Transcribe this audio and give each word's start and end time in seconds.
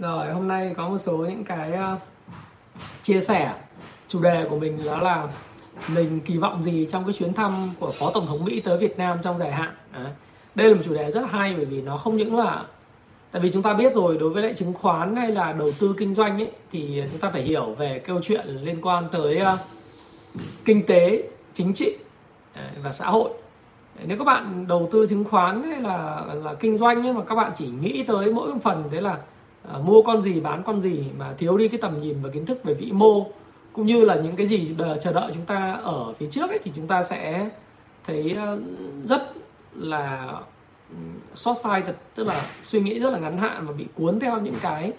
Rồi 0.00 0.32
hôm 0.32 0.48
nay 0.48 0.74
có 0.76 0.88
một 0.88 0.98
số 0.98 1.16
những 1.16 1.44
cái 1.44 1.72
ờ, 1.72 1.96
chia 3.02 3.20
sẻ. 3.20 3.54
Chủ 4.08 4.22
đề 4.22 4.46
của 4.50 4.58
mình 4.58 4.84
đó 4.84 4.98
là 4.98 5.28
mình 5.88 6.20
kỳ 6.20 6.36
vọng 6.36 6.62
gì 6.62 6.86
trong 6.90 7.04
cái 7.04 7.12
chuyến 7.12 7.34
thăm 7.34 7.52
của 7.80 7.90
phó 7.90 8.10
tổng 8.10 8.26
thống 8.26 8.44
Mỹ 8.44 8.60
tới 8.60 8.78
Việt 8.78 8.98
Nam 8.98 9.18
trong 9.22 9.38
dài 9.38 9.52
hạn. 9.52 9.74
À, 9.92 10.12
đây 10.54 10.68
là 10.68 10.74
một 10.74 10.82
chủ 10.84 10.94
đề 10.94 11.10
rất 11.10 11.30
hay 11.30 11.54
bởi 11.56 11.64
vì 11.64 11.82
nó 11.82 11.96
không 11.96 12.16
những 12.16 12.36
là 12.36 12.64
tại 13.30 13.42
vì 13.42 13.52
chúng 13.52 13.62
ta 13.62 13.74
biết 13.74 13.94
rồi 13.94 14.18
đối 14.18 14.30
với 14.30 14.42
lại 14.42 14.54
chứng 14.54 14.74
khoán 14.74 15.16
hay 15.16 15.32
là 15.32 15.52
đầu 15.52 15.70
tư 15.78 15.94
kinh 15.98 16.14
doanh 16.14 16.40
ấy 16.40 16.50
thì 16.72 17.02
chúng 17.10 17.20
ta 17.20 17.30
phải 17.30 17.42
hiểu 17.42 17.74
về 17.78 17.98
câu 17.98 18.20
chuyện 18.22 18.46
liên 18.46 18.80
quan 18.82 19.08
tới 19.12 19.42
uh, 19.42 19.58
kinh 20.64 20.86
tế 20.86 21.22
chính 21.54 21.74
trị 21.74 21.96
và 22.82 22.92
xã 22.92 23.06
hội. 23.06 23.30
Nếu 24.06 24.18
các 24.18 24.24
bạn 24.24 24.66
đầu 24.68 24.88
tư 24.92 25.06
chứng 25.10 25.24
khoán 25.24 25.62
hay 25.62 25.80
là 25.80 26.24
là 26.34 26.54
kinh 26.54 26.78
doanh 26.78 27.06
ấy 27.06 27.12
mà 27.12 27.24
các 27.24 27.34
bạn 27.34 27.52
chỉ 27.54 27.66
nghĩ 27.66 28.02
tới 28.02 28.32
mỗi 28.32 28.50
phần 28.62 28.84
thế 28.90 29.00
là 29.00 29.18
Ờ, 29.72 29.80
mua 29.80 30.02
con 30.02 30.22
gì, 30.22 30.40
bán 30.40 30.62
con 30.62 30.82
gì 30.82 31.04
mà 31.18 31.32
thiếu 31.38 31.56
đi 31.56 31.68
cái 31.68 31.80
tầm 31.80 32.00
nhìn 32.00 32.16
và 32.22 32.30
kiến 32.30 32.46
thức 32.46 32.64
về 32.64 32.74
vĩ 32.74 32.92
mô, 32.92 33.26
cũng 33.72 33.86
như 33.86 34.04
là 34.04 34.14
những 34.14 34.36
cái 34.36 34.46
gì 34.46 34.74
chờ 35.02 35.12
đợi 35.12 35.30
chúng 35.34 35.44
ta 35.44 35.78
ở 35.82 36.12
phía 36.12 36.26
trước 36.30 36.50
ấy, 36.50 36.58
thì 36.62 36.72
chúng 36.76 36.86
ta 36.86 37.02
sẽ 37.02 37.48
thấy 38.06 38.34
ờ, 38.36 38.60
rất 39.04 39.32
là 39.74 40.34
ừ, 40.90 40.96
short 41.34 41.58
sighted 41.58 41.94
tức 42.14 42.26
là 42.26 42.46
suy 42.62 42.80
nghĩ 42.80 43.00
rất 43.00 43.10
là 43.10 43.18
ngắn 43.18 43.38
hạn 43.38 43.66
và 43.66 43.72
bị 43.72 43.86
cuốn 43.94 44.20
theo 44.20 44.40
những 44.40 44.54
cái 44.62 44.92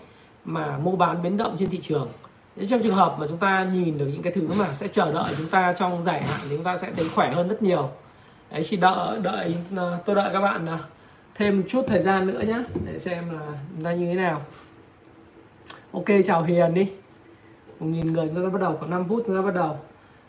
mà 0.46 0.78
mua 0.78 0.96
bán 0.96 1.24
biến 1.24 1.38
động 1.38 1.56
trên 1.60 1.70
thị 1.70 1.80
trường. 1.82 2.08
Nếu 2.56 2.68
trong 2.68 2.84
trường 2.84 2.96
hợp 2.96 3.16
mà 3.20 3.28
chúng 3.28 3.38
ta 3.38 3.70
nhìn 3.74 3.98
được 3.98 4.06
những 4.06 4.22
cái 4.22 4.34
thứ 4.34 4.48
mà 4.60 4.74
sẽ 4.74 4.88
chờ 4.88 5.12
đợi 5.12 5.34
chúng 5.38 5.48
ta 5.48 5.74
trong 5.74 6.04
dài 6.04 6.24
hạn 6.24 6.40
thì 6.44 6.56
chúng 6.56 6.64
ta 6.64 6.78
sẽ 6.78 6.92
thấy 6.98 7.10
khỏe 7.16 7.34
hơn 7.34 7.48
rất 7.48 7.64
nhiều. 7.64 7.90
Đấy 8.52 8.64
chỉ 8.64 8.78
đợi 8.78 9.20
đợi 9.22 9.56
ờ, 9.76 9.98
tôi 10.06 10.16
đợi 10.16 10.30
các 10.34 10.42
bạn 10.42 10.68
thêm 11.36 11.58
một 11.58 11.66
chút 11.70 11.86
thời 11.88 12.02
gian 12.02 12.28
nữa 12.28 12.42
nhé 12.48 12.64
để 12.86 13.00
xem 13.00 13.24
là 13.40 13.48
ra 13.82 13.94
như 13.94 14.06
thế 14.06 14.14
nào 14.14 14.42
ok 15.92 16.06
chào 16.26 16.44
hiền 16.44 16.74
đi. 16.74 16.88
Một 17.80 17.88
nghìn 17.88 18.14
người 18.14 18.28
chúng 18.28 18.44
ta 18.44 18.50
bắt 18.50 18.62
đầu 18.62 18.76
khoảng 18.78 18.92
5 18.92 19.06
phút 19.10 19.24
chúng 19.28 19.36
ta 19.36 19.42
bắt 19.42 19.54
đầu. 19.54 19.80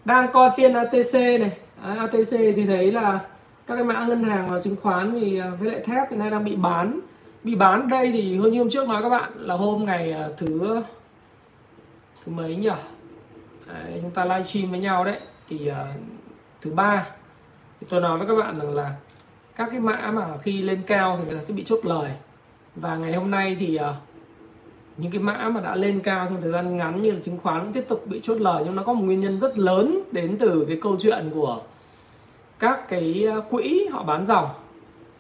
Đang 0.04 0.32
coi 0.32 0.50
phiên 0.56 0.74
ATC 0.74 1.14
này. 1.14 1.58
À, 1.82 1.94
ATC 1.98 2.30
thì 2.30 2.66
thấy 2.66 2.92
là 2.92 3.20
các 3.66 3.74
cái 3.74 3.84
mã 3.84 4.04
ngân 4.06 4.24
hàng 4.24 4.48
và 4.48 4.60
chứng 4.60 4.76
khoán 4.82 5.12
thì 5.20 5.38
à, 5.38 5.50
với 5.60 5.70
lại 5.70 5.80
thép 5.80 6.10
hiện 6.10 6.18
nay 6.18 6.30
đang 6.30 6.44
bị 6.44 6.56
bán. 6.56 7.00
Bị 7.44 7.54
bán 7.54 7.88
đây 7.88 8.12
thì 8.12 8.38
hơn 8.38 8.52
như 8.52 8.58
hôm 8.58 8.70
trước 8.70 8.88
nói 8.88 9.02
các 9.02 9.08
bạn 9.08 9.32
là 9.36 9.54
hôm 9.54 9.84
ngày 9.84 10.12
à, 10.12 10.28
thứ 10.36 10.82
thứ 12.24 12.32
mấy 12.32 12.56
nhỉ? 12.56 12.70
Đấy, 13.66 13.98
chúng 14.02 14.10
ta 14.10 14.24
livestream 14.24 14.70
với 14.70 14.80
nhau 14.80 15.04
đấy. 15.04 15.18
Thì 15.48 15.70
uh, 15.70 15.74
thứ 16.60 16.70
ba. 16.70 17.06
Thì 17.80 17.86
tôi 17.90 18.00
nói 18.00 18.18
với 18.18 18.26
các 18.26 18.34
bạn 18.34 18.58
rằng 18.58 18.74
là 18.74 18.94
các 19.56 19.68
cái 19.70 19.80
mã 19.80 20.10
mà 20.14 20.38
khi 20.42 20.62
lên 20.62 20.82
cao 20.86 21.16
thì 21.18 21.24
người 21.24 21.34
ta 21.34 21.40
sẽ 21.40 21.54
bị 21.54 21.64
chốt 21.64 21.80
lời. 21.84 22.10
Và 22.76 22.96
ngày 22.96 23.12
hôm 23.12 23.30
nay 23.30 23.56
thì 23.60 23.78
uh, 23.90 24.11
những 24.96 25.12
cái 25.12 25.22
mã 25.22 25.48
mà 25.48 25.60
đã 25.60 25.76
lên 25.76 26.00
cao 26.00 26.26
trong 26.26 26.40
thời 26.40 26.52
gian 26.52 26.76
ngắn 26.76 27.02
như 27.02 27.10
là 27.10 27.20
chứng 27.22 27.38
khoán 27.42 27.64
cũng 27.64 27.72
tiếp 27.72 27.84
tục 27.88 28.06
bị 28.06 28.20
chốt 28.22 28.40
lời 28.40 28.62
nhưng 28.66 28.76
nó 28.76 28.82
có 28.82 28.92
một 28.92 29.04
nguyên 29.04 29.20
nhân 29.20 29.40
rất 29.40 29.58
lớn 29.58 30.02
đến 30.12 30.36
từ 30.38 30.64
cái 30.68 30.78
câu 30.82 30.96
chuyện 31.00 31.30
của 31.34 31.60
các 32.58 32.88
cái 32.88 33.24
ờ, 33.24 33.40
quỹ 33.40 33.86
họ 33.92 34.02
bán 34.02 34.26
dòng. 34.26 34.48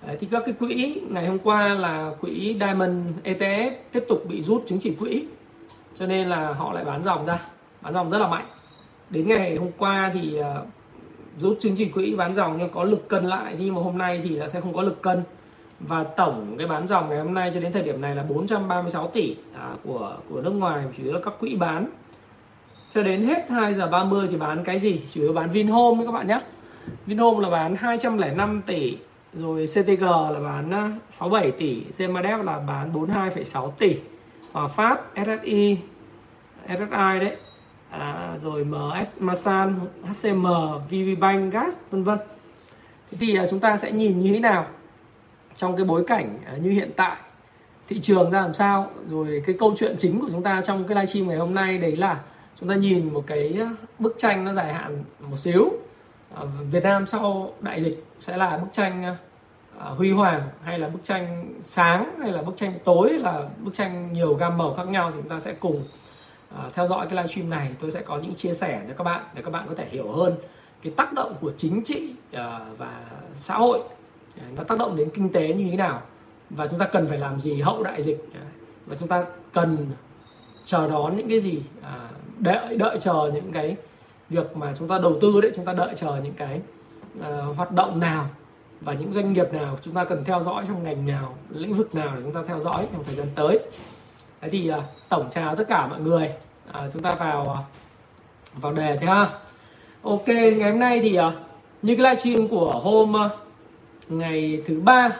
Đấy, 0.06 0.16
thì 0.20 0.28
các 0.30 0.42
cái 0.46 0.54
quỹ 0.58 1.00
ngày 1.10 1.26
hôm 1.26 1.38
qua 1.38 1.68
là 1.68 2.10
quỹ 2.20 2.56
Diamond 2.60 3.06
ETF 3.24 3.70
tiếp 3.92 4.04
tục 4.08 4.24
bị 4.28 4.42
rút 4.42 4.62
chứng 4.66 4.78
chỉ 4.78 4.94
quỹ 4.94 5.26
cho 5.94 6.06
nên 6.06 6.28
là 6.28 6.52
họ 6.52 6.72
lại 6.72 6.84
bán 6.84 7.04
dòng 7.04 7.26
ra 7.26 7.38
bán 7.80 7.94
dòng 7.94 8.10
rất 8.10 8.18
là 8.18 8.28
mạnh. 8.28 8.46
Đến 9.10 9.28
ngày 9.28 9.56
hôm 9.56 9.70
qua 9.78 10.10
thì 10.14 10.36
ờ, 10.36 10.64
rút 11.38 11.56
chứng 11.60 11.74
chỉ 11.76 11.88
quỹ 11.88 12.14
bán 12.14 12.34
dòng 12.34 12.56
nhưng 12.58 12.70
có 12.70 12.84
lực 12.84 13.08
cân 13.08 13.24
lại 13.24 13.56
nhưng 13.58 13.74
mà 13.74 13.82
hôm 13.82 13.98
nay 13.98 14.20
thì 14.24 14.30
là 14.30 14.48
sẽ 14.48 14.60
không 14.60 14.74
có 14.74 14.82
lực 14.82 15.02
cân 15.02 15.22
và 15.88 16.04
tổng 16.04 16.54
cái 16.58 16.66
bán 16.66 16.86
dòng 16.86 17.08
ngày 17.08 17.18
hôm 17.18 17.34
nay 17.34 17.50
cho 17.54 17.60
đến 17.60 17.72
thời 17.72 17.82
điểm 17.82 18.00
này 18.00 18.16
là 18.16 18.22
436 18.22 19.08
tỷ 19.08 19.36
à, 19.54 19.70
của 19.84 20.16
của 20.28 20.40
nước 20.40 20.50
ngoài 20.50 20.84
chủ 20.96 21.02
yếu 21.04 21.12
là 21.12 21.20
các 21.24 21.34
quỹ 21.40 21.56
bán. 21.56 21.86
Cho 22.90 23.02
đến 23.02 23.24
hết 23.24 23.50
2 23.50 23.72
giờ 23.72 23.86
30 23.86 24.28
thì 24.30 24.36
bán 24.36 24.64
cái 24.64 24.78
gì? 24.78 25.00
Chủ 25.12 25.20
yếu 25.20 25.32
bán 25.32 25.50
Vinhome 25.50 26.04
các 26.04 26.12
bạn 26.12 26.26
nhé. 26.26 26.40
Vinhome 27.06 27.40
là 27.40 27.50
bán 27.50 27.76
205 27.76 28.62
tỷ 28.66 28.96
rồi 29.32 29.66
CTG 29.66 30.02
là 30.04 30.40
bán 30.44 30.70
à, 30.70 30.90
67 31.10 31.50
tỷ 31.50 31.82
Gemadep 31.98 32.44
là 32.44 32.58
bán 32.58 32.92
42,6 32.92 33.70
tỷ 33.70 33.96
Hòa 34.52 34.68
Phát 34.68 35.00
SSI 35.14 35.76
SSI 36.66 37.18
đấy. 37.20 37.36
À, 37.90 38.36
rồi 38.40 38.64
MS 38.64 39.12
Masan 39.18 39.74
HCM 40.04 40.46
VPBank 40.90 41.52
Gas 41.52 41.78
vân 41.90 42.04
vân. 42.04 42.18
Thì 43.20 43.36
à, 43.36 43.46
chúng 43.50 43.60
ta 43.60 43.76
sẽ 43.76 43.92
nhìn 43.92 44.20
như 44.20 44.32
thế 44.32 44.40
nào? 44.40 44.66
Trong 45.56 45.76
cái 45.76 45.86
bối 45.86 46.04
cảnh 46.06 46.38
à, 46.46 46.56
như 46.62 46.70
hiện 46.70 46.90
tại. 46.96 47.16
Thị 47.88 47.98
trường 48.00 48.30
ra 48.30 48.40
làm 48.40 48.54
sao? 48.54 48.90
Rồi 49.06 49.42
cái 49.46 49.56
câu 49.58 49.74
chuyện 49.76 49.96
chính 49.98 50.20
của 50.20 50.28
chúng 50.30 50.42
ta 50.42 50.62
trong 50.64 50.84
cái 50.84 50.94
livestream 50.94 51.28
ngày 51.28 51.36
hôm 51.36 51.54
nay 51.54 51.78
đấy 51.78 51.96
là 51.96 52.20
chúng 52.60 52.68
ta 52.68 52.74
nhìn 52.74 53.14
một 53.14 53.24
cái 53.26 53.58
à, 53.60 53.70
bức 53.98 54.14
tranh 54.18 54.44
nó 54.44 54.52
dài 54.52 54.72
hạn 54.72 55.04
một 55.20 55.36
xíu. 55.36 55.72
À, 56.34 56.42
Việt 56.70 56.82
Nam 56.82 57.06
sau 57.06 57.52
đại 57.60 57.82
dịch 57.82 58.04
sẽ 58.20 58.36
là 58.36 58.58
bức 58.58 58.68
tranh 58.72 59.16
huy 59.78 60.12
hoàng 60.12 60.42
hay 60.62 60.78
là 60.78 60.88
bức 60.88 61.04
tranh 61.04 61.54
sáng 61.62 62.18
hay 62.20 62.32
là 62.32 62.42
bức 62.42 62.56
tranh 62.56 62.78
tối 62.84 63.08
hay 63.10 63.18
là 63.18 63.48
bức 63.58 63.74
tranh 63.74 64.12
nhiều 64.12 64.34
gam 64.34 64.58
màu 64.58 64.74
khác 64.74 64.88
nhau 64.88 65.10
thì 65.10 65.16
chúng 65.20 65.28
ta 65.28 65.40
sẽ 65.40 65.54
cùng 65.60 65.84
theo 66.74 66.86
dõi 66.86 67.06
cái 67.06 67.16
livestream 67.16 67.50
này. 67.50 67.70
Tôi 67.80 67.90
sẽ 67.90 68.02
có 68.02 68.18
những 68.18 68.34
chia 68.34 68.54
sẻ 68.54 68.82
cho 68.88 68.94
các 68.98 69.04
bạn 69.04 69.24
để 69.34 69.42
các 69.42 69.50
bạn 69.50 69.66
có 69.68 69.74
thể 69.74 69.86
hiểu 69.90 70.12
hơn 70.12 70.34
cái 70.82 70.92
tác 70.96 71.12
động 71.12 71.34
của 71.40 71.52
chính 71.56 71.82
trị 71.84 72.14
và 72.78 73.00
xã 73.34 73.56
hội 73.56 73.80
nó 74.56 74.64
tác 74.64 74.78
động 74.78 74.96
đến 74.96 75.10
kinh 75.14 75.32
tế 75.32 75.54
như 75.54 75.70
thế 75.70 75.76
nào? 75.76 76.02
Và 76.50 76.66
chúng 76.66 76.78
ta 76.78 76.86
cần 76.86 77.08
phải 77.08 77.18
làm 77.18 77.40
gì 77.40 77.60
hậu 77.60 77.82
đại 77.82 78.02
dịch? 78.02 78.28
Và 78.86 78.96
chúng 79.00 79.08
ta 79.08 79.24
cần 79.52 79.76
chờ 80.64 80.88
đón 80.88 81.16
những 81.16 81.28
cái 81.28 81.40
gì? 81.40 81.62
À, 81.82 82.08
đợi 82.38 82.76
đợi 82.76 82.98
chờ 83.00 83.30
những 83.34 83.52
cái 83.52 83.76
việc 84.28 84.56
mà 84.56 84.74
chúng 84.78 84.88
ta 84.88 84.98
đầu 84.98 85.18
tư 85.20 85.40
đấy 85.40 85.52
chúng 85.56 85.64
ta 85.64 85.72
đợi 85.72 85.94
chờ 85.94 86.20
những 86.24 86.34
cái 86.34 86.60
uh, 87.18 87.56
hoạt 87.56 87.72
động 87.72 88.00
nào 88.00 88.28
và 88.80 88.92
những 88.92 89.12
doanh 89.12 89.32
nghiệp 89.32 89.52
nào 89.52 89.78
chúng 89.82 89.94
ta 89.94 90.04
cần 90.04 90.24
theo 90.24 90.42
dõi 90.42 90.64
trong 90.68 90.82
ngành 90.82 91.06
nào 91.06 91.34
lĩnh 91.50 91.74
vực 91.74 91.94
nào 91.94 92.12
để 92.16 92.22
chúng 92.22 92.32
ta 92.32 92.42
theo 92.46 92.60
dõi 92.60 92.86
trong 92.92 93.04
thời 93.04 93.14
gian 93.14 93.26
tới. 93.34 93.58
Thế 94.40 94.48
thì 94.48 94.70
uh, 94.70 94.76
tổng 95.08 95.28
chào 95.30 95.56
tất 95.56 95.64
cả 95.68 95.86
mọi 95.86 96.00
người 96.00 96.30
uh, 96.70 96.92
chúng 96.92 97.02
ta 97.02 97.14
vào 97.14 97.40
uh, 97.42 98.62
vào 98.62 98.72
đề 98.72 98.96
thế 98.96 99.06
ha. 99.06 99.38
Ok 100.02 100.28
ngày 100.28 100.70
hôm 100.70 100.78
nay 100.78 101.00
thì 101.02 101.18
uh, 101.18 101.32
như 101.82 101.96
cái 101.96 102.04
livestream 102.04 102.48
của 102.48 102.70
hôm 102.70 103.14
uh, 103.14 103.32
ngày 104.08 104.62
thứ 104.66 104.80
ba 104.80 105.16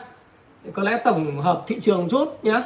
có 0.72 0.82
lẽ 0.82 1.00
tổng 1.04 1.41
hợp 1.41 1.65
thị 1.66 1.81
trường 1.81 2.09
chút 2.09 2.44
nhé 2.44 2.62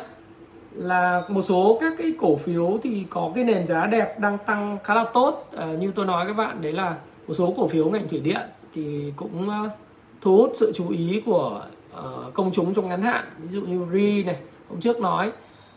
là 0.76 1.22
một 1.28 1.42
số 1.42 1.78
các 1.80 1.92
cái 1.98 2.12
cổ 2.18 2.36
phiếu 2.36 2.78
thì 2.82 3.04
có 3.10 3.30
cái 3.34 3.44
nền 3.44 3.66
giá 3.66 3.86
đẹp 3.86 4.18
đang 4.20 4.38
tăng 4.38 4.78
khá 4.84 4.94
là 4.94 5.04
tốt. 5.14 5.50
À, 5.56 5.66
như 5.66 5.92
tôi 5.94 6.06
nói 6.06 6.26
các 6.26 6.32
bạn 6.32 6.62
đấy 6.62 6.72
là 6.72 6.96
một 7.28 7.34
số 7.34 7.54
cổ 7.56 7.68
phiếu 7.68 7.90
ngành 7.90 8.08
thủy 8.08 8.20
điện 8.20 8.40
thì 8.74 9.12
cũng 9.16 9.48
uh, 9.48 9.70
thu 10.20 10.36
hút 10.36 10.52
sự 10.56 10.72
chú 10.74 10.88
ý 10.90 11.22
của 11.26 11.62
uh, 11.98 12.34
công 12.34 12.52
chúng 12.52 12.74
trong 12.74 12.88
ngắn 12.88 13.02
hạn. 13.02 13.24
Ví 13.38 13.48
dụ 13.48 13.60
như 13.60 13.86
RI 13.92 14.24
này 14.24 14.36
hôm 14.68 14.80
trước 14.80 15.00
nói 15.00 15.32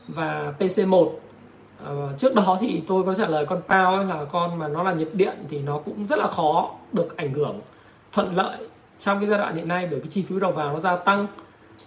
và 0.07 0.53
PC1 0.59 1.01
uh, 1.01 1.11
à, 1.85 1.91
trước 2.17 2.35
đó 2.35 2.57
thì 2.59 2.83
tôi 2.87 3.03
có 3.03 3.15
trả 3.15 3.27
lời 3.27 3.45
con 3.45 3.61
Pao 3.67 3.97
là 3.97 4.25
con 4.31 4.59
mà 4.59 4.67
nó 4.67 4.83
là 4.83 4.93
nhiệt 4.93 5.09
điện 5.13 5.37
thì 5.49 5.59
nó 5.61 5.77
cũng 5.77 6.07
rất 6.07 6.19
là 6.19 6.27
khó 6.27 6.71
được 6.93 7.17
ảnh 7.17 7.33
hưởng 7.33 7.59
thuận 8.11 8.35
lợi 8.35 8.57
trong 8.99 9.19
cái 9.19 9.29
giai 9.29 9.39
đoạn 9.39 9.55
hiện 9.55 9.67
nay, 9.67 9.87
bởi 9.91 9.99
cái 9.99 10.09
chi 10.09 10.23
phí 10.29 10.35
đầu 10.39 10.51
vào 10.51 10.73
nó 10.73 10.79
gia 10.79 10.95
tăng 10.95 11.27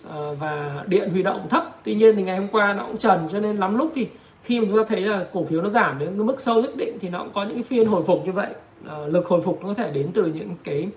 ờ, 0.08 0.34
và 0.34 0.84
điện 0.86 1.10
huy 1.10 1.22
động 1.22 1.48
thấp. 1.50 1.76
Tuy 1.84 1.94
nhiên 1.94 2.16
thì 2.16 2.22
ngày 2.22 2.36
hôm 2.36 2.48
qua 2.48 2.74
nó 2.74 2.86
cũng 2.86 2.96
trần, 2.96 3.28
cho 3.32 3.40
nên 3.40 3.56
lắm 3.56 3.78
lúc 3.78 3.92
thì 3.94 4.08
khi 4.42 4.60
mà 4.60 4.66
chúng 4.70 4.78
ta 4.78 4.84
thấy 4.88 5.00
là 5.00 5.26
cổ 5.32 5.44
phiếu 5.44 5.62
nó 5.62 5.68
giảm 5.68 5.98
đến 5.98 6.08
cái 6.08 6.24
mức 6.24 6.40
sâu 6.40 6.62
nhất 6.62 6.76
định 6.76 6.98
thì 7.00 7.08
nó 7.08 7.18
cũng 7.18 7.32
có 7.32 7.44
những 7.44 7.54
cái 7.54 7.62
phiên 7.62 7.86
hồi 7.86 8.02
phục 8.06 8.26
như 8.26 8.32
vậy. 8.32 8.54
Ờ, 8.86 9.06
lực 9.06 9.26
hồi 9.26 9.40
phục 9.42 9.62
nó 9.62 9.68
có 9.68 9.74
thể 9.74 9.90
đến 9.90 10.10
từ 10.14 10.26
những 10.26 10.56
cái 10.64 10.88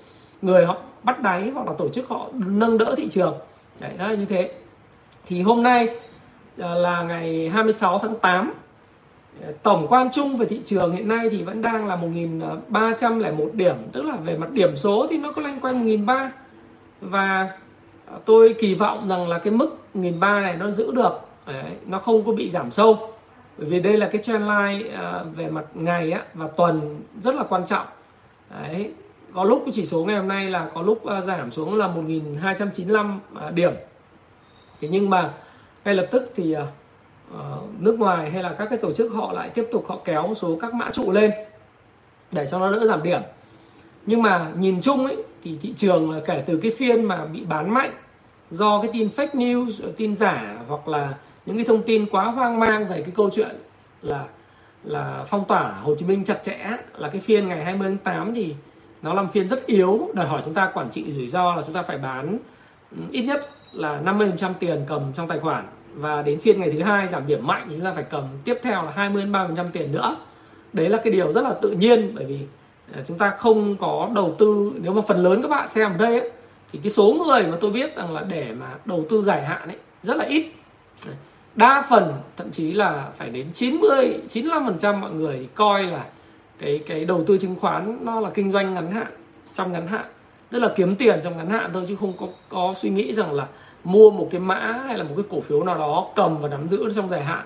người 0.42 0.66
họ 0.66 0.78
bắt 1.04 1.22
đáy 1.22 1.52
hoặc 1.54 1.68
là 1.68 1.74
tổ 1.78 1.90
chức 1.90 2.08
họ 2.08 2.30
nâng 2.34 2.78
đỡ 2.78 2.96
thị 2.98 3.10
trường. 3.10 3.34
Đấy, 3.80 3.92
đó 3.98 4.08
là 4.08 4.16
như 4.16 4.26
thế. 4.26 4.52
Thì 5.26 5.42
hôm 5.42 5.64
nay 5.64 5.90
ờ, 6.58 6.76
là 6.76 7.04
ngày 7.04 7.50
26 7.50 8.00
tháng 8.00 8.16
8 8.16 8.54
tổng 9.64 9.88
quan 9.90 10.10
chung 10.14 10.38
về 10.38 10.46
thị 10.46 10.62
trường 10.66 10.92
hiện 10.92 11.08
nay 11.08 11.30
thì 11.32 11.44
vẫn 11.44 11.62
đang 11.62 11.88
là 11.88 11.96
1.301 11.96 13.50
điểm 13.54 13.76
tức 13.92 14.06
là 14.06 14.16
về 14.16 14.38
mặt 14.38 14.52
điểm 14.52 14.78
số 14.78 15.08
thì 15.10 15.18
nó 15.18 15.32
có 15.32 15.42
loanh 15.42 15.60
quanh 15.60 15.86
1.300 15.86 16.30
và 17.02 17.50
tôi 18.26 18.56
kỳ 18.60 18.76
vọng 18.76 19.08
rằng 19.10 19.28
là 19.28 19.40
cái 19.40 19.54
mức 19.54 19.78
1.300 19.94 20.42
này 20.42 20.58
nó 20.58 20.72
giữ 20.72 20.92
được 20.92 21.26
Đấy, 21.48 21.72
nó 21.86 22.00
không 22.00 22.26
có 22.26 22.32
bị 22.32 22.50
giảm 22.50 22.72
sâu. 22.72 23.10
Bởi 23.58 23.70
vì 23.70 23.80
đây 23.80 23.98
là 23.98 24.10
cái 24.12 24.22
trend 24.22 24.42
line 24.42 24.90
à, 24.96 25.24
về 25.36 25.48
mặt 25.48 25.66
ngày 25.74 26.12
á, 26.12 26.24
và 26.34 26.48
tuần 26.48 27.02
rất 27.22 27.36
là 27.36 27.44
quan 27.44 27.66
trọng. 27.66 27.86
Đấy, 28.50 28.92
có 29.34 29.44
lúc 29.44 29.62
cái 29.66 29.72
chỉ 29.74 29.86
số 29.86 30.06
ngày 30.06 30.18
hôm 30.18 30.28
nay 30.28 30.50
là 30.50 30.70
có 30.74 30.82
lúc 30.82 31.06
à, 31.06 31.22
giảm 31.22 31.52
xuống 31.52 31.78
là 31.78 31.88
1295 31.88 33.20
à, 33.36 33.52
điểm. 33.52 33.74
Thế 34.82 34.88
nhưng 34.88 35.10
mà 35.10 35.34
ngay 35.86 35.96
lập 35.96 36.08
tức 36.12 36.32
thì 36.36 36.54
à, 36.54 36.66
Ờ, 37.34 37.60
nước 37.80 38.00
ngoài 38.00 38.32
hay 38.32 38.44
là 38.44 38.56
các 38.58 38.66
cái 38.70 38.78
tổ 38.78 38.94
chức 38.94 39.14
họ 39.14 39.32
lại 39.32 39.50
tiếp 39.50 39.68
tục 39.72 39.86
họ 39.88 40.00
kéo 40.06 40.34
số 40.36 40.58
các 40.62 40.74
mã 40.74 40.90
trụ 40.94 41.12
lên 41.12 41.32
để 42.32 42.48
cho 42.52 42.60
nó 42.60 42.72
đỡ 42.72 42.86
giảm 42.86 43.04
điểm. 43.04 43.22
Nhưng 44.06 44.22
mà 44.22 44.52
nhìn 44.58 44.82
chung 44.82 45.06
ấy, 45.06 45.18
thì 45.44 45.58
thị 45.62 45.74
trường 45.78 46.12
là 46.12 46.20
kể 46.26 46.44
từ 46.46 46.58
cái 46.58 46.72
phiên 46.78 47.04
mà 47.04 47.26
bị 47.26 47.42
bán 47.46 47.74
mạnh 47.74 47.92
do 48.50 48.82
cái 48.82 48.92
tin 48.94 49.10
fake 49.16 49.32
news 49.32 49.72
tin 49.98 50.16
giả 50.16 50.58
hoặc 50.68 50.88
là 50.88 51.14
những 51.46 51.56
cái 51.56 51.66
thông 51.66 51.84
tin 51.84 52.06
quá 52.06 52.26
hoang 52.26 52.60
mang 52.60 52.88
về 52.88 53.02
cái 53.02 53.12
câu 53.16 53.30
chuyện 53.30 53.56
là 54.02 54.26
là 54.84 55.24
phong 55.28 55.46
tỏa 55.46 55.72
Hồ 55.72 55.96
Chí 55.96 56.06
Minh 56.06 56.24
chặt 56.24 56.44
chẽ 56.44 56.78
là 56.98 57.10
cái 57.10 57.22
phiên 57.22 57.48
ngày 57.48 57.64
20 57.64 57.88
tháng 57.88 57.98
8 57.98 58.34
thì 58.36 58.56
nó 59.02 59.14
làm 59.14 59.30
phiên 59.30 59.48
rất 59.48 59.66
yếu, 59.66 60.10
đòi 60.14 60.28
hỏi 60.28 60.42
chúng 60.46 60.54
ta 60.54 60.72
quản 60.74 60.90
trị 60.90 61.12
rủi 61.12 61.30
ro 61.30 61.56
là 61.56 61.62
chúng 61.62 61.74
ta 61.74 61.84
phải 61.84 61.98
bán 61.98 62.38
ừ, 62.92 62.98
ít 63.12 63.22
nhất 63.22 63.50
là 63.74 64.02
50% 64.06 64.54
tiền 64.60 64.84
cầm 64.88 65.14
trong 65.14 65.28
tài 65.28 65.40
khoản 65.40 65.66
và 65.96 66.22
đến 66.22 66.40
phiên 66.40 66.60
ngày 66.60 66.72
thứ 66.72 66.82
hai 66.82 67.08
giảm 67.08 67.28
điểm 67.28 67.48
mạnh 67.48 67.68
thì 67.70 67.76
chúng 67.76 67.86
ta 67.86 67.94
phải 67.94 68.04
cầm 68.04 68.24
tiếp 68.44 68.60
theo 68.64 68.84
là 68.84 68.92
20 68.96 69.26
30% 69.26 69.72
tiền 69.74 69.92
nữa. 69.92 70.18
Đấy 70.74 70.90
là 70.90 70.98
cái 71.04 71.14
điều 71.14 71.34
rất 71.34 71.42
là 71.42 71.54
tự 71.62 71.72
nhiên 71.72 72.12
bởi 72.16 72.26
vì 72.26 72.40
à, 72.94 73.02
chúng 73.08 73.18
ta 73.18 73.30
không 73.30 73.78
có 73.78 74.10
đầu 74.16 74.36
tư 74.40 74.72
nếu 74.82 74.94
mà 74.94 75.02
phần 75.08 75.24
lớn 75.24 75.42
các 75.42 75.48
bạn 75.48 75.70
xem 75.70 75.92
ở 75.92 75.98
đây 75.98 76.20
ấy, 76.20 76.32
thì 76.72 76.80
cái 76.84 76.90
số 76.90 77.16
người 77.26 77.44
mà 77.44 77.58
tôi 77.62 77.72
biết 77.72 77.96
rằng 77.96 78.14
là 78.14 78.26
để 78.30 78.52
mà 78.60 78.68
đầu 78.86 79.06
tư 79.10 79.22
dài 79.22 79.46
hạn 79.46 79.68
ấy 79.68 79.78
rất 80.04 80.18
là 80.18 80.26
ít 80.26 80.46
đa 81.56 81.84
phần 81.90 82.14
thậm 82.38 82.52
chí 82.52 82.72
là 82.72 83.10
phải 83.18 83.30
đến 83.30 83.48
90 83.54 84.20
95% 84.30 84.98
mọi 84.98 85.12
người 85.12 85.38
thì 85.40 85.48
coi 85.56 85.84
là 85.84 86.06
cái 86.60 86.80
cái 86.88 87.06
đầu 87.06 87.24
tư 87.28 87.38
chứng 87.38 87.56
khoán 87.56 87.98
nó 88.02 88.20
là 88.20 88.30
kinh 88.30 88.52
doanh 88.52 88.74
ngắn 88.74 88.92
hạn 88.92 89.08
trong 89.54 89.72
ngắn 89.72 89.88
hạn 89.88 90.06
tức 90.50 90.60
là 90.60 90.70
kiếm 90.76 90.96
tiền 90.96 91.20
trong 91.24 91.38
ngắn 91.38 91.50
hạn 91.50 91.70
thôi 91.74 91.86
chứ 91.88 91.96
không 92.00 92.14
có 92.20 92.28
có 92.50 92.74
suy 92.78 92.90
nghĩ 92.90 93.14
rằng 93.14 93.34
là 93.34 93.48
mua 93.86 94.12
một 94.12 94.28
cái 94.32 94.42
mã 94.42 94.82
hay 94.88 94.98
là 94.98 95.04
một 95.04 95.14
cái 95.18 95.26
cổ 95.30 95.42
phiếu 95.42 95.64
nào 95.64 95.78
đó 95.78 96.08
cầm 96.16 96.38
và 96.38 96.50
nắm 96.50 96.70
giữ 96.70 96.92
trong 96.96 97.10
dài 97.10 97.24
hạn. 97.24 97.46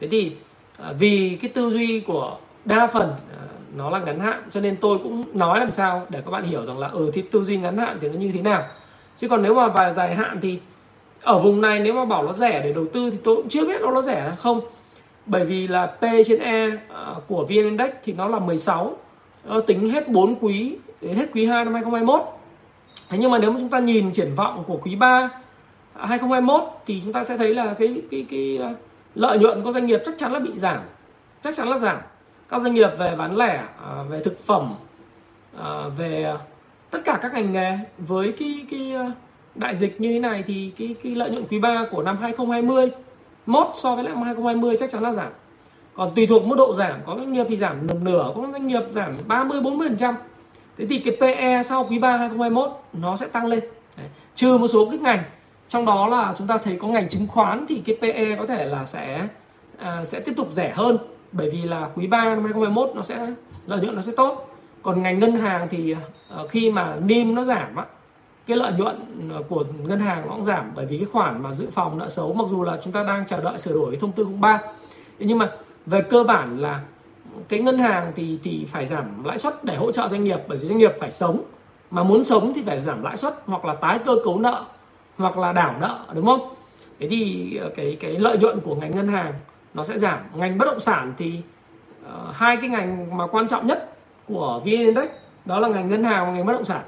Thế 0.00 0.08
thì 0.08 0.32
à, 0.78 0.92
vì 0.98 1.38
cái 1.42 1.50
tư 1.54 1.70
duy 1.70 2.00
của 2.00 2.36
đa 2.64 2.86
phần 2.86 3.10
à, 3.10 3.42
nó 3.76 3.90
là 3.90 3.98
ngắn 3.98 4.20
hạn 4.20 4.42
cho 4.50 4.60
nên 4.60 4.76
tôi 4.76 4.98
cũng 5.02 5.24
nói 5.34 5.60
làm 5.60 5.70
sao 5.70 6.06
để 6.08 6.20
các 6.24 6.30
bạn 6.30 6.44
hiểu 6.44 6.66
rằng 6.66 6.78
là 6.78 6.86
ở 6.86 6.98
ừ, 6.98 7.10
thì 7.14 7.22
tư 7.22 7.44
duy 7.44 7.56
ngắn 7.56 7.78
hạn 7.78 7.98
thì 8.00 8.08
nó 8.08 8.14
như 8.14 8.30
thế 8.34 8.42
nào. 8.42 8.62
Chứ 9.16 9.28
còn 9.28 9.42
nếu 9.42 9.54
mà 9.54 9.68
và 9.68 9.90
dài 9.90 10.14
hạn 10.14 10.38
thì 10.42 10.58
ở 11.22 11.38
vùng 11.38 11.60
này 11.60 11.80
nếu 11.80 11.94
mà 11.94 12.04
bảo 12.04 12.22
nó 12.22 12.32
rẻ 12.32 12.60
để 12.64 12.72
đầu 12.72 12.86
tư 12.92 13.10
thì 13.10 13.18
tôi 13.24 13.36
cũng 13.36 13.48
chưa 13.48 13.66
biết 13.66 13.80
nó 13.80 13.90
nó 13.90 14.02
rẻ 14.02 14.20
hay 14.20 14.36
không. 14.36 14.60
Bởi 15.26 15.44
vì 15.44 15.68
là 15.68 15.86
P 15.86 16.02
trên 16.26 16.40
E 16.40 16.66
à, 16.94 17.14
của 17.28 17.44
VN 17.44 17.64
Index 17.64 17.90
thì 18.04 18.12
nó 18.12 18.28
là 18.28 18.38
16 18.38 18.96
nó 19.44 19.60
tính 19.60 19.90
hết 19.90 20.08
4 20.08 20.34
quý 20.40 20.76
đến 21.00 21.16
hết 21.16 21.26
quý 21.34 21.46
2 21.46 21.64
năm 21.64 21.74
2021 21.74 22.22
thế 23.08 23.18
nhưng 23.18 23.30
mà 23.30 23.38
nếu 23.38 23.50
mà 23.50 23.60
chúng 23.60 23.68
ta 23.68 23.78
nhìn 23.78 24.12
triển 24.12 24.34
vọng 24.34 24.64
của 24.66 24.78
quý 24.82 24.96
3 24.96 25.30
2021 25.94 26.62
thì 26.86 27.00
chúng 27.04 27.12
ta 27.12 27.24
sẽ 27.24 27.36
thấy 27.36 27.54
là 27.54 27.74
cái 27.78 28.02
cái 28.10 28.26
cái 28.30 28.56
ờ, 28.56 28.74
lợi 29.14 29.38
nhuận 29.38 29.62
của 29.62 29.72
doanh 29.72 29.86
nghiệp 29.86 30.02
chắc 30.04 30.14
chắn 30.18 30.32
là 30.32 30.38
bị 30.38 30.50
giảm. 30.54 30.80
Chắc 31.42 31.56
chắn 31.56 31.68
là 31.68 31.78
giảm. 31.78 31.98
Các 32.48 32.62
doanh 32.62 32.74
nghiệp 32.74 32.90
về 32.98 33.16
bán 33.16 33.36
lẻ 33.36 33.64
ờ, 33.82 34.04
về 34.04 34.20
thực 34.24 34.46
phẩm 34.46 34.72
ờ, 35.56 35.90
về 35.96 36.34
tất 36.90 36.98
cả 37.04 37.18
các 37.22 37.34
ngành 37.34 37.52
nghề 37.52 37.78
với 37.98 38.32
cái 38.38 38.66
cái 38.70 38.94
đại 39.54 39.76
dịch 39.76 40.00
như 40.00 40.12
thế 40.12 40.18
này 40.18 40.44
thì 40.46 40.72
cái 40.78 40.94
cái 41.02 41.14
lợi 41.14 41.30
nhuận 41.30 41.46
quý 41.50 41.58
3 41.58 41.86
của 41.90 42.02
năm 42.02 42.18
2020 42.20 42.90
mốt 43.46 43.66
so 43.74 43.94
với 43.94 44.04
năm 44.04 44.22
2020 44.22 44.76
chắc 44.80 44.90
chắn 44.90 45.02
là 45.02 45.12
giảm. 45.12 45.32
Còn 45.94 46.14
tùy 46.14 46.26
thuộc 46.26 46.44
mức 46.44 46.56
độ 46.58 46.74
giảm, 46.74 47.00
có 47.06 47.16
doanh 47.16 47.32
nghiệp 47.32 47.46
thì 47.48 47.56
giảm 47.56 47.86
nửa 47.86 47.98
nửa, 48.02 48.32
có 48.34 48.46
doanh 48.52 48.66
nghiệp 48.66 48.82
giảm 48.90 49.12
30 49.26 49.60
40 49.60 49.88
phần 49.88 49.96
trăm. 49.96 50.14
Thế 50.78 50.86
thì 50.86 50.98
cái 50.98 51.16
PE 51.20 51.62
sau 51.62 51.86
quý 51.90 51.98
3 51.98 52.16
2021 52.16 52.70
nó 52.92 53.16
sẽ 53.16 53.26
tăng 53.26 53.46
lên. 53.46 53.60
Đấy. 53.96 54.06
trừ 54.34 54.58
một 54.58 54.68
số 54.68 54.88
cái 54.90 54.98
ngành 54.98 55.22
trong 55.68 55.86
đó 55.86 56.06
là 56.06 56.34
chúng 56.38 56.46
ta 56.46 56.58
thấy 56.58 56.76
có 56.80 56.88
ngành 56.88 57.08
chứng 57.08 57.26
khoán 57.26 57.64
thì 57.68 57.82
cái 57.86 57.96
PE 58.00 58.36
có 58.36 58.46
thể 58.46 58.64
là 58.64 58.84
sẽ 58.84 59.28
à, 59.78 60.04
sẽ 60.04 60.20
tiếp 60.20 60.32
tục 60.36 60.48
rẻ 60.52 60.72
hơn. 60.76 60.98
Bởi 61.32 61.50
vì 61.50 61.62
là 61.62 61.88
quý 61.94 62.06
3 62.06 62.24
năm 62.24 62.44
2021 62.44 62.90
nó 62.96 63.02
sẽ 63.02 63.26
lợi 63.66 63.80
nhuận 63.80 63.94
nó 63.94 64.02
sẽ 64.02 64.12
tốt. 64.16 64.56
Còn 64.82 65.02
ngành 65.02 65.18
ngân 65.18 65.32
hàng 65.32 65.68
thì 65.70 65.94
à, 66.30 66.38
khi 66.50 66.70
mà 66.70 66.96
NIM 67.04 67.34
nó 67.34 67.44
giảm 67.44 67.76
á, 67.76 67.84
cái 68.46 68.56
lợi 68.56 68.72
nhuận 68.72 68.96
ờ, 69.32 69.42
của 69.48 69.64
ngân 69.84 70.00
hàng 70.00 70.22
nó 70.28 70.34
cũng 70.34 70.44
giảm 70.44 70.72
bởi 70.74 70.86
vì 70.86 70.98
cái 70.98 71.06
khoản 71.12 71.42
mà 71.42 71.54
dự 71.54 71.66
phòng 71.72 71.98
nợ 71.98 72.08
xấu 72.08 72.32
mặc 72.32 72.44
dù 72.50 72.62
là 72.62 72.78
chúng 72.84 72.92
ta 72.92 73.02
đang 73.02 73.26
chờ 73.26 73.42
đợi 73.42 73.58
sửa 73.58 73.74
đổi 73.74 73.90
cái 73.90 74.00
thông 74.00 74.12
tư 74.12 74.26
03 74.40 74.60
nhưng 75.18 75.38
mà 75.38 75.50
về 75.86 76.02
cơ 76.02 76.24
bản 76.24 76.58
là 76.58 76.80
cái 77.48 77.60
ngân 77.60 77.78
hàng 77.78 78.12
thì 78.16 78.38
thì 78.42 78.66
phải 78.68 78.86
giảm 78.86 79.24
lãi 79.24 79.38
suất 79.38 79.64
để 79.64 79.76
hỗ 79.76 79.92
trợ 79.92 80.08
doanh 80.08 80.24
nghiệp 80.24 80.38
bởi 80.48 80.58
vì 80.58 80.66
doanh 80.66 80.78
nghiệp 80.78 80.92
phải 81.00 81.12
sống. 81.12 81.42
Mà 81.90 82.02
muốn 82.02 82.24
sống 82.24 82.52
thì 82.54 82.62
phải 82.66 82.80
giảm 82.80 83.02
lãi 83.02 83.16
suất 83.16 83.34
hoặc 83.46 83.64
là 83.64 83.74
tái 83.74 83.98
cơ 83.98 84.16
cấu 84.24 84.38
nợ 84.38 84.64
hoặc 85.16 85.38
là 85.38 85.52
đảo 85.52 85.74
nợ 85.80 86.06
đúng 86.14 86.26
không? 86.26 86.54
Thế 87.00 87.08
thì 87.08 87.56
ờ, 87.56 87.70
cái 87.76 87.96
cái 88.00 88.12
lợi 88.12 88.38
nhuận 88.38 88.60
của 88.60 88.74
ngành 88.74 88.90
ngân 88.90 89.08
hàng 89.08 89.32
nó 89.74 89.84
sẽ 89.84 89.98
giảm. 89.98 90.18
Ngành 90.34 90.58
bất 90.58 90.64
động 90.64 90.80
sản 90.80 91.12
thì 91.18 91.40
uh, 92.06 92.34
hai 92.34 92.56
cái 92.56 92.68
ngành 92.68 93.16
mà 93.16 93.26
quan 93.26 93.48
trọng 93.48 93.66
nhất 93.66 93.96
của 94.28 94.60
VN 94.64 94.70
Index 94.70 95.08
đó 95.44 95.58
là 95.58 95.68
ngành 95.68 95.88
ngân 95.88 96.04
hàng 96.04 96.26
và 96.26 96.32
ngành 96.32 96.46
bất 96.46 96.52
động 96.52 96.64
sản. 96.64 96.82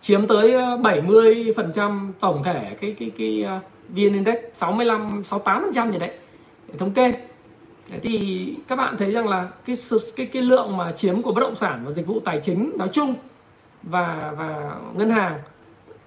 Chiếm 0.00 0.26
tới 0.26 0.52
ờ, 0.52 0.76
70% 0.76 2.12
tổng 2.20 2.42
thể 2.42 2.76
cái 2.80 2.94
cái 2.98 3.10
cái 3.18 3.44
uh, 3.56 3.62
VN 3.88 4.14
Index 4.14 4.36
65 4.52 5.22
68% 5.22 5.92
gì 5.92 5.98
đấy 5.98 6.10
để 6.68 6.78
thống 6.78 6.92
kê. 6.92 7.12
Thì 8.02 8.54
các 8.68 8.76
bạn 8.76 8.96
thấy 8.96 9.10
rằng 9.10 9.28
là 9.28 9.48
cái 9.64 9.76
cái 10.16 10.26
cái 10.26 10.42
lượng 10.42 10.76
mà 10.76 10.92
chiếm 10.92 11.22
của 11.22 11.32
bất 11.32 11.40
động 11.40 11.56
sản 11.56 11.82
và 11.84 11.90
dịch 11.90 12.06
vụ 12.06 12.20
tài 12.20 12.40
chính 12.40 12.72
nói 12.78 12.88
chung 12.92 13.14
và 13.82 14.32
và 14.38 14.74
ngân 14.94 15.10
hàng 15.10 15.38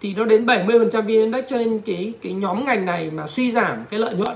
thì 0.04 0.14
nó 0.14 0.26
đến 0.26 0.46
70% 0.46 1.02
VN 1.02 1.08
Index 1.08 1.46
cho 1.48 1.58
nên 1.58 1.80
cái 1.80 2.14
cái 2.22 2.34
nhóm 2.34 2.66
ngành 2.66 2.86
này 2.86 3.12
mà 3.12 3.28
suy 3.28 3.52
giảm 3.52 3.86
cái 3.90 4.00
lợi 4.00 4.16
nhuận 4.16 4.36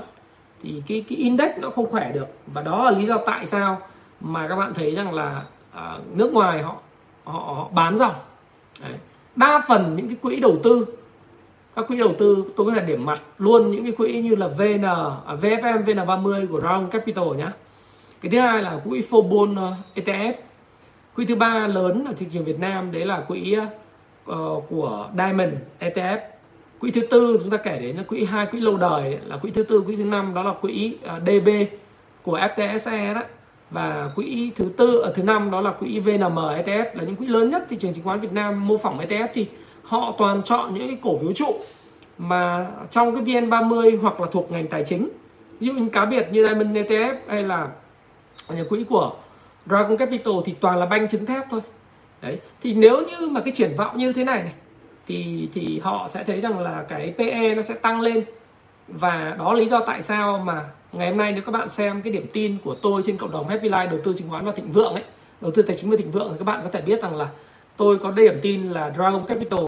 thì 0.62 0.82
cái 0.88 1.04
cái 1.08 1.18
index 1.18 1.50
nó 1.60 1.70
không 1.70 1.90
khỏe 1.90 2.12
được. 2.12 2.26
Và 2.46 2.62
đó 2.62 2.84
là 2.84 2.98
lý 2.98 3.06
do 3.06 3.18
tại 3.26 3.46
sao 3.46 3.80
mà 4.20 4.48
các 4.48 4.56
bạn 4.56 4.74
thấy 4.74 4.94
rằng 4.94 5.14
là 5.14 5.42
à, 5.72 5.98
nước 6.14 6.32
ngoài 6.32 6.62
họ 6.62 6.76
họ, 7.24 7.32
họ 7.32 7.68
bán 7.74 7.96
dòng. 7.96 8.14
Đấy. 8.82 8.92
Đa 9.36 9.62
phần 9.68 9.96
những 9.96 10.08
cái 10.08 10.16
quỹ 10.22 10.40
đầu 10.40 10.58
tư 10.62 10.86
các 11.76 11.88
quỹ 11.88 11.96
đầu 11.96 12.14
tư 12.18 12.44
tôi 12.56 12.66
có 12.66 12.72
thể 12.74 12.86
điểm 12.86 13.04
mặt 13.04 13.20
luôn 13.38 13.70
những 13.70 13.82
cái 13.82 13.92
quỹ 13.92 14.20
như 14.20 14.34
là 14.34 14.48
VN 14.48 14.82
à, 14.82 15.36
VFM 15.40 15.84
VN30 15.84 16.46
của 16.46 16.60
Round 16.60 16.92
Capital 16.92 17.24
nhá. 17.36 17.52
Cái 18.20 18.30
thứ 18.30 18.40
hai 18.40 18.62
là 18.62 18.80
quỹ 18.88 19.02
Fobon 19.10 19.56
ờ, 19.56 19.72
ETF 19.94 20.32
quỹ 21.16 21.24
thứ 21.24 21.34
ba 21.34 21.66
lớn 21.66 22.04
ở 22.08 22.12
thị 22.18 22.26
trường 22.30 22.44
Việt 22.44 22.60
Nam 22.60 22.92
đấy 22.92 23.04
là 23.04 23.20
quỹ 23.20 23.52
ờ, 23.52 23.66
uh, 24.32 24.64
của 24.68 25.08
Diamond 25.16 25.52
ETF 25.80 26.18
quỹ 26.80 26.90
thứ 26.90 27.00
tư 27.00 27.38
chúng 27.40 27.50
ta 27.50 27.56
kể 27.56 27.78
đến 27.78 27.96
là 27.96 28.02
quỹ 28.02 28.24
hai 28.24 28.46
quỹ 28.46 28.60
lâu 28.60 28.76
đời 28.76 29.18
là 29.26 29.36
quỹ 29.36 29.50
thứ 29.50 29.62
tư 29.62 29.80
quỹ 29.80 29.96
thứ 29.96 30.04
năm 30.04 30.34
đó 30.34 30.42
là 30.42 30.52
quỹ 30.60 30.96
ờ, 31.02 31.16
uh, 31.16 31.22
DB 31.22 31.48
của 32.22 32.38
FTSE 32.38 33.14
đó. 33.14 33.22
Và 33.70 34.10
quỹ 34.14 34.50
thứ 34.56 34.64
tư 34.76 34.98
ở 34.98 35.12
thứ 35.14 35.22
năm 35.22 35.50
đó 35.50 35.60
là 35.60 35.70
quỹ 35.70 35.98
VNM 35.98 36.36
ETF 36.36 36.84
là 36.94 37.04
những 37.04 37.16
quỹ 37.16 37.26
lớn 37.26 37.50
nhất 37.50 37.66
thị 37.68 37.76
trường 37.80 37.94
chứng 37.94 38.04
khoán 38.04 38.20
Việt 38.20 38.32
Nam 38.32 38.68
mô 38.68 38.76
phỏng 38.76 38.98
ETF 38.98 39.28
thì 39.34 39.46
họ 39.82 40.14
toàn 40.18 40.42
chọn 40.42 40.74
những 40.74 40.88
cái 40.88 40.98
cổ 41.02 41.18
phiếu 41.18 41.32
trụ 41.32 41.60
mà 42.18 42.66
trong 42.90 43.14
cái 43.14 43.24
VN30 43.24 44.00
hoặc 44.00 44.20
là 44.20 44.26
thuộc 44.32 44.52
ngành 44.52 44.66
tài 44.66 44.84
chính. 44.84 45.08
Ví 45.60 45.66
dụ 45.66 45.72
như 45.72 45.88
cá 45.88 46.04
biệt 46.04 46.28
như 46.32 46.46
Diamond 46.46 46.76
ETF 46.76 47.14
hay 47.28 47.42
là 47.42 47.68
những 48.54 48.68
quỹ 48.68 48.84
của 48.84 49.12
Dragon 49.66 49.96
Capital 49.96 50.34
thì 50.44 50.54
toàn 50.60 50.78
là 50.78 50.86
banh 50.86 51.08
trứng 51.08 51.26
thép 51.26 51.42
thôi 51.50 51.60
đấy, 52.20 52.38
thì 52.62 52.74
nếu 52.74 53.00
như 53.06 53.28
mà 53.28 53.40
cái 53.40 53.52
triển 53.56 53.74
vọng 53.78 53.96
như 53.98 54.12
thế 54.12 54.24
này 54.24 54.42
này, 54.42 54.52
thì 55.06 55.48
thì 55.52 55.80
họ 55.82 56.08
sẽ 56.08 56.24
thấy 56.24 56.40
rằng 56.40 56.58
là 56.58 56.84
cái 56.88 57.14
PE 57.18 57.54
nó 57.54 57.62
sẽ 57.62 57.74
tăng 57.74 58.00
lên. 58.00 58.24
Và 58.88 59.34
đó 59.38 59.52
lý 59.52 59.66
do 59.68 59.80
tại 59.80 60.02
sao 60.02 60.38
mà 60.38 60.64
ngày 60.92 61.08
hôm 61.08 61.18
nay 61.18 61.32
nếu 61.32 61.42
các 61.42 61.52
bạn 61.52 61.68
xem 61.68 62.02
cái 62.02 62.12
điểm 62.12 62.26
tin 62.32 62.56
của 62.64 62.74
tôi 62.74 63.02
trên 63.06 63.16
cộng 63.16 63.32
đồng 63.32 63.48
Happy 63.48 63.68
Life 63.68 63.90
đầu 63.90 63.98
tư 64.04 64.14
chứng 64.18 64.30
khoán 64.30 64.44
và 64.44 64.52
thịnh 64.52 64.72
vượng 64.72 64.94
ấy, 64.94 65.04
đầu 65.40 65.50
tư 65.50 65.62
tài 65.62 65.76
chính 65.76 65.90
và 65.90 65.96
thịnh 65.96 66.10
vượng, 66.10 66.28
thì 66.30 66.38
các 66.38 66.44
bạn 66.44 66.60
có 66.64 66.70
thể 66.72 66.80
biết 66.80 67.02
rằng 67.02 67.16
là 67.16 67.28
tôi 67.76 67.98
có 67.98 68.10
điểm 68.10 68.38
tin 68.42 68.62
là 68.62 68.92
Dragon 68.96 69.26
Capital 69.26 69.60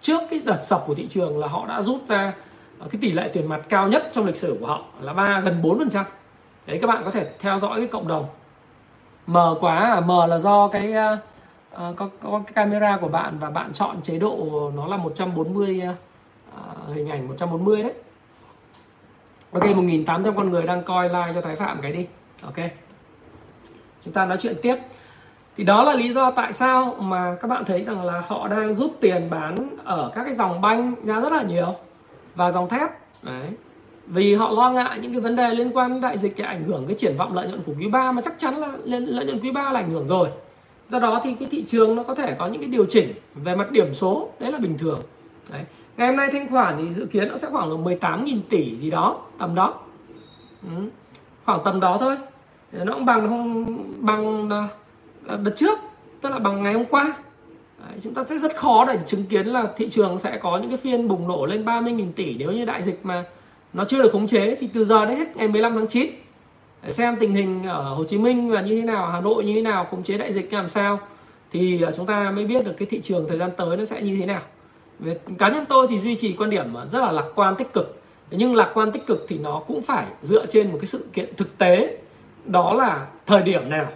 trước 0.00 0.22
cái 0.30 0.40
đợt 0.44 0.58
sập 0.62 0.84
của 0.86 0.94
thị 0.94 1.06
trường 1.08 1.38
là 1.38 1.48
họ 1.48 1.66
đã 1.66 1.82
rút 1.82 2.08
ra 2.08 2.32
ờ, 2.78 2.88
cái 2.90 2.98
tỷ 3.00 3.12
lệ 3.12 3.30
tiền 3.32 3.48
mặt 3.48 3.60
cao 3.68 3.88
nhất 3.88 4.10
trong 4.12 4.26
lịch 4.26 4.36
sử 4.36 4.56
của 4.60 4.66
họ 4.66 4.84
là 5.00 5.12
ba, 5.12 5.40
gần 5.44 5.62
4 5.62 5.78
phần 5.78 5.90
trăm. 5.90 6.04
Đấy, 6.66 6.78
các 6.80 6.86
bạn 6.86 7.02
có 7.04 7.10
thể 7.10 7.30
theo 7.38 7.58
dõi 7.58 7.78
cái 7.78 7.86
cộng 7.86 8.08
đồng. 8.08 8.26
Mờ 9.26 9.54
quá 9.60 9.78
à 9.78 10.00
mờ 10.00 10.26
là 10.26 10.38
do 10.38 10.68
cái 10.68 10.92
ờ, 10.92 11.18
uh, 11.74 11.96
có, 11.96 12.08
có 12.20 12.42
cái 12.46 12.52
camera 12.54 12.96
của 12.96 13.08
bạn 13.08 13.38
và 13.38 13.50
bạn 13.50 13.72
chọn 13.72 14.02
chế 14.02 14.18
độ 14.18 14.70
nó 14.76 14.86
là 14.86 14.96
140 14.96 15.82
uh, 15.88 16.94
hình 16.94 17.08
ảnh 17.08 17.28
140 17.28 17.82
đấy. 17.82 17.92
Ok 19.52 19.62
1.800 19.62 20.34
con 20.36 20.50
người 20.50 20.62
đang 20.62 20.82
coi 20.82 21.08
like 21.08 21.32
cho 21.34 21.40
Thái 21.40 21.56
Phạm 21.56 21.80
cái 21.82 21.92
đi. 21.92 22.06
Ok. 22.42 22.56
Chúng 24.04 24.14
ta 24.14 24.26
nói 24.26 24.38
chuyện 24.40 24.56
tiếp. 24.62 24.76
Thì 25.56 25.64
đó 25.64 25.82
là 25.82 25.94
lý 25.94 26.12
do 26.12 26.30
tại 26.30 26.52
sao 26.52 26.96
mà 27.00 27.36
các 27.40 27.48
bạn 27.48 27.64
thấy 27.64 27.84
rằng 27.84 28.04
là 28.04 28.22
họ 28.26 28.48
đang 28.48 28.74
rút 28.74 28.92
tiền 29.00 29.30
bán 29.30 29.68
ở 29.84 30.10
các 30.14 30.24
cái 30.24 30.34
dòng 30.34 30.60
banh 30.60 30.94
ra 31.04 31.20
rất 31.20 31.32
là 31.32 31.42
nhiều 31.42 31.74
Và 32.34 32.50
dòng 32.50 32.68
thép. 32.68 32.90
Đấy. 33.22 33.50
Vì 34.06 34.34
họ 34.34 34.50
lo 34.50 34.70
ngại 34.70 34.98
những 34.98 35.12
cái 35.12 35.20
vấn 35.20 35.36
đề 35.36 35.54
liên 35.54 35.76
quan 35.76 35.92
đến 35.92 36.00
đại 36.00 36.18
dịch 36.18 36.34
để 36.36 36.44
ảnh 36.44 36.64
hưởng 36.64 36.86
cái 36.86 36.96
triển 36.98 37.16
vọng 37.16 37.34
lợi 37.34 37.48
nhuận 37.48 37.62
của 37.62 37.72
quý 37.78 37.88
3 37.88 38.12
mà 38.12 38.22
chắc 38.22 38.34
chắn 38.38 38.54
là 38.54 38.68
lợi 38.84 39.24
nhuận 39.24 39.40
quý 39.40 39.50
3 39.50 39.72
là 39.72 39.80
ảnh 39.80 39.90
hưởng 39.90 40.06
rồi 40.06 40.28
do 40.88 40.98
đó 40.98 41.20
thì 41.24 41.34
cái 41.40 41.48
thị 41.50 41.64
trường 41.66 41.96
nó 41.96 42.02
có 42.02 42.14
thể 42.14 42.36
có 42.38 42.46
những 42.46 42.60
cái 42.60 42.70
điều 42.70 42.84
chỉnh 42.84 43.12
về 43.34 43.54
mặt 43.54 43.70
điểm 43.70 43.94
số 43.94 44.28
đấy 44.40 44.52
là 44.52 44.58
bình 44.58 44.78
thường. 44.78 45.00
Đấy. 45.52 45.62
ngày 45.96 46.08
hôm 46.08 46.16
nay 46.16 46.28
thanh 46.32 46.50
khoản 46.50 46.74
thì 46.78 46.92
dự 46.92 47.06
kiến 47.06 47.28
nó 47.28 47.36
sẽ 47.36 47.48
khoảng 47.50 47.70
là 47.70 47.76
18.000 47.76 48.40
tỷ 48.48 48.76
gì 48.76 48.90
đó 48.90 49.20
tầm 49.38 49.54
đó. 49.54 49.74
Ừ. 50.62 50.82
khoảng 51.44 51.60
tầm 51.64 51.80
đó 51.80 51.96
thôi. 52.00 52.16
Nó 52.72 52.94
cũng 52.94 53.06
bằng 53.06 53.28
không 53.28 53.66
bằng 53.98 54.50
à, 55.26 55.36
đợt 55.36 55.52
trước 55.56 55.78
tức 56.20 56.30
là 56.30 56.38
bằng 56.38 56.62
ngày 56.62 56.74
hôm 56.74 56.84
qua. 56.84 57.14
Đấy, 57.78 57.98
chúng 58.02 58.14
ta 58.14 58.24
sẽ 58.24 58.38
rất 58.38 58.56
khó 58.56 58.84
để 58.84 58.98
chứng 59.06 59.24
kiến 59.24 59.46
là 59.46 59.68
thị 59.76 59.88
trường 59.88 60.18
sẽ 60.18 60.38
có 60.42 60.58
những 60.58 60.70
cái 60.70 60.76
phiên 60.76 61.08
bùng 61.08 61.28
nổ 61.28 61.46
lên 61.46 61.64
30.000 61.64 62.12
tỷ. 62.12 62.36
Nếu 62.38 62.52
như 62.52 62.64
đại 62.64 62.82
dịch 62.82 63.00
mà 63.02 63.24
nó 63.72 63.84
chưa 63.84 64.02
được 64.02 64.12
khống 64.12 64.26
chế 64.26 64.56
thì 64.60 64.68
từ 64.74 64.84
giờ 64.84 65.06
đến 65.06 65.18
hết 65.18 65.36
ngày 65.36 65.48
15 65.48 65.74
tháng 65.74 65.86
9 65.86 66.10
xem 66.90 67.16
tình 67.20 67.32
hình 67.32 67.64
ở 67.66 67.82
Hồ 67.82 68.04
Chí 68.04 68.18
Minh 68.18 68.50
và 68.50 68.60
như 68.60 68.80
thế 68.80 68.86
nào 68.86 69.06
Hà 69.06 69.20
Nội 69.20 69.44
như 69.44 69.54
thế 69.54 69.62
nào 69.62 69.86
khống 69.90 70.02
chế 70.02 70.18
đại 70.18 70.32
dịch 70.32 70.52
làm 70.52 70.68
sao. 70.68 71.00
Thì 71.52 71.82
ờ, 71.82 71.92
chúng 71.96 72.06
ta 72.06 72.30
mới 72.30 72.44
biết 72.44 72.64
được 72.64 72.74
cái 72.78 72.88
thị 72.90 73.00
trường 73.00 73.28
thời 73.28 73.38
gian 73.38 73.50
tới 73.56 73.76
nó 73.76 73.84
sẽ 73.84 74.02
như 74.02 74.16
thế 74.20 74.26
nào. 74.26 74.40
Về 74.98 75.18
cá 75.38 75.48
nhân 75.48 75.64
tôi 75.68 75.86
thì 75.90 75.98
duy 75.98 76.16
trì 76.16 76.32
quan 76.32 76.50
điểm 76.50 76.74
ờ, 76.74 76.86
rất 76.92 77.00
là 77.00 77.12
lạc 77.12 77.26
quan 77.34 77.56
tích 77.56 77.72
cực. 77.72 78.00
Nhưng 78.30 78.54
lạc 78.54 78.70
quan 78.74 78.92
tích 78.92 79.06
cực 79.06 79.26
thì 79.28 79.38
nó 79.38 79.62
cũng 79.66 79.82
phải 79.82 80.06
dựa 80.22 80.46
trên 80.46 80.70
một 80.72 80.78
cái 80.80 80.86
sự 80.86 81.06
kiện 81.12 81.36
thực 81.36 81.58
tế. 81.58 81.98
Đó 82.44 82.74
là 82.74 83.06
thời 83.26 83.42
điểm 83.42 83.70
nào 83.70 83.86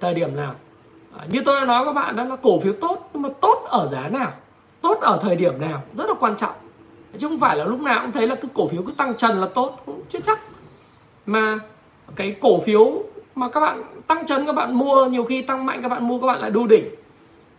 thời 0.00 0.14
điểm 0.14 0.36
nào. 0.36 0.54
À, 1.18 1.26
như 1.32 1.40
tôi 1.44 1.60
đã 1.60 1.66
nói 1.66 1.84
với 1.84 1.94
các 1.94 2.00
bạn 2.00 2.16
đó 2.16 2.24
là 2.24 2.36
cổ 2.36 2.60
phiếu 2.60 2.72
tốt 2.72 3.10
nhưng 3.12 3.22
mà 3.22 3.28
tốt 3.40 3.62
ở 3.68 3.86
giá 3.86 4.08
nào 4.08 4.32
tốt 4.80 4.98
ở 5.00 5.18
thời 5.22 5.36
điểm 5.36 5.60
nào 5.60 5.82
rất 5.96 6.06
là 6.08 6.14
quan 6.20 6.36
trọng. 6.36 6.54
Chứ 7.16 7.28
không 7.28 7.40
phải 7.40 7.56
là 7.56 7.64
lúc 7.64 7.80
nào 7.80 8.00
cũng 8.02 8.12
thấy 8.12 8.26
là 8.26 8.34
cứ 8.34 8.48
cổ 8.54 8.68
phiếu 8.68 8.82
cứ 8.82 8.92
tăng 8.92 9.14
trần 9.14 9.40
là 9.40 9.48
tốt 9.54 9.82
cũng 9.86 10.02
chưa 10.08 10.20
chắc. 10.20 10.40
Mà 11.26 11.58
cái 12.16 12.36
cổ 12.40 12.60
phiếu 12.60 13.02
mà 13.34 13.48
các 13.48 13.60
bạn 13.60 13.82
tăng 14.06 14.26
chấn 14.26 14.46
các 14.46 14.52
bạn 14.52 14.74
mua 14.74 15.06
nhiều 15.06 15.24
khi 15.24 15.42
tăng 15.42 15.66
mạnh 15.66 15.82
các 15.82 15.88
bạn 15.88 16.08
mua 16.08 16.20
các 16.20 16.26
bạn 16.26 16.40
lại 16.40 16.50
đu 16.50 16.66
đỉnh. 16.66 16.84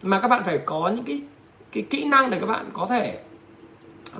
Mà 0.01 0.19
các 0.19 0.27
bạn 0.27 0.43
phải 0.43 0.57
có 0.65 0.91
những 0.95 1.05
cái 1.05 1.21
cái 1.71 1.83
kỹ 1.89 2.05
năng 2.05 2.29
để 2.29 2.39
các 2.39 2.45
bạn 2.45 2.65
có 2.73 2.85
thể 2.89 3.19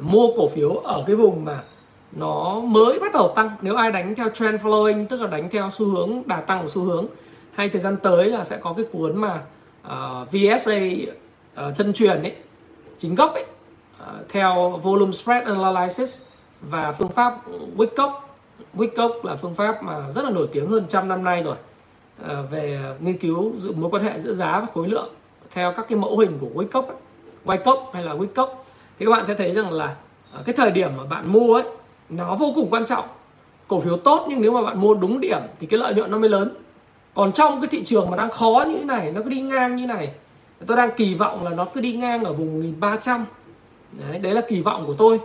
mua 0.01 0.27
cổ 0.38 0.48
phiếu 0.48 0.69
ở 0.69 1.03
cái 1.07 1.15
vùng 1.15 1.46
mà 1.46 1.63
nó 2.12 2.60
mới 2.60 3.00
bắt 3.00 3.13
đầu 3.13 3.34
tăng. 3.36 3.51
Nếu 3.62 3.75
ai 3.75 3.91
đánh 3.91 4.15
theo 4.15 4.29
trend 4.29 4.62
following 4.62 5.05
tức 5.07 5.22
là 5.22 5.27
đánh 5.27 5.50
theo 5.50 5.69
xu 5.72 5.86
hướng 5.86 6.24
đà 6.25 6.41
tăng 6.41 6.62
của 6.62 6.69
xu 6.69 6.81
hướng 6.81 7.05
hay 7.53 7.69
thời 7.69 7.81
gian 7.81 7.98
tới 7.98 8.25
là 8.25 8.43
sẽ 8.43 8.57
có 8.57 8.74
cái 8.74 8.86
cuốn 8.91 9.17
mà 9.17 9.41
ờ, 9.84 10.22
uh, 10.22 10.31
VSA 10.31 10.75
uh, 10.75 11.15
ờ, 11.55 11.74
chân 11.75 11.93
truyền 11.93 12.24
ấy 12.24 12.36
chính 12.98 13.15
gốc 13.15 13.34
ấy 13.34 13.46
uh, 14.01 14.29
theo 14.29 14.79
volume 14.84 15.12
spread 15.12 15.48
analysis 15.48 16.22
và 16.62 16.91
phương 16.91 17.10
pháp 17.10 17.38
Wyckoff 17.77 18.26
Wyckoff 18.76 19.24
là 19.24 19.36
phương 19.36 19.56
pháp 19.56 19.84
mà 19.84 20.12
rất 20.12 20.26
là 20.26 20.30
nổi 20.30 20.48
tiếng 20.52 20.68
hơn 20.68 20.86
trăm 20.90 21.08
năm 21.08 21.24
nay 21.24 21.44
rồi. 21.44 21.56
Ờ, 22.22 22.44
về 22.52 22.80
nghiên 23.00 23.18
cứu 23.18 23.54
mối 23.76 23.90
quan 23.92 24.04
hệ 24.04 24.20
giữa 24.20 24.34
giá 24.34 24.60
và 24.60 24.68
khối 24.74 24.88
lượng 24.88 25.10
theo 25.52 25.74
các 25.78 25.86
cái 25.90 25.98
mẫu 25.98 26.18
hình 26.18 26.38
của 26.42 26.64
Wyckoff 26.64 26.84
Wyckoff 27.46 27.92
hay 27.94 28.04
là 28.04 28.14
Wyckoff 28.14 28.48
thì 29.00 29.06
các 29.06 29.12
bạn 29.12 29.26
sẽ 29.26 29.34
thấy 29.34 29.54
rằng 29.54 29.72
là 29.72 29.96
ờ, 30.34 30.44
cái 30.46 30.56
thời 30.58 30.72
điểm 30.72 30.92
mà 30.98 31.04
bạn 31.04 31.34
mua 31.34 31.54
ấy 31.54 31.64
nó 32.10 32.36
vô 32.36 32.52
cùng 32.56 32.70
quan 32.70 32.86
trọng. 32.86 33.06
Cổ 33.68 33.80
phiếu 33.80 33.98
tốt 33.98 34.26
nhưng 34.30 34.42
nếu 34.42 34.52
mà 34.52 34.62
bạn 34.62 34.82
mua 34.82 34.94
đúng 34.94 35.20
điểm 35.20 35.42
thì 35.60 35.68
cái 35.68 35.80
lợi 35.80 35.94
nhuận 35.94 36.12
nó 36.12 36.18
mới 36.18 36.30
lớn. 36.30 36.56
Còn 37.14 37.32
trong 37.32 37.62
cái 37.62 37.68
thị 37.68 37.84
trường 37.84 38.10
mà 38.12 38.18
đang 38.18 38.32
khó 38.32 38.66
như 38.68 38.78
thế 38.78 38.84
này 38.84 39.12
nó 39.12 39.22
cứ 39.22 39.30
đi 39.30 39.42
ngang 39.42 39.76
như 39.76 39.86
này 39.86 40.12
tôi 40.66 40.78
đang 40.78 40.90
kỳ 40.98 41.16
vọng 41.16 41.44
là 41.44 41.50
nó 41.50 41.66
cứ 41.66 41.82
đi 41.82 41.94
ngang 41.94 42.24
ở 42.24 42.34
vùng 42.34 42.60
1300 42.60 43.26
đấy, 43.92 44.20
đấy 44.20 44.34
là 44.34 44.42
kỳ 44.50 44.62
vọng 44.62 44.84
của 44.88 44.96
tôi 44.98 45.20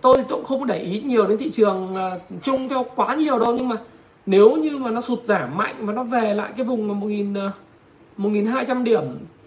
tôi 0.00 0.24
cũng 0.28 0.44
không 0.44 0.66
để 0.66 0.78
ý 0.78 1.00
nhiều 1.00 1.26
đến 1.26 1.38
thị 1.38 1.50
trường 1.50 1.96
à, 1.96 2.18
chung 2.42 2.68
theo 2.68 2.86
quá 2.96 3.14
nhiều 3.14 3.38
đâu 3.38 3.54
nhưng 3.54 3.68
mà 3.68 3.76
nếu 4.26 4.56
như 4.56 4.76
mà 4.76 4.90
nó 4.90 5.00
sụt 5.00 5.24
giảm 5.24 5.56
mạnh 5.56 5.86
mà 5.86 5.92
nó 5.92 6.02
về 6.02 6.34
lại 6.34 6.52
cái 6.56 6.66
vùng 6.66 7.00
1000 7.00 7.34
à, 7.34 7.42
hai 7.42 7.52
1200 8.16 8.84
điểm 8.84 9.02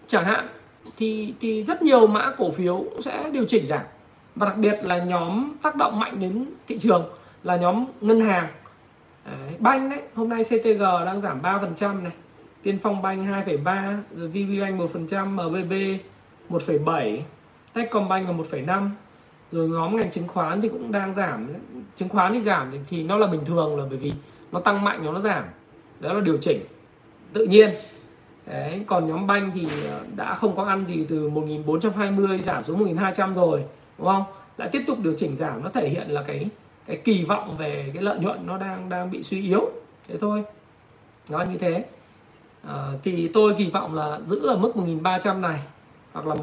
chẳng 0.08 0.26
hạn 0.26 0.48
thì 0.98 1.34
thì 1.40 1.64
rất 1.64 1.82
nhiều 1.82 2.08
mã 2.08 2.32
cổ 2.38 2.52
phiếu 2.52 2.86
sẽ 3.02 3.30
điều 3.34 3.46
chỉnh 3.46 3.66
giảm. 3.66 3.82
Và 4.36 4.48
đặc 4.48 4.58
biệt 4.58 4.80
là 4.84 4.98
nhóm 4.98 5.54
tác 5.62 5.76
động 5.76 6.00
mạnh 6.00 6.20
đến 6.20 6.46
thị 6.68 6.80
trường 6.80 7.04
là 7.44 7.56
nhóm 7.56 7.86
ngân 8.02 8.22
hàng. 8.22 8.48
Đấy, 9.26 9.56
banh 9.60 9.90
đấy 9.90 10.00
hôm 10.16 10.30
nay 10.30 10.44
CTG 10.44 10.82
đang 11.06 11.22
giảm 11.22 11.42
3% 11.42 12.04
này 12.04 12.12
Tiên 12.64 12.80
Phong 12.84 13.02
Banh 13.02 13.26
2,3 13.46 13.96
rồi 14.16 14.28
VPBank 14.28 14.80
1% 15.10 15.26
MBB 15.26 15.74
1,7 16.50 17.20
Techcombank 17.74 18.28
là 18.28 18.34
1,5 18.34 18.90
rồi 19.52 19.70
nhóm 19.70 19.96
ngành 19.96 20.12
chứng 20.12 20.28
khoán 20.28 20.62
thì 20.62 20.70
cũng 20.70 20.92
đang 20.92 21.14
giảm. 21.14 21.48
Chứng 21.96 22.10
khoán 22.10 22.34
thì 22.34 22.42
giảm 22.42 22.74
thì 22.90 23.04
nó 23.04 23.18
là 23.18 23.28
bình 23.28 23.46
thường 23.46 23.80
là 23.80 23.86
bởi 23.90 23.98
vì 23.98 24.14
nó 24.52 24.60
tăng 24.60 24.84
mạnh 24.84 25.14
nó 25.14 25.20
giảm. 25.20 25.44
Đó 26.00 26.14
là 26.14 26.22
điều 26.22 26.38
chỉnh. 26.42 26.62
Tự 27.34 27.46
nhiên. 27.46 27.70
Đấy, 28.46 28.84
còn 28.88 29.08
nhóm 29.08 29.28
banh 29.28 29.52
thì 29.54 29.68
ờ, 29.90 30.00
đã 30.16 30.36
không 30.36 30.56
có 30.56 30.64
ăn 30.64 30.86
gì 30.86 31.06
từ 31.10 31.30
1420 31.30 32.40
giảm 32.40 32.64
xuống 32.64 32.80
1200 32.80 33.36
rồi 33.36 33.64
đúng 33.98 34.08
không? 34.08 34.24
Lại 34.58 34.70
tiếp 34.72 34.84
tục 34.88 34.98
điều 35.04 35.14
chỉnh 35.18 35.36
giảm 35.36 35.64
nó 35.64 35.70
thể 35.70 35.90
hiện 35.90 36.10
là 36.10 36.24
cái 36.28 36.50
cái 36.86 36.98
kỳ 36.98 37.26
vọng 37.26 37.58
về 37.58 37.92
cái 37.94 38.04
lợi 38.04 38.20
nhuận 38.20 38.48
nó 38.48 38.58
đang 38.58 38.90
đang 38.90 39.12
bị 39.12 39.24
suy 39.24 39.42
yếu. 39.42 39.72
Thế 40.08 40.18
thôi. 40.18 40.44
Nó 41.30 41.44
như 41.44 41.58
thế. 41.58 41.86
À, 42.68 42.92
thì 43.04 43.28
tôi 43.34 43.56
kỳ 43.58 43.70
vọng 43.70 43.96
là 43.96 44.20
giữ 44.26 44.48
ở 44.48 44.58
mức 44.58 44.78
1300 44.78 45.42
này 45.42 45.60
hoặc 46.14 46.28
là 46.28 46.36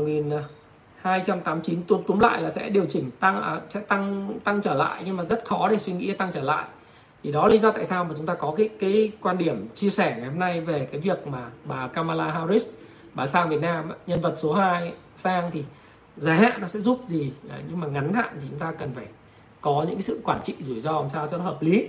289 1.03 1.83
túm 1.83 2.03
túm 2.03 2.19
lại 2.19 2.43
là 2.43 2.51
sẽ 2.51 2.69
điều 2.69 2.87
chỉnh 2.87 3.11
tăng 3.21 3.43
à, 3.43 3.61
sẽ 3.71 3.81
tăng 3.81 4.33
tăng 4.45 4.63
trở 4.63 4.75
lại 4.75 5.03
nhưng 5.07 5.17
mà 5.17 5.25
rất 5.25 5.45
khó 5.45 5.69
để 5.69 5.79
suy 5.79 5.93
nghĩ 5.93 6.13
tăng 6.13 6.33
trở 6.33 6.43
lại. 6.43 6.65
Thì 7.23 7.33
đó 7.33 7.47
lý 7.47 7.59
do 7.59 7.71
tại 7.71 7.85
sao 7.85 8.05
mà 8.05 8.15
chúng 8.17 8.27
ta 8.27 8.35
có 8.35 8.55
cái 8.57 8.69
cái 8.81 9.13
quan 9.21 9.39
điểm 9.39 9.69
chia 9.75 9.91
sẻ 9.91 10.17
ngày 10.19 10.29
hôm 10.29 10.39
nay 10.39 10.61
về 10.61 10.89
cái 10.93 11.01
việc 11.01 11.27
mà 11.27 11.51
bà 11.65 11.89
Kamala 11.89 12.31
Harris 12.31 12.67
bà 13.15 13.27
sang 13.27 13.49
Việt 13.49 13.61
Nam 13.61 13.93
nhân 14.07 14.21
vật 14.21 14.35
số 14.37 14.55
2 14.55 14.93
sang 15.17 15.51
thì 15.51 15.65
dài 16.17 16.37
hạn 16.37 16.61
nó 16.61 16.67
sẽ 16.67 16.81
giúp 16.81 17.01
gì? 17.09 17.33
Đấy, 17.49 17.63
nhưng 17.69 17.81
mà 17.81 17.87
ngắn 17.87 18.13
hạn 18.15 18.29
thì 18.41 18.47
chúng 18.51 18.59
ta 18.59 18.73
cần 18.73 18.91
phải 18.95 19.07
có 19.61 19.85
những 19.87 19.95
cái 19.95 20.03
sự 20.03 20.21
quản 20.25 20.43
trị 20.43 20.55
rủi 20.61 20.81
ro 20.81 21.01
làm 21.01 21.11
sao 21.11 21.29
cho 21.31 21.39
nó 21.39 21.45
hợp 21.45 21.63
lý. 21.63 21.89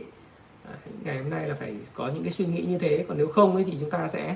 Đấy, 0.65 0.77
ngày 1.03 1.17
hôm 1.17 1.29
nay 1.29 1.47
là 1.47 1.55
phải 1.55 1.75
có 1.93 2.07
những 2.07 2.23
cái 2.23 2.31
suy 2.31 2.45
nghĩ 2.45 2.61
như 2.61 2.77
thế 2.77 3.05
còn 3.07 3.17
nếu 3.17 3.27
không 3.27 3.55
ấy 3.55 3.63
thì 3.63 3.77
chúng 3.79 3.89
ta 3.89 4.07
sẽ 4.07 4.35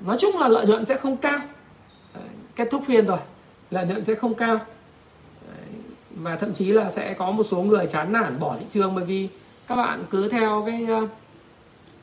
nói 0.00 0.16
chung 0.20 0.38
là 0.38 0.48
lợi 0.48 0.66
nhuận 0.66 0.84
sẽ 0.84 0.96
không 0.96 1.16
cao. 1.16 1.40
Đấy, 2.14 2.24
kết 2.56 2.68
thúc 2.70 2.82
phiên 2.86 3.06
rồi 3.06 3.18
lợi 3.74 3.86
nhuận 3.86 4.04
sẽ 4.04 4.14
không 4.14 4.34
cao. 4.34 4.56
Đấy, 5.48 5.66
và 6.14 6.36
thậm 6.36 6.54
chí 6.54 6.72
là 6.72 6.90
sẽ 6.90 7.14
có 7.14 7.30
một 7.30 7.42
số 7.42 7.62
người 7.62 7.86
chán 7.86 8.12
nản 8.12 8.40
bỏ 8.40 8.56
thị 8.60 8.66
trường 8.70 8.94
bởi 8.94 9.04
vì 9.04 9.28
các 9.68 9.76
bạn 9.76 10.04
cứ 10.10 10.28
theo 10.28 10.62
cái 10.66 10.86
ờ, 10.88 11.06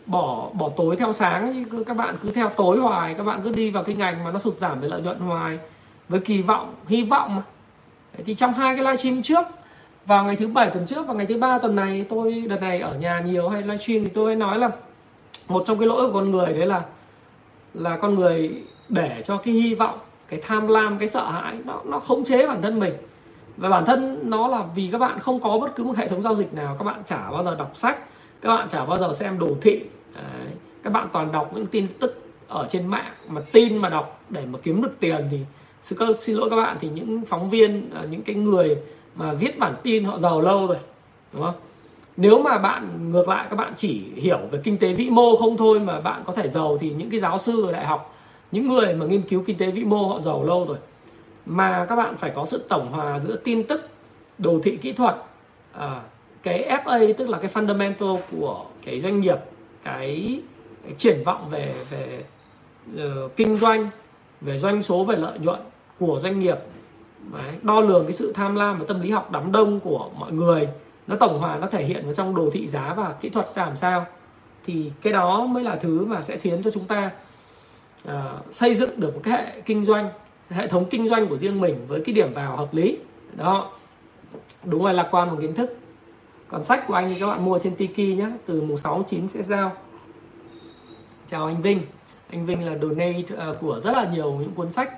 bỏ 0.06 0.50
bỏ 0.54 0.70
tối 0.70 0.96
theo 0.96 1.13
sáng 1.13 1.66
các 1.88 1.98
bạn 1.98 2.16
cứ 2.22 2.32
theo 2.32 2.50
tối 2.50 2.80
hoài 2.80 3.13
các 3.13 3.24
bạn 3.24 3.42
cứ 3.44 3.51
đi 3.51 3.72
vào 3.72 3.84
cái 3.84 3.96
ngành 3.96 4.24
mà 4.24 4.32
nó 4.32 4.40
sụt 4.40 4.60
giảm 4.60 4.82
về 4.82 4.88
lợi 4.88 5.01
nhuận 5.01 5.20
hoài 5.20 5.60
với 6.10 6.20
kỳ 6.20 6.42
vọng 6.42 6.75
hy 6.88 7.04
vọng 7.04 7.36
mà. 7.36 7.42
Đấy, 8.13 8.24
thì 8.25 8.34
trong 8.34 8.54
hai 8.54 8.75
cái 8.75 8.84
livestream 8.84 9.22
trước 9.22 9.46
vào 10.06 10.25
ngày 10.25 10.36
thứ 10.36 10.48
bảy 10.48 10.70
tuần 10.70 10.86
trước 10.86 11.08
và 11.08 11.13
ngày 11.13 11.25
thứ 11.25 11.38
ba 11.38 11.58
tuần 11.58 11.75
này 11.75 12.06
tôi 12.10 12.46
đợt 12.50 12.62
này 12.62 12.80
ở 12.80 12.96
nhà 12.96 13.20
nhiều 13.20 13.50
hay 13.50 13.62
livestream 13.62 14.04
thì 14.04 14.10
tôi 14.13 14.36
nói 14.36 14.60
là 14.60 14.70
một 15.48 15.63
trong 15.66 15.80
cái 15.80 15.88
lỗi 15.88 16.08
của 16.08 16.13
con 16.13 16.32
người 16.32 16.54
đấy 16.54 16.66
là 16.66 16.82
là 17.74 17.98
con 17.98 18.16
người 18.16 18.63
để 18.90 19.24
cho 19.25 19.38
cái 19.38 19.54
hy 19.54 19.75
vọng 19.75 20.00
cái 20.32 20.40
tham 20.44 20.68
lam 20.68 20.98
cái 20.98 21.08
sợ 21.08 21.30
hãi 21.30 21.60
nó 21.66 21.82
nó 21.86 22.00
khống 22.00 22.24
chế 22.24 22.48
bản 22.48 22.62
thân 22.62 22.80
mình 22.80 22.94
và 23.58 23.70
bản 23.70 23.86
thân 23.86 24.20
nó 24.24 24.48
là 24.48 24.64
vì 24.76 24.90
các 24.92 24.98
bạn 24.98 25.20
không 25.20 25.40
có 25.40 25.58
bất 25.60 25.76
cứ 25.76 25.84
một 25.84 25.98
hệ 25.98 26.08
thống 26.08 26.22
giao 26.22 26.36
dịch 26.36 26.54
nào 26.54 26.76
các 26.80 26.86
bạn 26.86 27.02
chả 27.06 27.32
bao 27.32 27.44
giờ 27.44 27.56
đọc 27.56 27.72
sách 27.74 27.98
các 28.42 28.56
bạn 28.56 28.70
chả 28.70 28.86
bao 28.86 28.98
giờ 28.98 29.14
xem 29.14 29.40
đồ 29.40 29.48
thị 29.62 29.82
đấy. 30.16 30.54
các 30.84 30.94
bạn 30.94 31.08
toàn 31.14 31.32
đọc 31.32 31.52
những 31.56 31.66
tin 31.66 31.88
tức 32.00 32.26
ở 32.48 32.68
trên 32.70 32.88
mạng 32.88 33.14
mà 33.28 33.42
tin 33.52 33.78
mà 33.78 33.90
đọc 33.90 34.22
để 34.30 34.46
mà 34.46 34.60
kiếm 34.64 34.82
được 34.82 35.00
tiền 35.00 35.28
thì 35.32 35.40
xin, 36.20 36.36
lỗi 36.36 36.50
các 36.50 36.56
bạn 36.56 36.78
thì 36.80 36.90
những 36.90 37.26
phóng 37.26 37.50
viên 37.50 37.90
ờ, 37.94 38.08
những 38.10 38.22
cái 38.22 38.36
người 38.36 38.78
mà 39.16 39.34
viết 39.34 39.60
bản 39.60 39.76
tin 39.84 40.04
họ 40.04 40.18
giàu 40.18 40.42
lâu 40.42 40.68
rồi 40.68 40.78
đúng 41.34 41.42
không 41.44 41.56
nếu 42.18 42.42
mà 42.42 42.58
bạn 42.58 43.12
ngược 43.12 43.28
lại 43.28 43.48
các 43.50 43.56
bạn 43.56 43.74
chỉ 43.76 44.04
hiểu 44.16 44.40
về 44.52 44.60
kinh 44.64 44.78
tế 44.78 44.94
vĩ 44.94 45.10
mô 45.10 45.36
không 45.36 45.58
thôi 45.58 45.80
mà 45.80 46.02
bạn 46.02 46.24
có 46.26 46.34
thể 46.34 46.50
giàu 46.50 46.78
thì 46.78 46.94
những 46.98 47.10
cái 47.10 47.20
giáo 47.20 47.38
sư 47.38 47.66
ở 47.66 47.72
đại 47.72 47.86
học 47.86 48.16
những 48.51 48.67
người 48.67 48.93
mà 48.93 49.05
nghiên 49.05 49.22
cứu 49.22 49.43
kinh 49.48 49.58
tế 49.58 49.72
vĩ 49.72 49.84
mô 49.84 50.08
họ 50.08 50.20
giàu 50.20 50.43
lâu 50.43 50.65
rồi 50.67 50.77
mà 51.46 51.86
các 51.89 51.96
bạn 51.96 52.17
phải 52.17 52.31
có 52.36 52.46
sự 52.46 52.65
tổng 52.70 52.91
hòa 52.91 53.20
giữa 53.20 53.36
tin 53.36 53.63
tức 53.63 53.89
đồ 54.38 54.60
thị 54.63 54.77
kỹ 54.77 54.93
thuật 54.93 55.15
à, 55.74 56.01
cái 56.43 56.79
FA 56.86 57.13
tức 57.17 57.29
là 57.29 57.38
cái 57.38 57.51
fundamental 57.53 58.17
của 58.31 58.65
cái 58.86 59.00
doanh 59.00 59.22
nghiệp 59.22 59.38
cái, 59.84 60.39
cái 60.84 60.93
triển 60.98 61.24
vọng 61.25 61.50
về 61.50 61.75
về 61.89 62.24
uh, 62.96 63.36
kinh 63.36 63.58
doanh 63.58 63.88
về 64.41 64.58
doanh 64.58 64.81
số 64.81 65.03
về 65.03 65.15
lợi 65.15 65.39
nhuận 65.39 65.60
của 66.00 66.20
doanh 66.24 66.39
nghiệp. 66.39 66.58
Đấy, 67.34 67.55
đo 67.62 67.81
lường 67.81 68.03
cái 68.03 68.13
sự 68.13 68.34
tham 68.34 68.55
lam 68.55 68.79
và 68.79 68.86
tâm 68.88 69.01
lý 69.01 69.12
học 69.12 69.31
đám 69.31 69.51
đông 69.51 69.79
của 69.79 70.10
mọi 70.20 70.31
người 70.31 70.67
nó 71.08 71.15
tổng 71.15 71.39
hòa 71.39 71.58
nó 71.58 71.67
thể 71.67 71.84
hiện 71.84 72.05
vào 72.05 72.13
trong 72.13 72.36
đồ 72.36 72.50
thị 72.53 72.67
giá 72.67 72.93
và 72.93 73.15
kỹ 73.22 73.29
thuật 73.29 73.55
ra 73.55 73.65
làm 73.65 73.75
sao. 73.75 74.05
Thì 74.65 74.91
cái 75.01 75.13
đó 75.13 75.46
mới 75.46 75.63
là 75.63 75.75
thứ 75.75 76.05
mà 76.05 76.22
sẽ 76.22 76.38
khiến 76.38 76.63
cho 76.63 76.72
chúng 76.72 76.86
ta 76.86 77.12
uh, 78.08 78.13
xây 78.51 78.75
dựng 78.75 79.00
được 79.00 79.13
một 79.13 79.22
cái 79.24 79.46
hệ 79.46 79.62
kinh 79.62 79.86
doanh 79.86 80.10
hệ 80.51 80.67
thống 80.67 80.86
kinh 80.89 81.10
doanh 81.10 81.27
của 81.27 81.38
riêng 81.38 81.62
mình 81.62 81.86
với 81.88 82.01
cái 82.05 82.15
điểm 82.15 82.34
vào 82.34 82.58
hợp 82.58 82.74
lý. 82.74 82.98
Đó. 83.36 83.72
Đúng 84.63 84.86
là 84.86 84.93
lạc 84.93 85.08
quan 85.12 85.29
một 85.29 85.38
kiến 85.41 85.53
thức. 85.53 85.77
Còn 86.48 86.63
sách 86.63 86.88
của 86.88 86.93
anh 86.93 87.10
thì 87.10 87.15
các 87.20 87.27
bạn 87.27 87.46
mua 87.46 87.60
trên 87.60 87.75
Tiki 87.75 88.17
nhé 88.17 88.29
từ 88.46 88.62
mùng 88.62 88.77
6 88.77 89.03
9 89.08 89.29
sẽ 89.29 89.43
giao. 89.43 89.72
Chào 91.27 91.46
anh 91.46 91.62
Vinh. 91.62 91.81
Anh 92.29 92.46
Vinh 92.46 92.65
là 92.65 92.77
donate 92.81 93.50
uh, 93.50 93.60
của 93.62 93.79
rất 93.84 93.96
là 93.96 94.10
nhiều 94.13 94.31
những 94.31 94.51
cuốn 94.51 94.72
sách 94.72 94.93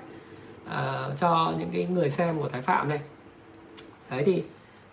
uh, 0.66 0.72
cho 1.16 1.54
những 1.58 1.70
cái 1.72 1.86
người 1.86 2.10
xem 2.10 2.38
của 2.38 2.48
Thái 2.48 2.62
Phạm 2.62 2.88
này. 2.88 3.00
Đấy 4.10 4.22
thì 4.26 4.42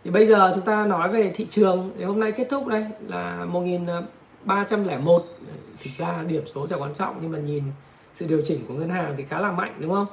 thì 0.03 0.11
bây 0.11 0.27
giờ 0.27 0.51
chúng 0.55 0.65
ta 0.65 0.85
nói 0.85 1.09
về 1.09 1.31
thị 1.35 1.45
trường. 1.49 1.91
Thì 1.97 2.03
hôm 2.03 2.19
nay 2.19 2.31
kết 2.31 2.47
thúc 2.49 2.67
đây 2.67 2.85
là 3.07 3.45
1301 3.45 5.25
thực 5.83 5.91
ra 5.97 6.23
điểm 6.27 6.43
số 6.55 6.67
chẳng 6.67 6.81
quan 6.81 6.93
trọng 6.93 7.17
nhưng 7.21 7.31
mà 7.31 7.39
nhìn 7.39 7.63
sự 8.13 8.27
điều 8.27 8.41
chỉnh 8.45 8.59
của 8.67 8.73
ngân 8.73 8.89
hàng 8.89 9.13
thì 9.17 9.23
khá 9.29 9.39
là 9.39 9.51
mạnh 9.51 9.73
đúng 9.79 9.91
không? 9.91 10.07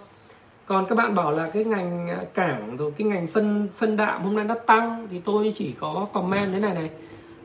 Còn 0.66 0.86
các 0.86 0.94
bạn 0.94 1.14
bảo 1.14 1.32
là 1.32 1.50
cái 1.52 1.64
ngành 1.64 2.08
à, 2.08 2.20
cảng 2.34 2.76
rồi 2.76 2.92
cái 2.98 3.08
ngành 3.08 3.26
phân 3.26 3.68
phân 3.76 3.96
đạm 3.96 4.22
hôm 4.22 4.36
nay 4.36 4.44
nó 4.44 4.54
tăng 4.54 5.08
thì 5.10 5.20
tôi 5.24 5.52
chỉ 5.56 5.72
có 5.80 6.06
comment 6.12 6.52
thế 6.52 6.60
này 6.60 6.74
này. 6.74 6.90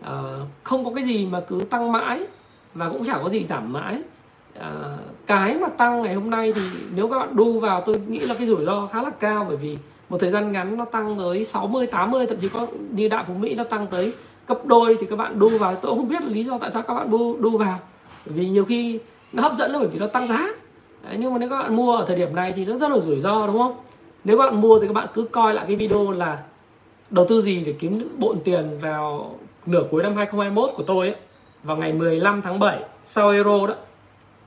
À, 0.01 0.13
không 0.63 0.85
có 0.85 0.91
cái 0.95 1.03
gì 1.03 1.25
mà 1.25 1.39
cứ 1.39 1.59
tăng 1.69 1.91
mãi 1.91 2.27
và 2.73 2.89
cũng 2.89 3.05
chẳng 3.05 3.19
có 3.23 3.29
gì 3.29 3.45
giảm 3.45 3.73
mãi. 3.73 4.01
À, 4.59 4.97
cái 5.27 5.57
mà 5.57 5.67
tăng 5.67 6.01
ngày 6.01 6.13
hôm 6.13 6.29
nay 6.29 6.53
thì 6.55 6.61
nếu 6.95 7.07
các 7.07 7.19
bạn 7.19 7.35
đu 7.35 7.59
vào 7.59 7.81
tôi 7.81 7.95
nghĩ 8.07 8.19
là 8.19 8.35
cái 8.37 8.47
rủi 8.47 8.65
ro 8.65 8.85
khá 8.85 9.01
là 9.01 9.09
cao 9.09 9.45
bởi 9.47 9.57
vì 9.57 9.77
một 10.09 10.17
thời 10.17 10.29
gian 10.29 10.51
ngắn 10.51 10.77
nó 10.77 10.85
tăng 10.85 11.17
tới 11.17 11.45
60 11.45 11.87
80 11.87 12.27
thậm 12.27 12.37
chí 12.37 12.49
có 12.49 12.67
như 12.91 13.07
đạm 13.07 13.25
phú 13.25 13.33
Mỹ 13.33 13.55
nó 13.55 13.63
tăng 13.63 13.87
tới 13.87 14.13
cấp 14.45 14.59
đôi 14.65 14.97
thì 14.99 15.07
các 15.09 15.15
bạn 15.15 15.39
đu 15.39 15.57
vào. 15.57 15.75
Tôi 15.75 15.95
không 15.95 16.09
biết 16.09 16.21
là 16.21 16.29
lý 16.29 16.43
do 16.43 16.57
tại 16.57 16.71
sao 16.71 16.81
các 16.81 16.93
bạn 16.93 17.11
đu 17.11 17.37
đu 17.37 17.57
vào. 17.57 17.79
Bởi 18.25 18.35
vì 18.35 18.49
nhiều 18.49 18.65
khi 18.65 18.99
nó 19.33 19.43
hấp 19.43 19.57
dẫn 19.57 19.71
là 19.71 19.79
bởi 19.79 19.87
vì 19.87 19.99
nó 19.99 20.07
tăng 20.07 20.27
giá. 20.27 20.47
Đấy, 21.03 21.15
nhưng 21.19 21.33
mà 21.33 21.39
nếu 21.39 21.49
các 21.49 21.59
bạn 21.59 21.75
mua 21.75 21.95
ở 21.95 22.05
thời 22.05 22.15
điểm 22.15 22.35
này 22.35 22.53
thì 22.55 22.65
nó 22.65 22.75
rất 22.75 22.91
là 22.91 22.99
rủi 22.99 23.19
ro 23.19 23.47
đúng 23.47 23.57
không? 23.57 23.75
Nếu 24.23 24.37
các 24.37 24.43
bạn 24.43 24.61
mua 24.61 24.79
thì 24.79 24.87
các 24.87 24.93
bạn 24.93 25.07
cứ 25.13 25.23
coi 25.31 25.53
lại 25.53 25.65
cái 25.67 25.75
video 25.75 26.11
là 26.11 26.37
đầu 27.09 27.25
tư 27.29 27.41
gì 27.41 27.63
để 27.65 27.73
kiếm 27.79 28.15
bộn 28.17 28.39
tiền 28.43 28.77
vào 28.81 29.35
nửa 29.65 29.83
cuối 29.91 30.03
năm 30.03 30.15
2021 30.15 30.71
của 30.75 30.83
tôi 30.83 31.07
ấy, 31.07 31.15
vào 31.63 31.77
ngày 31.77 31.93
15 31.93 32.41
tháng 32.41 32.59
7 32.59 32.79
sau 33.03 33.29
Euro 33.29 33.67
đó. 33.67 33.73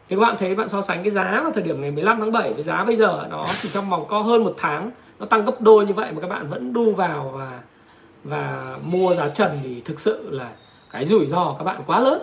Thì 0.09 0.17
các 0.17 0.23
bạn 0.23 0.37
thấy 0.39 0.55
bạn 0.55 0.69
so 0.69 0.83
sánh 0.83 1.03
cái 1.03 1.11
giá 1.11 1.41
vào 1.43 1.53
thời 1.55 1.63
điểm 1.63 1.81
ngày 1.81 1.91
15 1.91 2.21
tháng 2.21 2.33
7 2.33 2.53
với 2.53 2.63
giá 2.63 2.85
bây 2.85 2.97
giờ 2.97 3.27
nó 3.31 3.47
chỉ 3.63 3.69
trong 3.73 3.91
vòng 3.91 4.05
có 4.09 4.21
hơn 4.21 4.45
một 4.45 4.55
tháng 4.59 4.91
nó 5.19 5.27
tăng 5.27 5.45
gấp 5.45 5.61
đôi 5.61 5.87
như 5.87 5.93
vậy 5.93 6.13
mà 6.13 6.21
các 6.21 6.29
bạn 6.29 6.49
vẫn 6.49 6.73
đu 6.73 6.93
vào 6.93 7.33
và 7.37 7.61
và 8.25 8.77
mua 8.85 9.15
giá 9.15 9.29
trần 9.29 9.51
thì 9.63 9.83
thực 9.85 10.01
sự 10.01 10.31
là 10.31 10.51
cái 10.91 11.05
rủi 11.05 11.27
ro 11.27 11.55
các 11.59 11.65
bạn 11.65 11.83
quá 11.87 12.01
lớn 12.01 12.23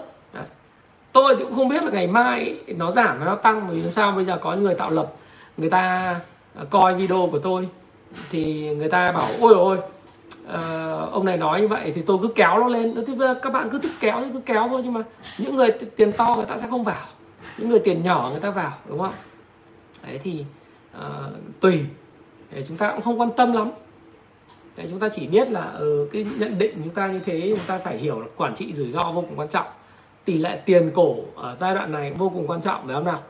tôi 1.13 1.35
thì 1.35 1.43
cũng 1.43 1.55
không 1.55 1.67
biết 1.67 1.83
là 1.83 1.91
ngày 1.91 2.07
mai 2.07 2.57
nó 2.67 2.91
giảm 2.91 3.17
hay 3.17 3.25
nó 3.25 3.35
tăng 3.35 3.69
vì 3.69 3.91
sao? 3.91 4.11
Bây 4.11 4.25
giờ 4.25 4.37
có 4.41 4.55
người 4.55 4.75
tạo 4.75 4.91
lập 4.91 5.13
người 5.57 5.69
ta 5.69 5.79
à, 6.55 6.63
coi 6.69 6.95
video 6.95 7.29
của 7.31 7.39
tôi 7.39 7.67
thì 8.29 8.75
người 8.75 8.89
ta 8.89 9.11
bảo 9.11 9.27
ôi 9.39 9.53
ôi 9.53 9.77
uh, 10.43 11.11
ông 11.13 11.25
này 11.25 11.37
nói 11.37 11.61
như 11.61 11.67
vậy 11.67 11.91
thì 11.95 12.01
tôi 12.01 12.17
cứ 12.21 12.27
kéo 12.27 12.59
nó 12.59 12.67
lên. 12.67 13.05
Thì 13.07 13.13
các 13.41 13.53
bạn 13.53 13.69
cứ 13.69 13.79
thích 13.79 13.91
kéo 13.99 14.21
thì 14.21 14.29
cứ 14.33 14.39
kéo 14.39 14.67
thôi 14.67 14.81
nhưng 14.83 14.93
mà 14.93 15.01
những 15.37 15.55
người 15.55 15.71
tiền 15.71 16.11
to 16.11 16.35
người 16.35 16.45
ta 16.45 16.57
sẽ 16.57 16.67
không 16.69 16.83
vào 16.83 17.05
những 17.57 17.69
người 17.69 17.79
tiền 17.79 18.03
nhỏ 18.03 18.29
người 18.31 18.39
ta 18.39 18.49
vào 18.49 18.73
đúng 18.89 18.99
không? 18.99 19.13
Đấy 20.07 20.19
thì 20.23 20.45
uh, 20.97 21.03
tùy. 21.59 21.79
Để 22.51 22.63
chúng 22.67 22.77
ta 22.77 22.91
cũng 22.91 23.01
không 23.01 23.21
quan 23.21 23.31
tâm 23.37 23.53
lắm. 23.53 23.71
Để 24.75 24.87
chúng 24.89 24.99
ta 24.99 25.09
chỉ 25.09 25.27
biết 25.27 25.51
là 25.51 25.71
ừ, 25.77 26.07
cái 26.13 26.25
nhận 26.39 26.57
định 26.57 26.81
chúng 26.83 26.93
ta 26.93 27.07
như 27.07 27.19
thế 27.19 27.41
chúng 27.49 27.65
ta 27.67 27.77
phải 27.77 27.97
hiểu 27.97 28.19
là 28.19 28.27
quản 28.35 28.55
trị 28.55 28.73
rủi 28.73 28.91
ro 28.91 29.11
vô 29.11 29.21
cùng 29.21 29.39
quan 29.39 29.47
trọng 29.47 29.67
tỷ 30.25 30.37
lệ 30.37 30.61
tiền 30.65 30.91
cổ 30.93 31.15
ở 31.35 31.55
giai 31.59 31.75
đoạn 31.75 31.91
này 31.91 32.13
vô 32.17 32.29
cùng 32.29 32.47
quan 32.47 32.61
trọng, 32.61 32.85
phải 32.85 32.95
không 32.95 33.05
nào? 33.05 33.23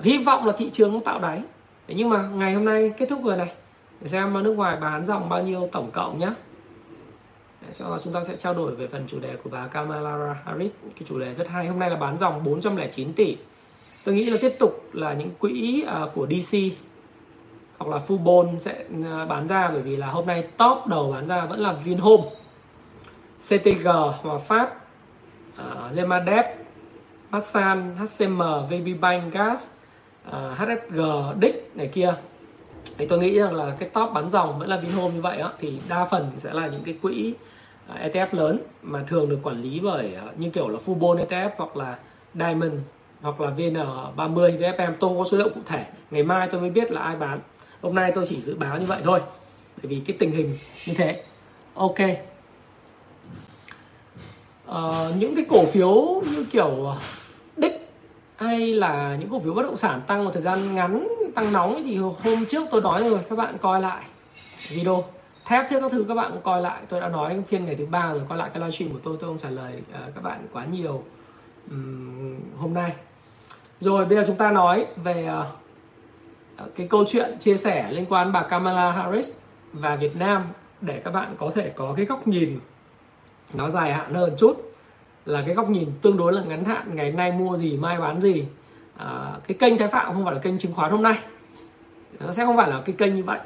Hy 0.00 0.18
vọng 0.18 0.46
là 0.46 0.52
thị 0.58 0.70
trường 0.70 1.00
tạo 1.00 1.18
đáy. 1.18 1.42
Thế 1.88 1.94
nhưng 1.94 2.10
mà 2.10 2.28
ngày 2.34 2.54
hôm 2.54 2.64
nay 2.64 2.92
kết 2.98 3.06
thúc 3.08 3.20
rồi 3.24 3.36
này. 3.36 3.52
Để 4.00 4.08
xem 4.08 4.42
nước 4.42 4.54
ngoài 4.56 4.76
bán 4.80 5.06
dòng 5.06 5.28
bao 5.28 5.42
nhiêu 5.42 5.68
tổng 5.72 5.90
cộng 5.90 6.18
nhé 6.18 6.28
sau 7.72 7.90
đó 7.90 7.98
chúng 8.04 8.12
ta 8.12 8.24
sẽ 8.24 8.36
trao 8.36 8.54
đổi 8.54 8.74
về 8.74 8.86
phần 8.86 9.04
chủ 9.08 9.20
đề 9.20 9.36
của 9.36 9.50
bà 9.50 9.66
Kamala 9.66 10.36
Harris. 10.44 10.74
Cái 10.82 11.02
chủ 11.08 11.18
đề 11.18 11.34
rất 11.34 11.48
hay, 11.48 11.66
hôm 11.66 11.78
nay 11.78 11.90
là 11.90 11.96
bán 11.96 12.18
dòng 12.18 12.44
409 12.44 13.12
tỷ. 13.12 13.36
Tôi 14.04 14.14
nghĩ 14.14 14.30
là 14.30 14.38
tiếp 14.40 14.52
tục 14.58 14.88
là 14.92 15.12
những 15.12 15.30
quỹ 15.38 15.84
à, 15.86 16.00
của 16.14 16.26
DC 16.26 16.58
hoặc 17.78 17.90
là 17.90 18.00
Fubon 18.08 18.58
sẽ 18.58 18.84
à, 19.04 19.24
bán 19.24 19.48
ra, 19.48 19.68
bởi 19.68 19.82
vì 19.82 19.96
là 19.96 20.06
hôm 20.06 20.26
nay 20.26 20.42
top 20.56 20.86
đầu 20.86 21.12
bán 21.12 21.26
ra 21.26 21.46
vẫn 21.46 21.60
là 21.60 21.72
Vinhome 21.72 22.24
CTG 23.40 23.86
Hòa 24.22 24.38
Phát 24.38 24.68
À, 25.56 25.86
uh, 25.86 25.94
Gemadep 25.94 26.46
Masan 27.30 27.96
HCM 27.96 28.42
VB 28.68 29.00
Bank 29.00 29.32
Gas 29.32 29.66
à, 30.30 30.50
uh, 30.52 30.58
HSG 30.58 31.00
Dick 31.42 31.76
này 31.76 31.86
kia. 31.86 32.14
Thì 32.98 33.06
tôi 33.06 33.18
nghĩ 33.18 33.38
rằng 33.38 33.54
là 33.54 33.76
cái 33.78 33.88
top 33.88 34.12
bán 34.12 34.30
dòng 34.30 34.58
vẫn 34.58 34.68
là 34.68 34.76
Vinhome 34.76 35.14
như 35.14 35.20
vậy 35.20 35.38
á 35.38 35.48
thì 35.58 35.80
đa 35.88 36.04
phần 36.04 36.30
sẽ 36.38 36.52
là 36.52 36.66
những 36.66 36.84
cái 36.84 36.98
quỹ 37.02 37.34
à, 37.88 38.06
uh, 38.06 38.12
ETF 38.12 38.26
lớn 38.32 38.58
mà 38.82 39.02
thường 39.06 39.28
được 39.28 39.38
quản 39.42 39.62
lý 39.62 39.80
bởi 39.80 40.16
uh, 40.28 40.38
như 40.38 40.50
kiểu 40.50 40.68
là 40.68 40.78
Fubon 40.86 41.26
ETF 41.26 41.50
hoặc 41.56 41.76
là 41.76 41.98
Diamond 42.34 42.74
hoặc 43.22 43.40
là 43.40 43.50
VN30 43.50 44.58
VFM 44.58 44.92
tôi 45.00 45.10
không 45.10 45.18
có 45.18 45.24
số 45.24 45.36
liệu 45.36 45.48
cụ 45.48 45.60
thể. 45.66 45.84
Ngày 46.10 46.22
mai 46.22 46.48
tôi 46.50 46.60
mới 46.60 46.70
biết 46.70 46.90
là 46.90 47.00
ai 47.00 47.16
bán. 47.16 47.40
Hôm 47.82 47.94
nay 47.94 48.12
tôi 48.14 48.24
chỉ 48.28 48.40
dự 48.40 48.54
báo 48.54 48.78
như 48.78 48.86
vậy 48.86 49.00
thôi. 49.04 49.20
Bởi 49.82 49.90
vì 49.90 50.02
cái 50.06 50.16
tình 50.18 50.30
hình 50.30 50.58
như 50.86 50.94
thế. 50.96 51.22
Ok 51.74 51.98
uh, 54.72 55.16
những 55.16 55.36
cái 55.36 55.44
cổ 55.48 55.66
phiếu 55.66 56.22
như 56.32 56.46
kiểu 56.50 56.84
ờ, 56.84 56.96
đích 57.56 57.88
hay 58.36 58.74
là 58.74 59.16
những 59.20 59.28
cổ 59.30 59.40
phiếu 59.40 59.54
bất 59.54 59.62
động 59.62 59.76
sản 59.76 60.00
tăng 60.06 60.24
một 60.24 60.30
thời 60.34 60.42
gian 60.42 60.74
ngắn 60.74 61.08
tăng 61.34 61.52
nóng 61.52 61.82
thì 61.84 61.96
hôm 61.96 62.46
trước 62.48 62.68
tôi 62.70 62.80
nói 62.80 63.10
rồi 63.10 63.20
các 63.30 63.36
bạn 63.38 63.58
coi 63.58 63.80
lại 63.80 64.02
video. 64.68 65.04
Thép 65.44 65.70
thiết 65.70 65.80
các 65.80 65.92
thứ 65.92 66.04
các 66.08 66.14
bạn 66.14 66.40
coi 66.42 66.60
lại. 66.60 66.82
Tôi 66.88 67.00
đã 67.00 67.08
nói 67.08 67.42
phiên 67.48 67.64
ngày 67.64 67.74
thứ 67.74 67.86
ba 67.86 68.12
rồi 68.12 68.22
coi 68.28 68.38
lại 68.38 68.50
cái 68.54 68.60
livestream 68.60 68.92
của 68.92 68.98
tôi 69.02 69.16
tôi 69.20 69.30
không 69.30 69.38
trả 69.38 69.50
lời 69.50 69.72
uh, 69.90 70.14
các 70.14 70.22
bạn 70.22 70.46
quá 70.52 70.64
nhiều 70.64 71.02
um, 71.70 72.36
hôm 72.58 72.74
nay. 72.74 72.92
Rồi 73.80 74.04
bây 74.04 74.16
giờ 74.16 74.24
chúng 74.26 74.36
ta 74.36 74.50
nói 74.50 74.86
về 74.96 75.30
uh, 75.40 76.74
cái 76.76 76.86
câu 76.88 77.04
chuyện 77.08 77.38
chia 77.38 77.56
sẻ 77.56 77.92
liên 77.92 78.06
quan 78.08 78.32
bà 78.32 78.42
Kamala 78.42 78.92
Harris 78.92 79.32
và 79.72 79.96
Việt 79.96 80.16
Nam 80.16 80.46
để 80.80 81.00
các 81.04 81.10
bạn 81.10 81.34
có 81.38 81.50
thể 81.54 81.72
có 81.76 81.94
cái 81.96 82.06
góc 82.06 82.28
nhìn 82.28 82.58
nó 83.54 83.70
dài 83.70 83.92
hạn 83.92 84.14
hơn 84.14 84.34
chút. 84.38 84.72
Là 85.24 85.42
cái 85.46 85.54
góc 85.54 85.70
nhìn 85.70 85.88
tương 86.02 86.16
đối 86.16 86.32
là 86.32 86.42
ngắn 86.42 86.64
hạn 86.64 86.96
ngày 86.96 87.12
nay 87.12 87.32
mua 87.32 87.56
gì 87.56 87.76
mai 87.76 88.00
bán 88.00 88.20
gì. 88.20 88.44
À, 88.96 89.32
cái 89.48 89.56
kênh 89.58 89.78
Thái 89.78 89.88
Phạm 89.88 90.14
không 90.14 90.24
phải 90.24 90.34
là 90.34 90.40
kênh 90.40 90.58
chứng 90.58 90.74
khoán 90.74 90.90
hôm 90.90 91.02
nay. 91.02 91.14
Nó 92.20 92.32
sẽ 92.32 92.44
không 92.44 92.56
phải 92.56 92.70
là 92.70 92.82
cái 92.84 92.94
kênh 92.98 93.14
như 93.14 93.22
vậy. 93.22 93.38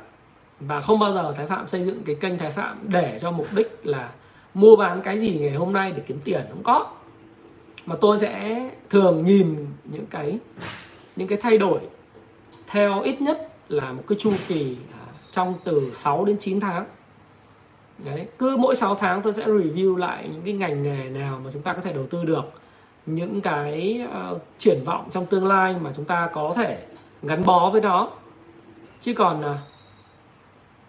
Và 0.61 0.81
không 0.81 0.99
bao 0.99 1.13
giờ 1.13 1.33
Thái 1.37 1.47
Phạm 1.47 1.69
xây 1.69 1.85
dựng 1.85 2.03
cái 2.05 2.15
kênh 2.15 2.39
Thái 2.39 2.51
Phạm 2.51 2.79
để 2.83 3.19
cho 3.21 3.31
mục 3.31 3.47
đích 3.53 3.81
là 3.85 4.11
mua 4.55 4.77
bán 4.77 5.03
cái 5.03 5.19
gì 5.19 5.39
ngày 5.41 5.55
hôm 5.55 5.73
nay 5.73 5.93
để 5.97 6.03
kiếm 6.07 6.19
tiền 6.25 6.41
không 6.49 6.63
có. 6.63 6.93
Mà 7.87 7.97
tôi 8.01 8.19
sẽ 8.19 8.61
thường 8.91 9.25
nhìn 9.25 9.67
những 9.85 10.07
cái 10.07 10.39
những 11.17 11.29
cái 11.29 11.39
thay 11.43 11.59
đổi 11.59 11.81
theo 12.67 13.03
ít 13.03 13.21
nhất 13.21 13.49
là 13.69 13.93
một 13.93 14.03
cái 14.09 14.19
chu 14.21 14.33
kỳ 14.49 14.77
à, 14.93 15.07
trong 15.31 15.55
từ 15.65 15.93
6 15.95 16.25
đến 16.25 16.37
9 16.39 16.61
tháng. 16.61 16.85
Đấy, 18.05 18.27
cứ 18.39 18.57
mỗi 18.57 18.77
6 18.77 18.95
tháng 18.95 19.23
tôi 19.23 19.33
sẽ 19.33 19.45
review 19.45 19.97
lại 19.97 20.29
những 20.33 20.43
cái 20.45 20.55
ngành 20.55 20.83
nghề 20.83 21.09
nào 21.09 21.41
mà 21.45 21.51
chúng 21.53 21.63
ta 21.63 21.73
có 21.73 21.81
thể 21.81 21.93
đầu 21.93 22.07
tư 22.11 22.25
được. 22.25 22.45
Những 23.07 23.41
cái 23.41 24.03
uh, 24.33 24.43
triển 24.59 24.79
vọng 24.85 25.09
trong 25.11 25.27
tương 25.27 25.47
lai 25.47 25.75
mà 25.81 25.91
chúng 25.97 26.05
ta 26.05 26.31
có 26.33 26.53
thể 26.57 26.79
gắn 27.23 27.45
bó 27.45 27.71
với 27.71 27.81
nó. 27.81 28.11
Chứ 29.01 29.15
còn 29.15 29.41
uh, 29.41 29.57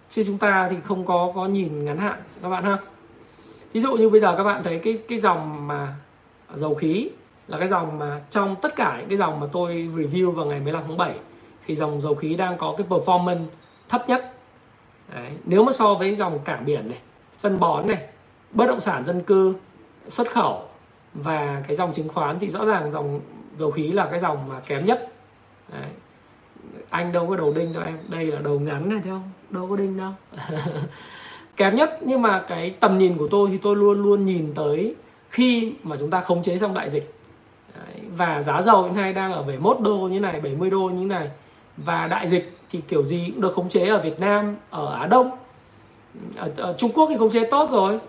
chứ 0.09 0.23
chúng 0.25 0.37
ta 0.37 0.67
thì 0.71 0.77
không 0.83 1.05
có 1.05 1.31
có 1.35 1.45
nhìn 1.45 1.85
ngắn 1.85 1.97
hạn 1.97 2.19
các 2.41 2.49
bạn 2.49 2.63
ha. 2.63 2.77
Ví 3.73 3.81
dụ 3.81 3.93
như 3.93 4.09
bây 4.09 4.21
giờ 4.21 4.35
các 4.37 4.43
bạn 4.43 4.63
thấy 4.63 4.79
cái 4.79 4.99
cái 5.07 5.19
dòng 5.19 5.67
mà 5.67 5.95
dầu 6.53 6.75
khí 6.75 7.09
là 7.47 7.59
cái 7.59 7.67
dòng 7.67 7.99
mà 7.99 8.21
trong 8.29 8.55
tất 8.61 8.75
cả 8.75 8.97
những 8.99 9.09
cái 9.09 9.17
dòng 9.17 9.39
mà 9.39 9.47
tôi 9.51 9.89
review 9.95 10.31
vào 10.31 10.45
ngày 10.45 10.59
15 10.59 10.83
tháng 10.87 10.97
7 10.97 11.15
thì 11.65 11.75
dòng 11.75 12.01
dầu 12.01 12.15
khí 12.15 12.35
đang 12.35 12.57
có 12.57 12.75
cái 12.77 12.87
performance 12.89 13.45
thấp 13.89 14.09
nhất. 14.09 14.36
Đấy. 15.13 15.31
nếu 15.45 15.63
mà 15.63 15.71
so 15.71 15.93
với 15.93 16.15
dòng 16.15 16.39
cảng 16.45 16.65
biển 16.65 16.89
này, 16.89 16.99
phân 17.39 17.59
bón 17.59 17.87
này, 17.87 18.07
bất 18.51 18.67
động 18.67 18.81
sản 18.81 19.05
dân 19.05 19.21
cư, 19.21 19.55
xuất 20.07 20.31
khẩu 20.31 20.63
và 21.13 21.63
cái 21.67 21.75
dòng 21.75 21.93
chứng 21.93 22.07
khoán 22.07 22.39
thì 22.39 22.49
rõ 22.49 22.65
ràng 22.65 22.91
dòng 22.91 23.19
dầu 23.57 23.71
khí 23.71 23.91
là 23.91 24.05
cái 24.05 24.19
dòng 24.19 24.49
mà 24.49 24.59
kém 24.59 24.85
nhất 24.85 25.11
Đấy. 25.73 25.89
anh 26.89 27.11
đâu 27.11 27.27
có 27.27 27.35
đầu 27.35 27.53
đinh 27.53 27.73
đâu 27.73 27.83
em, 27.83 27.97
đây 28.07 28.25
là 28.25 28.39
đầu 28.39 28.59
ngắn 28.59 28.89
này, 28.89 28.99
thấy 29.03 29.11
không 29.11 29.31
đâu 29.49 29.67
có 29.69 29.75
đinh 29.75 29.97
đâu 29.97 30.11
kém 31.57 31.75
nhất, 31.75 31.99
nhưng 32.01 32.21
mà 32.21 32.43
cái 32.47 32.75
tầm 32.79 32.97
nhìn 32.97 33.17
của 33.17 33.27
tôi 33.27 33.49
thì 33.49 33.57
tôi 33.57 33.75
luôn 33.75 34.03
luôn 34.03 34.25
nhìn 34.25 34.53
tới 34.55 34.95
khi 35.29 35.73
mà 35.83 35.95
chúng 35.99 36.09
ta 36.09 36.21
khống 36.21 36.43
chế 36.43 36.57
xong 36.57 36.73
đại 36.73 36.89
dịch 36.89 37.13
Đấy. 37.75 38.01
và 38.15 38.41
giá 38.41 38.61
dầu 38.61 38.83
hiện 38.83 38.95
nay 38.95 39.13
đang 39.13 39.33
ở 39.33 39.41
71 39.41 39.77
đô 39.81 39.97
như 39.97 40.19
này 40.19 40.39
70 40.39 40.69
đô 40.69 40.79
như 40.79 41.05
này, 41.05 41.29
và 41.77 42.07
đại 42.07 42.27
dịch 42.27 42.56
thì 42.69 42.81
kiểu 42.87 43.03
gì 43.03 43.25
cũng 43.31 43.41
được 43.41 43.53
khống 43.55 43.69
chế 43.69 43.87
ở 43.87 44.01
Việt 44.01 44.19
Nam 44.19 44.55
ở 44.69 44.95
Á 44.95 45.07
Đông. 45.07 45.31
Ở, 46.35 46.51
ở 46.57 46.75
Trung 46.77 46.91
Quốc 46.91 47.07
thì 47.09 47.17
khống 47.17 47.31
chế 47.31 47.43
tốt 47.43 47.69
rồi. 47.71 47.99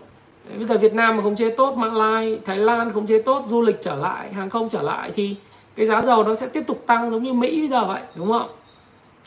Bây 0.56 0.66
giờ 0.66 0.78
Việt 0.78 0.94
Nam 0.94 1.16
mà 1.16 1.22
khống 1.22 1.36
chế 1.36 1.50
tốt 1.50 1.76
Mã 1.76 1.86
Lai 1.86 2.38
Thái 2.44 2.56
Lan 2.56 2.92
khống 2.92 3.06
chế 3.06 3.22
tốt 3.22 3.44
du 3.48 3.62
lịch 3.62 3.78
trở 3.82 3.94
lại 3.94 4.32
hàng 4.32 4.50
không 4.50 4.68
trở 4.68 4.82
lại 4.82 5.10
thì 5.14 5.36
cái 5.76 5.86
giá 5.86 6.02
dầu 6.02 6.24
nó 6.24 6.34
sẽ 6.34 6.46
tiếp 6.46 6.62
tục 6.66 6.82
tăng 6.86 7.10
giống 7.10 7.22
như 7.22 7.32
Mỹ 7.32 7.60
bây 7.60 7.68
giờ 7.68 7.86
vậy 7.86 8.02
đúng 8.14 8.28
không? 8.28 8.48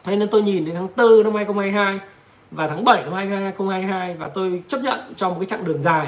Thế 0.03 0.15
nên 0.15 0.27
tôi 0.27 0.41
nhìn 0.41 0.65
đến 0.65 0.75
tháng 0.75 0.87
4 0.97 1.23
năm 1.23 1.35
2022 1.35 1.99
và 2.51 2.67
tháng 2.67 2.83
7 2.83 3.03
năm 3.03 3.13
2022 3.13 4.13
và 4.13 4.27
tôi 4.27 4.63
chấp 4.67 4.81
nhận 4.83 4.99
trong 5.15 5.31
một 5.31 5.39
cái 5.39 5.45
chặng 5.45 5.65
đường 5.65 5.81
dài. 5.81 6.07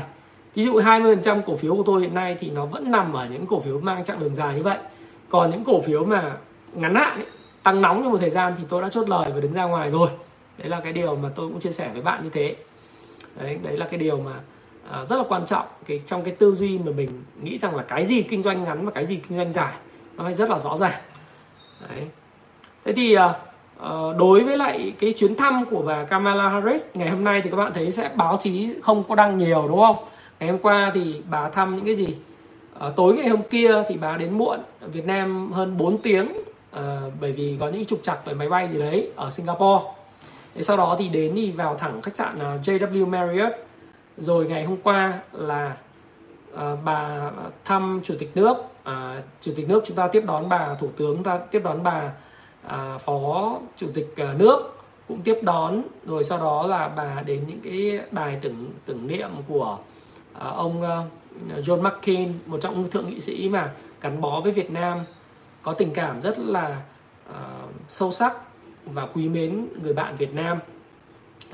Ví 0.55 0.65
dụ 0.65 0.73
20% 0.73 1.41
cổ 1.41 1.55
phiếu 1.55 1.75
của 1.75 1.83
tôi 1.85 2.01
hiện 2.01 2.13
nay 2.13 2.35
thì 2.39 2.49
nó 2.49 2.65
vẫn 2.65 2.91
nằm 2.91 3.13
ở 3.13 3.27
những 3.31 3.45
cổ 3.45 3.59
phiếu 3.59 3.79
mang 3.79 4.05
chặng 4.05 4.19
đường 4.19 4.35
dài 4.35 4.55
như 4.55 4.63
vậy. 4.63 4.77
Còn 5.29 5.51
những 5.51 5.63
cổ 5.63 5.81
phiếu 5.81 6.05
mà 6.05 6.37
ngắn 6.73 6.95
hạn 6.95 7.17
ấy, 7.17 7.25
tăng 7.63 7.81
nóng 7.81 8.03
trong 8.03 8.11
một 8.11 8.17
thời 8.17 8.29
gian 8.29 8.53
thì 8.57 8.63
tôi 8.69 8.81
đã 8.81 8.89
chốt 8.89 9.09
lời 9.09 9.31
và 9.33 9.39
đứng 9.39 9.53
ra 9.53 9.63
ngoài 9.63 9.89
rồi. 9.91 10.09
Đấy 10.57 10.69
là 10.69 10.79
cái 10.79 10.93
điều 10.93 11.15
mà 11.15 11.29
tôi 11.35 11.47
cũng 11.47 11.59
chia 11.59 11.71
sẻ 11.71 11.89
với 11.93 12.01
bạn 12.01 12.23
như 12.23 12.29
thế. 12.29 12.55
Đấy 13.35 13.59
đấy 13.63 13.77
là 13.77 13.85
cái 13.85 13.99
điều 13.99 14.19
mà 14.19 14.31
à, 14.91 15.05
rất 15.05 15.15
là 15.15 15.23
quan 15.29 15.45
trọng. 15.45 15.65
Cái 15.85 16.01
trong 16.07 16.23
cái 16.23 16.35
tư 16.35 16.55
duy 16.55 16.79
mà 16.79 16.91
mình 16.91 17.09
nghĩ 17.43 17.57
rằng 17.57 17.75
là 17.75 17.83
cái 17.83 18.05
gì 18.05 18.21
kinh 18.21 18.43
doanh 18.43 18.63
ngắn 18.63 18.85
và 18.85 18.91
cái 18.91 19.05
gì 19.05 19.15
kinh 19.15 19.37
doanh 19.37 19.53
dài 19.53 19.73
nó 20.15 20.23
phải 20.23 20.33
rất 20.33 20.49
là 20.49 20.59
rõ 20.59 20.77
ràng. 20.77 21.01
Đấy. 21.89 22.07
Thế 22.85 22.93
thì 22.93 23.13
à, 23.13 23.33
à 23.79 23.91
đối 24.19 24.43
với 24.43 24.57
lại 24.57 24.93
cái 24.99 25.13
chuyến 25.13 25.35
thăm 25.35 25.65
của 25.65 25.81
bà 25.81 26.03
Kamala 26.03 26.49
Harris 26.49 26.85
ngày 26.93 27.09
hôm 27.09 27.23
nay 27.23 27.41
thì 27.41 27.49
các 27.49 27.57
bạn 27.57 27.71
thấy 27.73 27.91
sẽ 27.91 28.09
báo 28.15 28.37
chí 28.39 28.69
không 28.81 29.03
có 29.03 29.15
đăng 29.15 29.37
nhiều 29.37 29.67
đúng 29.67 29.79
không? 29.79 29.95
Ngày 30.39 30.49
hôm 30.49 30.59
qua 30.59 30.91
thì 30.93 31.21
bà 31.29 31.49
thăm 31.49 31.75
những 31.75 31.85
cái 31.85 31.95
gì? 31.95 32.15
À, 32.79 32.89
tối 32.95 33.13
ngày 33.13 33.27
hôm 33.27 33.41
kia 33.49 33.83
thì 33.89 33.97
bà 33.97 34.17
đến 34.17 34.33
muộn 34.33 34.59
Việt 34.81 35.05
Nam 35.05 35.51
hơn 35.51 35.77
4 35.77 35.97
tiếng 35.97 36.31
à, 36.73 37.01
bởi 37.21 37.31
vì 37.31 37.57
có 37.59 37.67
những 37.67 37.85
trục 37.85 37.99
trặc 38.03 38.25
về 38.25 38.33
máy 38.33 38.49
bay 38.49 38.69
gì 38.71 38.79
đấy 38.79 39.11
ở 39.15 39.31
Singapore. 39.31 39.83
Thế 40.55 40.61
sau 40.61 40.77
đó 40.77 40.95
thì 40.99 41.09
đến 41.09 41.31
thì 41.35 41.51
vào 41.51 41.75
thẳng 41.75 42.01
khách 42.01 42.15
sạn 42.15 42.39
ờ, 42.39 42.57
JW 42.63 43.07
Marriott. 43.07 43.53
Rồi 44.17 44.45
ngày 44.45 44.63
hôm 44.63 44.77
qua 44.83 45.19
là 45.31 45.77
uh, 46.53 46.59
bà 46.83 47.31
thăm 47.65 48.01
chủ 48.03 48.15
tịch 48.19 48.31
nước 48.35 48.57
uh, 48.89 49.23
chủ 49.41 49.51
tịch 49.55 49.69
nước 49.69 49.83
chúng 49.85 49.97
ta 49.97 50.07
tiếp 50.07 50.23
đón 50.27 50.49
bà 50.49 50.75
thủ 50.75 50.89
tướng 50.97 51.23
ta 51.23 51.37
tiếp 51.37 51.61
đón 51.63 51.83
bà 51.83 52.11
uh, 52.65 53.01
phó 53.01 53.59
chủ 53.75 53.87
tịch 53.93 54.15
uh, 54.23 54.39
nước 54.39 54.83
cũng 55.07 55.21
tiếp 55.21 55.39
đón. 55.41 55.81
Rồi 56.05 56.23
sau 56.23 56.37
đó 56.37 56.67
là 56.67 56.87
bà 56.87 57.21
đến 57.25 57.43
những 57.47 57.59
cái 57.63 57.99
đài 58.11 58.37
tưởng 58.41 58.71
tưởng 58.85 59.07
niệm 59.07 59.29
của 59.47 59.77
uh, 60.35 60.41
ông 60.41 60.81
uh, 60.81 61.65
John 61.65 61.81
McCain 61.81 62.33
một 62.45 62.57
trong 62.61 62.81
những 62.81 62.91
thượng 62.91 63.09
nghị 63.09 63.19
sĩ 63.19 63.49
mà 63.49 63.71
gắn 64.01 64.21
bó 64.21 64.41
với 64.41 64.51
Việt 64.51 64.71
Nam 64.71 64.99
có 65.63 65.73
tình 65.73 65.91
cảm 65.93 66.21
rất 66.21 66.39
là 66.39 66.81
uh, 67.29 67.35
sâu 67.87 68.11
sắc 68.11 68.37
và 68.85 69.07
quý 69.13 69.29
mến 69.29 69.67
người 69.81 69.93
bạn 69.93 70.15
Việt 70.15 70.33
Nam. 70.33 70.59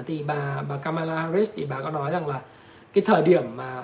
Thì 0.06 0.24
bà 0.24 0.62
bà 0.70 0.78
Kamala 0.78 1.16
Harris 1.16 1.54
thì 1.56 1.66
bà 1.66 1.82
có 1.82 1.90
nói 1.90 2.12
rằng 2.12 2.28
là 2.28 2.42
cái 2.94 3.04
thời 3.06 3.22
điểm 3.22 3.56
mà 3.56 3.84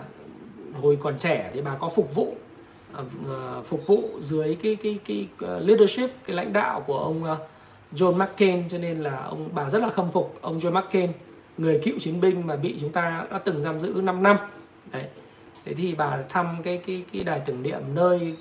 hồi 0.81 0.97
còn 1.01 1.17
trẻ 1.17 1.51
thì 1.53 1.61
bà 1.61 1.75
có 1.75 1.89
phục 1.89 2.15
vụ 2.15 2.35
uh, 2.93 3.05
phục 3.65 3.87
vụ 3.87 4.09
dưới 4.21 4.57
cái 4.63 4.75
cái 4.75 4.99
cái 5.05 5.27
leadership 5.39 6.09
cái 6.25 6.35
lãnh 6.35 6.53
đạo 6.53 6.81
của 6.81 6.99
ông 6.99 7.23
uh, 7.23 7.37
John 7.93 8.17
McCain. 8.17 8.69
Cho 8.69 8.77
nên 8.77 8.97
là 8.97 9.23
ông 9.23 9.49
bà 9.53 9.69
rất 9.69 9.81
là 9.81 9.89
khâm 9.89 10.11
phục 10.11 10.37
ông 10.41 10.57
John 10.57 10.73
McCain 10.73 11.11
người 11.57 11.81
cựu 11.83 11.99
chiến 11.99 12.21
binh 12.21 12.47
mà 12.47 12.55
bị 12.55 12.77
chúng 12.81 12.91
ta 12.91 13.27
đã 13.31 13.37
từng 13.37 13.61
giam 13.61 13.79
giữ 13.79 14.01
5 14.03 14.23
năm. 14.23 14.37
Đấy. 14.91 15.05
Thế 15.65 15.73
thì 15.73 15.95
bà 15.95 16.17
thăm 16.29 16.57
cái 16.63 16.81
cái 16.87 17.03
cái 17.13 17.23
đài 17.23 17.39
tưởng 17.39 17.63
niệm 17.63 17.81
nơi 17.93 18.35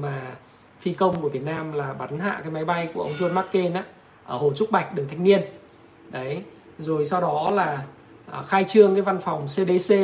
mà 0.00 0.34
phi 0.80 0.92
công 0.92 1.22
của 1.22 1.28
Việt 1.28 1.42
Nam 1.42 1.72
là 1.72 1.92
bắn 1.92 2.18
hạ 2.18 2.40
cái 2.42 2.52
máy 2.52 2.64
bay 2.64 2.88
của 2.94 3.02
ông 3.02 3.12
John 3.12 3.34
McCain 3.34 3.72
á 3.72 3.84
ở 4.24 4.36
Hồ 4.36 4.52
Trúc 4.56 4.70
Bạch 4.70 4.94
đường 4.94 5.08
Thanh 5.08 5.24
Niên. 5.24 5.42
Đấy 6.10 6.42
rồi 6.78 7.04
sau 7.04 7.20
đó 7.20 7.50
là 7.54 7.82
à, 8.30 8.42
khai 8.42 8.64
trương 8.64 8.94
cái 8.94 9.02
văn 9.02 9.20
phòng 9.20 9.46
CDC 9.46 9.94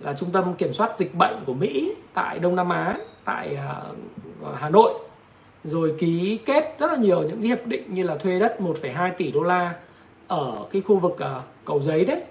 là 0.00 0.12
trung 0.12 0.30
tâm 0.32 0.54
kiểm 0.54 0.72
soát 0.72 0.98
dịch 0.98 1.14
bệnh 1.14 1.44
của 1.46 1.54
Mỹ 1.54 1.94
tại 2.14 2.38
Đông 2.38 2.56
Nam 2.56 2.68
Á 2.68 2.96
tại 3.24 3.56
à, 3.56 3.82
Hà 4.54 4.70
Nội. 4.70 4.94
Rồi 5.64 5.94
ký 5.98 6.38
kết 6.46 6.76
rất 6.78 6.90
là 6.90 6.96
nhiều 6.96 7.22
những 7.22 7.38
cái 7.38 7.48
hiệp 7.48 7.66
định 7.66 7.92
như 7.92 8.02
là 8.02 8.16
thuê 8.16 8.38
đất 8.38 8.56
1,2 8.60 9.10
tỷ 9.16 9.32
đô 9.32 9.42
la 9.42 9.74
ở 10.28 10.66
cái 10.70 10.82
khu 10.82 10.98
vực 10.98 11.18
à, 11.18 11.40
cầu 11.64 11.80
giấy 11.80 12.04
đấy. 12.04 12.22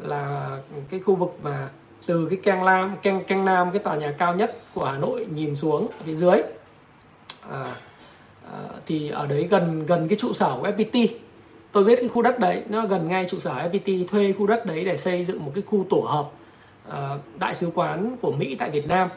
Là 0.00 0.56
cái 0.90 1.00
khu 1.00 1.14
vực 1.14 1.36
mà 1.42 1.68
từ 2.06 2.26
cái 2.30 2.38
Keng 2.42 2.62
Lam 2.62 2.96
Keng 3.02 3.24
Keng 3.24 3.44
Nam 3.44 3.70
cái 3.70 3.78
tòa 3.78 3.96
nhà 3.96 4.14
cao 4.18 4.34
nhất 4.34 4.56
của 4.74 4.84
Hà 4.84 4.98
Nội 4.98 5.26
nhìn 5.32 5.54
xuống 5.54 5.88
phía 6.04 6.14
dưới 6.14 6.42
à, 7.50 7.74
à, 8.52 8.58
thì 8.86 9.10
ở 9.10 9.26
đấy 9.26 9.46
gần 9.50 9.86
gần 9.86 10.08
cái 10.08 10.18
trụ 10.18 10.32
sở 10.32 10.56
của 10.60 10.68
FPT 10.68 11.08
tôi 11.72 11.84
biết 11.84 11.96
cái 11.96 12.08
khu 12.08 12.22
đất 12.22 12.38
đấy 12.38 12.62
nó 12.68 12.86
gần 12.86 13.08
ngay 13.08 13.24
trụ 13.28 13.38
sở 13.38 13.50
FPT 13.50 14.06
thuê 14.06 14.32
khu 14.38 14.46
đất 14.46 14.66
đấy 14.66 14.84
để 14.84 14.96
xây 14.96 15.24
dựng 15.24 15.44
một 15.44 15.52
cái 15.54 15.62
khu 15.66 15.86
tổ 15.90 16.00
hợp 16.00 16.30
à, 16.88 17.18
đại 17.38 17.54
sứ 17.54 17.70
quán 17.74 18.16
của 18.20 18.32
Mỹ 18.32 18.54
tại 18.54 18.70
Việt 18.70 18.88
Nam. 18.88 19.08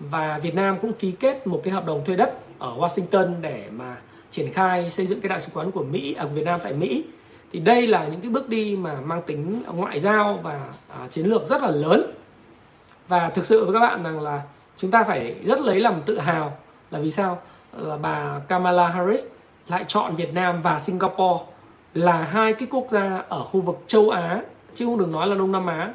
Và 0.00 0.38
Việt 0.38 0.54
Nam 0.54 0.78
cũng 0.82 0.92
ký 0.92 1.12
kết 1.12 1.46
một 1.46 1.60
cái 1.64 1.74
hợp 1.74 1.86
đồng 1.86 2.04
thuê 2.04 2.16
đất 2.16 2.38
ở 2.58 2.76
Washington 2.76 3.40
để 3.40 3.68
mà 3.72 3.96
triển 4.30 4.52
khai 4.52 4.90
xây 4.90 5.06
dựng 5.06 5.20
cái 5.20 5.28
đại 5.28 5.40
sứ 5.40 5.50
quán 5.54 5.70
của 5.70 5.82
Mỹ 5.82 6.14
à, 6.14 6.24
ở 6.24 6.28
Việt 6.28 6.44
Nam 6.44 6.60
tại 6.62 6.72
Mỹ. 6.72 7.04
Thì 7.52 7.60
đây 7.60 7.86
là 7.86 8.06
những 8.06 8.20
cái 8.20 8.30
bước 8.30 8.48
đi 8.48 8.76
mà 8.76 9.00
mang 9.00 9.22
tính 9.26 9.62
ngoại 9.74 10.00
giao 10.00 10.40
và 10.42 10.68
à, 10.88 11.06
chiến 11.10 11.26
lược 11.26 11.46
rất 11.46 11.62
là 11.62 11.70
lớn. 11.70 12.14
Và 13.08 13.30
thực 13.30 13.44
sự 13.44 13.64
với 13.64 13.74
các 13.74 13.80
bạn 13.80 14.02
rằng 14.02 14.20
là 14.20 14.42
chúng 14.76 14.90
ta 14.90 15.04
phải 15.04 15.36
rất 15.44 15.60
lấy 15.60 15.80
làm 15.80 16.02
tự 16.06 16.18
hào 16.18 16.58
là 16.94 17.00
vì 17.00 17.10
sao? 17.10 17.38
Là 17.76 17.96
bà 17.96 18.40
Kamala 18.48 18.88
Harris 18.88 19.24
lại 19.68 19.84
chọn 19.86 20.14
Việt 20.14 20.34
Nam 20.34 20.62
và 20.62 20.78
Singapore 20.78 21.44
là 21.94 22.24
hai 22.24 22.52
cái 22.52 22.68
quốc 22.70 22.86
gia 22.90 23.22
ở 23.28 23.44
khu 23.44 23.60
vực 23.60 23.82
châu 23.86 24.10
Á 24.10 24.42
chứ 24.74 24.86
không 24.86 24.98
được 24.98 25.08
nói 25.08 25.26
là 25.26 25.34
Đông 25.34 25.52
Nam 25.52 25.66
Á 25.66 25.92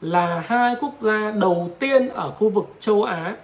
là 0.00 0.42
hai 0.46 0.74
quốc 0.80 0.92
gia 1.00 1.30
đầu 1.30 1.70
tiên 1.78 2.08
ở 2.08 2.30
khu 2.30 2.48
vực 2.48 2.74
châu 2.78 3.02
Á. 3.02 3.36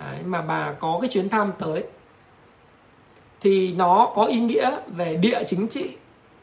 Đấy, 0.00 0.18
mà 0.24 0.42
bà 0.42 0.72
có 0.72 0.98
cái 1.00 1.10
chuyến 1.10 1.28
thăm 1.28 1.52
tới. 1.58 1.84
Thì 3.40 3.72
nó 3.72 4.12
có 4.14 4.24
ý 4.24 4.40
nghĩa 4.40 4.76
về 4.88 5.16
địa 5.16 5.42
chính 5.46 5.68
trị 5.68 5.96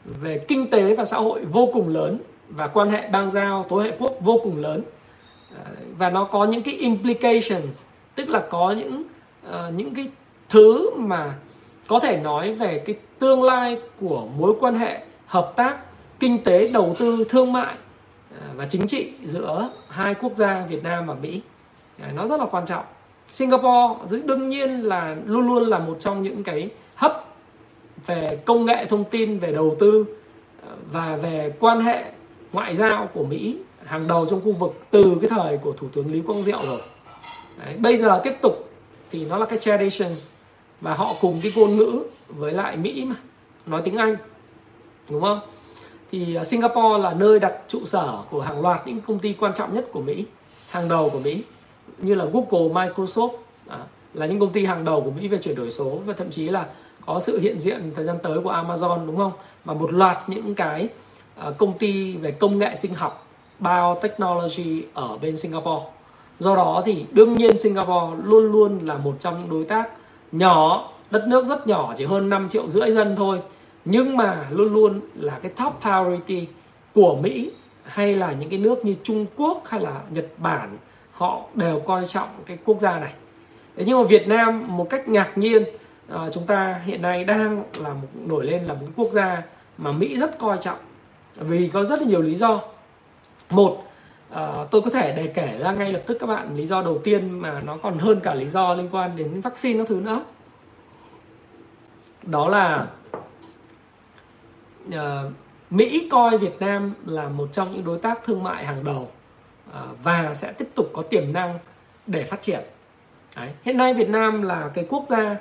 về 0.04 0.44
kinh 0.48 0.70
tế 0.70 0.94
và 0.94 1.04
xã 1.04 1.16
hội 1.16 1.44
vô 1.44 1.68
cùng 1.72 1.88
lớn 1.88 2.18
và 2.48 2.66
quan 2.66 2.90
hệ 2.90 3.08
bang 3.08 3.30
giao 3.30 3.66
tối 3.68 3.84
hệ 3.84 3.96
quốc 3.98 4.12
vô 4.20 4.40
cùng 4.42 4.56
lớn. 4.56 4.82
Và 5.98 6.10
nó 6.10 6.24
có 6.24 6.44
những 6.44 6.62
cái 6.62 6.74
implications 6.74 7.82
tức 8.14 8.28
là 8.28 8.42
có 8.50 8.70
những 8.70 9.02
uh, 9.48 9.74
những 9.76 9.94
cái 9.94 10.08
thứ 10.48 10.90
mà 10.96 11.34
có 11.88 12.00
thể 12.00 12.16
nói 12.16 12.54
về 12.54 12.82
cái 12.86 12.96
tương 13.18 13.42
lai 13.42 13.78
của 14.00 14.26
mối 14.36 14.54
quan 14.60 14.78
hệ 14.78 15.00
hợp 15.26 15.52
tác 15.56 15.76
kinh 16.20 16.38
tế 16.44 16.68
đầu 16.68 16.96
tư 16.98 17.24
thương 17.28 17.52
mại 17.52 17.74
ờ, 18.40 18.46
và 18.54 18.66
chính 18.70 18.86
trị 18.86 19.12
giữa 19.24 19.70
hai 19.88 20.14
quốc 20.14 20.32
gia 20.36 20.66
Việt 20.66 20.82
Nam 20.82 21.06
và 21.06 21.14
Mỹ 21.14 21.40
ờ, 22.02 22.12
nó 22.14 22.26
rất 22.26 22.40
là 22.40 22.46
quan 22.50 22.66
trọng. 22.66 22.84
Singapore 23.32 24.20
đương 24.24 24.48
nhiên 24.48 24.70
là 24.70 25.16
luôn 25.26 25.46
luôn 25.46 25.62
là 25.62 25.78
một 25.78 25.96
trong 26.00 26.22
những 26.22 26.44
cái 26.44 26.70
hấp 26.94 27.24
về 28.06 28.38
công 28.44 28.64
nghệ 28.64 28.86
thông 28.86 29.04
tin 29.04 29.38
về 29.38 29.52
đầu 29.52 29.76
tư 29.78 30.04
và 30.92 31.16
về 31.16 31.52
quan 31.60 31.80
hệ 31.80 32.04
ngoại 32.52 32.74
giao 32.74 33.08
của 33.14 33.24
Mỹ 33.24 33.56
hàng 33.84 34.08
đầu 34.08 34.26
trong 34.30 34.40
khu 34.44 34.52
vực 34.52 34.74
từ 34.90 35.18
cái 35.20 35.30
thời 35.30 35.58
của 35.58 35.72
thủ 35.72 35.86
tướng 35.92 36.12
Lý 36.12 36.22
Quang 36.26 36.42
Diệu 36.42 36.58
rồi. 36.66 36.80
Đấy, 37.64 37.76
bây 37.78 37.96
giờ 37.96 38.20
tiếp 38.24 38.34
tục 38.42 38.71
thì 39.12 39.24
nó 39.24 39.38
là 39.38 39.46
cái 39.46 39.58
traditions 39.58 40.30
và 40.80 40.94
họ 40.94 41.14
cùng 41.20 41.40
cái 41.42 41.52
ngôn 41.56 41.76
ngữ 41.76 42.02
với 42.28 42.52
lại 42.52 42.76
Mỹ 42.76 43.04
mà 43.04 43.16
nói 43.66 43.82
tiếng 43.84 43.96
Anh 43.96 44.16
đúng 45.10 45.20
không? 45.20 45.40
Thì 46.12 46.34
à, 46.34 46.44
Singapore 46.44 47.02
là 47.02 47.14
nơi 47.14 47.40
đặt 47.40 47.54
trụ 47.68 47.86
sở 47.86 48.18
của 48.30 48.40
hàng 48.40 48.60
loạt 48.60 48.86
những 48.86 49.00
công 49.00 49.18
ty 49.18 49.32
quan 49.32 49.54
trọng 49.54 49.74
nhất 49.74 49.88
của 49.92 50.00
Mỹ 50.00 50.24
hàng 50.70 50.88
đầu 50.88 51.10
của 51.10 51.18
Mỹ 51.18 51.42
như 51.98 52.14
là 52.14 52.24
Google, 52.24 52.74
Microsoft 52.74 53.30
à, 53.68 53.78
là 54.14 54.26
những 54.26 54.40
công 54.40 54.52
ty 54.52 54.64
hàng 54.64 54.84
đầu 54.84 55.00
của 55.00 55.10
Mỹ 55.10 55.28
về 55.28 55.38
chuyển 55.38 55.54
đổi 55.54 55.70
số 55.70 55.98
và 56.06 56.14
thậm 56.14 56.30
chí 56.30 56.48
là 56.48 56.66
có 57.06 57.20
sự 57.20 57.38
hiện 57.38 57.60
diện 57.60 57.92
thời 57.94 58.04
gian 58.04 58.16
tới 58.22 58.40
của 58.40 58.52
Amazon 58.52 59.06
đúng 59.06 59.16
không? 59.16 59.32
Và 59.64 59.74
một 59.74 59.92
loạt 59.92 60.18
những 60.26 60.54
cái 60.54 60.88
à, 61.36 61.50
công 61.58 61.78
ty 61.78 62.16
về 62.16 62.30
công 62.30 62.58
nghệ 62.58 62.76
sinh 62.76 62.94
học 62.94 63.26
biotechnology 63.58 64.84
ở 64.94 65.18
bên 65.18 65.36
Singapore 65.36 65.84
do 66.42 66.56
đó 66.56 66.82
thì 66.86 67.04
đương 67.12 67.34
nhiên 67.34 67.56
Singapore 67.56 68.22
luôn 68.24 68.52
luôn 68.52 68.78
là 68.82 68.96
một 68.96 69.14
trong 69.20 69.40
những 69.40 69.50
đối 69.50 69.64
tác 69.64 69.88
nhỏ 70.32 70.90
đất 71.10 71.26
nước 71.28 71.46
rất 71.46 71.66
nhỏ 71.66 71.94
chỉ 71.96 72.04
hơn 72.04 72.30
5 72.30 72.48
triệu 72.48 72.68
rưỡi 72.68 72.90
dân 72.90 73.16
thôi. 73.16 73.40
Nhưng 73.84 74.16
mà 74.16 74.46
luôn 74.50 74.72
luôn 74.72 75.00
là 75.14 75.38
cái 75.42 75.52
top 75.56 75.72
priority 75.80 76.46
của 76.94 77.16
Mỹ 77.16 77.50
hay 77.84 78.16
là 78.16 78.32
những 78.32 78.50
cái 78.50 78.58
nước 78.58 78.84
như 78.84 78.94
Trung 79.02 79.26
Quốc 79.36 79.62
hay 79.68 79.80
là 79.80 80.00
Nhật 80.10 80.26
Bản 80.38 80.76
họ 81.12 81.42
đều 81.54 81.80
coi 81.80 82.06
trọng 82.06 82.28
cái 82.46 82.58
quốc 82.64 82.80
gia 82.80 82.98
này. 82.98 83.12
Thế 83.76 83.84
nhưng 83.86 83.98
mà 83.98 84.04
Việt 84.04 84.28
Nam 84.28 84.76
một 84.76 84.86
cách 84.90 85.08
ngạc 85.08 85.38
nhiên 85.38 85.64
à, 86.08 86.28
chúng 86.32 86.46
ta 86.46 86.80
hiện 86.84 87.02
nay 87.02 87.24
đang 87.24 87.64
là 87.78 87.88
một 87.88 88.08
nổi 88.26 88.46
lên 88.46 88.64
là 88.64 88.74
một 88.74 88.80
cái 88.80 88.92
quốc 88.96 89.12
gia 89.12 89.42
mà 89.78 89.92
Mỹ 89.92 90.16
rất 90.16 90.38
coi 90.38 90.58
trọng 90.58 90.78
vì 91.36 91.68
có 91.68 91.84
rất 91.84 92.00
là 92.00 92.06
nhiều 92.06 92.22
lý 92.22 92.34
do. 92.34 92.60
Một 93.50 93.84
à, 94.32 94.66
tôi 94.70 94.82
có 94.82 94.90
thể 94.90 95.12
đề 95.16 95.26
kể 95.26 95.58
ra 95.60 95.72
ngay 95.72 95.92
lập 95.92 96.02
tức 96.06 96.16
các 96.20 96.26
bạn 96.26 96.56
lý 96.56 96.66
do 96.66 96.82
đầu 96.82 97.00
tiên 97.04 97.30
mà 97.30 97.60
nó 97.60 97.76
còn 97.76 97.98
hơn 97.98 98.20
cả 98.20 98.34
lý 98.34 98.48
do 98.48 98.74
liên 98.74 98.88
quan 98.92 99.16
đến 99.16 99.40
vaccine 99.40 99.78
các 99.78 99.88
thứ 99.88 100.00
nữa 100.00 100.22
đó 102.22 102.48
là 102.48 102.86
uh, 104.88 105.32
Mỹ 105.70 106.08
coi 106.10 106.38
Việt 106.38 106.60
Nam 106.60 106.94
là 107.06 107.28
một 107.28 107.48
trong 107.52 107.72
những 107.72 107.84
đối 107.84 107.98
tác 107.98 108.24
thương 108.24 108.42
mại 108.42 108.64
hàng 108.64 108.84
đầu 108.84 109.08
uh, 109.68 109.74
và 110.02 110.34
sẽ 110.34 110.52
tiếp 110.52 110.68
tục 110.74 110.90
có 110.92 111.02
tiềm 111.02 111.32
năng 111.32 111.58
để 112.06 112.24
phát 112.24 112.42
triển. 112.42 112.60
Đấy. 113.36 113.50
Hiện 113.62 113.76
nay 113.76 113.94
Việt 113.94 114.08
Nam 114.08 114.42
là 114.42 114.70
cái 114.74 114.86
quốc 114.88 115.04
gia 115.08 115.36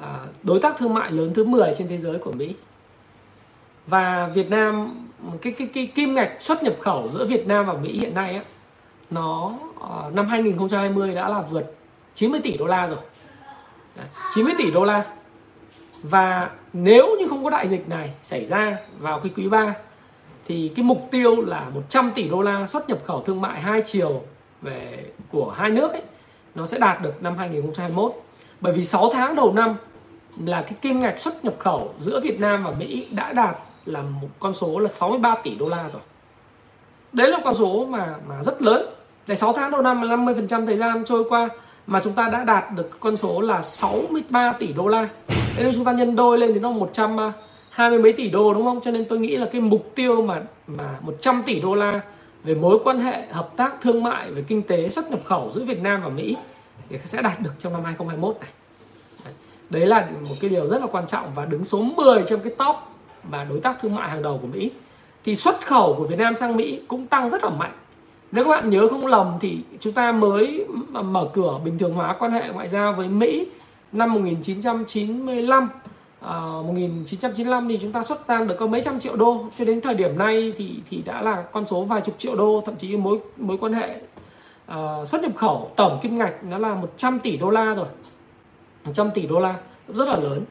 uh, 0.00 0.06
đối 0.42 0.60
tác 0.60 0.76
thương 0.78 0.94
mại 0.94 1.10
lớn 1.10 1.34
thứ 1.34 1.44
10 1.44 1.74
trên 1.78 1.88
thế 1.88 1.98
giới 1.98 2.18
của 2.18 2.32
Mỹ. 2.32 2.54
Và 3.86 4.26
Việt 4.34 4.50
Nam 4.50 5.05
cái 5.42 5.52
cái 5.52 5.68
cái 5.74 5.86
kim 5.86 6.14
ngạch 6.14 6.30
xuất 6.40 6.62
nhập 6.62 6.74
khẩu 6.80 7.08
giữa 7.08 7.26
Việt 7.26 7.46
Nam 7.46 7.66
và 7.66 7.72
Mỹ 7.72 7.98
hiện 7.98 8.14
nay 8.14 8.34
á, 8.34 8.42
nó 9.10 9.52
ờ, 9.80 10.10
năm 10.14 10.26
2020 10.26 11.14
đã 11.14 11.28
là 11.28 11.40
vượt 11.40 11.76
90 12.14 12.40
tỷ 12.40 12.56
đô 12.56 12.66
la 12.66 12.86
rồi. 12.86 12.98
90 14.30 14.54
tỷ 14.58 14.70
đô 14.70 14.84
la. 14.84 15.04
Và 16.02 16.50
nếu 16.72 17.16
như 17.18 17.28
không 17.28 17.44
có 17.44 17.50
đại 17.50 17.68
dịch 17.68 17.88
này 17.88 18.10
xảy 18.22 18.44
ra 18.44 18.76
vào 18.98 19.20
cái 19.20 19.32
quý 19.36 19.48
3 19.48 19.74
thì 20.48 20.72
cái 20.76 20.84
mục 20.84 21.08
tiêu 21.10 21.40
là 21.40 21.70
100 21.74 22.12
tỷ 22.14 22.28
đô 22.28 22.42
la 22.42 22.66
xuất 22.66 22.88
nhập 22.88 22.98
khẩu 23.04 23.22
thương 23.22 23.40
mại 23.40 23.60
hai 23.60 23.82
chiều 23.84 24.22
về 24.62 25.04
của 25.30 25.50
hai 25.50 25.70
nước 25.70 25.92
ấy 25.92 26.02
nó 26.54 26.66
sẽ 26.66 26.78
đạt 26.78 27.02
được 27.02 27.22
năm 27.22 27.38
2021. 27.38 28.12
Bởi 28.60 28.72
vì 28.72 28.84
6 28.84 29.10
tháng 29.12 29.34
đầu 29.34 29.52
năm 29.52 29.76
là 30.44 30.62
cái 30.62 30.74
kim 30.80 30.98
ngạch 30.98 31.18
xuất 31.18 31.44
nhập 31.44 31.54
khẩu 31.58 31.94
giữa 32.00 32.20
Việt 32.20 32.40
Nam 32.40 32.64
và 32.64 32.70
Mỹ 32.70 33.06
đã 33.16 33.32
đạt 33.32 33.56
là 33.86 34.02
một 34.02 34.28
con 34.38 34.54
số 34.54 34.78
là 34.78 34.88
63 34.88 35.34
tỷ 35.34 35.54
đô 35.54 35.68
la 35.68 35.88
rồi. 35.92 36.02
Đấy 37.12 37.28
là 37.28 37.40
con 37.44 37.54
số 37.54 37.86
mà 37.90 38.14
mà 38.28 38.42
rất 38.42 38.62
lớn. 38.62 38.88
Để 39.26 39.34
6 39.34 39.52
tháng 39.52 39.70
đầu 39.70 39.82
năm 39.82 40.02
là 40.02 40.16
50% 40.16 40.66
thời 40.66 40.76
gian 40.76 41.04
trôi 41.04 41.24
qua 41.28 41.48
mà 41.86 42.00
chúng 42.04 42.12
ta 42.12 42.28
đã 42.28 42.44
đạt 42.44 42.64
được 42.74 43.00
con 43.00 43.16
số 43.16 43.40
là 43.40 43.62
63 43.62 44.52
tỷ 44.52 44.72
đô 44.72 44.88
la. 44.88 45.08
Nếu 45.56 45.72
chúng 45.72 45.84
ta 45.84 45.92
nhân 45.92 46.16
đôi 46.16 46.38
lên 46.38 46.54
thì 46.54 46.60
nó 46.60 46.70
120 46.70 47.98
mấy 47.98 48.12
tỷ 48.12 48.30
đô, 48.30 48.54
đúng 48.54 48.64
không? 48.64 48.80
Cho 48.80 48.90
nên 48.90 49.04
tôi 49.04 49.18
nghĩ 49.18 49.36
là 49.36 49.48
cái 49.52 49.60
mục 49.60 49.92
tiêu 49.94 50.22
mà 50.22 50.42
mà 50.66 50.98
100 51.00 51.42
tỷ 51.46 51.60
đô 51.60 51.74
la 51.74 52.00
về 52.44 52.54
mối 52.54 52.78
quan 52.84 53.00
hệ, 53.00 53.26
hợp 53.30 53.56
tác 53.56 53.80
thương 53.80 54.02
mại 54.02 54.30
về 54.30 54.44
kinh 54.48 54.62
tế 54.62 54.88
xuất 54.88 55.10
nhập 55.10 55.20
khẩu 55.24 55.50
giữa 55.54 55.64
Việt 55.64 55.80
Nam 55.80 56.02
và 56.02 56.08
Mỹ 56.08 56.36
thì 56.88 56.98
sẽ 57.04 57.22
đạt 57.22 57.40
được 57.40 57.52
trong 57.60 57.72
năm 57.72 57.84
2021 57.84 58.36
này. 58.40 58.50
Đấy 59.70 59.86
là 59.86 60.08
một 60.28 60.34
cái 60.40 60.50
điều 60.50 60.66
rất 60.66 60.80
là 60.80 60.86
quan 60.86 61.06
trọng 61.06 61.34
và 61.34 61.44
đứng 61.44 61.64
số 61.64 61.78
10 61.78 62.24
trong 62.28 62.40
cái 62.40 62.52
top 62.58 62.76
và 63.30 63.44
đối 63.44 63.60
tác 63.60 63.80
thương 63.80 63.94
mại 63.94 64.10
hàng 64.10 64.22
đầu 64.22 64.38
của 64.42 64.48
Mỹ. 64.54 64.70
Thì 65.24 65.36
xuất 65.36 65.66
khẩu 65.66 65.94
của 65.98 66.04
Việt 66.04 66.18
Nam 66.18 66.36
sang 66.36 66.56
Mỹ 66.56 66.80
cũng 66.88 67.06
tăng 67.06 67.30
rất 67.30 67.44
là 67.44 67.50
mạnh. 67.50 67.72
Nếu 68.32 68.44
các 68.44 68.50
bạn 68.50 68.70
nhớ 68.70 68.88
không 68.88 69.06
lầm 69.06 69.32
thì 69.40 69.58
chúng 69.80 69.92
ta 69.92 70.12
mới 70.12 70.66
mở 70.92 71.28
cửa 71.32 71.60
bình 71.64 71.78
thường 71.78 71.94
hóa 71.94 72.16
quan 72.18 72.32
hệ 72.32 72.48
ngoại 72.48 72.68
giao 72.68 72.92
với 72.92 73.08
Mỹ 73.08 73.46
năm 73.92 74.14
1995 74.14 75.68
à, 76.20 76.40
1995 76.66 77.68
thì 77.68 77.78
chúng 77.82 77.92
ta 77.92 78.02
xuất 78.02 78.20
sang 78.28 78.48
được 78.48 78.56
có 78.58 78.66
mấy 78.66 78.82
trăm 78.82 79.00
triệu 79.00 79.16
đô 79.16 79.44
cho 79.58 79.64
đến 79.64 79.80
thời 79.80 79.94
điểm 79.94 80.18
này 80.18 80.52
thì 80.56 80.80
thì 80.90 81.02
đã 81.04 81.22
là 81.22 81.42
con 81.42 81.66
số 81.66 81.84
vài 81.84 82.00
chục 82.00 82.14
triệu 82.18 82.36
đô 82.36 82.62
thậm 82.66 82.76
chí 82.76 82.96
mối 82.96 83.18
mối 83.36 83.58
quan 83.60 83.72
hệ 83.72 84.00
à, 84.66 85.04
xuất 85.06 85.22
nhập 85.22 85.32
khẩu 85.36 85.70
tổng 85.76 85.98
kim 86.02 86.18
ngạch 86.18 86.44
nó 86.44 86.58
là 86.58 86.74
100 86.74 87.18
tỷ 87.18 87.36
đô 87.36 87.50
la 87.50 87.74
rồi 87.74 87.86
100 88.84 89.10
tỷ 89.14 89.26
đô 89.26 89.40
la 89.40 89.54
rất 89.88 90.08
là 90.08 90.16
lớn 90.16 90.42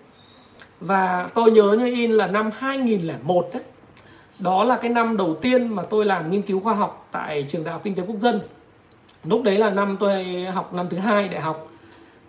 và 0.80 1.30
tôi 1.34 1.52
nhớ 1.52 1.76
như 1.80 1.86
in 1.86 2.12
là 2.12 2.28
năm 2.28 2.50
2001 2.54 3.50
đấy 3.54 3.64
đó 4.40 4.64
là 4.64 4.78
cái 4.78 4.90
năm 4.90 5.18
đầu 5.18 5.36
tiên 5.36 5.68
mà 5.68 5.84
tôi 5.84 6.06
làm 6.06 6.32
nghiên 6.32 6.42
cứu 6.42 6.60
khoa 6.60 6.74
học 6.74 7.08
tại 7.12 7.46
trường 7.48 7.64
đại 7.64 7.74
học 7.74 7.82
kinh 7.84 7.96
tế 7.96 8.04
quốc 8.08 8.20
dân. 8.20 8.40
Lúc 9.24 9.44
đấy 9.44 9.58
là 9.58 9.70
năm 9.70 9.98
tôi 10.00 10.46
học 10.54 10.74
năm 10.74 10.88
thứ 10.90 10.98
hai 10.98 11.28
đại 11.28 11.42
học. 11.42 11.68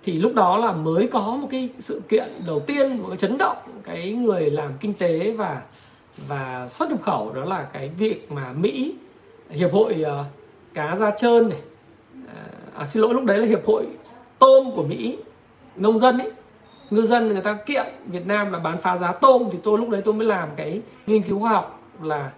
Thì 0.04 0.12
lúc 0.12 0.34
đó 0.34 0.56
là 0.56 0.72
mới 0.72 1.08
có 1.12 1.20
một 1.20 1.48
cái 1.50 1.68
sự 1.78 2.02
kiện 2.08 2.32
đầu 2.46 2.60
tiên 2.60 2.98
một 2.98 3.08
cái 3.08 3.16
chấn 3.16 3.38
động 3.38 3.56
cái 3.82 4.12
người 4.12 4.50
làm 4.50 4.70
kinh 4.80 4.94
tế 4.94 5.30
và 5.30 5.62
và 6.28 6.68
xuất 6.68 6.90
nhập 6.90 7.02
khẩu 7.02 7.32
đó 7.32 7.44
là 7.44 7.62
cái 7.72 7.88
việc 7.88 8.32
mà 8.32 8.52
Mỹ 8.52 8.94
hiệp 9.50 9.72
hội 9.72 10.04
uh, 10.20 10.26
cá 10.74 10.96
da 10.96 11.10
trơn 11.10 11.48
này. 11.48 11.58
Ờ, 12.26 12.42
à, 12.74 12.84
xin 12.84 13.02
lỗi 13.02 13.14
lúc 13.14 13.24
đấy 13.24 13.38
là 13.38 13.46
hiệp 13.46 13.66
hội 13.66 13.86
tôm 14.38 14.70
của 14.74 14.82
Mỹ 14.82 15.18
nông 15.76 15.98
dân 15.98 16.18
ấy 16.18 16.30
ngư 16.90 17.06
dân 17.06 17.28
người 17.28 17.42
ta 17.42 17.52
kiện 17.66 17.86
Việt 18.06 18.26
Nam 18.26 18.52
là 18.52 18.58
bán 18.58 18.78
phá 18.78 18.96
giá 18.96 19.12
tôm 19.12 19.48
thì 19.52 19.58
tôi 19.62 19.78
lúc 19.78 19.88
đấy 19.88 20.02
tôi 20.04 20.14
mới 20.14 20.26
làm 20.26 20.48
cái 20.56 20.80
nghiên 21.06 21.22
cứu 21.22 21.40
khoa 21.40 21.50
học 21.50 21.82
là 22.02 22.30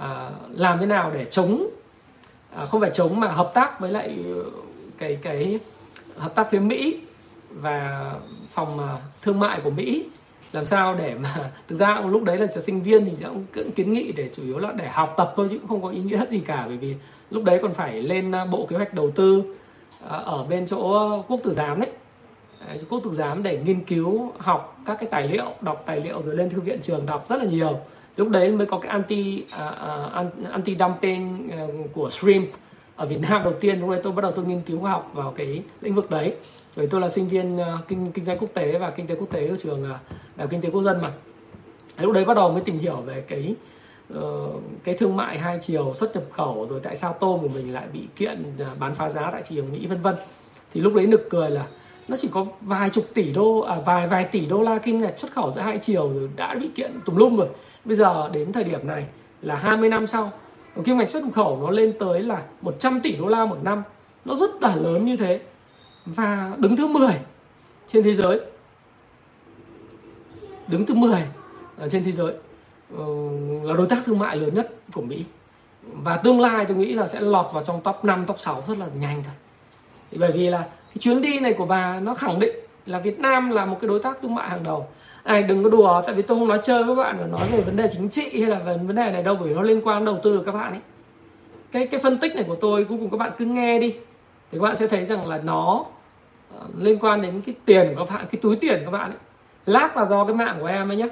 à, 0.00 0.30
làm 0.50 0.78
thế 0.78 0.86
nào 0.86 1.10
để 1.14 1.24
chống 1.24 1.66
à, 2.56 2.66
không 2.66 2.80
phải 2.80 2.90
chống 2.90 3.20
mà 3.20 3.28
hợp 3.28 3.50
tác 3.54 3.80
với 3.80 3.92
lại 3.92 4.18
ờ, 4.34 4.50
cái 4.98 5.18
cái 5.22 5.60
hợp 6.16 6.34
tác 6.34 6.50
phía 6.50 6.58
Mỹ 6.58 7.00
và 7.50 8.12
phòng 8.52 8.78
à, 8.78 8.96
thương 9.22 9.40
mại 9.40 9.60
của 9.64 9.70
Mỹ. 9.70 10.04
Làm 10.52 10.66
sao 10.66 10.94
để 10.94 11.14
mà 11.14 11.50
thực 11.68 11.76
ra 11.76 12.00
lúc 12.00 12.22
đấy 12.22 12.36
là 12.36 12.46
sinh 12.46 12.82
viên 12.82 13.04
thì 13.04 13.24
cũng 13.24 13.44
cũng 13.54 13.72
kiến 13.72 13.92
nghị 13.92 14.12
để 14.12 14.30
chủ 14.36 14.42
yếu 14.44 14.58
là 14.58 14.72
để 14.72 14.88
học 14.88 15.14
tập 15.16 15.32
thôi 15.36 15.48
chứ 15.50 15.58
cũng 15.58 15.68
không 15.68 15.82
có 15.82 15.88
ý 15.88 16.00
nghĩa 16.00 16.26
gì 16.28 16.40
cả 16.40 16.64
bởi 16.68 16.76
vì 16.76 16.94
lúc 17.30 17.44
đấy 17.44 17.58
còn 17.62 17.74
phải 17.74 18.02
lên 18.02 18.32
à, 18.32 18.44
bộ 18.44 18.66
kế 18.66 18.76
hoạch 18.76 18.94
đầu 18.94 19.10
tư 19.10 19.42
à, 20.08 20.16
ở 20.16 20.44
bên 20.44 20.66
chỗ 20.66 21.10
quốc 21.28 21.40
tử 21.42 21.54
giám 21.54 21.80
đấy 21.80 21.90
quốc 22.88 23.00
tử 23.04 23.10
giám 23.12 23.42
để 23.42 23.60
nghiên 23.64 23.84
cứu 23.84 24.32
học 24.38 24.78
các 24.86 24.96
cái 25.00 25.08
tài 25.10 25.28
liệu 25.28 25.44
đọc 25.60 25.82
tài 25.86 26.00
liệu 26.00 26.22
rồi 26.22 26.36
lên 26.36 26.50
thư 26.50 26.60
viện 26.60 26.80
trường 26.82 27.06
đọc 27.06 27.26
rất 27.28 27.36
là 27.36 27.44
nhiều. 27.44 27.78
Lúc 28.16 28.28
đấy 28.28 28.50
mới 28.50 28.66
có 28.66 28.78
cái 28.78 28.90
anti 28.90 29.44
à, 29.58 29.68
à, 29.68 30.20
uh, 30.20 30.50
anti 30.50 30.76
dumping 30.78 31.50
à, 31.50 31.66
của 31.92 32.10
shrimp 32.10 32.50
ở 32.96 33.06
Việt 33.06 33.20
Nam 33.20 33.44
đầu 33.44 33.52
tiên. 33.60 33.80
Lúc 33.80 33.90
đấy 33.90 34.00
tôi 34.02 34.12
bắt 34.12 34.22
đầu 34.22 34.32
tôi 34.32 34.44
nghiên 34.44 34.60
cứu 34.60 34.80
khoa 34.80 34.90
học 34.90 35.10
vào 35.14 35.32
cái 35.36 35.62
lĩnh 35.80 35.94
vực 35.94 36.10
đấy. 36.10 36.34
Rồi 36.76 36.86
tôi 36.86 37.00
là 37.00 37.08
sinh 37.08 37.28
viên 37.28 37.56
uh, 37.56 37.88
kinh 37.88 38.12
kinh 38.12 38.24
doanh 38.24 38.38
quốc 38.38 38.50
tế 38.54 38.78
và 38.78 38.90
kinh 38.90 39.06
tế 39.06 39.14
quốc 39.14 39.30
tế 39.30 39.48
của 39.48 39.56
trường 39.56 39.82
uh, 39.82 39.96
đại 40.36 40.48
kinh 40.50 40.60
tế 40.60 40.70
quốc 40.70 40.82
dân 40.82 41.02
mà. 41.02 41.10
Lúc 42.00 42.12
đấy 42.12 42.24
bắt 42.24 42.36
đầu 42.36 42.52
mới 42.52 42.60
tìm 42.60 42.78
hiểu 42.78 42.96
về 42.96 43.20
cái 43.20 43.54
uh, 44.18 44.62
cái 44.84 44.94
thương 44.94 45.16
mại 45.16 45.38
hai 45.38 45.58
chiều 45.60 45.92
xuất 45.94 46.14
nhập 46.14 46.24
khẩu 46.32 46.66
rồi 46.70 46.80
tại 46.82 46.96
sao 46.96 47.16
tôm 47.20 47.40
của 47.40 47.48
mình 47.48 47.74
lại 47.74 47.86
bị 47.92 48.00
kiện 48.16 48.44
uh, 48.72 48.78
bán 48.78 48.94
phá 48.94 49.08
giá 49.08 49.30
tại 49.30 49.42
thị 49.46 49.56
trường 49.56 49.72
Mỹ 49.72 49.86
vân 49.86 50.02
vân. 50.02 50.14
Thì 50.72 50.80
lúc 50.80 50.94
đấy 50.94 51.06
nực 51.06 51.26
cười 51.30 51.50
là 51.50 51.66
nó 52.08 52.16
chỉ 52.16 52.28
có 52.32 52.46
vài 52.60 52.90
chục 52.90 53.04
tỷ 53.14 53.32
đô 53.32 53.60
à, 53.60 53.76
vài 53.86 54.08
vài 54.08 54.24
tỷ 54.24 54.46
đô 54.46 54.62
la 54.62 54.78
kim 54.78 54.98
ngạch 54.98 55.18
xuất 55.18 55.32
khẩu 55.32 55.52
giữa 55.52 55.60
hai 55.60 55.78
chiều 55.78 56.12
rồi 56.12 56.30
đã 56.36 56.54
bị 56.54 56.68
kiện 56.74 57.00
tùm 57.04 57.16
lum 57.16 57.36
rồi. 57.36 57.48
Bây 57.84 57.96
giờ 57.96 58.28
đến 58.32 58.52
thời 58.52 58.64
điểm 58.64 58.86
này 58.86 59.06
là 59.42 59.56
20 59.56 59.88
năm 59.88 60.06
sau 60.06 60.32
kim 60.84 60.98
ngạch 60.98 61.10
xuất 61.10 61.22
khẩu 61.34 61.58
nó 61.62 61.70
lên 61.70 61.92
tới 61.98 62.22
là 62.22 62.42
100 62.60 63.00
tỷ 63.00 63.16
đô 63.16 63.26
la 63.26 63.46
một 63.46 63.58
năm. 63.62 63.82
Nó 64.24 64.34
rất 64.34 64.62
là 64.62 64.76
lớn 64.76 65.04
như 65.04 65.16
thế. 65.16 65.40
Và 66.06 66.52
đứng 66.58 66.76
thứ 66.76 66.86
10 66.86 67.14
trên 67.88 68.02
thế 68.02 68.14
giới. 68.14 68.40
Đứng 70.68 70.86
thứ 70.86 70.94
10 70.94 71.12
à, 71.78 71.88
trên 71.90 72.04
thế 72.04 72.12
giới 72.12 72.32
ờ, 72.96 73.04
là 73.62 73.74
đối 73.74 73.86
tác 73.86 73.98
thương 74.04 74.18
mại 74.18 74.36
lớn 74.36 74.54
nhất 74.54 74.74
của 74.92 75.02
Mỹ. 75.02 75.24
Và 75.82 76.16
tương 76.16 76.40
lai 76.40 76.64
tôi 76.64 76.76
nghĩ 76.76 76.92
là 76.92 77.06
sẽ 77.06 77.20
lọt 77.20 77.46
vào 77.52 77.64
trong 77.64 77.80
top 77.80 78.04
5, 78.04 78.24
top 78.26 78.38
6 78.38 78.62
rất 78.68 78.78
là 78.78 78.86
nhanh 79.00 79.22
thôi. 79.24 79.34
Bởi 80.18 80.32
vì 80.32 80.48
là 80.48 80.66
cái 80.96 81.00
chuyến 81.00 81.22
đi 81.22 81.40
này 81.40 81.52
của 81.52 81.66
bà 81.66 82.00
nó 82.00 82.14
khẳng 82.14 82.38
định 82.40 82.54
là 82.86 82.98
Việt 82.98 83.18
Nam 83.20 83.50
là 83.50 83.64
một 83.64 83.76
cái 83.80 83.88
đối 83.88 84.00
tác 84.00 84.18
thương 84.22 84.34
mại 84.34 84.50
hàng 84.50 84.62
đầu. 84.62 84.86
Này 85.24 85.42
đừng 85.42 85.64
có 85.64 85.70
đùa, 85.70 86.02
tại 86.06 86.14
vì 86.14 86.22
tôi 86.22 86.38
không 86.38 86.48
nói 86.48 86.60
chơi 86.62 86.84
với 86.84 86.96
bạn 86.96 87.16
và 87.20 87.26
nói 87.26 87.48
về 87.52 87.60
vấn 87.60 87.76
đề 87.76 87.88
chính 87.92 88.08
trị 88.08 88.40
hay 88.40 88.50
là 88.50 88.58
về 88.58 88.76
vấn 88.76 88.96
đề 88.96 89.10
này 89.10 89.22
đâu, 89.22 89.36
bởi 89.40 89.48
vì 89.48 89.54
nó 89.54 89.62
liên 89.62 89.80
quan 89.84 90.04
đầu 90.04 90.18
tư 90.22 90.38
của 90.38 90.44
các 90.44 90.52
bạn 90.52 90.72
ấy. 90.72 90.80
Cái 91.72 91.86
cái 91.86 92.00
phân 92.00 92.18
tích 92.18 92.34
này 92.34 92.44
của 92.48 92.54
tôi 92.54 92.84
cuối 92.84 92.98
cùng 92.98 93.10
các 93.10 93.16
bạn 93.16 93.30
cứ 93.38 93.44
nghe 93.44 93.78
đi, 93.78 93.90
thì 94.52 94.58
các 94.58 94.60
bạn 94.60 94.76
sẽ 94.76 94.86
thấy 94.86 95.04
rằng 95.04 95.28
là 95.28 95.40
nó 95.44 95.84
ờ, 96.58 96.66
liên 96.78 96.98
quan 96.98 97.22
đến 97.22 97.40
cái 97.46 97.54
tiền 97.64 97.94
của 97.94 98.04
các 98.04 98.14
bạn, 98.14 98.26
cái 98.32 98.40
túi 98.42 98.56
tiền 98.56 98.78
của 98.78 98.90
các 98.90 98.98
bạn 98.98 99.10
ấy. 99.10 99.18
Lát 99.66 99.96
là 99.96 100.04
do 100.04 100.24
cái 100.24 100.34
mạng 100.34 100.56
của 100.60 100.66
em 100.66 100.90
ấy 100.90 100.96
nhé 100.96 101.08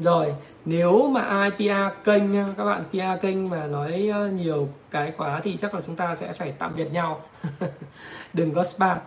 rồi 0.00 0.34
nếu 0.64 1.08
mà 1.08 1.20
ai 1.20 1.50
PR 1.50 2.04
kênh 2.04 2.22
các 2.56 2.64
bạn 2.64 2.84
PR 2.90 3.22
kênh 3.22 3.48
mà 3.48 3.66
nói 3.66 4.10
ờ, 4.12 4.28
nhiều 4.28 4.68
cái 4.90 5.12
quá 5.16 5.40
thì 5.44 5.56
chắc 5.56 5.74
là 5.74 5.80
chúng 5.86 5.96
ta 5.96 6.14
sẽ 6.14 6.32
phải 6.32 6.52
tạm 6.58 6.76
biệt 6.76 6.92
nhau. 6.92 7.20
Đừng 8.32 8.54
có 8.54 8.62
spam. 8.62 8.98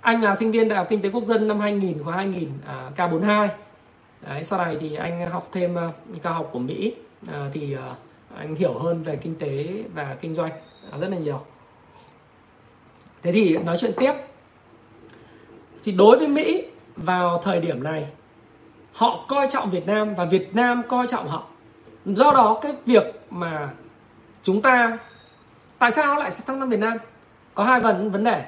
Anh 0.00 0.22
là 0.22 0.34
sinh 0.34 0.50
viên 0.50 0.68
đại 0.68 0.78
học 0.78 0.86
kinh 0.90 1.02
tế 1.02 1.10
quốc 1.10 1.24
dân 1.24 1.48
năm 1.48 1.60
2000 1.60 2.04
khóa 2.04 2.16
2000 2.16 2.48
à, 2.66 2.90
K42 2.96 3.48
Đấy, 4.20 4.44
sau 4.44 4.58
này 4.58 4.76
thì 4.80 4.94
anh 4.94 5.30
học 5.30 5.48
thêm 5.52 5.74
uh, 5.74 6.22
cao 6.22 6.32
học 6.32 6.50
của 6.52 6.58
Mỹ. 6.58 6.94
À, 7.32 7.50
thì 7.52 7.74
uh, 7.74 7.80
anh 8.36 8.54
hiểu 8.54 8.78
hơn 8.78 9.02
về 9.02 9.16
kinh 9.16 9.34
tế 9.34 9.84
và 9.94 10.16
kinh 10.20 10.34
doanh 10.34 10.50
à, 10.90 10.98
rất 10.98 11.08
là 11.08 11.16
nhiều. 11.16 11.40
Thế 13.22 13.32
thì 13.32 13.58
nói 13.58 13.76
chuyện 13.80 13.92
tiếp. 13.96 14.12
Thì 15.84 15.92
đối 15.92 16.18
với 16.18 16.28
Mỹ 16.28 16.64
vào 16.96 17.40
thời 17.42 17.60
điểm 17.60 17.82
này 17.82 18.06
họ 18.96 19.24
coi 19.28 19.46
trọng 19.50 19.70
Việt 19.70 19.86
Nam 19.86 20.14
và 20.14 20.24
Việt 20.24 20.54
Nam 20.54 20.82
coi 20.88 21.06
trọng 21.06 21.28
họ. 21.28 21.44
Do 22.04 22.32
đó 22.32 22.58
cái 22.62 22.72
việc 22.86 23.20
mà 23.30 23.70
chúng 24.42 24.62
ta 24.62 24.98
tại 25.78 25.90
sao 25.90 26.16
lại 26.16 26.30
tăng 26.46 26.60
sang 26.60 26.68
Việt 26.68 26.80
Nam? 26.80 26.98
Có 27.54 27.64
hai 27.64 27.80
vấn 27.80 28.10
vấn 28.10 28.24
đề. 28.24 28.44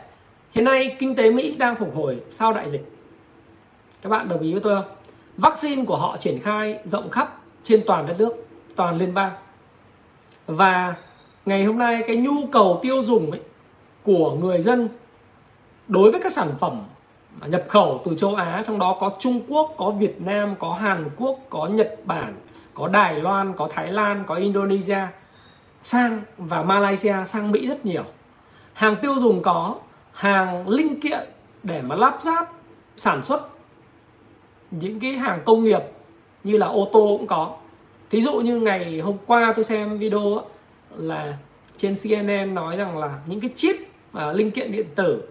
Hiện 0.53 0.65
nay 0.65 0.97
kinh 0.99 1.15
tế 1.15 1.31
Mỹ 1.31 1.55
đang 1.55 1.77
phục 1.77 1.97
hồi 1.97 2.21
sau 2.31 2.53
đại 2.53 2.69
dịch. 2.69 2.93
Các 4.03 4.09
bạn 4.11 4.29
đồng 4.29 4.41
ý 4.41 4.53
với 4.53 4.61
tôi 4.61 4.83
không? 4.83 4.93
Vaccine 5.37 5.85
của 5.85 5.97
họ 5.97 6.17
triển 6.17 6.41
khai 6.41 6.79
rộng 6.85 7.11
khắp 7.11 7.41
trên 7.63 7.83
toàn 7.87 8.07
đất 8.07 8.15
nước 8.19 8.33
toàn 8.77 8.99
liên 8.99 9.15
bang. 9.15 9.33
Và 10.47 10.95
ngày 11.47 11.65
hôm 11.65 11.79
nay 11.79 12.03
cái 12.07 12.17
nhu 12.17 12.47
cầu 12.53 12.79
tiêu 12.83 13.03
dùng 13.03 13.31
ấy, 13.31 13.41
của 14.03 14.31
người 14.31 14.63
dân 14.63 14.89
đối 15.89 16.11
với 16.11 16.21
các 16.23 16.33
sản 16.33 16.49
phẩm 16.61 16.79
À, 17.41 17.49
nhập 17.49 17.65
khẩu 17.69 18.03
từ 18.05 18.15
châu 18.15 18.35
Á 18.35 18.63
trong 18.67 18.79
đó 18.79 18.97
có 19.01 19.11
Trung 19.19 19.41
Quốc, 19.49 19.75
có 19.77 19.91
Việt 19.91 20.21
Nam, 20.21 20.55
có 20.59 20.73
Hàn 20.73 21.11
Quốc, 21.17 21.39
có 21.51 21.67
Nhật 21.67 21.97
Bản, 22.05 22.35
có 22.75 22.89
Đài 22.89 23.15
Loan, 23.15 23.53
có 23.57 23.69
Thái 23.73 23.93
Lan, 23.93 24.25
có 24.27 24.35
Indonesia 24.35 25.01
sang 25.83 26.23
và 26.39 26.63
Malaysia 26.63 27.15
sang 27.27 27.51
Mỹ 27.51 27.69
rất 27.69 27.87
nhiều. 27.87 28.05
Hàng 28.73 28.97
tiêu 29.03 29.19
dùng 29.19 29.43
có, 29.43 29.75
hàng 30.13 30.69
linh 30.69 31.01
kiện 31.01 31.29
để 31.63 31.83
mà 31.83 31.95
lắp 31.95 32.19
ráp 32.21 32.53
sản 32.97 33.25
xuất 33.25 33.49
những 34.71 35.01
cái 35.01 35.13
hàng 35.13 35.41
công 35.45 35.65
nghiệp 35.65 35.83
như 36.45 36.57
là 36.57 36.67
ô 36.67 36.89
tô 36.93 37.17
cũng 37.19 37.27
có. 37.27 37.57
Thí 38.11 38.23
dụ 38.23 38.33
như 38.33 38.61
ngày 38.61 39.01
hôm 39.01 39.17
qua 39.27 39.53
tôi 39.57 39.65
xem 39.65 39.99
video 39.99 40.43
là 40.97 41.37
trên 41.77 41.95
CNN 42.03 42.55
nói 42.55 42.77
rằng 42.77 42.99
là 42.99 43.19
những 43.27 43.41
cái 43.41 43.51
chip 43.55 43.77
uh, 44.17 44.37
linh 44.37 44.51
kiện 44.51 44.73
điện 44.73 44.87
tử 44.95 45.29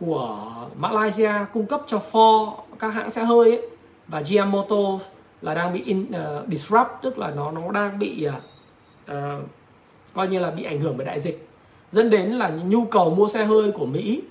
của 0.00 0.38
Malaysia 0.76 1.32
cung 1.54 1.66
cấp 1.66 1.82
cho 1.86 2.00
Ford 2.12 2.54
các 2.78 2.88
hãng 2.88 3.10
xe 3.10 3.24
hơi 3.24 3.50
ấy, 3.50 3.68
và 4.08 4.20
GM 4.20 4.50
Motors 4.50 5.04
là 5.42 5.54
đang 5.54 5.72
bị 5.72 5.82
in, 5.84 6.06
uh, 6.08 6.48
disrupt 6.48 6.90
tức 7.02 7.18
là 7.18 7.30
nó 7.30 7.50
nó 7.50 7.72
đang 7.72 7.98
bị 7.98 8.28
uh, 8.28 8.34
uh, 9.10 9.44
coi 10.14 10.28
như 10.28 10.38
là 10.38 10.50
bị 10.50 10.64
ảnh 10.64 10.80
hưởng 10.80 10.96
bởi 10.96 11.06
đại 11.06 11.20
dịch. 11.20 11.48
Dẫn 11.90 12.10
đến 12.10 12.30
là 12.30 12.48
nhu 12.48 12.84
cầu 12.84 13.10
mua 13.10 13.28
xe 13.28 13.44
hơi 13.44 13.72
của 13.72 13.86
Mỹ 13.86 14.22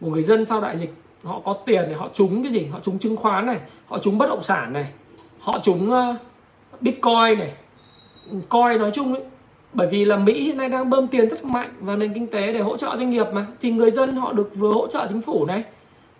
của 0.00 0.10
người 0.10 0.22
dân 0.22 0.44
sau 0.44 0.60
đại 0.60 0.76
dịch 0.76 0.94
họ 1.24 1.40
có 1.44 1.52
tiền 1.52 1.84
thì 1.88 1.94
họ 1.94 2.08
trúng 2.14 2.42
cái 2.42 2.52
gì? 2.52 2.66
Họ 2.72 2.78
trúng 2.82 2.98
chứng 2.98 3.16
khoán 3.16 3.46
này 3.46 3.58
họ 3.86 3.98
trúng 3.98 4.18
bất 4.18 4.28
động 4.28 4.42
sản 4.42 4.72
này 4.72 4.86
họ 5.40 5.58
trúng 5.62 5.90
uh, 5.90 6.16
bitcoin 6.80 7.38
này. 7.38 7.52
Coi 8.48 8.78
nói 8.78 8.90
chung 8.94 9.14
ấy 9.14 9.22
bởi 9.72 9.86
vì 9.86 10.04
là 10.04 10.16
Mỹ 10.16 10.42
hiện 10.42 10.56
nay 10.56 10.68
đang 10.68 10.90
bơm 10.90 11.08
tiền 11.08 11.28
rất 11.28 11.44
mạnh 11.44 11.70
vào 11.80 11.96
nền 11.96 12.14
kinh 12.14 12.26
tế 12.26 12.52
để 12.52 12.60
hỗ 12.60 12.76
trợ 12.76 12.96
doanh 12.96 13.10
nghiệp 13.10 13.26
mà. 13.32 13.46
Thì 13.60 13.70
người 13.70 13.90
dân 13.90 14.16
họ 14.16 14.32
được 14.32 14.50
vừa 14.54 14.72
hỗ 14.72 14.86
trợ 14.86 15.06
chính 15.08 15.22
phủ 15.22 15.44
này, 15.46 15.62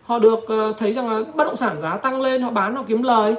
họ 0.02 0.18
được 0.18 0.40
ờ, 0.48 0.72
thấy 0.78 0.92
rằng 0.92 1.10
là 1.10 1.20
bất 1.34 1.44
động 1.44 1.56
sản 1.56 1.80
giá 1.80 1.96
tăng 1.96 2.20
lên, 2.20 2.42
họ 2.42 2.50
bán, 2.50 2.76
họ 2.76 2.84
kiếm 2.86 3.02
lời. 3.02 3.34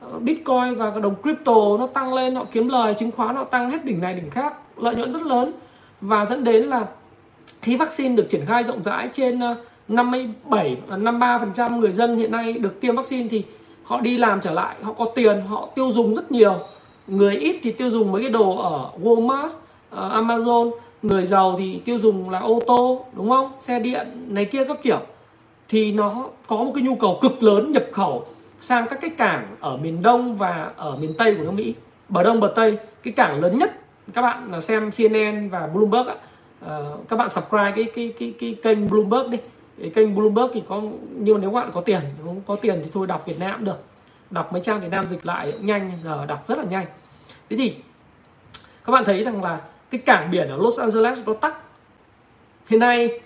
Ờ, 0.00 0.18
Bitcoin 0.18 0.74
và 0.76 0.92
đồng 1.02 1.14
crypto 1.22 1.76
nó 1.78 1.86
tăng 1.86 2.14
lên, 2.14 2.34
họ 2.34 2.44
kiếm 2.52 2.68
lời, 2.68 2.94
chứng 2.94 3.10
khoán 3.10 3.36
họ 3.36 3.44
tăng 3.44 3.70
hết 3.70 3.84
đỉnh 3.84 4.00
này 4.00 4.14
đỉnh 4.14 4.30
khác, 4.30 4.54
lợi 4.76 4.94
nhuận 4.94 5.12
rất 5.12 5.22
lớn. 5.22 5.52
Và 6.00 6.24
dẫn 6.24 6.44
đến 6.44 6.62
là 6.62 6.86
khi 7.62 7.76
vaccine 7.76 8.16
được 8.16 8.26
triển 8.30 8.46
khai 8.46 8.64
rộng 8.64 8.82
rãi 8.84 9.08
trên 9.12 9.40
ờ, 9.40 9.54
57 9.88 10.76
53% 10.88 11.78
người 11.78 11.92
dân 11.92 12.16
hiện 12.16 12.30
nay 12.32 12.52
được 12.52 12.80
tiêm 12.80 12.96
vaccine 12.96 13.28
thì 13.28 13.44
họ 13.84 14.00
đi 14.00 14.16
làm 14.18 14.40
trở 14.40 14.52
lại, 14.52 14.76
họ 14.82 14.92
có 14.92 15.04
tiền, 15.14 15.40
họ 15.46 15.68
tiêu 15.74 15.90
dùng 15.92 16.14
rất 16.14 16.32
nhiều 16.32 16.58
người 17.06 17.36
ít 17.36 17.60
thì 17.62 17.72
tiêu 17.72 17.90
dùng 17.90 18.12
mấy 18.12 18.22
cái 18.22 18.30
đồ 18.30 18.56
ở 18.56 18.90
Walmart 19.02 19.46
uh, 19.46 19.52
Amazon. 19.92 20.70
Người 21.02 21.26
giàu 21.26 21.54
thì 21.58 21.80
tiêu 21.84 21.98
dùng 21.98 22.30
là 22.30 22.38
ô 22.38 22.60
tô 22.66 23.04
đúng 23.12 23.28
không? 23.28 23.52
Xe 23.58 23.78
điện 23.78 24.26
này 24.28 24.44
kia 24.44 24.64
các 24.64 24.82
kiểu. 24.82 25.00
Thì 25.68 25.92
nó 25.92 26.26
có 26.46 26.56
một 26.56 26.72
cái 26.74 26.82
nhu 26.82 26.94
cầu 26.94 27.18
cực 27.20 27.42
lớn 27.42 27.72
nhập 27.72 27.84
khẩu 27.92 28.26
sang 28.60 28.86
các 28.90 28.98
cái 29.00 29.10
cảng 29.10 29.56
ở 29.60 29.76
miền 29.76 30.02
Đông 30.02 30.36
và 30.36 30.72
ở 30.76 30.96
miền 30.96 31.14
Tây 31.18 31.34
của 31.34 31.42
nước 31.42 31.52
Mỹ. 31.52 31.74
Bờ 32.08 32.22
Đông 32.22 32.40
bờ 32.40 32.52
Tây 32.56 32.78
cái 33.02 33.12
cảng 33.12 33.40
lớn 33.40 33.58
nhất 33.58 33.80
các 34.12 34.22
bạn 34.22 34.60
xem 34.60 34.90
CNN 34.90 35.48
và 35.48 35.66
Bloomberg 35.66 36.08
ạ. 36.08 36.16
Uh, 36.64 37.08
các 37.08 37.16
bạn 37.16 37.28
subscribe 37.28 37.72
cái 37.76 37.84
cái 37.94 38.14
cái 38.18 38.34
cái 38.40 38.56
kênh 38.62 38.88
Bloomberg 38.88 39.30
đi. 39.30 39.38
Cái 39.80 39.90
kênh 39.90 40.14
Bloomberg 40.14 40.50
thì 40.54 40.62
có 40.68 40.82
nhưng 41.12 41.34
mà 41.34 41.40
nếu 41.40 41.50
bạn 41.50 41.70
có 41.72 41.80
tiền 41.80 42.00
không 42.24 42.40
có 42.46 42.56
tiền 42.56 42.80
thì 42.84 42.90
thôi 42.92 43.06
đọc 43.06 43.26
Việt 43.26 43.38
Nam 43.38 43.54
cũng 43.56 43.64
được 43.64 43.84
đọc 44.30 44.52
mấy 44.52 44.62
trang 44.62 44.80
Việt 44.80 44.90
Nam 44.90 45.08
dịch 45.08 45.26
lại 45.26 45.52
cũng 45.52 45.66
nhanh 45.66 45.92
giờ 46.04 46.26
đọc 46.26 46.48
rất 46.48 46.58
là 46.58 46.64
nhanh. 46.64 46.86
Thế 47.50 47.56
thì 47.56 47.74
các 48.84 48.92
bạn 48.92 49.04
thấy 49.04 49.24
rằng 49.24 49.42
là 49.42 49.60
cái 49.90 50.00
cảng 50.00 50.30
biển 50.30 50.48
ở 50.48 50.56
Los 50.56 50.80
Angeles 50.80 51.18
nó 51.26 51.34
tắc. 51.34 51.54
Hiện 52.68 52.80
nay 52.80 53.20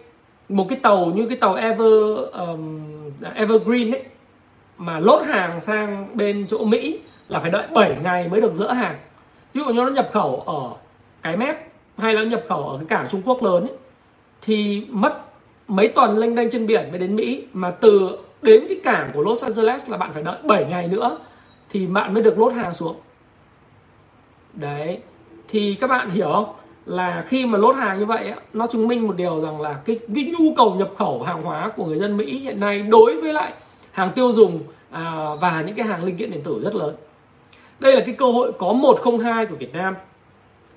một 0.48 0.66
cái 0.68 0.78
tàu 0.82 1.06
như 1.06 1.26
cái 1.28 1.37
tàu 1.37 1.54
Ever 1.54 2.18
um, 2.32 2.90
Evergreen 3.34 3.90
ấy 3.90 4.04
mà 4.78 4.98
lốt 4.98 5.26
hàng 5.26 5.62
sang 5.62 6.08
bên 6.14 6.46
chỗ 6.48 6.64
Mỹ 6.64 7.00
là 7.28 7.38
phải 7.38 7.50
đợi 7.50 7.66
7 7.74 7.96
ngày 8.02 8.28
mới 8.28 8.40
được 8.40 8.54
dỡ 8.54 8.72
hàng. 8.72 8.98
Ví 9.52 9.61
dụ 9.61 9.66
như 9.66 9.72
nó 9.72 9.88
nhập 9.88 10.08
khẩu 10.12 10.40
ở 10.46 10.70
cái 11.22 11.37
mép 11.37 11.68
hay 11.98 12.14
là 12.14 12.22
nhập 12.22 12.44
khẩu 12.48 12.68
ở 12.68 12.76
cái 12.76 12.87
cảng 12.87 13.08
Trung 13.08 13.22
Quốc 13.24 13.42
lớn 13.42 13.62
ấy, 13.62 13.76
thì 14.42 14.87
mất 14.90 15.24
mấy 15.68 15.88
tuần 15.88 16.18
lênh 16.18 16.34
đênh 16.34 16.50
trên 16.50 16.66
biển 16.66 16.90
mới 16.90 16.98
đến 16.98 17.16
Mỹ. 17.16 17.44
Mà 17.52 17.70
từ 17.70 18.18
đến 18.42 18.64
cái 18.68 18.81
cảng 18.85 19.11
của 19.14 19.22
Los 19.22 19.44
Angeles 19.44 19.90
là 19.90 19.96
bạn 19.96 20.12
phải 20.12 20.22
đợi 20.22 20.38
7 20.44 20.64
ngày 20.64 20.88
nữa 20.88 21.18
thì 21.70 21.87
bạn 21.87 22.14
mới 22.14 22.22
được 22.22 22.38
lốt 22.38 22.53
hàng 22.53 22.74
xuống. 22.74 22.96
Đấy 24.53 24.98
thì 25.48 25.74
các 25.81 25.87
bạn 25.87 26.11
hiểu 26.11 26.31
không? 26.33 26.55
Là 26.87 27.24
khi 27.27 27.46
mà 27.46 27.59
lốt 27.59 27.77
hàng 27.77 27.98
như 27.98 28.07
vậy 28.07 28.33
nó 28.53 28.66
chứng 28.66 28.88
minh 28.88 29.07
một 29.07 29.16
điều 29.16 29.40
rằng 29.40 29.61
là 29.61 29.74
cái, 29.85 29.98
cái 30.14 30.35
nhu 30.38 30.55
cầu 30.57 30.74
nhập 30.74 30.90
khẩu 30.98 31.22
hàng 31.22 31.42
hóa 31.42 31.72
của 31.77 31.85
người 31.85 31.98
dân 31.98 32.16
Mỹ 32.16 32.38
hiện 32.38 32.61
nay 32.61 32.83
đối 32.83 33.20
với 33.20 33.33
lại 33.33 33.53
hàng 33.92 34.12
tiêu 34.14 34.33
dùng 34.33 34.62
à, 34.90 35.29
và 35.40 35.62
những 35.66 35.77
cái 35.77 35.87
hàng 35.87 36.05
linh 36.05 36.16
kiện 36.16 36.31
điện 36.31 36.42
tử 36.44 36.61
rất 36.62 36.74
lớn. 36.74 36.94
Đây 37.81 37.94
là 37.96 38.01
cái 38.07 38.14
cơ 38.14 38.33
hội 38.33 38.53
có 38.59 38.72
một 38.72 39.01
không 39.01 39.18
hai 39.18 39.46
của 39.46 39.57
Việt 39.57 39.72
Nam 39.72 39.94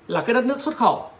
là 0.08 0.20
cái 0.20 0.34
đất 0.34 0.44
nước 0.44 0.60
xuất 0.60 0.76
khẩu. 0.76 1.10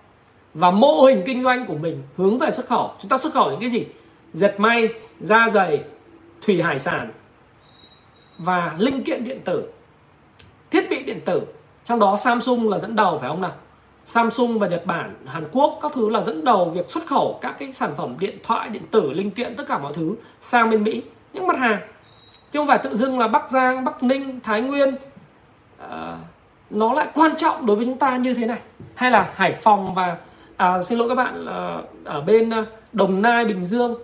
Và 0.55 0.71
mô 0.71 1.03
hình 1.03 1.23
kinh 1.27 1.43
doanh 1.43 1.67
của 1.67 1.75
mình 1.75 2.03
hướng 2.17 2.39
về 2.39 2.51
xuất 2.51 2.67
khẩu. 2.67 2.91
Chúng 2.99 3.09
ta 3.09 3.19
xuất 3.19 3.33
khẩu 3.33 3.51
những 3.51 3.61
cái 3.61 3.71
gì? 3.71 3.87
Dệt 4.33 4.61
may 4.61 4.89
da 5.21 5.49
dày 5.49 5.81
thủy 6.43 6.63
hải 6.63 6.79
sản 6.79 7.11
và 8.39 8.75
linh 8.79 9.05
kiện 9.05 9.25
điện 9.25 9.41
tử 9.45 9.73
thiết 10.71 10.91
bị 10.91 11.03
điện 11.03 11.21
tử. 11.25 11.43
Trong 11.85 11.99
đó 11.99 12.17
Samsung 12.17 12.69
là 12.69 12.79
dẫn 12.79 12.97
đầu 12.97 13.19
phải 13.19 13.29
không 13.29 13.41
nào? 13.41 13.53
Samsung 14.07 14.59
và 14.59 14.69
Nhật 14.69 14.87
Bản 14.87 15.15
Hàn 15.27 15.49
Quốc 15.53 15.79
các 15.83 15.93
thứ 15.95 16.11
là 16.11 16.21
dẫn 16.21 16.45
đầu 16.45 16.71
việc 16.71 16.91
xuất 16.91 17.07
khẩu 17.07 17.39
các 17.41 17.57
cái 17.59 17.73
sản 17.73 17.91
phẩm 17.97 18.17
điện 18.19 18.39
thoại 18.43 18.69
điện 18.69 18.83
tử 18.91 19.13
linh 19.13 19.31
kiện 19.31 19.57
tất 19.57 19.65
cả 19.69 19.79
mọi 19.79 19.93
thứ 19.93 20.15
sang 20.41 20.71
bên 20.71 20.85
Mỹ. 20.85 21.03
Những 21.33 21.47
mặt 21.47 21.59
hàng 21.59 21.81
chứ 22.53 22.59
không 22.59 22.67
phải 22.69 22.79
tự 22.79 22.97
dưng 22.97 23.19
là 23.19 23.29
Bắc 23.29 23.51
Giang 23.51 23.85
Bắc 23.85 24.03
Ninh 24.03 24.41
Thái 24.41 24.61
Nguyên 24.61 24.95
à, 25.91 26.19
nó 26.71 26.93
lại 26.93 27.07
quan 27.15 27.37
trọng 27.37 27.67
đối 27.67 27.77
với 27.77 27.85
chúng 27.85 27.99
ta 27.99 28.17
như 28.17 28.35
thế 28.35 28.47
này. 28.47 28.59
Hay 28.95 29.11
là 29.11 29.31
Hải 29.35 29.53
Phòng 29.53 29.95
và 29.95 30.17
à, 30.57 30.83
xin 30.83 30.99
lỗi 30.99 31.09
các 31.09 31.15
bạn 31.15 31.47
à, 31.47 31.79
ở 32.05 32.21
bên 32.21 32.51
à, 32.51 32.65
Đồng 32.93 33.23
Nai 33.23 33.45
Bình 33.45 33.65
Dương 33.65 33.95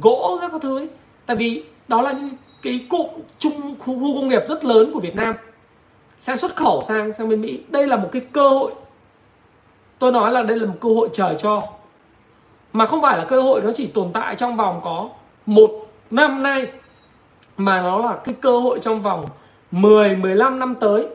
gỗ 0.00 0.38
các 0.40 0.52
thứ 0.62 0.78
ấy. 0.78 0.88
tại 1.26 1.36
vì 1.36 1.64
đó 1.88 2.02
là 2.02 2.12
những 2.12 2.30
cái 2.62 2.86
cụm 2.90 3.06
chung 3.38 3.74
khu, 3.78 4.00
khu 4.00 4.14
công 4.14 4.28
nghiệp 4.28 4.42
rất 4.48 4.64
lớn 4.64 4.90
của 4.92 5.00
Việt 5.00 5.16
Nam. 5.16 5.34
Sẽ 6.18 6.36
xuất 6.36 6.56
khẩu 6.56 6.82
sang 6.82 7.12
sang 7.12 7.28
bên 7.28 7.40
Mỹ. 7.40 7.60
Đây 7.68 7.86
là 7.86 7.96
một 7.96 8.08
cái 8.12 8.22
cơ 8.32 8.48
hội. 8.48 8.72
Tôi 9.98 10.12
nói 10.12 10.32
là 10.32 10.42
đây 10.42 10.58
là 10.58 10.66
một 10.66 10.76
cơ 10.80 10.88
hội 10.88 11.08
trời 11.12 11.34
cho. 11.38 11.62
Mà 12.72 12.86
không 12.86 13.02
phải 13.02 13.18
là 13.18 13.24
cơ 13.24 13.42
hội 13.42 13.60
nó 13.64 13.70
chỉ 13.74 13.86
tồn 13.86 14.10
tại 14.12 14.36
trong 14.36 14.56
vòng 14.56 14.80
có 14.84 15.08
một 15.46 15.70
năm 16.10 16.42
nay 16.42 16.66
mà 17.56 17.82
nó 17.82 17.98
là 17.98 18.16
cái 18.24 18.34
cơ 18.40 18.60
hội 18.60 18.78
trong 18.82 19.02
vòng 19.02 19.24
10 19.70 20.16
15 20.16 20.58
năm 20.58 20.74
tới. 20.80 21.06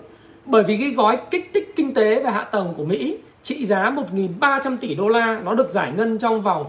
Bởi 0.46 0.64
vì 0.64 0.78
cái 0.78 0.92
gói 0.92 1.18
kích 1.32 1.52
thích 1.54 1.74
kinh 1.76 1.94
tế 1.94 2.24
và 2.24 2.32
hạ 2.32 2.44
tầng 2.44 2.74
của 2.78 2.86
Mỹ 2.86 3.18
trị 3.44 3.66
giá 3.66 3.92
1.300 4.14 4.78
tỷ 4.78 4.96
đô 4.96 5.08
la 5.08 5.40
nó 5.44 5.54
được 5.54 5.70
giải 5.70 5.92
ngân 5.92 6.20
trong 6.20 6.42
vòng 6.42 6.66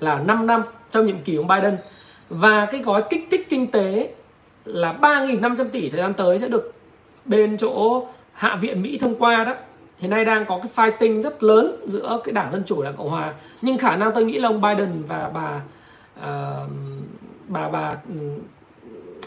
là 0.00 0.18
5 0.18 0.46
năm 0.46 0.62
trong 0.90 1.06
nhiệm 1.06 1.22
kỳ 1.22 1.36
ông 1.36 1.46
Biden 1.48 1.76
và 2.32 2.66
cái 2.66 2.82
gói 2.82 3.02
kích 3.10 3.28
thích 3.30 3.46
kinh 3.50 3.66
tế 3.70 4.14
là 4.64 4.98
3.500 5.00 5.68
tỷ 5.68 5.90
thời 5.90 6.00
gian 6.00 6.14
tới 6.14 6.38
sẽ 6.38 6.48
được 6.48 6.74
bên 7.24 7.56
chỗ 7.56 8.06
hạ 8.32 8.58
viện 8.60 8.82
Mỹ 8.82 8.98
thông 8.98 9.14
qua 9.14 9.44
đó. 9.44 9.54
Hiện 9.98 10.10
nay 10.10 10.24
đang 10.24 10.46
có 10.46 10.60
cái 10.62 10.70
fighting 10.76 11.22
rất 11.22 11.42
lớn 11.42 11.76
giữa 11.86 12.20
cái 12.24 12.32
đảng 12.32 12.52
dân 12.52 12.62
chủ 12.66 12.82
đảng 12.82 12.96
cộng 12.96 13.08
hòa. 13.08 13.34
Nhưng 13.62 13.78
khả 13.78 13.96
năng 13.96 14.10
tôi 14.14 14.24
nghĩ 14.24 14.38
là 14.38 14.48
ông 14.48 14.60
Biden 14.60 15.02
và 15.08 15.30
bà 15.34 15.60
uh, 16.20 16.70
bà 17.48 17.68
bà 17.68 17.96
ừ, 18.08 18.20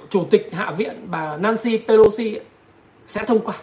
chủ 0.10 0.26
tịch 0.32 0.50
hạ 0.54 0.72
viện 0.72 1.08
bà 1.08 1.38
Nancy 1.38 1.80
Pelosi 1.88 2.40
sẽ 3.08 3.24
thông 3.24 3.40
qua. 3.40 3.56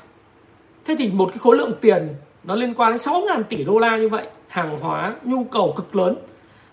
Thế 0.84 0.96
thì 0.98 1.10
một 1.12 1.28
cái 1.28 1.38
khối 1.38 1.56
lượng 1.56 1.72
tiền 1.80 2.08
nó 2.44 2.54
liên 2.54 2.74
quan 2.74 2.90
đến 2.90 2.98
6.000 2.98 3.42
tỷ 3.42 3.64
đô 3.64 3.78
la 3.78 3.96
như 3.96 4.08
vậy 4.08 4.26
hàng 4.48 4.78
hóa 4.80 5.14
nhu 5.22 5.44
cầu 5.44 5.72
cực 5.76 5.96
lớn 5.96 6.16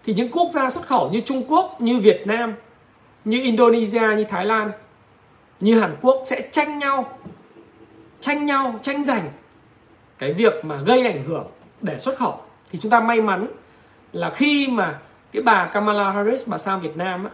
thì 0.05 0.13
những 0.13 0.31
quốc 0.31 0.49
gia 0.51 0.69
xuất 0.69 0.87
khẩu 0.87 1.09
như 1.09 1.19
Trung 1.19 1.43
Quốc 1.47 1.81
như 1.81 1.99
Việt 1.99 2.27
Nam 2.27 2.53
như 3.25 3.43
Indonesia 3.43 4.15
như 4.17 4.23
Thái 4.23 4.45
Lan 4.45 4.71
như 5.59 5.79
Hàn 5.79 5.95
Quốc 6.01 6.21
sẽ 6.25 6.49
tranh 6.51 6.79
nhau 6.79 7.17
tranh 8.19 8.45
nhau 8.45 8.79
tranh 8.81 9.03
giành 9.03 9.31
cái 10.17 10.33
việc 10.33 10.53
mà 10.65 10.77
gây 10.85 11.07
ảnh 11.07 11.23
hưởng 11.27 11.47
để 11.81 11.99
xuất 11.99 12.17
khẩu. 12.17 12.41
Thì 12.71 12.79
chúng 12.79 12.89
ta 12.89 12.99
may 12.99 13.21
mắn 13.21 13.47
là 14.13 14.29
khi 14.29 14.67
mà 14.67 14.99
cái 15.31 15.41
bà 15.41 15.65
Kamala 15.65 16.11
Harris 16.11 16.47
mà 16.47 16.57
sang 16.57 16.81
Việt 16.81 16.97
Nam 16.97 17.23
á, 17.23 17.31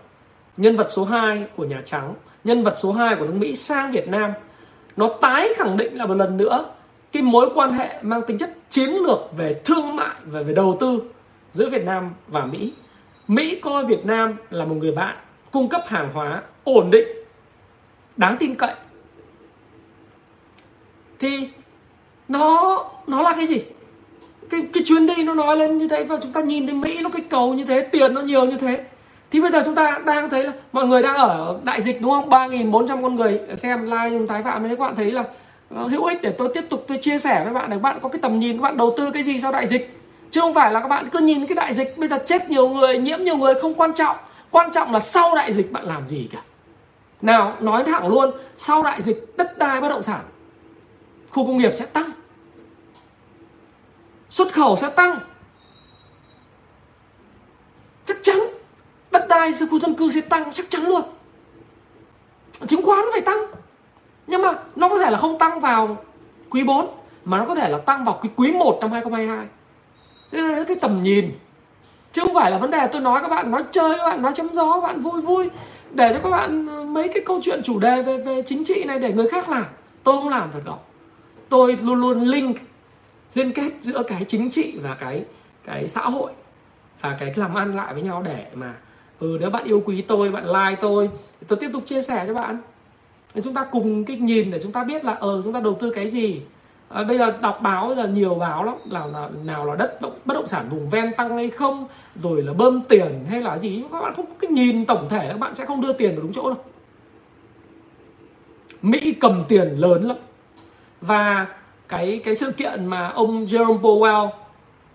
nhân 0.57 0.75
vật 0.75 0.87
số 0.89 1.03
2 1.03 1.45
của 1.55 1.65
Nhà 1.65 1.81
Trắng 1.85 2.13
nhân 2.43 2.63
vật 2.63 2.73
số 2.77 2.91
2 2.91 3.15
của 3.15 3.25
nước 3.25 3.33
Mỹ 3.33 3.55
sang 3.55 3.91
Việt 3.91 4.07
Nam 4.07 4.31
nó 4.97 5.09
tái 5.21 5.49
khẳng 5.57 5.77
định 5.77 5.97
là 5.97 6.05
một 6.05 6.13
lần 6.13 6.37
nữa 6.37 6.65
cái 7.11 7.23
mối 7.23 7.49
quan 7.55 7.71
hệ 7.71 7.99
mang 8.01 8.21
tính 8.27 8.37
chất 8.37 8.49
chiến 8.69 8.89
lược 8.89 9.19
về 9.37 9.61
thương 9.65 9.95
mại 9.95 10.15
và 10.25 10.41
về 10.41 10.53
đầu 10.53 10.77
tư 10.79 11.03
giữa 11.55 11.69
Việt 11.69 11.85
Nam 11.85 12.13
và 12.27 12.45
Mỹ. 12.45 12.73
Mỹ 13.27 13.59
coi 13.61 13.85
Việt 13.85 14.05
Nam 14.05 14.35
là 14.49 14.65
một 14.65 14.75
người 14.75 14.91
bạn 14.91 15.15
cung 15.51 15.69
cấp 15.69 15.81
hàng 15.87 16.09
hóa 16.13 16.41
ổn 16.63 16.91
định, 16.91 17.07
đáng 18.17 18.37
tin 18.39 18.55
cậy. 18.55 18.73
Thì 21.19 21.47
nó 22.27 22.79
nó 23.07 23.21
là 23.21 23.33
cái 23.33 23.45
gì? 23.45 23.61
Cái 24.49 24.67
cái 24.73 24.83
chuyến 24.85 25.07
đi 25.07 25.23
nó 25.23 25.33
nói 25.33 25.57
lên 25.57 25.77
như 25.77 25.87
thế 25.87 26.03
và 26.03 26.19
chúng 26.21 26.31
ta 26.31 26.41
nhìn 26.41 26.67
thấy 26.67 26.75
Mỹ 26.75 27.01
nó 27.01 27.09
cái 27.09 27.21
cầu 27.29 27.53
như 27.53 27.65
thế, 27.65 27.81
tiền 27.81 28.13
nó 28.13 28.21
nhiều 28.21 28.45
như 28.45 28.57
thế. 28.57 28.83
Thì 29.31 29.41
bây 29.41 29.51
giờ 29.51 29.61
chúng 29.65 29.75
ta 29.75 30.01
đang 30.05 30.29
thấy 30.29 30.43
là 30.43 30.53
mọi 30.71 30.87
người 30.87 31.01
đang 31.01 31.15
ở 31.15 31.59
đại 31.63 31.81
dịch 31.81 32.01
đúng 32.01 32.11
không? 32.11 32.29
3.400 32.29 33.01
con 33.01 33.15
người 33.15 33.39
xem 33.57 33.85
live 33.85 34.25
tái 34.27 34.43
phạm 34.43 34.63
đấy 34.63 34.75
các 34.75 34.79
bạn 34.79 34.95
thấy 34.95 35.11
là 35.11 35.23
ờ, 35.75 35.87
hữu 35.87 36.05
ích 36.05 36.21
để 36.21 36.33
tôi 36.37 36.51
tiếp 36.53 36.65
tục 36.69 36.85
tôi 36.87 36.97
chia 36.97 37.17
sẻ 37.17 37.41
với 37.43 37.53
bạn 37.53 37.69
để 37.69 37.75
các 37.75 37.81
bạn 37.81 37.99
có 38.01 38.09
cái 38.09 38.19
tầm 38.21 38.39
nhìn 38.39 38.57
các 38.57 38.61
bạn 38.61 38.77
đầu 38.77 38.93
tư 38.97 39.11
cái 39.11 39.23
gì 39.23 39.39
sau 39.39 39.51
đại 39.51 39.67
dịch 39.67 39.95
chứ 40.31 40.41
không 40.41 40.53
phải 40.53 40.71
là 40.71 40.79
các 40.79 40.87
bạn 40.87 41.09
cứ 41.09 41.19
nhìn 41.19 41.45
cái 41.45 41.55
đại 41.55 41.73
dịch 41.73 41.97
bây 41.97 42.09
giờ 42.09 42.23
chết 42.25 42.49
nhiều 42.49 42.69
người, 42.69 42.97
nhiễm 42.97 43.19
nhiều 43.23 43.37
người 43.37 43.53
không 43.61 43.73
quan 43.73 43.93
trọng. 43.93 44.17
Quan 44.51 44.71
trọng 44.71 44.91
là 44.91 44.99
sau 44.99 45.35
đại 45.35 45.53
dịch 45.53 45.71
bạn 45.71 45.85
làm 45.85 46.07
gì 46.07 46.29
cả. 46.31 46.41
Nào, 47.21 47.57
nói 47.59 47.83
thẳng 47.83 48.07
luôn, 48.07 48.31
sau 48.57 48.83
đại 48.83 49.01
dịch 49.01 49.37
đất 49.37 49.57
đai 49.57 49.81
bất 49.81 49.89
động 49.89 50.03
sản, 50.03 50.21
khu 51.29 51.47
công 51.47 51.57
nghiệp 51.57 51.71
sẽ 51.75 51.85
tăng. 51.85 52.11
Xuất 54.29 54.53
khẩu 54.53 54.75
sẽ 54.75 54.89
tăng. 54.89 55.19
Chắc 58.05 58.17
chắn, 58.21 58.37
đất 59.11 59.25
đai 59.29 59.51
khu 59.71 59.79
dân 59.79 59.93
cư 59.93 60.09
sẽ 60.09 60.21
tăng, 60.21 60.51
chắc 60.51 60.65
chắn 60.69 60.81
luôn. 60.81 61.01
Chứng 62.67 62.81
khoán 62.85 63.05
phải 63.11 63.21
tăng. 63.21 63.37
Nhưng 64.27 64.41
mà 64.41 64.53
nó 64.75 64.89
có 64.89 64.97
thể 64.97 65.11
là 65.11 65.17
không 65.17 65.37
tăng 65.37 65.59
vào 65.59 65.97
quý 66.49 66.63
4 66.63 66.87
mà 67.25 67.37
nó 67.37 67.45
có 67.45 67.55
thể 67.55 67.69
là 67.69 67.77
tăng 67.77 68.05
vào 68.05 68.19
quý 68.21 68.29
quý 68.35 68.51
1 68.51 68.77
năm 68.81 68.91
2022 68.91 69.47
thế 70.35 70.41
là 70.41 70.63
cái 70.63 70.77
tầm 70.81 71.03
nhìn, 71.03 71.31
chứ 72.11 72.21
không 72.21 72.33
phải 72.33 72.51
là 72.51 72.57
vấn 72.57 72.71
đề 72.71 72.87
tôi 72.91 73.01
nói 73.01 73.21
các 73.21 73.27
bạn 73.27 73.51
nói 73.51 73.63
chơi, 73.71 73.97
các 73.97 74.05
bạn 74.05 74.21
nói 74.21 74.31
chấm 74.35 74.49
gió, 74.53 74.73
các 74.73 74.87
bạn 74.87 75.01
vui 75.01 75.21
vui, 75.21 75.49
để 75.91 76.13
cho 76.13 76.19
các 76.23 76.29
bạn 76.29 76.67
ờ, 76.67 76.83
mấy 76.83 77.07
cái 77.07 77.23
câu 77.25 77.39
chuyện 77.43 77.61
chủ 77.63 77.79
đề 77.79 78.01
về 78.01 78.17
về 78.17 78.41
chính 78.45 78.63
trị 78.63 78.83
này 78.83 78.99
để 78.99 79.13
người 79.13 79.29
khác 79.29 79.49
làm. 79.49 79.65
Tôi 80.03 80.17
không 80.17 80.29
làm 80.29 80.51
việc 80.51 80.65
đó 80.65 80.77
tôi 81.49 81.77
luôn 81.81 82.01
luôn 82.01 82.21
link 82.21 82.57
liên 83.33 83.51
kết 83.51 83.71
giữa 83.81 84.03
cái 84.07 84.25
chính 84.27 84.51
trị 84.51 84.73
và 84.81 84.95
cái 84.99 85.23
cái 85.63 85.87
xã 85.87 86.01
hội 86.01 86.31
và 87.01 87.17
cái 87.19 87.33
làm 87.35 87.55
ăn 87.55 87.75
lại 87.75 87.93
với 87.93 88.03
nhau 88.03 88.23
để 88.25 88.45
mà 88.53 88.73
ừ 89.19 89.37
nếu 89.39 89.49
bạn 89.49 89.63
yêu 89.63 89.83
quý 89.85 90.01
tôi, 90.01 90.31
bạn 90.31 90.45
like 90.45 90.81
tôi 90.81 91.09
tôi 91.47 91.57
tiếp 91.61 91.69
tục 91.73 91.83
chia 91.85 92.01
sẻ 92.01 92.23
cho 92.27 92.33
bạn. 92.33 92.57
Để 93.33 93.41
chúng 93.41 93.53
ta 93.53 93.63
cùng 93.71 94.05
cái 94.05 94.17
nhìn 94.17 94.51
để 94.51 94.59
chúng 94.63 94.71
ta 94.71 94.83
biết 94.83 95.05
là 95.05 95.13
ờ 95.13 95.41
chúng 95.43 95.53
ta 95.53 95.59
đầu 95.59 95.77
tư 95.79 95.89
cái 95.89 96.09
gì 96.09 96.41
à, 96.95 97.03
bây 97.03 97.17
giờ 97.17 97.37
đọc 97.41 97.59
báo 97.61 97.87
bây 97.87 97.95
giờ 97.95 98.07
nhiều 98.07 98.35
báo 98.35 98.63
lắm 98.63 98.75
là, 98.89 99.05
là 99.05 99.29
nào 99.43 99.65
là 99.65 99.75
đất 99.75 100.01
động, 100.01 100.13
bất 100.25 100.33
động 100.33 100.47
sản 100.47 100.65
vùng 100.69 100.89
ven 100.89 101.13
tăng 101.17 101.37
hay 101.37 101.49
không 101.49 101.87
rồi 102.15 102.43
là 102.43 102.53
bơm 102.53 102.81
tiền 102.81 103.25
hay 103.29 103.41
là 103.41 103.57
gì 103.57 103.83
các 103.91 104.01
bạn 104.01 104.13
không 104.13 104.25
cái 104.39 104.51
nhìn 104.51 104.85
tổng 104.85 105.09
thể 105.09 105.27
các 105.27 105.39
bạn 105.39 105.55
sẽ 105.55 105.65
không 105.65 105.81
đưa 105.81 105.93
tiền 105.93 106.15
vào 106.15 106.21
đúng 106.21 106.33
chỗ 106.33 106.49
đâu. 106.49 106.57
Mỹ 108.81 109.15
cầm 109.19 109.43
tiền 109.47 109.67
lớn 109.67 110.03
lắm. 110.03 110.17
Và 111.01 111.47
cái 111.87 112.21
cái 112.23 112.35
sự 112.35 112.51
kiện 112.51 112.85
mà 112.85 113.07
ông 113.07 113.45
Jerome 113.45 113.81
Powell 113.81 114.29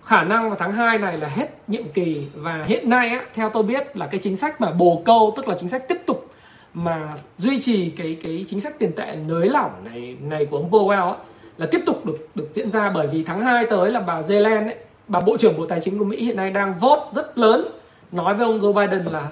khả 0.05 0.22
năng 0.22 0.48
vào 0.48 0.59
tháng 0.59 0.72
2 0.72 0.98
này 0.98 1.16
là 1.16 1.28
hết 1.28 1.68
nhiệm 1.68 1.88
kỳ 1.88 2.26
và 2.34 2.64
hiện 2.64 2.90
nay 2.90 3.09
á, 3.09 3.24
theo 3.34 3.51
tôi 3.51 3.62
biết 3.62 3.96
là 3.96 4.07
cái 4.07 4.20
chính 4.22 4.36
sách 4.36 4.61
mà 4.61 4.70
bồ 4.70 5.03
câu 5.05 5.32
tức 5.36 5.48
là 5.48 5.57
chính 5.59 5.68
sách 5.68 5.88
tiếp 5.88 5.98
tục 6.07 6.30
mà 6.74 7.14
duy 7.38 7.61
trì 7.61 7.90
cái 7.90 8.16
cái 8.22 8.44
chính 8.48 8.61
sách 8.61 8.78
tiền 8.78 8.92
tệ 8.92 9.16
nới 9.26 9.48
lỏng 9.48 9.70
này 9.84 10.16
này 10.20 10.46
của 10.46 10.57
ông 10.57 10.70
Powell 10.70 11.11
á, 11.11 11.16
là 11.61 11.66
tiếp 11.66 11.82
tục 11.86 12.06
được 12.06 12.28
được 12.34 12.48
diễn 12.52 12.70
ra 12.70 12.90
bởi 12.90 13.06
vì 13.06 13.24
tháng 13.24 13.40
2 13.40 13.66
tới 13.66 13.90
là 13.90 14.00
bà 14.00 14.20
Yellen 14.28 14.64
ấy, 14.66 14.76
bà 15.08 15.20
bộ 15.20 15.36
trưởng 15.36 15.56
bộ 15.56 15.66
tài 15.66 15.80
chính 15.80 15.98
của 15.98 16.04
Mỹ 16.04 16.24
hiện 16.24 16.36
nay 16.36 16.50
đang 16.50 16.74
vote 16.78 17.02
rất 17.12 17.38
lớn. 17.38 17.68
Nói 18.12 18.34
với 18.34 18.46
ông 18.46 18.61
Joe 18.61 18.72
Biden 18.72 19.04
là 19.04 19.28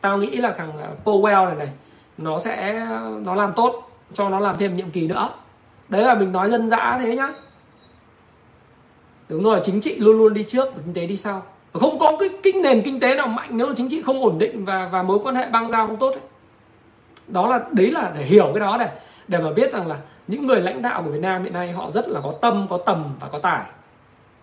tao 0.00 0.18
nghĩ 0.18 0.36
là 0.36 0.52
thằng 0.52 0.72
à, 0.78 0.88
Powell 1.04 1.46
này 1.46 1.56
này 1.56 1.68
nó 2.18 2.38
sẽ 2.38 2.86
nó 3.24 3.34
làm 3.34 3.52
tốt 3.52 3.90
cho 4.14 4.28
nó 4.28 4.40
làm 4.40 4.56
thêm 4.58 4.74
nhiệm 4.74 4.90
kỳ 4.90 5.08
nữa. 5.08 5.30
Đấy 5.88 6.04
là 6.04 6.14
mình 6.14 6.32
nói 6.32 6.50
dân 6.50 6.68
dã 6.68 6.98
thế 7.02 7.16
nhá. 7.16 7.32
Đúng 9.28 9.42
rồi 9.42 9.60
chính 9.62 9.80
trị 9.80 9.94
luôn 9.98 10.18
luôn 10.18 10.34
đi 10.34 10.44
trước 10.44 10.68
kinh 10.84 10.94
tế 10.94 11.06
đi 11.06 11.16
sau. 11.16 11.42
Không 11.72 11.98
có 11.98 12.16
cái, 12.20 12.28
cái 12.42 12.52
nền 12.52 12.82
kinh 12.82 13.00
tế 13.00 13.14
nào 13.14 13.26
mạnh 13.26 13.50
nếu 13.52 13.74
chính 13.76 13.88
trị 13.90 14.02
không 14.02 14.20
ổn 14.20 14.38
định 14.38 14.64
và 14.64 14.88
và 14.92 15.02
mối 15.02 15.18
quan 15.22 15.34
hệ 15.34 15.46
bang 15.50 15.68
giao 15.68 15.86
không 15.86 15.96
tốt 15.96 16.10
ấy. 16.10 16.20
đó 17.28 17.46
là 17.48 17.60
đấy 17.72 17.90
là 17.90 18.12
để 18.18 18.24
hiểu 18.24 18.50
cái 18.54 18.60
đó 18.60 18.76
này 18.76 18.88
để 19.28 19.38
mà 19.38 19.52
biết 19.52 19.72
rằng 19.72 19.86
là 19.86 19.98
những 20.26 20.46
người 20.46 20.60
lãnh 20.60 20.82
đạo 20.82 21.02
của 21.02 21.10
Việt 21.10 21.20
Nam 21.20 21.44
hiện 21.44 21.52
nay 21.52 21.72
họ 21.72 21.90
rất 21.90 22.08
là 22.08 22.20
có 22.20 22.32
tâm 22.40 22.66
có 22.70 22.78
tầm 22.86 23.04
và 23.20 23.28
có 23.28 23.38
tài. 23.38 23.64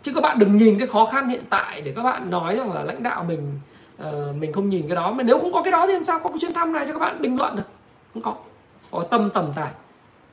Chứ 0.01 0.11
các 0.15 0.21
bạn 0.21 0.39
đừng 0.39 0.57
nhìn 0.57 0.79
cái 0.79 0.87
khó 0.87 1.05
khăn 1.05 1.29
hiện 1.29 1.43
tại 1.49 1.81
để 1.81 1.93
các 1.95 2.03
bạn 2.03 2.29
nói 2.29 2.55
rằng 2.55 2.73
là 2.73 2.83
lãnh 2.83 3.03
đạo 3.03 3.23
mình 3.23 3.59
uh, 4.01 4.35
mình 4.35 4.53
không 4.53 4.69
nhìn 4.69 4.87
cái 4.87 4.95
đó. 4.95 5.11
Mà 5.11 5.23
nếu 5.23 5.39
không 5.39 5.53
có 5.53 5.63
cái 5.63 5.71
đó 5.71 5.87
thì 5.87 5.93
làm 5.93 6.03
sao 6.03 6.19
có 6.19 6.29
cái 6.29 6.37
chuyến 6.41 6.53
thăm 6.53 6.73
này 6.73 6.85
cho 6.87 6.93
các 6.93 6.99
bạn 6.99 7.21
bình 7.21 7.37
luận 7.39 7.55
được? 7.55 7.63
Không 8.13 8.23
có. 8.23 8.35
Có 8.91 9.03
tâm 9.03 9.29
tầm 9.29 9.51
tài. 9.55 9.71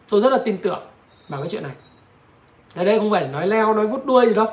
Tôi 0.09 0.20
rất 0.20 0.32
là 0.32 0.38
tin 0.44 0.59
tưởng 0.59 0.82
vào 1.28 1.40
cái 1.40 1.51
chuyện 1.51 1.62
này. 1.62 1.72
Ở 2.74 2.84
đây 2.84 2.98
không 2.98 3.11
phải 3.11 3.28
nói 3.28 3.46
leo 3.46 3.74
nói 3.74 3.86
vút 3.86 4.07
đuôi 4.07 4.26
gì 4.26 4.34
đâu. 4.34 4.46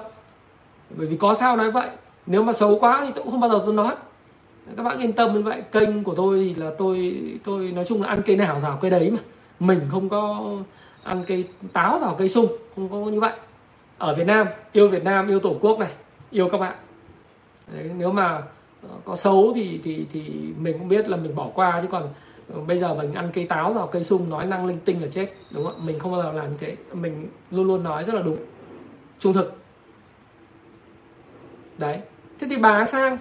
Bởi 0.89 1.07
vì 1.07 1.17
có 1.17 1.33
sao 1.33 1.57
nói 1.57 1.71
vậy. 1.71 1.89
Nếu 2.25 2.43
mà 2.43 2.53
xấu 2.53 2.79
quá 2.79 3.01
thì 3.05 3.11
tôi 3.15 3.23
cũng 3.23 3.31
không 3.31 3.41
bao 3.41 3.49
giờ 3.49 3.61
tôi 3.65 3.73
nói. 3.73 3.95
Các 4.77 4.83
bạn 4.83 4.99
yên 4.99 5.13
tâm 5.13 5.33
như 5.33 5.41
vậy. 5.41 5.61
Kênh 5.71 6.03
của 6.03 6.15
tôi 6.15 6.37
thì 6.39 6.61
là 6.63 6.71
tôi 6.77 7.21
tôi 7.43 7.71
nói 7.71 7.85
chung 7.85 8.01
là 8.01 8.07
ăn 8.07 8.21
cây 8.25 8.35
nào 8.35 8.59
rào 8.59 8.77
cây 8.81 8.91
đấy 8.91 9.11
mà 9.11 9.19
mình 9.60 9.82
không 9.89 10.10
có 10.10 10.53
ăn 11.03 11.24
cây 11.28 11.47
táo 11.74 11.99
vào 11.99 12.16
cây 12.16 12.30
sung 12.30 12.47
không 12.76 12.89
có 12.89 13.12
như 13.12 13.20
vậy. 13.20 13.34
Ở 13.97 14.16
Việt 14.16 14.28
Nam 14.28 14.47
yêu 14.72 14.89
Việt 14.89 15.03
Nam 15.03 15.28
yêu 15.28 15.39
tổ 15.39 15.55
quốc 15.62 15.80
này 15.80 15.91
yêu 16.32 16.49
các 16.49 16.58
bạn. 16.58 16.76
Đấy, 17.74 17.91
nếu 17.97 18.12
mà 18.12 18.41
ờ, 18.82 18.89
có 19.05 19.16
xấu 19.16 19.53
thì 19.55 19.80
thì 19.84 20.05
thì 20.12 20.22
mình 20.58 20.78
cũng 20.78 20.88
biết 20.88 21.10
là 21.10 21.18
mình 21.18 21.36
bỏ 21.36 21.49
qua 21.53 21.80
chứ 21.82 21.88
còn 21.88 22.10
ờ, 22.53 22.60
bây 22.60 22.80
giờ 22.80 22.95
mình 22.95 23.14
ăn 23.14 23.32
cây 23.34 23.45
táo 23.45 23.74
vào 23.74 23.88
cây 23.88 24.03
sung 24.03 24.30
nói 24.30 24.45
năng 24.45 24.66
linh 24.66 24.80
tinh 24.86 25.01
là 25.01 25.08
chết 25.08 25.34
đúng 25.51 25.66
không 25.66 25.86
mình 25.86 25.99
không 25.99 26.12
bao 26.12 26.22
giờ 26.22 26.32
làm 26.32 26.51
như 26.51 26.58
thế. 26.60 26.76
Mình 26.93 27.28
luôn 27.51 27.68
luôn 27.68 27.84
nói 27.84 28.03
rất 28.03 28.16
là 28.16 28.22
đúng 28.22 28.38
trung 29.20 29.34
thực. 29.34 29.58
Đấy 31.78 31.99
thế 32.39 32.47
thì 32.49 32.58
bà 32.58 32.86
sang 32.86 33.18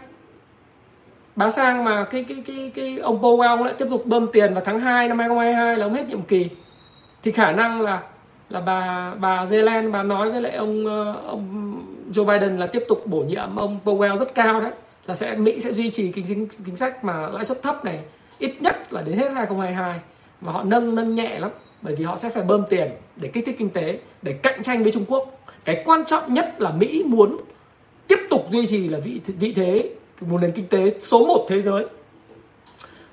bán 1.37 1.51
sang 1.51 1.85
mà 1.85 2.05
cái 2.05 2.25
cái 2.25 2.43
cái 2.47 2.71
cái 2.75 2.99
ông 2.99 3.23
Powell 3.23 3.65
lại 3.65 3.75
tiếp 3.79 3.87
tục 3.91 4.07
bơm 4.07 4.27
tiền 4.33 4.55
vào 4.55 4.63
tháng 4.65 4.81
2 4.81 5.09
năm 5.09 5.19
2022 5.19 5.77
là 5.77 5.87
ông 5.87 5.95
hết 5.95 6.09
nhiệm 6.09 6.23
kỳ. 6.23 6.49
Thì 7.23 7.33
khả 7.33 7.53
năng 7.53 7.81
là 7.81 8.03
là 8.49 8.61
bà 8.61 9.15
bà 9.15 9.47
Yellen 9.51 9.93
bà 9.93 10.03
nói 10.03 10.31
với 10.31 10.41
lại 10.41 10.57
ông 10.57 10.87
ờ, 10.87 11.13
ông 11.27 11.75
Joe 12.13 12.25
Biden 12.25 12.59
là 12.59 12.67
tiếp 12.67 12.85
tục 12.89 13.07
bổ 13.07 13.19
nhiệm 13.19 13.57
ông 13.57 13.79
Powell 13.85 14.17
rất 14.17 14.35
cao 14.35 14.61
đấy 14.61 14.71
là 15.07 15.15
sẽ 15.15 15.37
Mỹ 15.37 15.61
sẽ 15.61 15.73
duy 15.73 15.91
trì 15.91 16.13
cái 16.13 16.25
chính, 16.29 16.49
chính 16.67 16.77
sách 16.77 17.05
mà 17.05 17.29
lãi 17.29 17.45
suất 17.45 17.63
thấp 17.63 17.85
này 17.85 18.01
ít 18.39 18.55
nhất 18.61 18.93
là 18.93 19.03
đến 19.03 19.19
hết 19.19 19.33
2022 19.35 20.01
và 20.41 20.53
họ 20.53 20.63
nâng 20.65 20.95
nâng 20.95 21.15
nhẹ 21.15 21.39
lắm 21.39 21.51
bởi 21.83 21.95
vì 21.95 22.05
họ 22.05 22.17
sẽ 22.17 22.29
phải 22.29 22.43
bơm 22.43 22.63
tiền 22.71 22.91
để 23.17 23.29
kích 23.29 23.47
thích 23.47 23.57
kinh 23.59 23.71
tế 23.71 23.99
để 24.23 24.33
cạnh 24.33 24.63
tranh 24.63 24.83
với 24.83 24.93
Trung 24.93 25.05
Quốc. 25.09 25.41
Cái 25.65 25.83
quan 25.85 26.05
trọng 26.05 26.35
nhất 26.35 26.55
là 26.59 26.71
Mỹ 26.71 27.03
muốn 27.07 27.37
tiếp 28.09 28.19
tục 28.31 28.47
duy 28.51 28.67
trì 28.67 28.89
là 28.89 28.99
vị 28.99 29.21
vị 29.27 29.53
thế 29.53 29.91
một 30.21 30.41
nền 30.41 30.53
kinh 30.53 30.67
tế 30.69 30.91
số 31.01 31.27
1 31.27 31.47
thế 31.49 31.63
giới. 31.63 31.87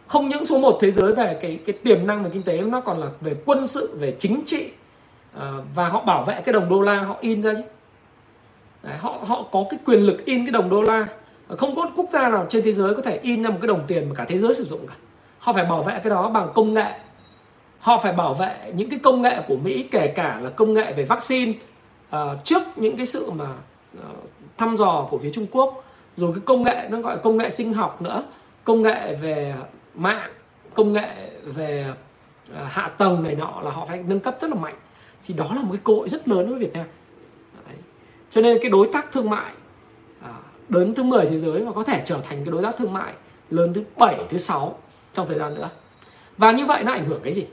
Không 0.08 0.30
những 0.30 0.45
số 0.45 0.60
1 0.60 0.78
thế 0.82 0.91
giới 0.91 1.16
về 1.16 1.38
cái 1.41 1.60
cái 1.66 1.76
tiềm 1.84 2.08
năng 2.08 2.24
về 2.24 2.30
kinh 2.34 2.43
tế 2.43 2.62
nó 2.62 2.82
còn 2.82 2.99
là 2.99 3.08
về 3.22 3.36
quân 3.45 3.68
sự 3.68 3.97
về 3.99 4.16
chính 4.20 4.41
trị 4.45 4.70
à, 5.39 5.51
và 5.76 5.88
họ 5.88 6.04
bảo 6.04 6.24
vệ 6.24 6.41
cái 6.45 6.54
đồng 6.54 6.70
đô 6.70 6.82
la 6.82 6.95
họ 6.95 7.18
in 7.22 7.41
ra 7.41 7.54
chứ. 7.54 7.64
Đấy, 8.84 8.97
họ 8.97 9.20
họ 9.26 9.45
có 9.51 9.66
cái 9.70 9.80
quyền 9.86 9.99
lực 9.99 10.26
in 10.26 10.45
cái 10.45 10.51
đồng 10.51 10.70
đô 10.70 10.82
la. 10.82 11.08
Không 11.47 11.76
có 11.76 11.89
quốc 11.95 12.10
gia 12.12 12.30
nào 12.30 12.45
trên 12.49 12.64
thế 12.64 12.72
giới 12.72 12.93
có 12.93 13.01
thể 13.01 13.20
in 13.22 13.43
ra 13.43 13.49
một 13.49 13.58
cái 13.62 13.68
đồng 13.68 13.84
tiền 13.88 14.10
mà 14.10 14.16
cả 14.16 14.26
thế 14.28 14.39
giới 14.39 14.54
sử 14.54 14.64
dụng 14.64 14.88
cả. 14.88 14.93
Họ 15.39 15.54
phải 15.54 15.66
bảo 15.66 15.84
vệ 15.84 15.99
cái 16.04 16.10
đó 16.10 16.30
bằng 16.30 16.49
công 16.54 16.74
nghệ. 16.74 16.91
Họ 17.80 17.97
phải 17.97 18.14
bảo 18.14 18.34
vệ 18.34 18.72
những 18.76 18.89
cái 18.89 18.99
công 19.04 19.22
nghệ 19.22 19.38
của 19.47 19.56
mỹ 19.56 19.88
kể 19.91 20.08
cả 20.08 20.39
là 20.41 20.49
công 20.49 20.74
nghệ 20.74 20.93
về 20.93 21.06
vaccine. 21.06 21.54
Uh, 22.16 22.43
trước 22.43 22.62
những 22.76 22.97
cái 22.97 23.06
sự 23.06 23.32
mà 23.32 23.47
uh, 23.97 24.04
thăm 24.58 24.78
dò 24.78 25.08
của 25.10 25.18
phía 25.18 25.30
trung 25.34 25.45
quốc 25.51 25.84
rồi 26.18 26.32
cái 26.34 26.41
công 26.45 26.64
nghệ 26.64 26.88
nó 26.89 27.01
gọi 27.01 27.18
công 27.18 27.38
nghệ 27.38 27.49
sinh 27.49 27.74
học 27.74 28.01
nữa. 28.01 28.24
Công 28.64 28.82
nghệ 28.82 29.16
về 29.16 29.55
mạng 29.95 30.32
công 30.74 30.93
nghệ 30.93 31.09
về 31.43 31.93
à, 32.53 32.64
hạ 32.64 32.88
tầng 32.97 33.24
này 33.24 33.36
nọ 33.36 33.61
là 33.64 33.72
họ 33.72 33.86
phải 33.86 34.03
nâng 34.07 34.20
cấp 34.20 34.38
rất 34.41 34.49
là 34.49 34.55
mạnh. 34.55 34.76
Thì 35.26 35.34
đó 35.34 35.47
là 35.55 35.61
một 35.61 35.70
cái 35.72 35.82
cơ 35.84 35.93
hội 35.93 36.09
rất 36.09 36.28
lớn 36.28 36.49
với 36.49 36.59
Việt 36.59 36.74
Nam. 36.74 36.86
Đấy. 37.68 37.78
cho 38.30 38.41
nên 38.41 38.57
cái 38.61 38.72
đối 38.72 38.89
tác 38.93 39.11
thương 39.11 39.30
mại 39.30 39.53
à, 40.22 40.30
lớn 40.70 40.93
thứ 40.93 41.03
10 41.03 41.26
thế 41.26 41.39
giới 41.39 41.61
và 41.66 41.72
có 41.72 41.84
thể 41.84 42.01
trở 42.05 42.18
thành 42.24 42.45
cái 42.45 42.51
đối 42.51 42.64
tác 42.64 42.78
thương 42.78 42.93
mại 42.93 43.14
lớn 43.49 43.74
thứ 43.74 43.84
7, 43.97 44.20
thứ 44.30 44.38
6 44.38 44.78
trong 45.14 45.28
thời 45.28 45.39
gian 45.39 45.55
nữa. 45.55 45.70
Và 46.38 46.51
như 46.51 46.66
vậy 46.66 46.84
nó 46.84 46.91
ảnh 46.91 47.05
hưởng 47.05 47.20
cái 47.24 47.34
gì? 47.34 47.45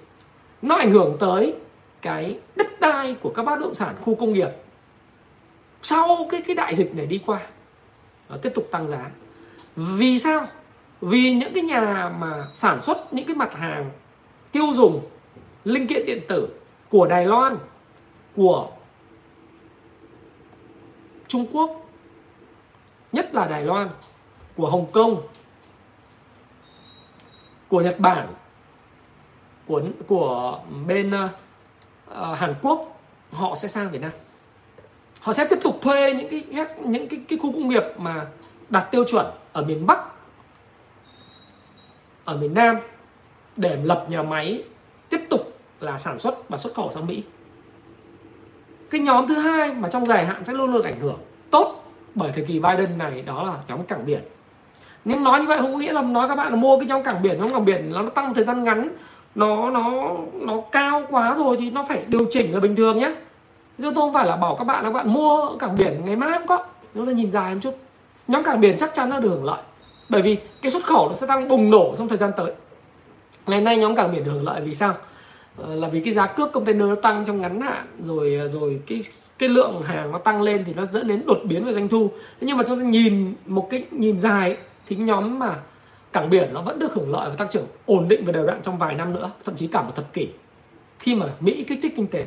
Nó 0.62 0.74
ảnh 0.74 0.90
hưởng 0.90 1.16
tới 1.20 1.54
cái 2.02 2.38
đất 2.56 2.80
đai 2.80 3.14
của 3.14 3.32
các 3.36 3.42
bất 3.42 3.60
động 3.60 3.74
sản 3.74 3.94
khu 4.00 4.14
công 4.14 4.32
nghiệp. 4.32 4.48
Sau 5.82 6.26
cái 6.30 6.42
cái 6.42 6.56
đại 6.56 6.74
dịch 6.74 6.94
này 6.94 7.06
đi 7.06 7.20
qua 7.26 7.40
Ờ, 8.30 8.38
tiếp 8.42 8.52
tục 8.54 8.68
tăng 8.70 8.88
giá. 8.88 9.10
Vì 9.76 10.18
sao? 10.18 10.46
Vì 11.00 11.32
những 11.32 11.54
cái 11.54 11.62
nhà 11.62 12.12
mà 12.18 12.46
sản 12.54 12.82
xuất 12.82 13.12
những 13.12 13.26
cái 13.26 13.36
mặt 13.36 13.54
hàng 13.54 13.90
tiêu 14.52 14.66
dùng 14.74 15.08
linh 15.64 15.86
kiện 15.86 16.06
điện 16.06 16.20
tử 16.28 16.48
của 16.88 17.06
Đài 17.06 17.26
Loan 17.26 17.56
của 18.36 18.70
Trung 21.28 21.46
Quốc 21.52 21.90
nhất 23.12 23.34
là 23.34 23.46
Đài 23.46 23.62
Loan 23.62 23.88
của 24.56 24.70
Hồng 24.70 24.92
Kông 24.92 25.22
của 27.68 27.80
Nhật 27.80 27.98
Bản 27.98 28.34
của 29.66 29.82
của 30.06 30.60
bên 30.86 31.12
uh, 31.12 32.38
Hàn 32.38 32.54
Quốc 32.62 33.00
họ 33.32 33.54
sẽ 33.54 33.68
sang 33.68 33.90
Việt 33.90 34.02
Nam. 34.02 34.12
Họ 35.20 35.32
sẽ 35.32 35.46
tiếp 35.50 35.58
tục 35.62 35.69
thuê 35.82 36.12
những 36.12 36.28
cái 36.28 36.66
những 36.84 37.08
cái, 37.08 37.20
cái 37.28 37.38
khu 37.38 37.52
công 37.52 37.68
nghiệp 37.68 37.84
mà 37.96 38.26
đạt 38.68 38.90
tiêu 38.90 39.04
chuẩn 39.04 39.26
ở 39.52 39.64
miền 39.64 39.86
Bắc 39.86 39.98
ở 42.24 42.36
miền 42.36 42.54
Nam 42.54 42.76
để 43.56 43.78
lập 43.82 44.06
nhà 44.08 44.22
máy 44.22 44.64
tiếp 45.08 45.20
tục 45.30 45.58
là 45.80 45.98
sản 45.98 46.18
xuất 46.18 46.48
và 46.48 46.56
xuất 46.56 46.74
khẩu 46.74 46.90
sang 46.92 47.06
Mỹ. 47.06 47.22
Cái 48.90 49.00
nhóm 49.00 49.28
thứ 49.28 49.38
hai 49.38 49.74
mà 49.74 49.88
trong 49.88 50.06
dài 50.06 50.26
hạn 50.26 50.44
sẽ 50.44 50.52
luôn 50.52 50.72
luôn 50.72 50.82
ảnh 50.82 51.00
hưởng 51.00 51.18
tốt 51.50 51.92
bởi 52.14 52.32
thời 52.34 52.44
kỳ 52.44 52.58
Biden 52.58 52.98
này 52.98 53.22
đó 53.22 53.42
là 53.42 53.58
nhóm 53.68 53.82
cảng 53.82 54.06
biển. 54.06 54.20
Nhưng 55.04 55.24
nói 55.24 55.40
như 55.40 55.46
vậy 55.46 55.58
không 55.58 55.72
có 55.72 55.78
nghĩa 55.78 55.92
là 55.92 56.02
nói 56.02 56.28
các 56.28 56.34
bạn 56.34 56.50
là 56.50 56.56
mua 56.56 56.78
cái 56.78 56.86
nhóm 56.86 57.02
cảng 57.02 57.22
biển 57.22 57.38
nhóm 57.38 57.52
cảng 57.52 57.64
biển 57.64 57.92
nó 57.92 58.08
tăng 58.08 58.34
thời 58.34 58.44
gian 58.44 58.64
ngắn 58.64 58.88
nó 59.34 59.70
nó 59.70 60.16
nó 60.32 60.60
cao 60.72 61.02
quá 61.10 61.34
rồi 61.34 61.56
thì 61.56 61.70
nó 61.70 61.84
phải 61.88 62.04
điều 62.08 62.26
chỉnh 62.30 62.52
là 62.54 62.60
bình 62.60 62.76
thường 62.76 62.98
nhé 62.98 63.14
tôi 63.82 63.94
không 63.94 64.12
phải 64.12 64.26
là 64.26 64.36
bảo 64.36 64.54
các 64.56 64.64
bạn 64.64 64.84
là 64.84 64.90
các 64.90 64.94
bạn 64.94 65.12
mua 65.12 65.56
cảng 65.58 65.76
biển 65.76 66.02
ngày 66.04 66.16
mai 66.16 66.38
không 66.38 66.46
có. 66.46 66.64
Chúng 66.94 67.06
ta 67.06 67.12
nhìn 67.12 67.30
dài 67.30 67.54
một 67.54 67.60
chút. 67.62 67.74
Nhóm 68.28 68.42
cảng 68.42 68.60
biển 68.60 68.76
chắc 68.76 68.94
chắn 68.94 69.10
nó 69.10 69.20
được 69.20 69.28
hưởng 69.28 69.44
lợi. 69.44 69.62
Bởi 70.08 70.22
vì 70.22 70.36
cái 70.62 70.70
xuất 70.70 70.84
khẩu 70.84 71.08
nó 71.08 71.14
sẽ 71.14 71.26
tăng 71.26 71.48
bùng 71.48 71.70
nổ 71.70 71.94
trong 71.98 72.08
thời 72.08 72.18
gian 72.18 72.30
tới. 72.36 72.52
Ngày 73.46 73.60
nay 73.60 73.76
nhóm 73.76 73.96
cảng 73.96 74.12
biển 74.12 74.24
được 74.24 74.30
hưởng 74.32 74.44
lợi 74.44 74.60
vì 74.60 74.74
sao? 74.74 74.94
Ờ, 75.56 75.74
là 75.74 75.88
vì 75.88 76.00
cái 76.00 76.14
giá 76.14 76.26
cước 76.26 76.52
container 76.52 76.88
nó 76.88 76.94
tăng 76.94 77.24
trong 77.26 77.40
ngắn 77.40 77.60
hạn, 77.60 77.86
rồi 78.02 78.36
ờ, 78.40 78.48
rồi 78.48 78.80
cái 78.86 79.00
cái 79.38 79.48
lượng 79.48 79.82
hàng 79.82 80.12
nó 80.12 80.18
tăng 80.18 80.42
lên 80.42 80.64
thì 80.66 80.74
nó 80.74 80.84
dẫn 80.84 81.08
đến 81.08 81.22
đột 81.26 81.38
biến 81.44 81.64
về 81.64 81.72
doanh 81.72 81.88
thu. 81.88 82.10
Thế 82.40 82.46
nhưng 82.46 82.56
mà 82.56 82.64
chúng 82.68 82.78
ta 82.78 82.84
nhìn 82.84 83.34
một 83.46 83.66
cái, 83.70 83.84
nhìn 83.90 84.20
dài 84.20 84.56
thì 84.86 84.96
nhóm 84.96 85.38
mà 85.38 85.56
cảng 86.12 86.30
biển 86.30 86.54
nó 86.54 86.62
vẫn 86.62 86.78
được 86.78 86.94
hưởng 86.94 87.10
lợi 87.10 87.28
và 87.28 87.36
tăng 87.36 87.48
trưởng 87.48 87.66
ổn 87.86 88.08
định 88.08 88.24
và 88.24 88.32
đều 88.32 88.46
đặn 88.46 88.62
trong 88.62 88.78
vài 88.78 88.94
năm 88.94 89.12
nữa, 89.12 89.30
thậm 89.44 89.56
chí 89.56 89.66
cả 89.66 89.82
một 89.82 89.92
thập 89.96 90.12
kỷ. 90.12 90.28
Khi 90.98 91.14
mà 91.14 91.26
Mỹ 91.40 91.64
kích 91.68 91.78
thích 91.82 91.92
kinh 91.96 92.06
tế 92.06 92.26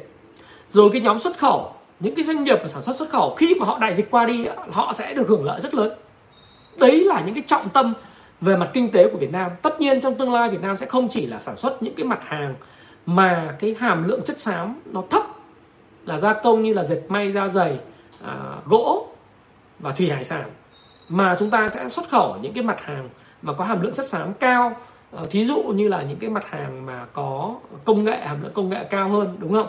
rồi 0.73 0.89
cái 0.93 1.01
nhóm 1.01 1.19
xuất 1.19 1.37
khẩu 1.37 1.71
những 1.99 2.15
cái 2.15 2.25
doanh 2.25 2.43
nghiệp 2.43 2.57
và 2.61 2.67
sản 2.67 2.81
xuất 2.81 2.95
xuất 2.95 3.09
khẩu 3.09 3.35
khi 3.37 3.55
mà 3.55 3.65
họ 3.65 3.79
đại 3.79 3.93
dịch 3.93 4.11
qua 4.11 4.25
đi 4.25 4.45
họ 4.71 4.93
sẽ 4.93 5.13
được 5.13 5.27
hưởng 5.27 5.43
lợi 5.43 5.61
rất 5.61 5.73
lớn. 5.73 5.93
Đấy 6.77 7.03
là 7.03 7.21
những 7.25 7.35
cái 7.35 7.43
trọng 7.47 7.69
tâm 7.69 7.93
về 8.41 8.55
mặt 8.55 8.69
kinh 8.73 8.91
tế 8.91 9.09
của 9.09 9.17
Việt 9.17 9.31
Nam. 9.31 9.51
Tất 9.61 9.79
nhiên 9.79 10.01
trong 10.01 10.15
tương 10.15 10.33
lai 10.33 10.49
Việt 10.49 10.61
Nam 10.61 10.77
sẽ 10.77 10.85
không 10.85 11.09
chỉ 11.09 11.25
là 11.25 11.39
sản 11.39 11.55
xuất 11.55 11.83
những 11.83 11.95
cái 11.95 12.05
mặt 12.05 12.19
hàng 12.27 12.55
mà 13.05 13.55
cái 13.59 13.75
hàm 13.79 14.07
lượng 14.07 14.21
chất 14.25 14.39
xám 14.39 14.79
nó 14.85 15.03
thấp 15.09 15.23
là 16.05 16.19
gia 16.19 16.33
công 16.33 16.63
như 16.63 16.73
là 16.73 16.83
dệt 16.83 17.01
may 17.07 17.31
da 17.31 17.47
dày 17.47 17.79
à, 18.25 18.35
gỗ 18.65 19.07
và 19.79 19.91
thủy 19.91 20.09
hải 20.09 20.23
sản 20.23 20.45
mà 21.09 21.35
chúng 21.39 21.49
ta 21.49 21.69
sẽ 21.69 21.89
xuất 21.89 22.09
khẩu 22.09 22.35
những 22.41 22.53
cái 22.53 22.63
mặt 22.63 22.81
hàng 22.81 23.09
mà 23.41 23.53
có 23.53 23.65
hàm 23.65 23.81
lượng 23.81 23.93
chất 23.93 24.05
xám 24.05 24.33
cao. 24.33 24.75
À, 25.17 25.23
thí 25.29 25.45
dụ 25.45 25.63
như 25.63 25.87
là 25.87 26.01
những 26.01 26.17
cái 26.17 26.29
mặt 26.29 26.49
hàng 26.49 26.85
mà 26.85 27.05
có 27.13 27.55
công 27.83 28.03
nghệ 28.03 28.17
hàm 28.17 28.43
lượng 28.43 28.53
công 28.53 28.69
nghệ 28.69 28.83
cao 28.89 29.09
hơn 29.09 29.35
đúng 29.39 29.53
không? 29.53 29.67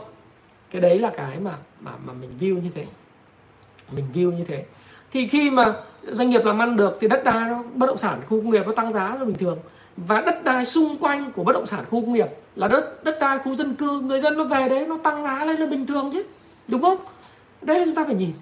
Cái 0.75 0.81
đấy 0.81 0.99
là 0.99 1.11
cái 1.17 1.39
mà 1.41 1.55
mà 1.81 1.93
mà 2.05 2.13
mình 2.13 2.31
view 2.41 2.63
như 2.63 2.71
thế. 2.75 2.87
Mình 3.91 4.05
view 4.15 4.33
như 4.33 4.45
thế. 4.45 4.65
Thì 5.13 5.29
khi 5.29 5.51
mà 5.51 5.75
doanh 6.03 6.31
nghiệp 6.31 6.45
làm 6.45 6.59
ăn 6.59 6.77
được 6.77 6.99
thì 7.01 7.09
đất 7.09 7.25
đai 7.25 7.49
nó, 7.49 7.63
bất 7.75 7.87
động 7.87 7.99
sản 7.99 8.21
khu 8.29 8.41
công 8.41 8.51
nghiệp 8.51 8.63
nó 8.67 8.73
tăng 8.73 8.93
giá 8.93 9.17
là 9.17 9.25
bình 9.25 9.37
thường. 9.37 9.59
Và 9.97 10.21
đất 10.21 10.45
đai 10.45 10.65
xung 10.65 10.99
quanh 10.99 11.33
của 11.33 11.45
bất 11.45 11.53
động 11.53 11.67
sản 11.67 11.85
khu 11.91 12.01
công 12.01 12.13
nghiệp 12.13 12.27
là 12.57 12.69
đất 12.69 13.05
đất 13.05 13.17
đai 13.21 13.39
khu 13.39 13.55
dân 13.55 13.75
cư, 13.75 14.01
người 14.01 14.21
dân 14.21 14.39
nó 14.39 14.45
về 14.45 14.69
đấy 14.69 14.87
nó 14.87 14.99
tăng 15.03 15.25
giá 15.25 15.45
lên 15.45 15.61
là 15.61 15.67
bình 15.67 15.87
thường 15.87 16.11
chứ. 16.13 16.23
Đúng 16.69 16.83
không? 16.83 16.99
Đây 17.63 17.79
là 17.79 17.85
chúng 17.85 17.95
ta 17.95 18.05
phải 18.05 18.15
nhìn. 18.15 18.33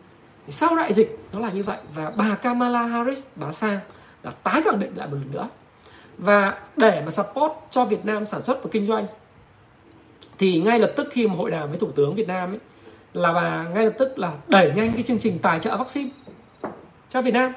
Sau 0.48 0.76
đại 0.76 0.92
dịch, 0.92 1.18
nó 1.32 1.40
là 1.40 1.50
như 1.50 1.62
vậy. 1.62 1.78
Và 1.94 2.12
bà 2.16 2.34
Kamala 2.34 2.82
Harris, 2.86 3.24
bà 3.36 3.52
sang 3.52 3.78
là 4.22 4.30
tái 4.42 4.62
khẳng 4.62 4.80
định 4.80 4.92
lại 4.96 5.08
một 5.08 5.16
lần 5.16 5.32
nữa. 5.32 5.48
Và 6.18 6.58
để 6.76 7.02
mà 7.04 7.10
support 7.10 7.52
cho 7.70 7.84
Việt 7.84 8.04
Nam 8.04 8.26
sản 8.26 8.42
xuất 8.42 8.62
và 8.62 8.70
kinh 8.72 8.86
doanh 8.86 9.06
thì 10.38 10.60
ngay 10.60 10.78
lập 10.78 10.92
tức 10.96 11.08
khi 11.10 11.26
mà 11.26 11.34
hội 11.34 11.50
đàm 11.50 11.68
với 11.68 11.78
thủ 11.78 11.90
tướng 11.90 12.14
Việt 12.14 12.28
Nam 12.28 12.52
ấy 12.52 12.58
là 13.12 13.32
bà 13.32 13.68
ngay 13.68 13.84
lập 13.84 13.94
tức 13.98 14.18
là 14.18 14.32
đẩy 14.48 14.72
nhanh 14.76 14.92
cái 14.92 15.02
chương 15.02 15.18
trình 15.18 15.38
tài 15.42 15.60
trợ 15.60 15.76
vaccine 15.76 16.10
cho 17.10 17.22
Việt 17.22 17.34
Nam 17.34 17.52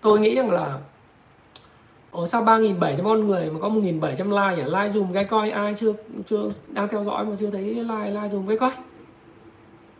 tôi 0.00 0.20
nghĩ 0.20 0.34
rằng 0.34 0.50
là 0.50 0.78
ở 2.12 2.26
sao 2.26 2.44
3.700 2.44 3.04
con 3.04 3.26
người 3.26 3.50
mà 3.50 3.60
có 3.60 3.68
1.700 3.68 4.50
like 4.50 4.62
à? 4.62 4.82
Like 4.82 4.92
dùm 4.94 5.12
cái 5.12 5.24
coi 5.24 5.50
ai 5.50 5.74
chưa 5.74 5.92
chưa 6.26 6.48
đang 6.68 6.88
theo 6.88 7.04
dõi 7.04 7.24
mà 7.24 7.36
chưa 7.40 7.50
thấy 7.50 7.62
like 7.62 8.10
like 8.10 8.28
dùm 8.32 8.46
cái 8.46 8.58
coi. 8.58 8.70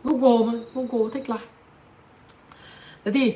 Google 0.03 0.45
mà, 0.45 0.59
Google 0.73 1.09
thích 1.13 1.29
like. 1.29 1.45
Thế 3.05 3.11
thì 3.11 3.33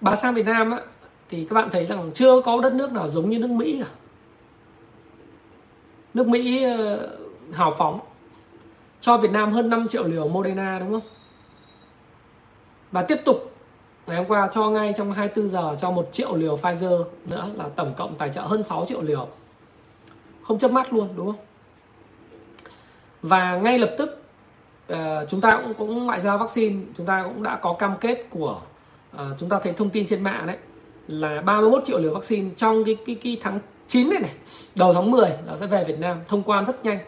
bà 0.00 0.16
sang 0.16 0.34
Việt 0.34 0.46
Nam 0.46 0.70
á 0.70 0.80
thì 1.28 1.46
các 1.50 1.54
bạn 1.54 1.68
thấy 1.72 1.86
rằng 1.86 2.10
chưa 2.14 2.40
có 2.40 2.60
đất 2.60 2.74
nước 2.74 2.92
nào 2.92 3.08
giống 3.08 3.30
như 3.30 3.38
nước 3.38 3.50
Mỹ 3.50 3.82
cả. 3.84 3.90
Nước 6.14 6.28
Mỹ 6.28 6.62
ờ, 6.64 7.08
hào 7.52 7.70
phóng 7.70 8.00
cho 9.00 9.16
Việt 9.16 9.30
Nam 9.30 9.52
hơn 9.52 9.70
5 9.70 9.88
triệu 9.88 10.04
liều 10.04 10.28
Moderna 10.28 10.78
đúng 10.78 10.90
không? 10.90 11.10
Và 12.92 13.02
tiếp 13.02 13.16
tục 13.24 13.52
ngày 14.06 14.16
hôm 14.16 14.26
qua 14.26 14.48
cho 14.52 14.70
ngay 14.70 14.92
trong 14.96 15.12
24 15.12 15.48
giờ 15.48 15.76
cho 15.78 15.90
1 15.90 16.08
triệu 16.12 16.36
liều 16.36 16.56
Pfizer 16.56 17.04
nữa 17.26 17.50
là 17.56 17.68
tổng 17.76 17.94
cộng 17.96 18.14
tài 18.14 18.30
trợ 18.32 18.40
hơn 18.40 18.62
6 18.62 18.84
triệu 18.88 19.02
liều. 19.02 19.28
Không 20.42 20.58
chớp 20.58 20.70
mắt 20.70 20.92
luôn 20.92 21.08
đúng 21.16 21.26
không? 21.26 21.44
Và 23.22 23.56
ngay 23.56 23.78
lập 23.78 23.94
tức 23.98 24.22
uh, 24.92 24.98
chúng 25.28 25.40
ta 25.40 25.60
cũng 25.62 25.74
cũng 25.74 26.06
ngoại 26.06 26.20
giao 26.20 26.38
vaccine, 26.38 26.82
chúng 26.96 27.06
ta 27.06 27.22
cũng 27.22 27.42
đã 27.42 27.56
có 27.56 27.72
cam 27.72 27.94
kết 28.00 28.26
của 28.30 28.60
uh, 29.16 29.20
chúng 29.38 29.48
ta 29.48 29.58
thấy 29.62 29.72
thông 29.72 29.90
tin 29.90 30.06
trên 30.06 30.22
mạng 30.22 30.46
đấy 30.46 30.56
là 31.08 31.40
31 31.40 31.84
triệu 31.84 31.98
liều 31.98 32.14
vaccine 32.14 32.50
trong 32.56 32.84
cái 32.84 32.96
cái, 33.06 33.14
cái 33.14 33.38
tháng 33.40 33.58
9 33.92 34.10
này 34.10 34.20
này, 34.20 34.30
đầu 34.74 34.94
tháng 34.94 35.10
10 35.10 35.30
nó 35.46 35.56
sẽ 35.56 35.66
về 35.66 35.84
Việt 35.84 35.98
Nam 35.98 36.16
thông 36.28 36.42
quan 36.42 36.66
rất 36.66 36.84
nhanh. 36.84 36.98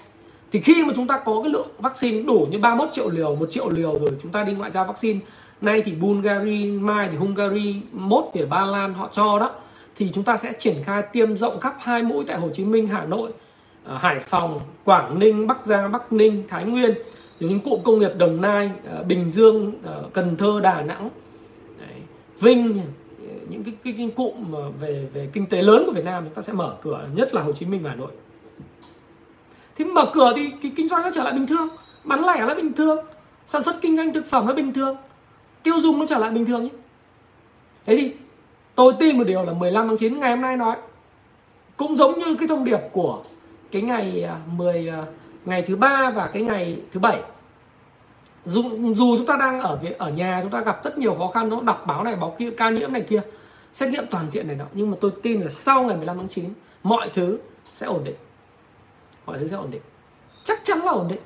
Thì 0.53 0.61
khi 0.61 0.85
mà 0.85 0.93
chúng 0.97 1.07
ta 1.07 1.19
có 1.19 1.41
cái 1.43 1.53
lượng 1.53 1.69
vaccine 1.79 2.23
đủ 2.23 2.47
như 2.51 2.59
31 2.59 2.93
triệu 2.93 3.11
liều, 3.11 3.37
1 3.37 3.47
triệu 3.51 3.69
liều 3.69 3.99
rồi 3.99 4.11
chúng 4.23 4.33
ta 4.33 4.45
đi 4.45 4.53
ngoại 4.53 4.71
giao 4.71 4.85
vaccine 4.85 5.21
nay 5.61 5.83
thì 5.85 5.93
Bulgaria 5.93 6.65
mai 6.65 7.09
thì 7.11 7.17
Hungary 7.17 7.81
mốt 7.93 8.25
thì 8.35 8.45
Ba 8.45 8.61
Lan 8.61 8.95
họ 8.95 9.09
cho 9.13 9.39
đó 9.39 9.51
thì 9.97 10.11
chúng 10.15 10.25
ta 10.25 10.37
sẽ 10.37 10.53
triển 10.59 10.83
khai 10.85 11.03
tiêm 11.13 11.37
rộng 11.37 11.61
khắp 11.61 11.77
hai 11.81 12.03
mũi 12.03 12.25
tại 12.27 12.39
Hồ 12.39 12.49
Chí 12.53 12.65
Minh 12.65 12.87
Hà 12.87 13.05
Nội 13.05 13.33
à, 13.85 13.99
Hải 13.99 14.21
Phòng 14.21 14.61
Quảng 14.85 15.19
Ninh 15.19 15.47
Bắc 15.47 15.67
Giang 15.67 15.93
Bắc 15.93 16.13
Ninh 16.13 16.43
Thái 16.49 16.65
Nguyên 16.65 16.95
rồi 17.41 17.51
những 17.51 17.61
cụm 17.61 17.83
công 17.83 17.99
nghiệp 17.99 18.13
Đồng 18.17 18.41
Nai 18.41 18.71
à, 18.91 19.03
Bình 19.03 19.31
Dương 19.31 19.73
à, 19.87 19.93
Cần 20.13 20.37
Thơ 20.37 20.61
Đà 20.63 20.83
Nẵng 20.83 21.11
Vinh 22.41 22.83
những 23.49 23.65
cái, 23.65 23.75
cái, 23.85 23.95
cái 23.99 24.11
cụm 24.17 24.55
về 24.81 25.09
về 25.13 25.29
kinh 25.33 25.47
tế 25.47 25.63
lớn 25.63 25.83
của 25.87 25.93
Việt 25.93 26.05
Nam 26.05 26.25
chúng 26.25 26.35
ta 26.35 26.43
sẽ 26.43 26.53
mở 26.53 26.77
cửa 26.83 27.09
nhất 27.15 27.35
là 27.35 27.43
Hồ 27.43 27.53
Chí 27.53 27.67
Minh 27.67 27.83
và 27.83 27.91
Hà 27.91 27.97
Nội. 27.97 28.11
Thì 29.77 29.85
mở 29.85 30.11
cửa 30.15 30.33
thì 30.37 30.51
cái 30.63 30.73
kinh 30.77 30.89
doanh 30.89 31.03
nó 31.03 31.11
trở 31.15 31.25
lại 31.25 31.33
bình 31.33 31.47
thường 31.47 31.69
bán 32.05 32.25
lẻ 32.25 32.41
nó 32.41 32.55
bình 32.55 32.73
thường 32.73 33.07
sản 33.47 33.63
xuất 33.63 33.77
kinh 33.81 33.97
doanh 33.97 34.13
thực 34.13 34.27
phẩm 34.27 34.47
nó 34.47 34.55
bình 34.55 34.73
thường 34.73 34.97
tiêu 35.63 35.75
dùng 35.81 35.99
nó 35.99 36.07
trở 36.07 36.19
lại 36.19 36.31
bình 36.31 36.47
thường 36.47 36.63
nhé. 36.65 36.71
Thế 37.87 37.97
thì 37.97 38.13
tôi 38.75 38.93
tin 38.99 39.19
một 39.19 39.25
điều 39.25 39.45
là 39.45 39.53
15 39.53 39.89
tháng 39.89 39.97
9 39.97 40.21
ngày 40.21 40.31
hôm 40.31 40.41
nay 40.41 40.57
nói 40.57 40.77
cũng 41.77 41.97
giống 41.97 42.19
như 42.19 42.35
cái 42.35 42.49
thông 42.49 42.65
điệp 42.65 42.81
của 42.93 43.23
cái 43.73 43.83
ngày 43.83 44.23
à, 44.23 44.37
10 44.57 44.89
à, 44.89 45.05
ngày 45.45 45.63
thứ 45.63 45.77
ba 45.77 46.11
và 46.11 46.27
cái 46.27 46.43
ngày 46.43 46.79
thứ 46.93 47.01
bảy 47.01 47.23
dù, 48.45 48.63
dù 48.95 49.17
chúng 49.17 49.27
ta 49.27 49.37
đang 49.37 49.61
ở 49.61 49.79
ở 49.99 50.11
nhà 50.11 50.41
chúng 50.43 50.51
ta 50.51 50.61
gặp 50.61 50.81
rất 50.85 50.99
nhiều 50.99 51.15
khó 51.19 51.31
khăn 51.35 51.49
nó 51.49 51.61
đọc 51.61 51.85
báo 51.87 52.05
này 52.05 52.17
báo 52.17 52.37
kia 52.39 52.51
ca 52.51 52.71
nhiễm 52.71 52.93
này 52.93 53.03
kia 53.03 53.21
xét 53.73 53.91
nghiệm 53.91 54.07
toàn 54.11 54.31
diện 54.31 54.47
này 54.47 54.57
nọ. 54.57 54.65
Nhưng 54.73 54.91
mà 54.91 54.97
tôi 55.01 55.11
tin 55.23 55.41
là 55.41 55.49
sau 55.49 55.83
ngày 55.83 55.97
15 55.97 56.17
tháng 56.17 56.29
9 56.29 56.45
mọi 56.83 57.11
thứ 57.13 57.39
sẽ 57.75 57.87
ổn 57.87 58.05
định. 58.05 58.17
Mọi 59.27 59.39
thứ 59.39 59.49
sẽ 59.49 59.57
ổn 59.57 59.71
định. 59.71 59.83
Chắc 60.45 60.61
chắn 60.65 60.79
là 60.79 60.93
ổn 60.93 61.09
định. 61.09 61.21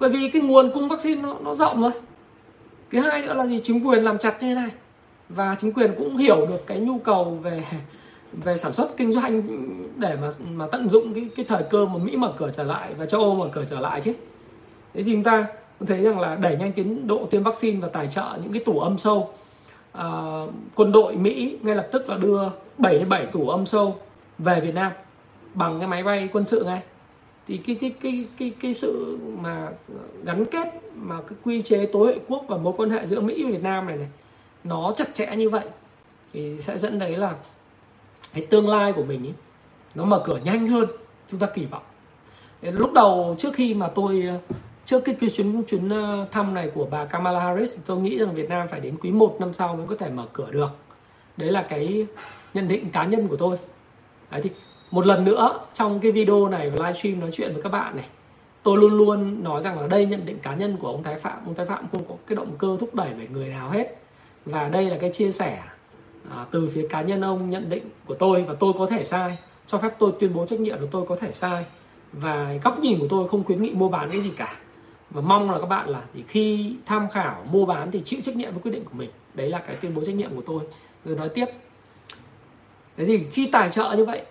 Bởi 0.00 0.10
vì 0.10 0.30
cái 0.30 0.42
nguồn 0.42 0.70
cung 0.74 0.88
vaccine 0.88 1.22
nó, 1.22 1.36
nó 1.40 1.54
rộng 1.54 1.82
rồi 1.82 1.92
thứ 2.90 3.00
hai 3.00 3.22
nữa 3.22 3.34
là 3.34 3.46
gì? 3.46 3.58
Chính 3.58 3.86
quyền 3.86 4.04
làm 4.04 4.18
chặt 4.18 4.42
như 4.42 4.48
thế 4.48 4.54
này. 4.54 4.70
Và 5.28 5.56
chính 5.58 5.72
quyền 5.72 5.94
cũng 5.98 6.16
hiểu 6.16 6.46
được 6.46 6.66
cái 6.66 6.80
nhu 6.80 6.98
cầu 6.98 7.24
về 7.24 7.64
về 8.32 8.56
sản 8.56 8.72
xuất 8.72 8.96
kinh 8.96 9.12
doanh 9.12 9.42
để 9.96 10.16
mà 10.20 10.30
mà 10.50 10.66
tận 10.72 10.88
dụng 10.88 11.14
cái 11.14 11.28
cái 11.36 11.44
thời 11.48 11.62
cơ 11.70 11.86
mà 11.86 11.98
Mỹ 11.98 12.16
mở 12.16 12.32
cửa 12.38 12.50
trở 12.56 12.62
lại 12.62 12.94
và 12.98 13.06
châu 13.06 13.20
Âu 13.20 13.34
mở 13.34 13.48
cửa 13.52 13.64
trở 13.70 13.80
lại 13.80 14.00
chứ 14.00 14.12
thế 14.96 15.02
thì 15.02 15.12
chúng 15.12 15.22
ta 15.22 15.46
thấy 15.86 16.04
rằng 16.04 16.20
là 16.20 16.36
đẩy 16.36 16.56
nhanh 16.56 16.72
tiến 16.72 17.06
độ 17.06 17.26
tiêm 17.30 17.42
vaccine 17.42 17.80
và 17.80 17.88
tài 17.88 18.08
trợ 18.08 18.38
những 18.42 18.52
cái 18.52 18.62
tủ 18.64 18.80
âm 18.80 18.98
sâu. 18.98 19.30
À, 19.92 20.08
quân 20.74 20.92
đội 20.92 21.16
Mỹ 21.16 21.58
ngay 21.62 21.74
lập 21.74 21.88
tức 21.92 22.08
là 22.08 22.16
đưa 22.16 22.42
77 22.78 23.26
tủ 23.26 23.48
âm 23.48 23.66
sâu 23.66 23.96
về 24.38 24.60
Việt 24.60 24.74
Nam 24.74 24.92
bằng 25.54 25.78
cái 25.78 25.88
máy 25.88 26.02
bay 26.02 26.28
quân 26.32 26.46
sự 26.46 26.64
ngay. 26.64 26.82
Thì 27.48 27.56
cái 27.56 27.76
cái 27.80 27.90
cái 28.00 28.26
cái 28.38 28.52
cái 28.60 28.74
sự 28.74 29.18
mà 29.40 29.68
gắn 30.24 30.44
kết 30.44 30.80
mà 30.94 31.20
cái 31.20 31.38
quy 31.44 31.62
chế 31.62 31.86
tối 31.86 32.06
hệ 32.06 32.18
quốc 32.28 32.44
và 32.48 32.56
mối 32.56 32.74
quan 32.76 32.90
hệ 32.90 33.06
giữa 33.06 33.20
Mỹ 33.20 33.44
và 33.44 33.50
Việt 33.50 33.62
Nam 33.62 33.86
này 33.86 33.96
này 33.96 34.08
nó 34.64 34.92
chặt 34.96 35.14
chẽ 35.14 35.36
như 35.36 35.50
vậy 35.50 35.64
thì 36.32 36.60
sẽ 36.60 36.78
dẫn 36.78 36.98
đấy 36.98 37.16
là 37.16 37.34
cái 38.34 38.46
tương 38.46 38.68
lai 38.68 38.92
của 38.92 39.04
mình 39.04 39.24
ý, 39.24 39.32
nó 39.94 40.04
mở 40.04 40.22
cửa 40.24 40.38
nhanh 40.44 40.66
hơn 40.66 40.86
chúng 41.28 41.40
ta 41.40 41.46
kỳ 41.46 41.64
vọng. 41.64 41.82
Lúc 42.62 42.92
đầu 42.92 43.34
trước 43.38 43.54
khi 43.54 43.74
mà 43.74 43.88
tôi 43.88 44.24
trước 44.86 45.00
cái, 45.04 45.30
chuyến 45.36 45.62
chuyến 45.62 45.88
ờ, 45.88 46.26
thăm 46.32 46.54
này 46.54 46.70
của 46.74 46.86
bà 46.90 47.04
Kamala 47.04 47.40
Harris 47.40 47.78
tôi 47.86 47.98
nghĩ 47.98 48.18
rằng 48.18 48.34
Việt 48.34 48.48
Nam 48.48 48.68
phải 48.68 48.80
đến 48.80 48.96
quý 49.00 49.10
1 49.10 49.36
năm 49.40 49.52
sau 49.52 49.76
mới 49.76 49.86
có 49.86 49.96
thể 49.98 50.10
mở 50.10 50.26
cửa 50.32 50.50
được. 50.50 50.70
Đấy 51.36 51.50
là 51.50 51.62
cái 51.62 52.06
nhận 52.54 52.68
định 52.68 52.90
cá 52.90 53.04
nhân 53.04 53.28
của 53.28 53.36
tôi. 53.36 53.58
Đấy 54.30 54.40
thì 54.42 54.50
một 54.90 55.06
lần 55.06 55.24
nữa 55.24 55.60
trong 55.74 56.00
cái 56.00 56.12
video 56.12 56.48
này 56.48 56.70
và 56.70 56.76
livestream 56.76 57.20
nói 57.20 57.30
chuyện 57.32 57.52
với 57.52 57.62
các 57.62 57.72
bạn 57.72 57.96
này 57.96 58.06
tôi 58.66 58.78
luôn 58.78 58.92
luôn 58.92 59.44
nói 59.44 59.62
rằng 59.62 59.80
là 59.80 59.86
đây 59.86 60.06
nhận 60.06 60.26
định 60.26 60.38
cá 60.38 60.54
nhân 60.54 60.76
của 60.76 60.88
ông 60.88 61.02
Thái 61.02 61.14
Phạm. 61.14 61.38
Ông 61.46 61.54
Thái 61.54 61.66
Phạm 61.66 61.84
không 61.92 62.04
có 62.08 62.14
cái 62.26 62.36
động 62.36 62.54
cơ 62.58 62.76
thúc 62.80 62.94
đẩy 62.94 63.14
về 63.14 63.28
người 63.30 63.48
nào 63.48 63.70
hết. 63.70 63.98
Và 64.44 64.68
đây 64.68 64.84
là 64.84 64.96
cái 65.00 65.10
chia 65.10 65.32
sẻ 65.32 65.62
à, 66.30 66.46
từ 66.50 66.70
phía 66.74 66.86
cá 66.88 67.02
nhân 67.02 67.20
ông 67.20 67.50
nhận 67.50 67.70
định 67.70 67.84
của 68.06 68.14
tôi. 68.14 68.42
Và 68.42 68.54
tôi 68.60 68.72
có 68.78 68.86
thể 68.86 69.04
sai. 69.04 69.38
Cho 69.66 69.78
phép 69.78 69.92
tôi 69.98 70.12
tuyên 70.20 70.34
bố 70.34 70.46
trách 70.46 70.60
nhiệm 70.60 70.80
là 70.80 70.86
tôi 70.90 71.06
có 71.08 71.16
thể 71.16 71.32
sai. 71.32 71.64
Và 72.12 72.54
góc 72.62 72.78
nhìn 72.78 72.98
của 72.98 73.06
tôi 73.10 73.28
không 73.28 73.44
khuyến 73.44 73.62
nghị 73.62 73.70
mua 73.70 73.88
bán 73.88 74.10
cái 74.10 74.20
gì 74.20 74.30
cả 74.36 74.56
và 75.16 75.22
mong 75.22 75.50
là 75.50 75.58
các 75.58 75.66
bạn 75.66 75.88
là 75.88 76.02
thì 76.14 76.24
khi 76.28 76.76
tham 76.86 77.08
khảo, 77.08 77.44
mua 77.50 77.66
bán 77.66 77.90
thì 77.90 78.02
chịu 78.04 78.20
trách 78.22 78.36
nhiệm 78.36 78.52
với 78.52 78.62
quyết 78.62 78.70
định 78.70 78.84
của 78.84 78.94
mình. 78.94 79.10
Đấy 79.34 79.48
là 79.48 79.58
cái 79.58 79.76
tuyên 79.76 79.94
bố 79.94 80.04
trách 80.04 80.14
nhiệm 80.14 80.36
của 80.36 80.42
tôi. 80.46 80.62
Rồi 81.04 81.16
nói 81.16 81.28
tiếp. 81.28 81.46
Thế 82.96 83.04
thì 83.04 83.24
khi 83.32 83.48
tài 83.52 83.70
trợ 83.70 83.94
như 83.96 84.04
vậy, 84.04 84.22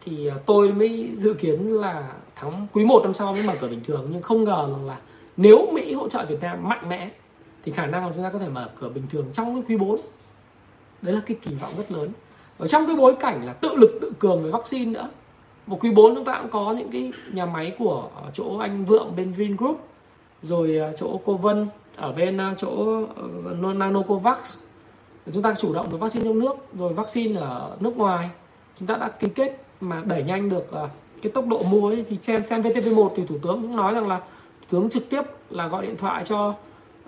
thì 0.00 0.28
à, 0.28 0.36
tôi 0.46 0.72
mới 0.72 1.10
dự 1.16 1.34
kiến 1.34 1.80
là 1.80 2.12
tháng 2.36 2.66
quý 2.72 2.84
1 2.84 3.00
năm 3.02 3.14
sau 3.14 3.32
mới 3.32 3.42
mở 3.42 3.54
cửa 3.60 3.68
bình 3.68 3.80
thường. 3.84 4.08
Nhưng 4.10 4.22
không 4.22 4.44
ngờ 4.44 4.68
rằng 4.72 4.86
là 4.86 4.98
nếu 5.36 5.68
Mỹ 5.72 5.92
hỗ 5.92 6.08
trợ 6.08 6.24
Việt 6.28 6.40
Nam 6.40 6.68
mạnh 6.68 6.88
mẽ, 6.88 7.10
thì 7.64 7.72
khả 7.72 7.86
năng 7.86 8.06
là 8.06 8.12
chúng 8.14 8.24
ta 8.24 8.30
có 8.30 8.38
thể 8.38 8.48
mở 8.48 8.70
cửa 8.80 8.88
bình 8.88 9.04
thường 9.10 9.26
trong 9.32 9.54
cái 9.54 9.62
quý 9.68 9.76
4 9.76 10.00
đấy 11.02 11.14
là 11.14 11.20
cái 11.26 11.36
kỳ 11.42 11.54
vọng 11.54 11.72
rất 11.76 11.92
lớn. 11.92 12.10
Ở 12.58 12.66
trong 12.66 12.86
cái 12.86 12.96
bối 12.96 13.16
cảnh 13.20 13.46
là 13.46 13.52
tự 13.52 13.74
lực 13.76 13.98
tự 14.00 14.12
cường 14.18 14.44
về 14.44 14.50
vaccine 14.50 14.92
nữa. 14.92 15.08
Một 15.66 15.78
quý 15.80 15.90
4 15.90 16.14
chúng 16.14 16.24
ta 16.24 16.38
cũng 16.40 16.50
có 16.50 16.72
những 16.72 16.90
cái 16.90 17.12
nhà 17.32 17.46
máy 17.46 17.72
của 17.78 18.10
à, 18.16 18.30
chỗ 18.34 18.58
anh 18.58 18.84
Vượng 18.84 19.16
bên 19.16 19.32
Vingroup 19.32 19.91
rồi 20.42 20.78
à, 20.78 20.92
chỗ 20.96 21.20
Cô 21.24 21.34
Vân 21.36 21.66
ở 21.96 22.12
bên 22.12 22.40
à, 22.40 22.54
chỗ 22.56 23.02
ờ, 23.16 23.72
Nanocovax. 23.74 24.56
Chúng 25.32 25.42
ta 25.42 25.54
chủ 25.54 25.74
động 25.74 25.86
với 25.90 25.98
vaccine 25.98 26.24
trong 26.24 26.38
nước 26.38 26.56
rồi 26.78 26.92
vaccine 26.92 27.40
ở 27.40 27.76
nước 27.80 27.96
ngoài. 27.96 28.30
Chúng 28.76 28.88
ta 28.88 28.96
đã 28.96 29.08
ký 29.08 29.28
kết 29.28 29.64
mà 29.80 30.02
đẩy 30.04 30.22
nhanh 30.22 30.48
được 30.48 30.72
à, 30.72 30.88
cái 31.22 31.32
tốc 31.32 31.46
độ 31.46 31.62
mua 31.62 31.88
ấy, 31.88 32.04
thì 32.08 32.18
xem 32.22 32.44
xem 32.44 32.62
VTV1 32.62 33.10
thì 33.16 33.24
thủ 33.26 33.38
tướng 33.42 33.62
cũng 33.62 33.76
nói 33.76 33.94
rằng 33.94 34.08
là 34.08 34.18
thủ 34.18 34.66
tướng 34.70 34.90
trực 34.90 35.10
tiếp 35.10 35.22
là 35.50 35.68
gọi 35.68 35.86
điện 35.86 35.96
thoại 35.96 36.24
cho 36.24 36.54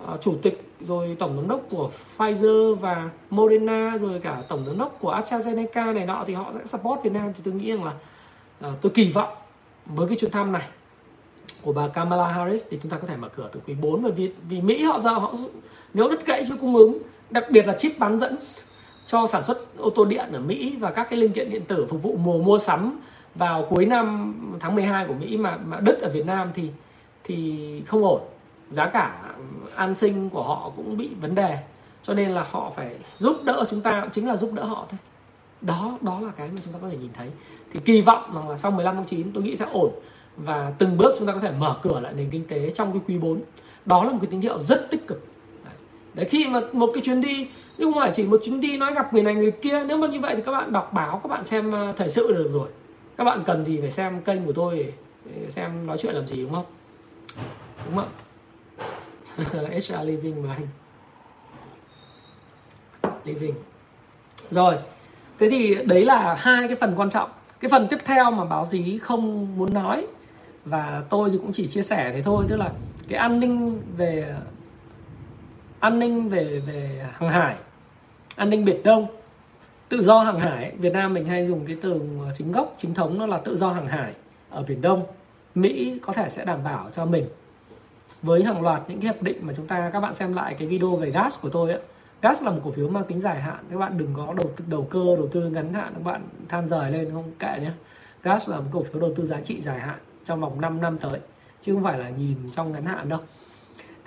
uh, 0.03 0.21
chủ 0.21 0.35
tịch 0.41 0.69
rồi 0.81 1.15
tổng 1.19 1.35
giám 1.35 1.47
đốc 1.47 1.61
của 1.69 1.89
Pfizer 2.17 2.75
và 2.75 3.09
Moderna 3.29 3.97
rồi 3.97 4.19
cả 4.19 4.43
tổng 4.49 4.63
giám 4.67 4.77
đốc 4.77 4.97
của 4.99 5.15
AstraZeneca 5.15 5.93
này 5.93 6.05
nọ. 6.05 6.23
Thì 6.27 6.33
họ 6.33 6.51
sẽ 6.53 6.59
support 6.65 7.03
Việt 7.03 7.13
Nam. 7.13 7.33
Thì 7.33 7.41
tôi 7.45 7.53
nghĩ 7.53 7.71
rằng 7.71 7.83
là 7.83 7.93
uh, 8.69 8.81
tôi 8.81 8.91
kỳ 8.95 9.11
vọng 9.11 9.33
với 9.85 10.07
cái 10.07 10.17
chuyến 10.17 10.31
thăm 10.31 10.51
này 10.51 10.67
của 11.61 11.73
bà 11.73 11.87
Kamala 11.87 12.27
Harris 12.27 12.65
thì 12.69 12.79
chúng 12.83 12.91
ta 12.91 12.97
có 12.97 13.07
thể 13.07 13.15
mở 13.17 13.29
cửa 13.29 13.49
từ 13.51 13.59
quý 13.67 13.73
4 13.81 14.03
bởi 14.03 14.11
vì 14.11 14.31
vì 14.49 14.61
Mỹ 14.61 14.83
họ 14.83 15.01
giờ 15.01 15.09
họ 15.09 15.33
nếu 15.93 16.09
đứt 16.09 16.25
gãy 16.25 16.45
chuỗi 16.47 16.57
cung 16.57 16.75
ứng, 16.75 16.97
đặc 17.29 17.45
biệt 17.49 17.67
là 17.67 17.73
chip 17.77 17.99
bán 17.99 18.17
dẫn 18.17 18.35
cho 19.05 19.27
sản 19.27 19.43
xuất 19.43 19.77
ô 19.77 19.89
tô 19.89 20.05
điện 20.05 20.25
ở 20.33 20.39
Mỹ 20.39 20.77
và 20.79 20.91
các 20.91 21.07
cái 21.09 21.19
linh 21.19 21.31
kiện 21.31 21.49
điện 21.49 21.65
tử 21.67 21.85
phục 21.89 22.03
vụ 22.03 22.17
mùa 22.17 22.37
mua 22.37 22.57
sắm 22.57 22.99
vào 23.35 23.67
cuối 23.69 23.85
năm 23.85 24.35
tháng 24.59 24.75
12 24.75 25.05
của 25.07 25.13
Mỹ 25.13 25.37
mà 25.37 25.57
mà 25.65 25.79
đứt 25.79 25.99
ở 26.01 26.09
Việt 26.09 26.25
Nam 26.25 26.51
thì 26.53 26.69
thì 27.23 27.81
không 27.87 28.03
ổn. 28.03 28.21
Giá 28.71 28.85
cả 28.85 29.21
an 29.75 29.95
sinh 29.95 30.29
của 30.29 30.43
họ 30.43 30.71
cũng 30.75 30.97
bị 30.97 31.09
vấn 31.21 31.35
đề. 31.35 31.57
Cho 32.01 32.13
nên 32.13 32.31
là 32.31 32.45
họ 32.51 32.71
phải 32.75 32.95
giúp 33.17 33.43
đỡ 33.43 33.63
chúng 33.69 33.81
ta, 33.81 34.07
chính 34.13 34.27
là 34.27 34.35
giúp 34.35 34.53
đỡ 34.53 34.63
họ 34.63 34.85
thôi. 34.89 34.99
Đó 35.61 35.97
đó 36.01 36.19
là 36.19 36.31
cái 36.31 36.47
mà 36.47 36.61
chúng 36.63 36.73
ta 36.73 36.79
có 36.81 36.89
thể 36.89 36.97
nhìn 36.97 37.13
thấy. 37.13 37.29
Thì 37.73 37.79
kỳ 37.85 38.01
vọng 38.01 38.31
rằng 38.35 38.49
là 38.49 38.57
sau 38.57 38.71
15 38.71 38.95
tháng 38.95 39.05
9 39.05 39.31
tôi 39.33 39.43
nghĩ 39.43 39.55
sẽ 39.55 39.65
ổn 39.71 39.91
và 40.37 40.73
từng 40.77 40.97
bước 40.97 41.15
chúng 41.17 41.27
ta 41.27 41.33
có 41.33 41.39
thể 41.39 41.51
mở 41.51 41.75
cửa 41.81 41.99
lại 41.99 42.13
nền 42.13 42.29
kinh 42.29 42.47
tế 42.47 42.71
trong 42.75 42.91
cái 42.91 43.01
quý 43.07 43.17
4 43.17 43.41
đó 43.85 44.03
là 44.03 44.11
một 44.11 44.17
cái 44.21 44.27
tín 44.31 44.41
hiệu 44.41 44.59
rất 44.59 44.87
tích 44.91 45.07
cực. 45.07 45.27
Đấy, 46.13 46.25
khi 46.29 46.47
mà 46.47 46.61
một 46.73 46.91
cái 46.93 47.03
chuyến 47.05 47.21
đi 47.21 47.47
nhưng 47.77 47.93
không 47.93 48.01
phải 48.01 48.11
chỉ 48.15 48.23
một 48.23 48.41
chuyến 48.45 48.61
đi 48.61 48.77
nói 48.77 48.93
gặp 48.93 49.13
người 49.13 49.23
này 49.23 49.35
người 49.35 49.51
kia. 49.51 49.83
Nếu 49.87 49.97
mà 49.97 50.07
như 50.07 50.19
vậy 50.19 50.35
thì 50.35 50.41
các 50.45 50.51
bạn 50.51 50.71
đọc 50.71 50.93
báo 50.93 51.19
các 51.23 51.29
bạn 51.29 51.45
xem 51.45 51.71
ờ, 51.71 51.93
thời 51.97 52.09
sự 52.09 52.33
được 52.33 52.49
rồi. 52.51 52.69
Các 53.17 53.23
bạn 53.23 53.43
cần 53.45 53.65
gì 53.65 53.81
phải 53.81 53.91
xem 53.91 54.21
kênh 54.21 54.45
của 54.45 54.53
tôi 54.53 54.93
để 55.25 55.49
xem 55.49 55.87
nói 55.87 55.97
chuyện 55.97 56.15
làm 56.15 56.27
gì 56.27 56.41
đúng 56.41 56.53
không? 56.53 56.65
Đúng 57.85 57.95
không? 57.95 58.09
HR 59.71 60.03
Living 60.03 60.43
mà 60.47 60.55
anh. 60.55 60.67
Living. 63.25 63.53
Rồi 64.49 64.75
thế 65.39 65.49
thì 65.49 65.75
đấy 65.85 66.05
là 66.05 66.35
hai 66.39 66.67
cái 66.67 66.75
phần 66.75 66.93
quan 66.95 67.09
trọng. 67.09 67.29
Cái 67.59 67.69
phần 67.69 67.87
tiếp 67.89 67.97
theo 68.05 68.31
mà 68.31 68.45
báo 68.45 68.67
chí 68.71 68.97
không 68.97 69.47
muốn 69.57 69.73
nói 69.73 70.07
và 70.65 71.03
tôi 71.09 71.29
thì 71.29 71.37
cũng 71.37 71.51
chỉ 71.53 71.67
chia 71.67 71.81
sẻ 71.81 72.11
thế 72.13 72.21
thôi, 72.21 72.45
tức 72.49 72.55
là 72.55 72.71
cái 73.07 73.19
an 73.19 73.39
ninh 73.39 73.81
về, 73.97 74.35
an 75.79 75.99
ninh 75.99 76.29
về 76.29 76.59
về 76.59 77.05
hàng 77.13 77.29
hải, 77.29 77.55
an 78.35 78.49
ninh 78.49 78.65
biển 78.65 78.83
đông, 78.83 79.07
tự 79.89 80.03
do 80.03 80.19
hàng 80.19 80.39
hải. 80.39 80.73
Việt 80.77 80.93
Nam 80.93 81.13
mình 81.13 81.25
hay 81.25 81.45
dùng 81.45 81.65
cái 81.65 81.77
từ 81.81 82.01
ờ, 82.19 82.33
chính 82.37 82.51
gốc, 82.51 82.75
chính 82.77 82.93
thống 82.93 83.17
nó 83.17 83.25
là 83.25 83.37
tự 83.37 83.57
do 83.57 83.71
hàng 83.71 83.87
hải 83.87 84.13
ở 84.49 84.63
biển 84.67 84.81
Đông. 84.81 85.03
Mỹ 85.55 85.99
có 86.01 86.13
thể 86.13 86.29
sẽ 86.29 86.45
đảm 86.45 86.63
bảo 86.63 86.89
cho 86.93 87.05
mình. 87.05 87.25
Với 88.21 88.43
hàng 88.43 88.61
loạt 88.61 88.81
những 88.87 89.01
cái 89.01 89.13
hiệp 89.13 89.21
định 89.21 89.37
mà 89.41 89.53
chúng 89.57 89.67
ta, 89.67 89.89
các 89.93 89.99
bạn 89.99 90.13
xem 90.13 90.33
lại 90.33 90.55
cái 90.59 90.67
video 90.67 90.95
về 90.95 91.11
gas 91.11 91.41
của 91.41 91.49
tôi 91.49 91.71
ấy 91.71 91.81
gas 92.21 92.43
là 92.43 92.51
một 92.51 92.59
cổ 92.63 92.71
phiếu 92.71 92.89
mang 92.89 93.03
tính 93.03 93.21
dài 93.21 93.41
hạn. 93.41 93.65
Các 93.71 93.77
bạn 93.77 93.97
đừng 93.97 94.13
có 94.13 94.33
đầu 94.37 94.51
tư, 94.55 94.65
đầu 94.67 94.87
cơ, 94.89 95.15
đầu 95.15 95.27
tư 95.31 95.49
ngắn 95.49 95.73
hạn, 95.73 95.93
các 95.93 96.03
bạn 96.03 96.21
than 96.49 96.67
rời 96.67 96.91
lên 96.91 97.11
không 97.13 97.31
kệ 97.39 97.59
nhé. 97.61 97.71
Gas 98.23 98.49
là 98.49 98.57
một 98.57 98.69
cổ 98.71 98.83
phiếu 98.83 99.01
đầu 99.01 99.13
tư 99.15 99.25
giá 99.25 99.41
trị 99.41 99.61
dài 99.61 99.79
hạn 99.79 99.99
trong 100.25 100.41
vòng 100.41 100.61
5 100.61 100.81
năm 100.81 100.97
tới 100.97 101.19
chứ 101.61 101.73
không 101.73 101.83
phải 101.83 101.99
là 101.99 102.09
nhìn 102.09 102.37
trong 102.55 102.71
ngắn 102.71 102.85
hạn 102.85 103.09
đâu. 103.09 103.19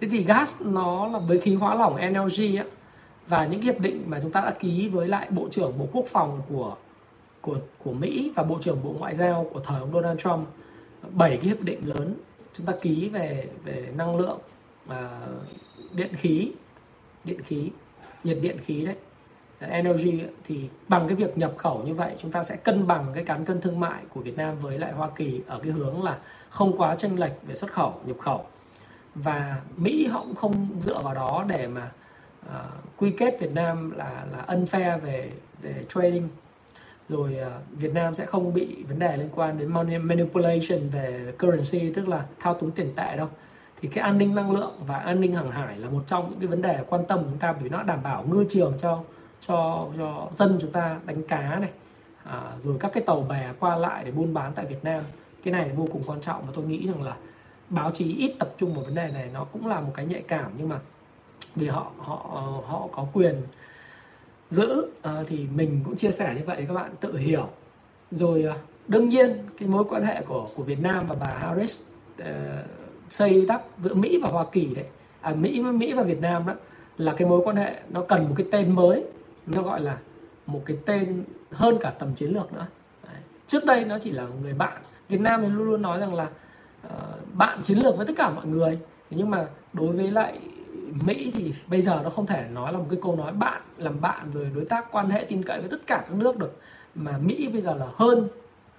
Thế 0.00 0.08
thì 0.10 0.24
gas 0.24 0.62
nó 0.62 1.08
là 1.08 1.18
với 1.18 1.40
khí 1.40 1.54
hóa 1.54 1.74
lỏng 1.74 1.96
LNG 1.96 2.56
á, 2.56 2.64
và 3.26 3.46
những 3.46 3.62
hiệp 3.62 3.80
định 3.80 4.04
mà 4.06 4.20
chúng 4.22 4.32
ta 4.32 4.40
đã 4.40 4.50
ký 4.50 4.88
với 4.88 5.08
lại 5.08 5.28
bộ 5.30 5.48
trưởng 5.50 5.78
bộ 5.78 5.88
quốc 5.92 6.04
phòng 6.06 6.42
của 6.48 6.76
của 7.40 7.58
của 7.78 7.92
Mỹ 7.92 8.32
và 8.36 8.42
bộ 8.42 8.58
trưởng 8.60 8.82
bộ 8.82 8.94
ngoại 8.98 9.16
giao 9.16 9.46
của 9.52 9.60
thời 9.60 9.80
ông 9.80 9.92
Donald 9.92 10.20
Trump 10.20 10.48
bảy 11.10 11.36
cái 11.36 11.46
hiệp 11.46 11.60
định 11.60 11.80
lớn 11.84 12.14
chúng 12.52 12.66
ta 12.66 12.72
ký 12.82 13.08
về 13.08 13.48
về 13.64 13.92
năng 13.96 14.16
lượng 14.16 14.38
và 14.86 15.20
điện 15.94 16.12
khí 16.16 16.52
điện 17.24 17.42
khí 17.42 17.70
nhiệt 18.24 18.38
điện 18.42 18.58
khí 18.66 18.84
đấy 18.86 18.96
energy 19.66 20.20
thì 20.46 20.68
bằng 20.88 21.08
cái 21.08 21.16
việc 21.16 21.38
nhập 21.38 21.52
khẩu 21.56 21.82
như 21.82 21.94
vậy 21.94 22.14
chúng 22.18 22.32
ta 22.32 22.42
sẽ 22.42 22.56
cân 22.56 22.86
bằng 22.86 23.06
cái 23.14 23.24
cán 23.24 23.44
cân 23.44 23.60
thương 23.60 23.80
mại 23.80 24.02
của 24.08 24.20
Việt 24.20 24.36
Nam 24.36 24.56
với 24.60 24.78
lại 24.78 24.92
Hoa 24.92 25.08
Kỳ 25.16 25.40
ở 25.46 25.60
cái 25.62 25.72
hướng 25.72 26.02
là 26.02 26.18
không 26.50 26.78
quá 26.78 26.94
chênh 26.96 27.20
lệch 27.20 27.32
về 27.46 27.54
xuất 27.54 27.72
khẩu 27.72 28.00
nhập 28.06 28.16
khẩu. 28.18 28.46
Và 29.14 29.60
Mỹ 29.76 30.06
họ 30.06 30.20
cũng 30.20 30.34
không 30.34 30.68
dựa 30.80 30.98
vào 31.02 31.14
đó 31.14 31.44
để 31.48 31.66
mà 31.66 31.90
uh, 32.46 32.52
quy 32.96 33.10
kết 33.10 33.36
Việt 33.40 33.52
Nam 33.52 33.90
là 33.90 34.24
là 34.32 34.56
unfair 34.56 34.98
về 34.98 35.32
về 35.62 35.84
trading. 35.88 36.28
Rồi 37.08 37.36
uh, 37.46 37.78
Việt 37.78 37.94
Nam 37.94 38.14
sẽ 38.14 38.26
không 38.26 38.54
bị 38.54 38.84
vấn 38.88 38.98
đề 38.98 39.16
liên 39.16 39.28
quan 39.34 39.58
đến 39.58 39.68
manipulation 40.02 40.88
về 40.92 41.32
currency 41.38 41.92
tức 41.92 42.08
là 42.08 42.24
thao 42.40 42.54
túng 42.54 42.70
tiền 42.70 42.92
tệ 42.96 43.16
đâu. 43.16 43.28
Thì 43.80 43.88
cái 43.88 44.04
an 44.04 44.18
ninh 44.18 44.34
năng 44.34 44.50
lượng 44.50 44.72
và 44.86 44.98
an 44.98 45.20
ninh 45.20 45.34
hàng 45.34 45.50
hải 45.50 45.78
là 45.78 45.90
một 45.90 46.02
trong 46.06 46.30
những 46.30 46.38
cái 46.40 46.48
vấn 46.48 46.62
đề 46.62 46.84
quan 46.88 47.04
tâm 47.06 47.18
của 47.18 47.26
chúng 47.30 47.38
ta 47.38 47.52
vì 47.52 47.68
nó 47.68 47.82
đảm 47.82 48.02
bảo 48.02 48.24
ngư 48.28 48.44
trường 48.48 48.72
cho 48.80 49.02
cho 49.40 49.88
cho 49.98 50.28
dân 50.34 50.58
chúng 50.60 50.72
ta 50.72 51.00
đánh 51.06 51.22
cá 51.22 51.58
này. 51.60 51.70
À, 52.24 52.52
rồi 52.58 52.76
các 52.80 52.92
cái 52.94 53.02
tàu 53.02 53.20
bè 53.20 53.52
qua 53.58 53.76
lại 53.76 54.04
để 54.04 54.10
buôn 54.10 54.34
bán 54.34 54.52
tại 54.54 54.66
Việt 54.66 54.84
Nam. 54.84 55.02
Cái 55.44 55.52
này 55.52 55.70
vô 55.76 55.86
cùng 55.92 56.02
quan 56.06 56.20
trọng 56.20 56.46
và 56.46 56.52
tôi 56.54 56.64
nghĩ 56.64 56.86
rằng 56.86 57.02
là 57.02 57.16
báo 57.68 57.90
chí 57.90 58.16
ít 58.16 58.34
tập 58.38 58.54
trung 58.58 58.74
vào 58.74 58.84
vấn 58.84 58.94
đề 58.94 59.10
này. 59.12 59.30
Nó 59.32 59.44
cũng 59.44 59.66
là 59.66 59.80
một 59.80 59.90
cái 59.94 60.06
nhạy 60.06 60.22
cảm 60.28 60.50
nhưng 60.56 60.68
mà 60.68 60.78
vì 61.56 61.68
họ 61.68 61.90
họ 61.98 62.16
họ 62.66 62.88
có 62.92 63.06
quyền 63.12 63.34
giữ 64.50 64.86
à, 65.02 65.12
thì 65.26 65.46
mình 65.54 65.80
cũng 65.84 65.96
chia 65.96 66.12
sẻ 66.12 66.34
như 66.34 66.42
vậy 66.46 66.64
các 66.68 66.74
bạn 66.74 66.90
tự 67.00 67.16
hiểu. 67.16 67.48
Rồi 68.10 68.44
à, 68.44 68.54
đương 68.88 69.08
nhiên 69.08 69.38
cái 69.58 69.68
mối 69.68 69.84
quan 69.88 70.04
hệ 70.04 70.22
của 70.22 70.48
của 70.54 70.62
Việt 70.62 70.80
Nam 70.80 71.06
và 71.06 71.16
bà 71.20 71.26
Harris 71.26 71.76
uh, 72.20 72.26
xây 73.10 73.46
đắp 73.46 73.62
giữa 73.82 73.94
Mỹ 73.94 74.20
và 74.22 74.28
Hoa 74.28 74.44
Kỳ 74.52 74.74
đấy. 74.74 74.84
À, 75.20 75.34
Mỹ 75.34 75.62
Mỹ 75.62 75.92
và 75.92 76.02
Việt 76.02 76.20
Nam 76.20 76.46
đó 76.46 76.54
là 76.96 77.14
cái 77.18 77.28
mối 77.28 77.40
quan 77.44 77.56
hệ 77.56 77.80
nó 77.90 78.02
cần 78.02 78.28
một 78.28 78.34
cái 78.36 78.46
tên 78.52 78.74
mới 78.74 79.04
nó 79.54 79.62
gọi 79.62 79.80
là 79.80 79.98
một 80.46 80.62
cái 80.66 80.76
tên 80.86 81.24
hơn 81.50 81.78
cả 81.80 81.90
tầm 81.90 82.14
chiến 82.14 82.30
lược 82.30 82.52
nữa. 82.52 82.66
Đấy. 83.06 83.16
trước 83.46 83.64
đây 83.64 83.84
nó 83.84 83.98
chỉ 83.98 84.10
là 84.10 84.26
người 84.42 84.54
bạn. 84.54 84.82
Việt 85.08 85.20
Nam 85.20 85.42
thì 85.42 85.48
luôn 85.48 85.66
luôn 85.66 85.82
nói 85.82 86.00
rằng 86.00 86.14
là 86.14 86.28
uh, 86.86 86.92
bạn 87.34 87.62
chiến 87.62 87.78
lược 87.78 87.96
với 87.96 88.06
tất 88.06 88.12
cả 88.16 88.30
mọi 88.30 88.46
người. 88.46 88.78
Nhưng 89.10 89.30
mà 89.30 89.46
đối 89.72 89.92
với 89.92 90.10
lại 90.10 90.40
Mỹ 91.06 91.32
thì 91.34 91.54
bây 91.66 91.82
giờ 91.82 92.00
nó 92.04 92.10
không 92.10 92.26
thể 92.26 92.48
nói 92.52 92.72
là 92.72 92.78
một 92.78 92.86
cái 92.90 92.98
câu 93.02 93.16
nói 93.16 93.32
bạn 93.32 93.62
làm 93.76 94.00
bạn 94.00 94.30
rồi 94.34 94.50
đối 94.54 94.64
tác 94.64 94.92
quan 94.92 95.10
hệ 95.10 95.24
tin 95.28 95.42
cậy 95.42 95.60
với 95.60 95.68
tất 95.68 95.86
cả 95.86 96.04
các 96.08 96.14
nước 96.14 96.36
được. 96.36 96.60
Mà 96.94 97.18
Mỹ 97.18 97.48
bây 97.52 97.62
giờ 97.62 97.74
là 97.74 97.86
hơn 97.94 98.28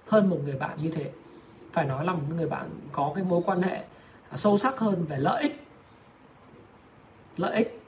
hơn 0.08 0.30
một 0.30 0.38
người 0.44 0.56
bạn 0.56 0.78
như 0.82 0.90
thế. 0.90 1.10
Phải 1.72 1.84
nói 1.84 2.04
là 2.04 2.12
một 2.12 2.22
người 2.36 2.46
bạn 2.46 2.70
có 2.92 3.12
cái 3.14 3.24
mối 3.24 3.42
quan 3.46 3.62
hệ 3.62 3.84
sâu 4.34 4.58
sắc 4.58 4.78
hơn 4.78 5.04
về 5.04 5.16
lợi 5.16 5.42
ích. 5.42 5.66
Lợi 7.36 7.56
ích. 7.56 7.80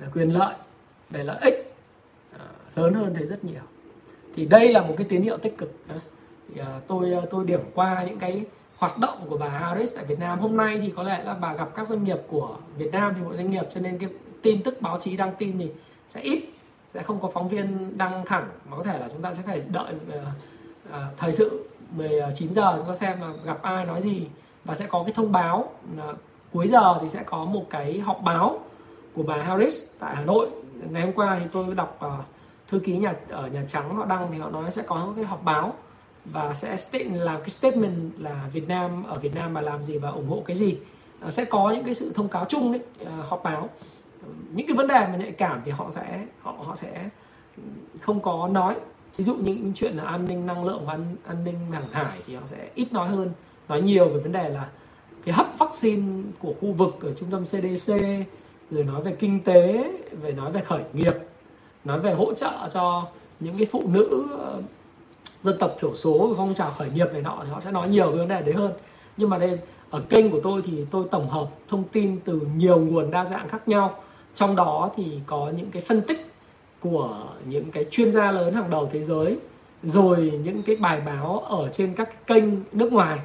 Về 0.00 0.08
quyền 0.14 0.30
lợi. 0.30 0.54
Về 1.10 1.24
lợi 1.24 1.38
ích 1.40 1.73
lớn 2.76 2.94
hơn 2.94 3.14
thế 3.14 3.26
rất 3.26 3.44
nhiều. 3.44 3.62
Thì 4.34 4.46
đây 4.46 4.72
là 4.72 4.80
một 4.80 4.94
cái 4.96 5.06
tín 5.10 5.22
hiệu 5.22 5.38
tích 5.38 5.58
cực 5.58 5.72
thì 6.54 6.60
à, 6.60 6.80
tôi 6.86 7.12
à, 7.12 7.20
tôi 7.30 7.44
điểm 7.44 7.60
qua 7.74 8.04
những 8.06 8.18
cái 8.18 8.44
hoạt 8.76 8.98
động 8.98 9.26
của 9.28 9.36
bà 9.36 9.48
Harris 9.48 9.96
tại 9.96 10.04
Việt 10.04 10.18
Nam. 10.18 10.38
Hôm 10.38 10.56
nay 10.56 10.78
thì 10.82 10.92
có 10.96 11.02
lẽ 11.02 11.24
là 11.24 11.34
bà 11.34 11.54
gặp 11.54 11.74
các 11.74 11.88
doanh 11.88 12.04
nghiệp 12.04 12.18
của 12.28 12.56
Việt 12.76 12.92
Nam 12.92 13.12
thì 13.16 13.22
mỗi 13.24 13.36
doanh 13.36 13.50
nghiệp 13.50 13.64
cho 13.74 13.80
nên 13.80 13.98
cái 13.98 14.08
tin 14.42 14.62
tức 14.62 14.80
báo 14.80 14.98
chí 15.00 15.16
đăng 15.16 15.32
tin 15.38 15.58
thì 15.58 15.70
sẽ 16.08 16.20
ít 16.20 16.44
sẽ 16.94 17.02
không 17.02 17.20
có 17.20 17.28
phóng 17.28 17.48
viên 17.48 17.98
đăng 17.98 18.24
thẳng 18.26 18.48
mà 18.70 18.76
có 18.76 18.82
thể 18.82 18.98
là 18.98 19.08
chúng 19.08 19.22
ta 19.22 19.34
sẽ 19.34 19.42
phải 19.46 19.62
đợi 19.68 19.94
uh, 19.94 20.14
uh, 20.88 20.96
thời 21.16 21.32
sự 21.32 21.68
19 21.96 22.54
giờ 22.54 22.74
chúng 22.78 22.88
ta 22.88 22.94
xem 22.94 23.20
là 23.20 23.32
gặp 23.44 23.62
ai 23.62 23.84
nói 23.84 24.02
gì. 24.02 24.26
Và 24.64 24.74
sẽ 24.74 24.86
có 24.86 25.02
cái 25.02 25.12
thông 25.12 25.32
báo 25.32 25.70
uh, 26.10 26.16
cuối 26.52 26.68
giờ 26.68 26.98
thì 27.02 27.08
sẽ 27.08 27.22
có 27.22 27.44
một 27.44 27.64
cái 27.70 27.98
họp 27.98 28.22
báo 28.22 28.60
của 29.14 29.22
bà 29.22 29.36
Harris 29.36 29.78
tại 29.98 30.16
Hà 30.16 30.24
Nội. 30.24 30.48
Ngày 30.90 31.02
hôm 31.02 31.12
qua 31.12 31.38
thì 31.40 31.46
tôi 31.52 31.74
đọc 31.74 32.00
uh, 32.06 32.12
thư 32.68 32.78
ký 32.78 32.96
nhà 32.96 33.14
ở 33.28 33.48
nhà 33.48 33.64
trắng 33.68 33.96
họ 33.96 34.04
đăng 34.04 34.28
thì 34.32 34.38
họ 34.38 34.50
nói 34.50 34.70
sẽ 34.70 34.82
có 34.82 35.12
cái 35.16 35.24
họp 35.24 35.44
báo 35.44 35.74
và 36.24 36.54
sẽ 36.54 36.76
state, 36.76 37.04
làm 37.04 37.40
cái 37.40 37.48
statement 37.48 38.12
là 38.18 38.48
Việt 38.52 38.68
Nam 38.68 39.04
ở 39.04 39.18
Việt 39.18 39.34
Nam 39.34 39.54
mà 39.54 39.60
làm 39.60 39.82
gì 39.82 39.98
và 39.98 40.10
ủng 40.10 40.28
hộ 40.28 40.42
cái 40.46 40.56
gì. 40.56 40.76
Ờ, 41.20 41.30
sẽ 41.30 41.44
có 41.44 41.70
những 41.70 41.84
cái 41.84 41.94
sự 41.94 42.12
thông 42.14 42.28
cáo 42.28 42.44
chung 42.44 42.72
đấy 42.72 42.80
ờ, 43.04 43.12
họp 43.28 43.42
báo. 43.42 43.68
Ờ, 44.22 44.28
những 44.54 44.66
cái 44.66 44.76
vấn 44.76 44.88
đề 44.88 45.06
mà 45.06 45.16
nhạy 45.16 45.32
cảm 45.32 45.60
thì 45.64 45.70
họ 45.70 45.90
sẽ 45.90 46.26
họ 46.42 46.54
họ 46.58 46.74
sẽ 46.74 47.08
ừ, 47.56 47.62
không 48.00 48.20
có 48.20 48.48
nói. 48.48 48.74
Ví 49.16 49.24
dụ 49.24 49.34
những 49.34 49.72
chuyện 49.74 49.96
là 49.96 50.04
an 50.04 50.26
ninh 50.28 50.46
năng 50.46 50.64
lượng 50.64 50.86
và 50.86 50.92
an, 50.92 51.16
an 51.26 51.44
ninh 51.44 51.72
hàng 51.72 51.88
hải 51.92 52.18
thì 52.26 52.34
họ 52.34 52.42
sẽ 52.46 52.68
ít 52.74 52.92
nói 52.92 53.08
hơn 53.08 53.30
nói 53.68 53.82
nhiều 53.82 54.08
về 54.08 54.20
vấn 54.20 54.32
đề 54.32 54.48
là 54.48 54.68
cái 55.24 55.34
hấp 55.34 55.46
vaccine 55.58 56.22
của 56.38 56.54
khu 56.60 56.72
vực 56.72 56.96
ở 57.00 57.12
trung 57.12 57.30
tâm 57.30 57.44
CDC 57.44 57.94
rồi 58.70 58.84
nói 58.84 59.02
về 59.02 59.12
kinh 59.12 59.40
tế 59.44 59.92
về 60.10 60.32
nói 60.32 60.52
về 60.52 60.60
khởi 60.60 60.82
nghiệp 60.92 61.14
nói 61.84 62.00
về 62.00 62.14
hỗ 62.14 62.34
trợ 62.34 62.68
cho 62.72 63.06
những 63.40 63.56
cái 63.56 63.66
phụ 63.72 63.82
nữ 63.86 64.26
ờ, 64.38 64.62
dân 65.42 65.58
tộc 65.58 65.76
thiểu 65.80 65.94
số 65.94 66.34
phong 66.36 66.54
trào 66.54 66.70
khởi 66.70 66.90
nghiệp 66.90 67.06
này 67.12 67.22
nọ 67.22 67.38
thì 67.44 67.50
họ 67.50 67.60
sẽ 67.60 67.70
nói 67.70 67.88
nhiều 67.88 68.10
về 68.10 68.18
vấn 68.18 68.28
đề 68.28 68.42
đấy 68.42 68.54
hơn. 68.54 68.72
Nhưng 69.16 69.30
mà 69.30 69.38
đây, 69.38 69.58
ở 69.90 70.00
kênh 70.08 70.30
của 70.30 70.40
tôi 70.42 70.62
thì 70.64 70.84
tôi 70.90 71.04
tổng 71.10 71.28
hợp 71.28 71.48
thông 71.68 71.84
tin 71.84 72.20
từ 72.24 72.40
nhiều 72.56 72.78
nguồn 72.78 73.10
đa 73.10 73.24
dạng 73.24 73.48
khác 73.48 73.68
nhau. 73.68 73.94
Trong 74.34 74.56
đó 74.56 74.90
thì 74.96 75.20
có 75.26 75.52
những 75.56 75.70
cái 75.70 75.82
phân 75.82 76.00
tích 76.00 76.32
của 76.80 77.18
những 77.44 77.70
cái 77.70 77.84
chuyên 77.90 78.12
gia 78.12 78.32
lớn 78.32 78.54
hàng 78.54 78.70
đầu 78.70 78.88
thế 78.92 79.02
giới, 79.02 79.38
rồi 79.82 80.40
những 80.44 80.62
cái 80.62 80.76
bài 80.76 81.00
báo 81.00 81.38
ở 81.38 81.68
trên 81.72 81.94
các 81.94 82.26
kênh 82.26 82.44
nước 82.72 82.92
ngoài. 82.92 83.18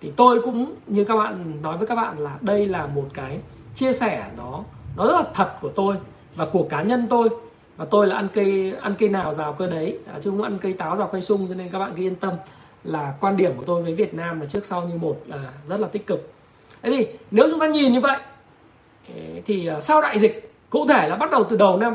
Thì 0.00 0.12
tôi 0.16 0.40
cũng, 0.42 0.74
như 0.86 1.04
các 1.04 1.16
bạn, 1.16 1.62
nói 1.62 1.78
với 1.78 1.86
các 1.86 1.94
bạn 1.94 2.18
là 2.18 2.38
đây 2.40 2.66
là 2.66 2.86
một 2.86 3.06
cái 3.14 3.38
chia 3.74 3.92
sẻ 3.92 4.30
nó 4.36 4.64
nó 4.96 5.06
rất 5.06 5.12
là 5.12 5.24
thật 5.34 5.52
của 5.60 5.68
tôi 5.68 5.96
và 6.36 6.46
của 6.46 6.62
cá 6.62 6.82
nhân 6.82 7.06
tôi 7.10 7.28
à, 7.80 7.84
tôi 7.90 8.06
là 8.06 8.16
ăn 8.16 8.28
cây 8.32 8.74
ăn 8.80 8.94
cây 8.98 9.08
nào 9.08 9.32
rào 9.32 9.52
cây 9.52 9.70
đấy. 9.70 9.98
À, 10.12 10.18
chứ 10.22 10.30
không 10.30 10.42
ăn 10.42 10.58
cây 10.58 10.72
táo 10.72 10.96
rào 10.96 11.08
cây 11.12 11.22
sung 11.22 11.46
cho 11.48 11.54
nên 11.54 11.68
các 11.70 11.78
bạn 11.78 11.92
cứ 11.96 12.02
yên 12.02 12.14
tâm 12.14 12.34
là 12.84 13.14
quan 13.20 13.36
điểm 13.36 13.52
của 13.56 13.64
tôi 13.66 13.82
với 13.82 13.94
Việt 13.94 14.14
Nam 14.14 14.40
là 14.40 14.46
trước 14.46 14.64
sau 14.64 14.88
như 14.88 14.98
một 14.98 15.16
là 15.26 15.38
rất 15.68 15.80
là 15.80 15.88
tích 15.88 16.06
cực. 16.06 16.32
Thế 16.82 16.90
thì 16.90 17.06
nếu 17.30 17.50
chúng 17.50 17.60
ta 17.60 17.66
nhìn 17.66 17.92
như 17.92 18.00
vậy 18.00 18.18
thì 19.44 19.66
à, 19.66 19.80
sau 19.80 20.02
đại 20.02 20.18
dịch 20.18 20.52
cụ 20.70 20.86
thể 20.88 21.08
là 21.08 21.16
bắt 21.16 21.30
đầu 21.30 21.44
từ 21.44 21.56
đầu 21.56 21.76
năm 21.76 21.94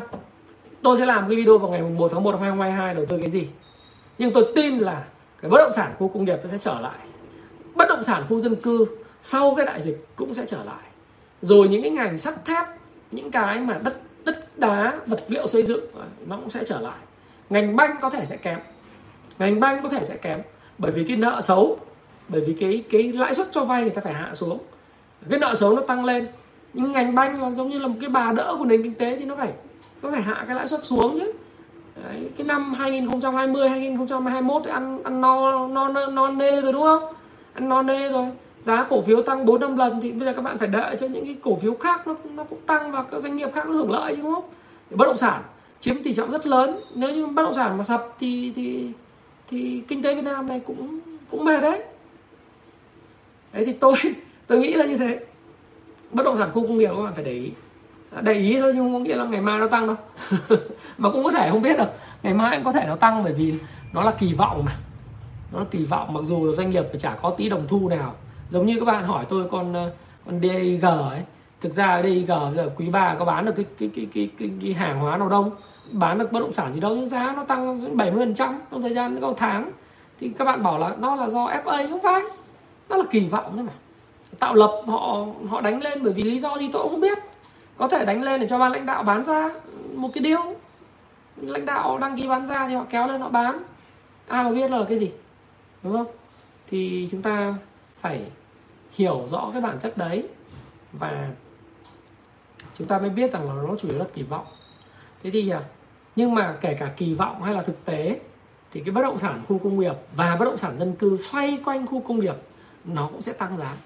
tôi 0.81 0.97
sẽ 0.97 1.05
làm 1.05 1.27
cái 1.27 1.35
video 1.35 1.57
vào 1.57 1.71
ngày 1.71 1.81
1 1.81 2.11
tháng 2.11 2.23
1 2.23 2.31
năm 2.31 2.41
2022 2.41 2.95
đầu 2.95 3.05
tư 3.05 3.17
cái 3.21 3.29
gì. 3.29 3.47
Nhưng 4.17 4.33
tôi 4.33 4.51
tin 4.55 4.77
là 4.77 5.03
cái 5.41 5.51
bất 5.51 5.57
động 5.57 5.71
sản 5.75 5.91
khu 5.99 6.07
công 6.07 6.25
nghiệp 6.25 6.39
nó 6.43 6.49
sẽ 6.49 6.57
trở 6.57 6.79
lại. 6.81 6.99
Bất 7.75 7.85
động 7.89 8.03
sản 8.03 8.23
khu 8.29 8.39
dân 8.39 8.55
cư 8.55 8.85
sau 9.21 9.55
cái 9.55 9.65
đại 9.65 9.81
dịch 9.81 10.07
cũng 10.15 10.33
sẽ 10.33 10.45
trở 10.45 10.63
lại. 10.63 10.83
Rồi 11.41 11.67
những 11.67 11.81
cái 11.81 11.91
ngành 11.91 12.17
sắt 12.17 12.45
thép 12.45 12.65
những 13.11 13.31
cái 13.31 13.59
mà 13.59 13.79
đất 13.83 13.97
đất 14.25 14.59
đá 14.59 14.93
vật 15.05 15.23
liệu 15.27 15.47
xây 15.47 15.63
dựng 15.63 15.85
nó 16.25 16.35
cũng 16.35 16.49
sẽ 16.49 16.63
trở 16.63 16.79
lại. 16.79 16.97
Ngành 17.49 17.75
banh 17.75 17.95
có 18.01 18.09
thể 18.09 18.25
sẽ 18.25 18.37
kém. 18.37 18.59
Ngành 19.39 19.59
banh 19.59 19.83
có 19.83 19.89
thể 19.89 20.03
sẽ 20.03 20.17
kém 20.17 20.41
bởi 20.77 20.91
vì 20.91 21.03
cái 21.03 21.17
nợ 21.17 21.41
xấu 21.41 21.79
bởi 22.27 22.41
vì 22.41 22.53
cái 22.59 22.83
cái 22.91 23.13
lãi 23.13 23.33
suất 23.33 23.47
cho 23.51 23.63
vay 23.63 23.81
người 23.81 23.89
ta 23.89 24.01
phải 24.01 24.13
hạ 24.13 24.31
xuống. 24.33 24.59
Cái 25.29 25.39
nợ 25.39 25.55
xấu 25.55 25.75
nó 25.75 25.81
tăng 25.81 26.05
lên 26.05 26.27
nhưng 26.73 26.91
ngành 26.91 27.15
banh 27.15 27.41
là 27.41 27.51
giống 27.51 27.69
như 27.69 27.79
là 27.79 27.87
một 27.87 27.95
cái 28.01 28.09
bà 28.09 28.31
đỡ 28.31 28.55
của 28.59 28.65
nền 28.65 28.83
kinh 28.83 28.93
tế 28.93 29.17
thì 29.17 29.25
nó 29.25 29.35
phải 29.35 29.51
nó 30.01 30.11
phải 30.11 30.21
hạ 30.21 30.43
cái 30.47 30.55
lãi 30.55 30.67
suất 30.67 30.83
xuống 30.83 31.19
chứ. 31.19 31.31
Đấy, 32.03 32.29
cái 32.37 32.47
năm 32.47 32.73
2020 32.73 33.69
2021 33.69 34.61
thì 34.65 34.71
ăn 34.71 35.03
ăn 35.03 35.21
no 35.21 35.67
no 35.67 35.87
no, 35.87 36.05
no 36.05 36.27
nê 36.27 36.61
rồi 36.61 36.73
đúng 36.73 36.81
không? 36.81 37.13
Ăn 37.53 37.69
no 37.69 37.81
nê 37.81 38.09
rồi 38.09 38.25
giá 38.65 38.85
cổ 38.89 39.01
phiếu 39.01 39.21
tăng 39.21 39.45
4 39.45 39.59
năm 39.59 39.77
lần 39.77 40.01
thì 40.01 40.11
bây 40.11 40.25
giờ 40.27 40.33
các 40.33 40.41
bạn 40.41 40.57
phải 40.57 40.67
đợi 40.67 40.95
cho 40.97 41.07
những 41.07 41.25
cái 41.25 41.35
cổ 41.43 41.55
phiếu 41.55 41.75
khác 41.75 42.07
nó 42.07 42.15
nó 42.35 42.43
cũng 42.43 42.59
tăng 42.65 42.91
và 42.91 43.03
các 43.03 43.21
doanh 43.21 43.35
nghiệp 43.35 43.49
khác 43.53 43.67
nó 43.67 43.73
hưởng 43.73 43.91
lợi, 43.91 44.15
đúng 44.15 44.33
không? 44.35 44.43
Bất 44.89 45.05
động 45.05 45.17
sản 45.17 45.41
chiếm 45.79 46.03
tỷ 46.03 46.13
trọng 46.13 46.31
rất 46.31 46.47
lớn. 46.47 46.79
Nếu 46.95 47.09
như 47.09 47.27
bất 47.27 47.43
động 47.43 47.53
sản 47.53 47.77
mà 47.77 47.83
sập 47.83 48.15
thì 48.19 48.53
thì 48.55 48.87
thì 49.49 49.81
kinh 49.87 50.01
tế 50.01 50.15
Việt 50.15 50.21
Nam 50.21 50.47
này 50.47 50.61
cũng 50.65 50.99
cũng 51.31 51.45
mệt 51.45 51.61
đấy. 51.61 51.83
Đấy 53.53 53.65
thì 53.65 53.73
tôi 53.73 53.93
tôi 54.47 54.59
nghĩ 54.59 54.73
là 54.73 54.85
như 54.85 54.97
thế. 54.97 55.19
Bất 56.11 56.23
động 56.23 56.37
sản 56.37 56.49
khu 56.53 56.67
công 56.67 56.77
nghiệp 56.77 56.91
các 56.95 57.03
bạn 57.03 57.13
phải 57.15 57.23
để 57.23 57.31
ý. 57.31 57.51
À, 58.15 58.21
để 58.21 58.33
ý 58.33 58.59
thôi 58.59 58.71
nhưng 58.75 58.83
không 58.83 58.93
có 58.93 58.99
nghĩa 58.99 59.15
là 59.15 59.25
ngày 59.25 59.41
mai 59.41 59.59
nó 59.59 59.67
tăng 59.67 59.87
đâu. 59.87 59.95
Mà 60.97 61.11
cũng 61.11 61.23
có 61.23 61.31
thể 61.31 61.49
không 61.51 61.61
biết 61.61 61.77
được. 61.77 61.89
Ngày 62.23 62.33
mai 62.33 62.57
cũng 62.57 62.65
có 62.65 62.71
thể 62.71 62.85
nó 62.87 62.95
tăng 62.95 63.23
bởi 63.23 63.33
vì 63.33 63.53
nó 63.93 64.03
là 64.03 64.11
kỳ 64.11 64.33
vọng 64.33 64.65
mà. 64.65 64.75
Nó 65.53 65.59
là 65.59 65.65
kỳ 65.71 65.85
vọng 65.85 66.13
mặc 66.13 66.21
dù 66.23 66.51
doanh 66.51 66.69
nghiệp 66.69 66.83
phải 66.89 66.99
chả 66.99 67.15
có 67.21 67.29
tí 67.29 67.49
đồng 67.49 67.67
thu 67.67 67.89
nào 67.89 68.15
giống 68.49 68.65
như 68.65 68.75
các 68.79 68.85
bạn 68.85 69.03
hỏi 69.03 69.25
tôi 69.29 69.47
con 69.51 69.73
ờ, 69.73 69.91
con 70.25 70.39
DIG 70.41 70.85
ấy. 70.85 71.21
Thực 71.61 71.73
ra 71.73 72.01
DIG 72.03 72.27
giờ 72.27 72.69
quý 72.75 72.89
bà 72.91 73.15
có 73.15 73.25
bán 73.25 73.45
được 73.45 73.53
cái 73.55 73.65
cái 73.79 73.89
cái 73.95 74.07
cái, 74.13 74.29
cái, 74.39 74.49
cái 74.61 74.73
hàng 74.73 74.99
hóa 74.99 75.17
nào 75.17 75.29
đâu 75.29 75.51
bán 75.91 76.17
được 76.17 76.31
bất 76.31 76.39
động 76.39 76.53
sản 76.53 76.73
gì 76.73 76.79
đâu 76.79 76.95
nhưng 76.95 77.09
giá 77.09 77.33
nó 77.35 77.43
tăng 77.43 77.97
70 77.97 78.25
phần 78.25 78.35
trăm 78.35 78.59
trong 78.71 78.81
thời 78.81 78.93
gian 78.93 79.21
có 79.21 79.33
tháng. 79.37 79.71
Thì 80.19 80.31
các 80.37 80.45
bạn 80.45 80.63
bảo 80.63 80.79
là 80.79 80.95
nó 80.99 81.15
là 81.15 81.29
do 81.29 81.47
FA 81.47 81.89
không 81.89 82.01
phải? 82.03 82.21
Nó 82.89 82.97
là 82.97 83.03
kỳ 83.11 83.27
vọng 83.27 83.51
thôi 83.55 83.63
mà. 83.63 83.73
Tạo 84.39 84.53
lập 84.53 84.81
họ 84.87 85.25
họ 85.49 85.61
đánh 85.61 85.81
lên 85.81 86.03
bởi 86.03 86.13
vì 86.13 86.23
lý 86.23 86.39
do 86.39 86.57
gì 86.57 86.69
tôi 86.73 86.83
cũng 86.83 86.91
không 86.91 87.01
biết. 87.01 87.17
Có 87.77 87.87
thể 87.87 88.05
đánh 88.05 88.23
lên 88.23 88.41
để 88.41 88.47
cho 88.47 88.59
ban 88.59 88.71
lãnh 88.71 88.85
đạo 88.85 89.03
bán 89.03 89.23
ra 89.23 89.49
một 89.95 90.09
cái 90.13 90.23
điều 90.23 90.55
lãnh 91.41 91.65
đạo 91.65 91.97
đăng 91.97 92.17
ký 92.17 92.27
bán 92.27 92.47
ra 92.47 92.67
thì 92.67 92.75
họ 92.75 92.85
kéo 92.89 93.07
lên 93.07 93.21
họ 93.21 93.29
bán. 93.29 93.63
Ai 94.27 94.43
mà 94.43 94.49
biết 94.49 94.71
là 94.71 94.83
cái 94.89 94.97
gì? 94.97 95.11
Đúng 95.83 95.93
không? 95.93 96.07
Thì 96.69 97.07
chúng 97.11 97.21
ta 97.21 97.53
phải 98.05 98.21
hiểu 98.91 99.23
rõ 99.27 99.49
cái 99.53 99.61
bản 99.61 99.79
chất 99.79 99.97
đấy. 99.97 100.27
Và 100.91 101.29
chúng 102.73 102.87
ta 102.87 102.99
mới 102.99 103.09
biết 103.09 103.33
rằng 103.33 103.47
là 103.47 103.63
nó 103.67 103.75
chủ 103.75 103.89
yếu 103.89 103.99
là 103.99 104.05
kỳ 104.13 104.23
vọng. 104.23 104.45
Thế 105.23 105.31
thì 105.31 105.49
à, 105.49 105.61
nhưng 106.15 106.35
mà 106.35 106.57
kể 106.61 106.73
cả 106.73 106.93
kỳ 106.97 107.13
vọng 107.13 107.43
hay 107.43 107.53
là 107.53 107.61
thực 107.61 107.85
tế, 107.85 108.19
thì 108.71 108.81
cái 108.85 108.91
bất 108.91 109.01
động 109.01 109.17
sản 109.17 109.41
khu 109.47 109.59
công 109.59 109.79
nghiệp 109.79 109.95
và 110.15 110.35
bất 110.35 110.45
động 110.45 110.57
sản 110.57 110.77
dân 110.77 110.95
cư 110.95 111.17
xoay 111.17 111.59
quanh 111.65 111.87
khu 111.87 112.01
công 112.01 112.19
nghiệp, 112.19 112.35
nó 112.85 113.07
cũng 113.11 113.21
sẽ 113.21 113.33
tăng 113.33 113.57
giá. 113.57 113.77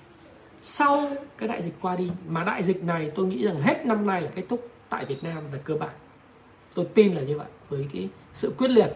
Sau 0.61 1.09
cái 1.37 1.49
đại 1.49 1.61
dịch 1.61 1.73
qua 1.81 1.95
đi, 1.95 2.11
mà 2.27 2.43
đại 2.43 2.63
dịch 2.63 2.83
này 2.83 3.11
tôi 3.15 3.25
nghĩ 3.25 3.45
rằng 3.45 3.57
hết 3.57 3.85
năm 3.85 4.07
nay 4.07 4.21
là 4.21 4.29
kết 4.35 4.43
thúc 4.49 4.67
tại 4.89 5.05
Việt 5.05 5.23
Nam 5.23 5.43
về 5.51 5.59
cơ 5.63 5.75
bản. 5.75 5.93
Tôi 6.73 6.85
tin 6.93 7.13
là 7.13 7.21
như 7.21 7.37
vậy, 7.37 7.47
với 7.69 7.87
cái 7.93 8.09
sự 8.33 8.53
quyết 8.57 8.71
liệt. 8.71 8.93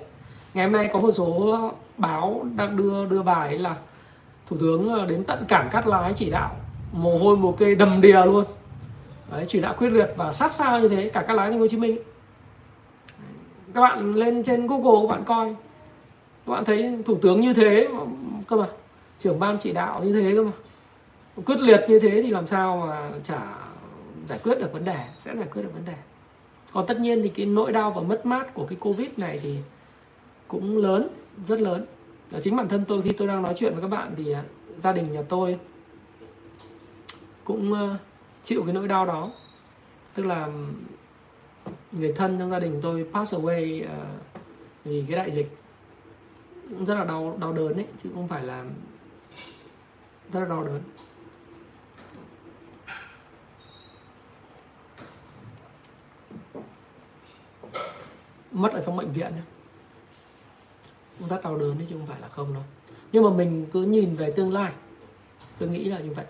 Ngày 0.53 0.65
hôm 0.65 0.73
nay 0.73 0.89
có 0.93 0.99
một 0.99 1.11
số 1.11 1.57
báo 1.97 2.45
đang 2.55 2.77
đưa 2.77 3.05
đưa 3.05 3.21
bài 3.21 3.57
là 3.57 3.75
thủ 4.53 4.59
tướng 4.59 4.89
ờ, 4.89 5.05
đến 5.05 5.23
tận 5.23 5.45
cảng 5.47 5.69
cát 5.71 5.87
lái 5.87 6.13
chỉ 6.13 6.29
đạo 6.29 6.55
mồ 6.91 7.17
hôi 7.17 7.37
mồ 7.37 7.51
kê 7.51 7.75
đầm 7.75 8.01
đìa 8.01 8.25
luôn. 8.25 8.45
Đấy, 9.31 9.45
chỉ 9.47 9.61
đạo 9.61 9.75
quyết 9.77 9.89
liệt 9.89 10.09
và 10.17 10.33
sát 10.33 10.51
sao 10.51 10.79
như 10.79 10.87
thế 10.87 11.09
cả 11.13 11.23
các 11.27 11.33
lái 11.33 11.49
thành 11.49 11.59
phố 11.59 11.63
Hồ 11.63 11.67
Chí 11.67 11.77
Minh. 11.77 11.97
Các 13.73 13.81
bạn 13.81 14.15
lên 14.15 14.43
trên 14.43 14.67
Google 14.67 15.07
các 15.07 15.15
bạn 15.15 15.23
coi. 15.25 15.55
Các 16.47 16.53
bạn 16.53 16.65
thấy 16.65 16.97
thủ 17.05 17.17
tướng 17.21 17.41
như 17.41 17.53
thế 17.53 17.87
cơ 18.47 18.55
mà 18.55 18.67
trưởng 19.19 19.39
ban 19.39 19.57
chỉ 19.59 19.73
đạo 19.73 20.03
như 20.03 20.21
thế 20.21 20.35
cơ 20.35 20.43
mà. 20.43 20.51
Quyết 21.45 21.59
liệt 21.59 21.81
như 21.87 21.99
thế 21.99 22.21
thì 22.21 22.29
làm 22.29 22.47
sao 22.47 22.83
mà 22.87 23.09
chả 23.23 23.41
giải 24.27 24.39
quyết 24.43 24.59
được 24.59 24.73
vấn 24.73 24.85
đề 24.85 24.97
sẽ 25.17 25.35
giải 25.35 25.47
quyết 25.53 25.61
được 25.61 25.73
vấn 25.73 25.85
đề. 25.85 25.95
Còn 26.73 26.85
tất 26.87 26.99
nhiên 26.99 27.23
thì 27.23 27.29
cái 27.29 27.45
nỗi 27.45 27.71
đau 27.71 27.91
và 27.91 28.01
mất 28.01 28.25
mát 28.25 28.53
của 28.53 28.65
cái 28.65 28.77
covid 28.79 29.07
này 29.17 29.39
thì 29.43 29.57
cũng 30.47 30.77
lớn 30.77 31.07
rất 31.45 31.59
lớn. 31.59 31.85
Dạ, 32.33 32.39
chính 32.39 32.55
bản 32.55 32.69
thân 32.69 32.85
tôi 32.87 33.01
khi 33.01 33.11
tôi 33.17 33.27
đang 33.27 33.41
nói 33.41 33.53
chuyện 33.57 33.73
với 33.73 33.81
các 33.81 33.87
bạn 33.87 34.13
thì 34.17 34.31
à, 34.31 34.43
gia 34.77 34.91
đình 34.91 35.11
nhà 35.11 35.21
tôi 35.29 35.59
cũng 37.43 37.73
chịu 38.43 38.63
cái 38.65 38.73
nỗi 38.73 38.87
đau 38.87 39.05
đó. 39.05 39.31
Tức 40.13 40.25
là 40.25 40.49
người 41.91 42.13
thân 42.15 42.39
trong 42.39 42.51
gia 42.51 42.59
đình 42.59 42.79
tôi 42.81 43.05
pass 43.13 43.33
away 43.33 43.87
ờ, 43.87 44.05
vì 44.85 45.05
cái 45.07 45.17
đại 45.17 45.31
dịch. 45.31 45.57
Cũng 46.69 46.85
rất 46.85 46.95
là 46.95 47.03
đau 47.03 47.37
đau 47.39 47.53
đớn 47.53 47.75
đấy 47.75 47.85
chứ 48.03 48.09
không 48.13 48.27
phải 48.27 48.43
là 48.43 48.65
rất 50.33 50.39
là 50.39 50.45
đau 50.45 50.63
đớn. 50.63 50.81
Mất 58.51 58.73
ở 58.73 58.81
trong 58.81 58.97
bệnh 58.97 59.11
viện 59.11 59.31
cũng 61.19 61.27
rất 61.27 61.43
đau 61.43 61.57
đớn 61.57 61.77
đấy 61.77 61.87
chứ 61.89 61.95
không 61.97 62.07
phải 62.07 62.21
là 62.21 62.27
không 62.27 62.53
đâu. 62.53 62.63
Nhưng 63.11 63.23
mà 63.23 63.29
mình 63.29 63.65
cứ 63.71 63.83
nhìn 63.83 64.15
về 64.15 64.31
tương 64.31 64.53
lai. 64.53 64.71
Tôi 65.59 65.69
nghĩ 65.69 65.83
là 65.83 65.99
như 65.99 66.11
vậy. 66.11 66.25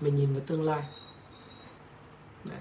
Mình 0.00 0.16
nhìn 0.16 0.34
về 0.34 0.40
tương 0.46 0.62
lai. 0.62 0.82
Đấy. 2.44 2.60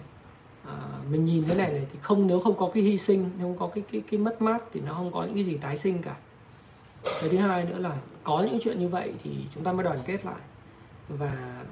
À, 0.65 0.75
mình 1.11 1.25
nhìn 1.25 1.43
thế 1.43 1.55
này 1.55 1.71
này 1.71 1.87
thì 1.93 1.99
không 2.01 2.27
nếu 2.27 2.39
không 2.39 2.57
có 2.57 2.71
cái 2.73 2.83
hy 2.83 2.97
sinh 2.97 3.29
nếu 3.37 3.47
không 3.47 3.57
có 3.57 3.67
cái 3.75 3.83
cái 3.91 4.01
cái 4.11 4.19
mất 4.19 4.41
mát 4.41 4.63
thì 4.73 4.81
nó 4.81 4.93
không 4.93 5.11
có 5.11 5.23
những 5.23 5.35
cái 5.35 5.43
gì 5.43 5.57
tái 5.57 5.77
sinh 5.77 6.01
cả. 6.01 6.15
Cái 7.03 7.29
thứ 7.29 7.37
hai 7.37 7.63
nữa 7.63 7.77
là 7.77 7.97
có 8.23 8.41
những 8.41 8.59
chuyện 8.63 8.79
như 8.79 8.87
vậy 8.87 9.13
thì 9.23 9.31
chúng 9.53 9.63
ta 9.63 9.73
mới 9.73 9.83
đoàn 9.83 9.99
kết 10.05 10.25
lại. 10.25 10.41
Và 11.09 11.63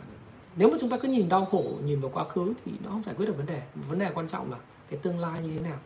nếu 0.55 0.69
mà 0.69 0.77
chúng 0.81 0.89
ta 0.89 0.97
cứ 0.97 1.07
nhìn 1.07 1.29
đau 1.29 1.45
khổ 1.45 1.63
nhìn 1.83 1.99
vào 2.01 2.11
quá 2.13 2.23
khứ 2.23 2.53
thì 2.65 2.71
nó 2.83 2.89
không 2.89 3.03
giải 3.05 3.15
quyết 3.17 3.25
được 3.25 3.37
vấn 3.37 3.45
đề. 3.45 3.61
Vấn 3.89 3.99
đề 3.99 4.11
quan 4.13 4.27
trọng 4.27 4.51
là 4.51 4.57
cái 4.89 4.99
tương 5.03 5.19
lai 5.19 5.41
như 5.41 5.57
thế 5.57 5.69
nào. 5.69 5.77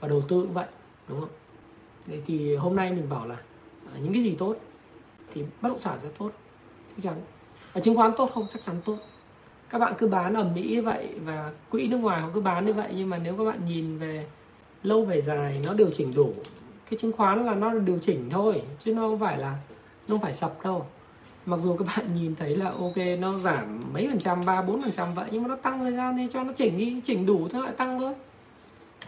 Và 0.00 0.08
đầu 0.08 0.22
tư 0.28 0.42
cũng 0.42 0.54
vậy 0.54 0.66
đúng 1.08 1.20
không? 1.20 1.30
Thì 2.26 2.56
hôm 2.56 2.76
nay 2.76 2.90
mình 2.90 3.08
bảo 3.08 3.26
là 3.26 3.36
à, 3.94 3.98
những 4.02 4.12
cái 4.12 4.22
gì 4.22 4.34
tốt 4.38 4.56
thì 5.32 5.44
bất 5.62 5.68
động 5.68 5.78
sản 5.78 5.98
sẽ 6.02 6.08
tốt 6.18 6.30
chắc 6.88 7.02
chắn. 7.02 7.20
Và 7.72 7.80
chứng 7.80 7.96
khoán 7.96 8.12
tốt 8.16 8.30
không? 8.34 8.46
Chắc 8.52 8.62
chắn 8.62 8.74
tốt. 8.84 8.96
Các 9.70 9.78
bạn 9.78 9.94
cứ 9.98 10.08
bán 10.08 10.34
ở 10.34 10.44
mỹ 10.44 10.62
như 10.62 10.82
vậy 10.82 11.08
và 11.24 11.52
quỹ 11.70 11.88
nước 11.88 11.96
ngoài 11.96 12.20
họ 12.20 12.28
cứ 12.34 12.40
bán 12.40 12.66
như 12.66 12.72
vậy 12.72 12.92
nhưng 12.96 13.10
mà 13.10 13.18
nếu 13.18 13.36
các 13.36 13.44
bạn 13.44 13.66
nhìn 13.66 13.98
về 13.98 14.26
lâu 14.82 15.04
về 15.04 15.20
dài 15.20 15.60
nó 15.66 15.74
điều 15.74 15.90
chỉnh 15.90 16.14
đủ. 16.14 16.32
Cái 16.90 16.98
chứng 16.98 17.12
khoán 17.12 17.46
là 17.46 17.54
nó 17.54 17.72
điều 17.72 17.98
chỉnh 17.98 18.30
thôi 18.30 18.62
chứ 18.78 18.94
nó 18.94 19.02
không 19.02 19.20
phải 19.20 19.38
là 19.38 19.56
nó 20.08 20.14
không 20.14 20.20
phải 20.20 20.32
sập 20.32 20.64
đâu. 20.64 20.86
Mặc 21.46 21.60
dù 21.62 21.76
các 21.76 21.84
bạn 21.96 22.14
nhìn 22.14 22.34
thấy 22.34 22.56
là 22.56 22.70
ok 22.70 22.96
nó 23.18 23.38
giảm 23.38 23.80
mấy 23.92 24.08
phần 24.10 24.20
trăm 24.20 24.40
ba 24.46 24.62
bốn 24.62 24.82
phần 24.82 24.92
trăm 24.92 25.14
vậy 25.14 25.28
nhưng 25.30 25.42
mà 25.42 25.48
nó 25.48 25.56
tăng 25.56 25.78
thời 25.78 25.92
gian 25.92 26.16
thì 26.16 26.28
cho 26.32 26.44
nó 26.44 26.52
chỉnh 26.52 26.78
đi 26.78 27.00
chỉnh 27.04 27.26
đủ 27.26 27.48
thì 27.52 27.58
lại 27.58 27.72
tăng 27.72 27.98
thôi. 27.98 28.14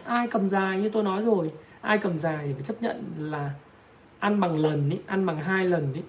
Ai 0.03 0.27
cầm 0.27 0.49
dài 0.49 0.77
như 0.77 0.89
tôi 0.89 1.03
nói 1.03 1.21
rồi 1.21 1.51
ai 1.81 1.97
cầm 1.97 2.19
dài 2.19 2.47
thì 2.47 2.53
phải 2.53 2.63
chấp 2.63 2.81
nhận 2.81 3.13
là 3.17 3.51
ăn 4.19 4.39
bằng 4.39 4.57
lần 4.57 4.89
ý, 4.89 4.97
ăn 5.05 5.25
bằng 5.25 5.37
hai 5.37 5.65
lần 5.65 5.93
ý. 5.93 6.01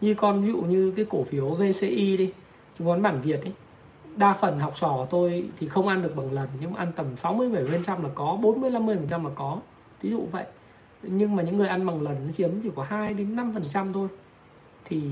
như 0.00 0.14
con 0.14 0.42
ví 0.42 0.48
dụ 0.48 0.60
như 0.60 0.92
cái 0.96 1.04
cổ 1.08 1.24
phiếu 1.24 1.48
VCI 1.48 2.16
đi 2.16 2.32
chứng 2.78 2.86
khoán 2.86 3.02
bản 3.02 3.20
Việt 3.20 3.42
ý. 3.44 3.50
Đa 4.16 4.32
phần 4.32 4.60
học 4.60 4.72
trò 4.76 4.88
của 4.88 5.06
tôi 5.10 5.48
thì 5.58 5.68
không 5.68 5.88
ăn 5.88 6.02
được 6.02 6.16
bằng 6.16 6.32
lần 6.32 6.48
nhưng 6.60 6.72
mà 6.72 6.78
ăn 6.78 6.92
tầm 6.96 7.16
60 7.16 7.48
70 7.48 7.80
trăm 7.84 8.02
là 8.02 8.08
có 8.14 8.38
40 8.42 8.70
50 8.70 8.98
trăm 9.10 9.24
là 9.24 9.30
có. 9.34 9.58
Ví 10.00 10.10
dụ 10.10 10.26
vậy. 10.32 10.44
Nhưng 11.02 11.36
mà 11.36 11.42
những 11.42 11.56
người 11.56 11.68
ăn 11.68 11.86
bằng 11.86 12.02
lần 12.02 12.16
nó 12.24 12.32
chiếm 12.32 12.50
chỉ 12.62 12.70
có 12.76 12.82
2 12.82 13.14
đến 13.14 13.36
5 13.36 13.54
phần 13.54 13.64
trăm 13.70 13.92
thôi. 13.92 14.08
Thì 14.84 15.02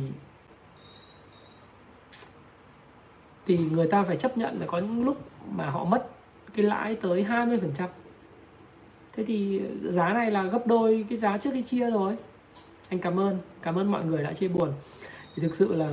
thì 3.47 3.59
người 3.59 3.87
ta 3.87 4.03
phải 4.03 4.17
chấp 4.17 4.37
nhận 4.37 4.61
là 4.61 4.67
có 4.67 4.79
những 4.79 5.05
lúc 5.05 5.17
mà 5.51 5.71
họ 5.71 5.85
mất 5.85 6.09
cái 6.55 6.65
lãi 6.67 6.95
tới 6.95 7.25
20 7.25 7.59
phần 7.61 7.73
trăm 7.75 7.89
thế 9.17 9.25
thì 9.25 9.61
giá 9.83 10.13
này 10.13 10.31
là 10.31 10.43
gấp 10.43 10.67
đôi 10.67 11.07
cái 11.09 11.19
giá 11.19 11.39
trước 11.39 11.51
khi 11.53 11.63
chia 11.63 11.91
rồi. 11.91 12.17
Anh 12.89 12.99
cảm 12.99 13.21
ơn 13.21 13.39
cảm 13.63 13.79
ơn 13.79 13.93
mọi 13.93 14.05
người 14.05 14.23
đã 14.23 14.33
chia 14.33 14.49
buồn. 14.49 14.73
Thì 15.37 15.43
thực 15.43 15.55
sự 15.55 15.75
là 15.75 15.91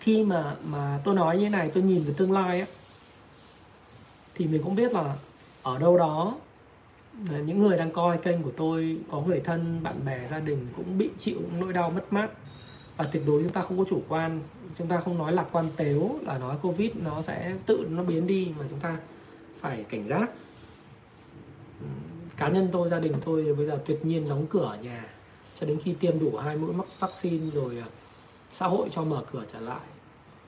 khi 0.00 0.24
mà 0.24 0.56
mà 0.64 1.00
tôi 1.04 1.14
nói 1.14 1.36
như 1.36 1.44
thế 1.44 1.50
này 1.50 1.70
tôi 1.74 1.82
nhìn 1.82 2.02
về 2.02 2.14
tương 2.16 2.32
lai 2.32 2.60
ấy, 2.60 2.68
thì 4.34 4.46
mình 4.46 4.62
cũng 4.62 4.74
biết 4.74 4.92
là 4.92 5.16
ở 5.62 5.78
đâu 5.78 5.98
đó 5.98 6.36
à, 7.30 7.38
những 7.46 7.62
người 7.62 7.76
đang 7.78 7.90
coi 7.90 8.18
kênh 8.18 8.42
của 8.42 8.52
tôi 8.56 8.98
có 9.10 9.20
người 9.20 9.40
thân 9.40 9.82
bạn 9.82 10.04
bè 10.06 10.28
gia 10.30 10.38
đình 10.38 10.66
cũng 10.76 10.98
bị 10.98 11.10
chịu 11.18 11.36
những 11.40 11.60
nỗi 11.60 11.72
đau 11.72 11.90
mất 11.90 12.12
mát. 12.12 12.30
Và 12.96 13.04
tuyệt 13.04 13.22
đối 13.26 13.42
chúng 13.42 13.52
ta 13.52 13.60
không 13.60 13.78
có 13.78 13.84
chủ 13.90 14.02
quan 14.08 14.40
chúng 14.78 14.88
ta 14.88 15.00
không 15.00 15.18
nói 15.18 15.32
lạc 15.32 15.46
quan 15.52 15.66
tếu 15.76 16.18
là 16.22 16.38
nói 16.38 16.56
covid 16.62 16.90
nó 17.04 17.22
sẽ 17.22 17.54
tự 17.66 17.86
nó 17.90 18.02
biến 18.02 18.26
đi 18.26 18.48
mà 18.58 18.64
chúng 18.70 18.80
ta 18.80 18.96
phải 19.60 19.84
cảnh 19.88 20.08
giác 20.08 20.30
cá 22.36 22.48
nhân 22.48 22.68
tôi 22.72 22.88
gia 22.88 22.98
đình 22.98 23.12
tôi 23.24 23.54
bây 23.54 23.66
giờ 23.66 23.78
tuyệt 23.86 24.04
nhiên 24.04 24.28
đóng 24.28 24.46
cửa 24.50 24.64
ở 24.64 24.76
nhà. 24.76 25.04
Cho 25.60 25.66
đến 25.66 25.78
khi 25.84 25.94
tiêm 25.94 26.20
đủ 26.20 26.36
hai 26.36 26.56
mũi 26.56 26.72
mắc 26.72 26.86
vaccine 26.98 27.50
rồi 27.50 27.78
à, 27.78 27.86
xã 28.52 28.66
hội 28.66 28.88
cho 28.90 29.04
mở 29.04 29.24
cửa 29.32 29.44
trở 29.52 29.60
lại. 29.60 29.80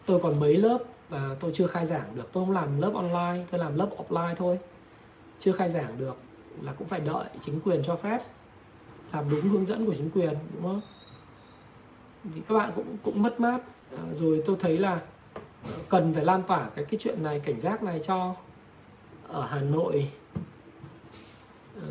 Tôi 0.07 0.21
còn 0.23 0.41
mấy 0.41 0.57
lớp 0.57 0.79
và 1.09 1.37
tôi 1.41 1.51
chưa 1.55 1.67
khai 1.67 1.87
giảng 1.87 2.17
được. 2.17 2.29
Tôi 2.33 2.45
không 2.45 2.55
làm 2.55 2.81
lớp 2.81 2.93
online 2.95 3.45
tôi 3.51 3.61
làm 3.61 3.77
lớp 3.77 3.89
offline 3.97 4.35
thôi. 4.35 4.59
Chưa 5.39 5.53
khai 5.53 5.71
giảng 5.71 5.99
được 5.99 6.17
là 6.63 6.73
cũng 6.73 6.89
phải 6.89 7.01
đợi 7.01 7.25
chính 7.43 7.61
quyền 7.61 7.83
cho 7.85 7.97
phép. 7.97 8.23
Làm 9.13 9.31
đúng 9.31 9.49
hướng 9.49 9.67
dẫn 9.67 9.87
của 9.87 9.95
chính 9.95 10.11
quyền 10.11 10.35
đúng 10.55 10.63
không? 10.63 10.81
Thì 12.35 12.41
các 12.49 12.55
bạn 12.55 12.73
cũng 12.77 12.97
cũng 13.03 13.23
mất 13.23 13.41
mát. 13.41 13.61
À, 13.93 14.03
rồi 14.15 14.43
tôi 14.47 14.57
thấy 14.61 14.79
là 14.79 15.01
cần 15.89 16.15
phải 16.15 16.25
lan 16.25 16.43
tỏa 16.43 16.71
cái 16.75 16.85
cái 16.85 17.01
chuyện 17.01 17.23
này 17.23 17.41
cảnh 17.41 17.61
giác 17.61 17.83
này 17.83 18.01
cho 18.07 18.35
ở 19.29 19.47
Hà 19.47 19.61
Nội. 19.61 20.11
Ờ, 21.83 21.89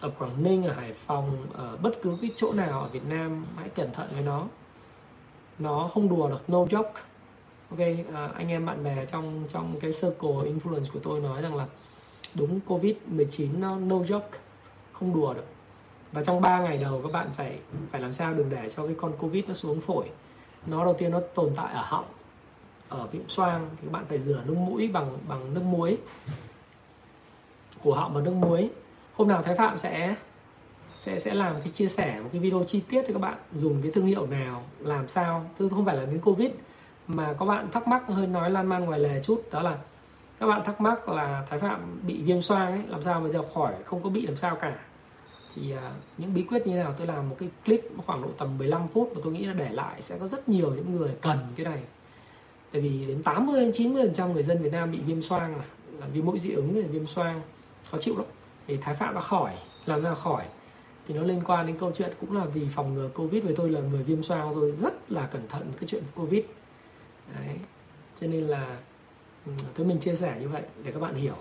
ở 0.00 0.10
Quảng 0.18 0.42
Ninh 0.42 0.64
ở 0.64 0.72
Hải 0.72 0.92
Phòng 0.92 1.46
ở 1.52 1.76
bất 1.76 2.02
cứ 2.02 2.18
cái 2.20 2.30
chỗ 2.36 2.52
nào 2.52 2.80
ở 2.80 2.88
Việt 2.88 3.04
Nam 3.08 3.46
hãy 3.56 3.68
cẩn 3.68 3.92
thận 3.92 4.08
với 4.12 4.22
nó. 4.22 4.46
Nó 5.58 5.90
không 5.94 6.08
đùa 6.08 6.28
được 6.28 6.50
no 6.50 6.58
joke. 6.58 6.92
Ok 7.70 7.78
à, 8.14 8.30
anh 8.34 8.48
em 8.48 8.66
bạn 8.66 8.84
bè 8.84 9.06
trong 9.06 9.44
trong 9.52 9.80
cái 9.80 9.90
circle 9.92 10.30
influence 10.30 10.92
của 10.92 11.00
tôi 11.02 11.20
nói 11.20 11.42
rằng 11.42 11.56
là 11.56 11.66
đúng 12.34 12.60
covid 12.60 12.96
19 13.06 13.60
nó 13.60 13.76
no 13.76 13.96
joke 13.96 14.38
không 14.92 15.14
đùa 15.14 15.34
được. 15.34 15.46
Và 16.12 16.24
trong 16.24 16.40
3 16.40 16.60
ngày 16.60 16.78
đầu 16.78 17.00
các 17.02 17.12
bạn 17.12 17.30
phải 17.36 17.58
phải 17.90 18.00
làm 18.00 18.12
sao 18.12 18.34
đừng 18.34 18.50
để 18.50 18.68
cho 18.68 18.86
cái 18.86 18.94
con 18.98 19.12
covid 19.18 19.44
nó 19.48 19.54
xuống 19.54 19.80
phổi. 19.80 20.10
Nó 20.66 20.84
đầu 20.84 20.94
tiên 20.94 21.10
nó 21.10 21.20
tồn 21.34 21.52
tại 21.56 21.74
ở 21.74 21.82
họng 21.84 22.04
ở 22.88 23.06
viêm 23.06 23.28
xoang 23.28 23.70
thì 23.76 23.86
các 23.86 23.92
bạn 23.92 24.04
phải 24.08 24.18
rửa 24.18 24.42
nước 24.46 24.54
mũi 24.54 24.88
bằng 24.88 25.18
bằng 25.28 25.54
nước 25.54 25.62
muối 25.64 25.98
của 27.82 27.94
họng 27.94 28.14
bằng 28.14 28.24
nước 28.24 28.34
muối. 28.34 28.70
Hôm 29.14 29.28
nào 29.28 29.42
thái 29.42 29.54
phạm 29.54 29.78
sẽ 29.78 30.14
sẽ 30.98 31.18
sẽ 31.18 31.34
làm 31.34 31.60
cái 31.60 31.68
chia 31.68 31.88
sẻ 31.88 32.20
một 32.22 32.28
cái 32.32 32.40
video 32.40 32.62
chi 32.66 32.82
tiết 32.88 33.02
cho 33.06 33.12
các 33.12 33.18
bạn 33.18 33.36
dùng 33.54 33.82
cái 33.82 33.92
thương 33.92 34.06
hiệu 34.06 34.26
nào 34.26 34.62
làm 34.78 35.08
sao. 35.08 35.44
Chứ 35.58 35.68
không 35.68 35.84
phải 35.84 35.96
là 35.96 36.04
đến 36.04 36.20
covid 36.20 36.50
mà 37.06 37.34
các 37.38 37.46
bạn 37.46 37.70
thắc 37.72 37.88
mắc 37.88 38.02
hơi 38.08 38.26
nói 38.26 38.50
lan 38.50 38.66
man 38.66 38.84
ngoài 38.84 39.00
lề 39.00 39.22
chút. 39.22 39.42
Đó 39.52 39.62
là 39.62 39.78
các 40.40 40.46
bạn 40.46 40.64
thắc 40.64 40.80
mắc 40.80 41.08
là 41.08 41.46
thái 41.50 41.58
phạm 41.58 42.00
bị 42.06 42.22
viêm 42.22 42.42
xoang 42.42 42.72
ấy 42.72 42.80
làm 42.88 43.02
sao 43.02 43.20
bây 43.20 43.32
giờ 43.32 43.42
khỏi 43.54 43.74
không 43.84 44.02
có 44.02 44.10
bị 44.10 44.26
làm 44.26 44.36
sao 44.36 44.56
cả. 44.56 44.78
Thì 45.54 45.74
uh, 45.74 45.78
những 46.18 46.34
bí 46.34 46.42
quyết 46.42 46.66
như 46.66 46.72
thế 46.72 46.82
nào? 46.82 46.94
Tôi 46.98 47.06
làm 47.06 47.28
một 47.28 47.36
cái 47.38 47.48
clip 47.64 47.80
khoảng 48.06 48.22
độ 48.22 48.28
tầm 48.38 48.58
15 48.58 48.88
phút 48.88 49.12
và 49.14 49.20
tôi 49.24 49.32
nghĩ 49.32 49.44
là 49.44 49.52
để 49.52 49.68
lại 49.68 50.02
sẽ 50.02 50.18
có 50.18 50.28
rất 50.28 50.48
nhiều 50.48 50.74
những 50.74 50.96
người 50.96 51.10
cần 51.20 51.38
cái 51.56 51.66
này. 51.66 51.80
Tại 52.72 52.82
vì 52.82 53.06
đến 53.06 53.22
80 53.22 53.70
90 53.74 54.06
phần 54.06 54.14
trăm 54.14 54.32
người 54.32 54.42
dân 54.42 54.62
Việt 54.62 54.72
Nam 54.72 54.92
bị 54.92 54.98
viêm 55.06 55.22
xoang 55.22 55.56
là, 55.56 55.64
là 56.00 56.06
viêm 56.06 56.24
mũi 56.24 56.38
dị 56.38 56.50
ứng 56.50 56.90
viêm 56.92 57.06
xoang 57.06 57.40
khó 57.90 57.98
chịu 57.98 58.16
lắm. 58.16 58.26
Thì 58.66 58.76
thái 58.76 58.94
phạm 58.94 59.14
đã 59.14 59.20
khỏi 59.20 59.52
làm 59.86 60.02
ra 60.02 60.14
khỏi. 60.14 60.44
Thì 61.08 61.14
nó 61.14 61.22
liên 61.22 61.42
quan 61.46 61.66
đến 61.66 61.78
câu 61.78 61.92
chuyện 61.94 62.12
cũng 62.20 62.36
là 62.36 62.44
vì 62.44 62.68
phòng 62.68 62.94
ngừa 62.94 63.08
covid 63.08 63.44
với 63.44 63.54
tôi 63.56 63.70
là 63.70 63.80
người 63.80 64.02
viêm 64.02 64.22
xoang 64.22 64.54
rồi 64.54 64.74
rất 64.80 65.12
là 65.12 65.26
cẩn 65.26 65.48
thận 65.48 65.72
cái 65.80 65.88
chuyện 65.88 66.02
covid. 66.14 66.44
Đấy. 67.34 67.56
Cho 68.20 68.26
nên 68.26 68.44
là 68.44 68.78
ừ, 69.46 69.52
tôi 69.74 69.86
mình 69.86 69.98
chia 70.00 70.14
sẻ 70.14 70.36
như 70.40 70.48
vậy 70.48 70.62
để 70.84 70.92
các 70.92 71.00
bạn 71.00 71.14
hiểu 71.14 71.34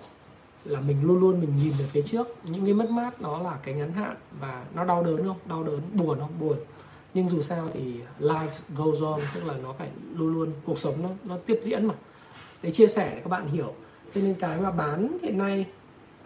là 0.65 0.79
mình 0.79 1.03
luôn 1.03 1.19
luôn 1.19 1.41
mình 1.41 1.55
nhìn 1.55 1.73
về 1.79 1.85
phía 1.85 2.01
trước. 2.01 2.27
Những 2.43 2.65
cái 2.65 2.73
mất 2.73 2.89
mát 2.89 3.21
đó 3.21 3.41
là 3.41 3.57
cái 3.63 3.73
ngắn 3.73 3.91
hạn 3.91 4.15
và 4.39 4.65
nó 4.73 4.85
đau 4.85 5.03
đớn 5.03 5.27
không? 5.27 5.37
Đau 5.45 5.63
đớn, 5.63 5.81
buồn 5.93 6.19
không? 6.19 6.39
Buồn. 6.39 6.57
Nhưng 7.13 7.29
dù 7.29 7.41
sao 7.41 7.69
thì 7.73 7.93
life 8.19 8.49
goes 8.75 9.01
on, 9.01 9.21
tức 9.35 9.43
là 9.45 9.53
nó 9.63 9.73
phải 9.73 9.89
luôn 10.15 10.33
luôn, 10.33 10.51
cuộc 10.65 10.77
sống 10.77 11.03
nó 11.03 11.09
nó 11.23 11.37
tiếp 11.45 11.59
diễn 11.63 11.85
mà. 11.85 11.93
Để 12.61 12.71
chia 12.71 12.87
sẻ 12.87 13.11
để 13.15 13.21
các 13.21 13.29
bạn 13.29 13.47
hiểu. 13.47 13.73
Cho 14.15 14.21
nên 14.21 14.35
cái 14.35 14.61
mà 14.61 14.71
bán 14.71 15.17
hiện 15.21 15.37
nay 15.37 15.65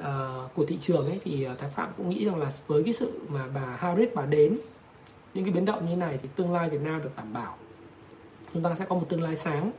uh, 0.02 0.54
của 0.54 0.66
thị 0.66 0.78
trường 0.80 1.06
ấy 1.06 1.20
thì 1.24 1.44
à, 1.44 1.56
thái 1.60 1.70
phạm 1.70 1.92
cũng 1.98 2.10
nghĩ 2.10 2.26
rằng 2.26 2.36
là 2.36 2.50
với 2.68 2.84
cái 2.84 2.94
sự 2.94 3.20
mà 3.30 3.48
bà 3.54 3.78
Harris 3.80 4.10
bà 4.16 4.26
đến 4.26 4.58
những 5.34 5.44
cái 5.44 5.54
biến 5.54 5.66
động 5.66 5.90
như 5.90 5.96
này 5.96 6.20
thì 6.22 6.30
tương 6.36 6.52
lai 6.52 6.70
Việt 6.70 6.82
Nam 6.82 7.04
được 7.04 7.12
đảm 7.18 7.34
bảo. 7.34 7.58
Chúng 8.54 8.64
ta 8.64 8.76
sẽ 8.76 8.86
có 8.86 8.96
một 8.96 9.06
tương 9.10 9.22
lai 9.22 9.36
sáng. 9.36 9.72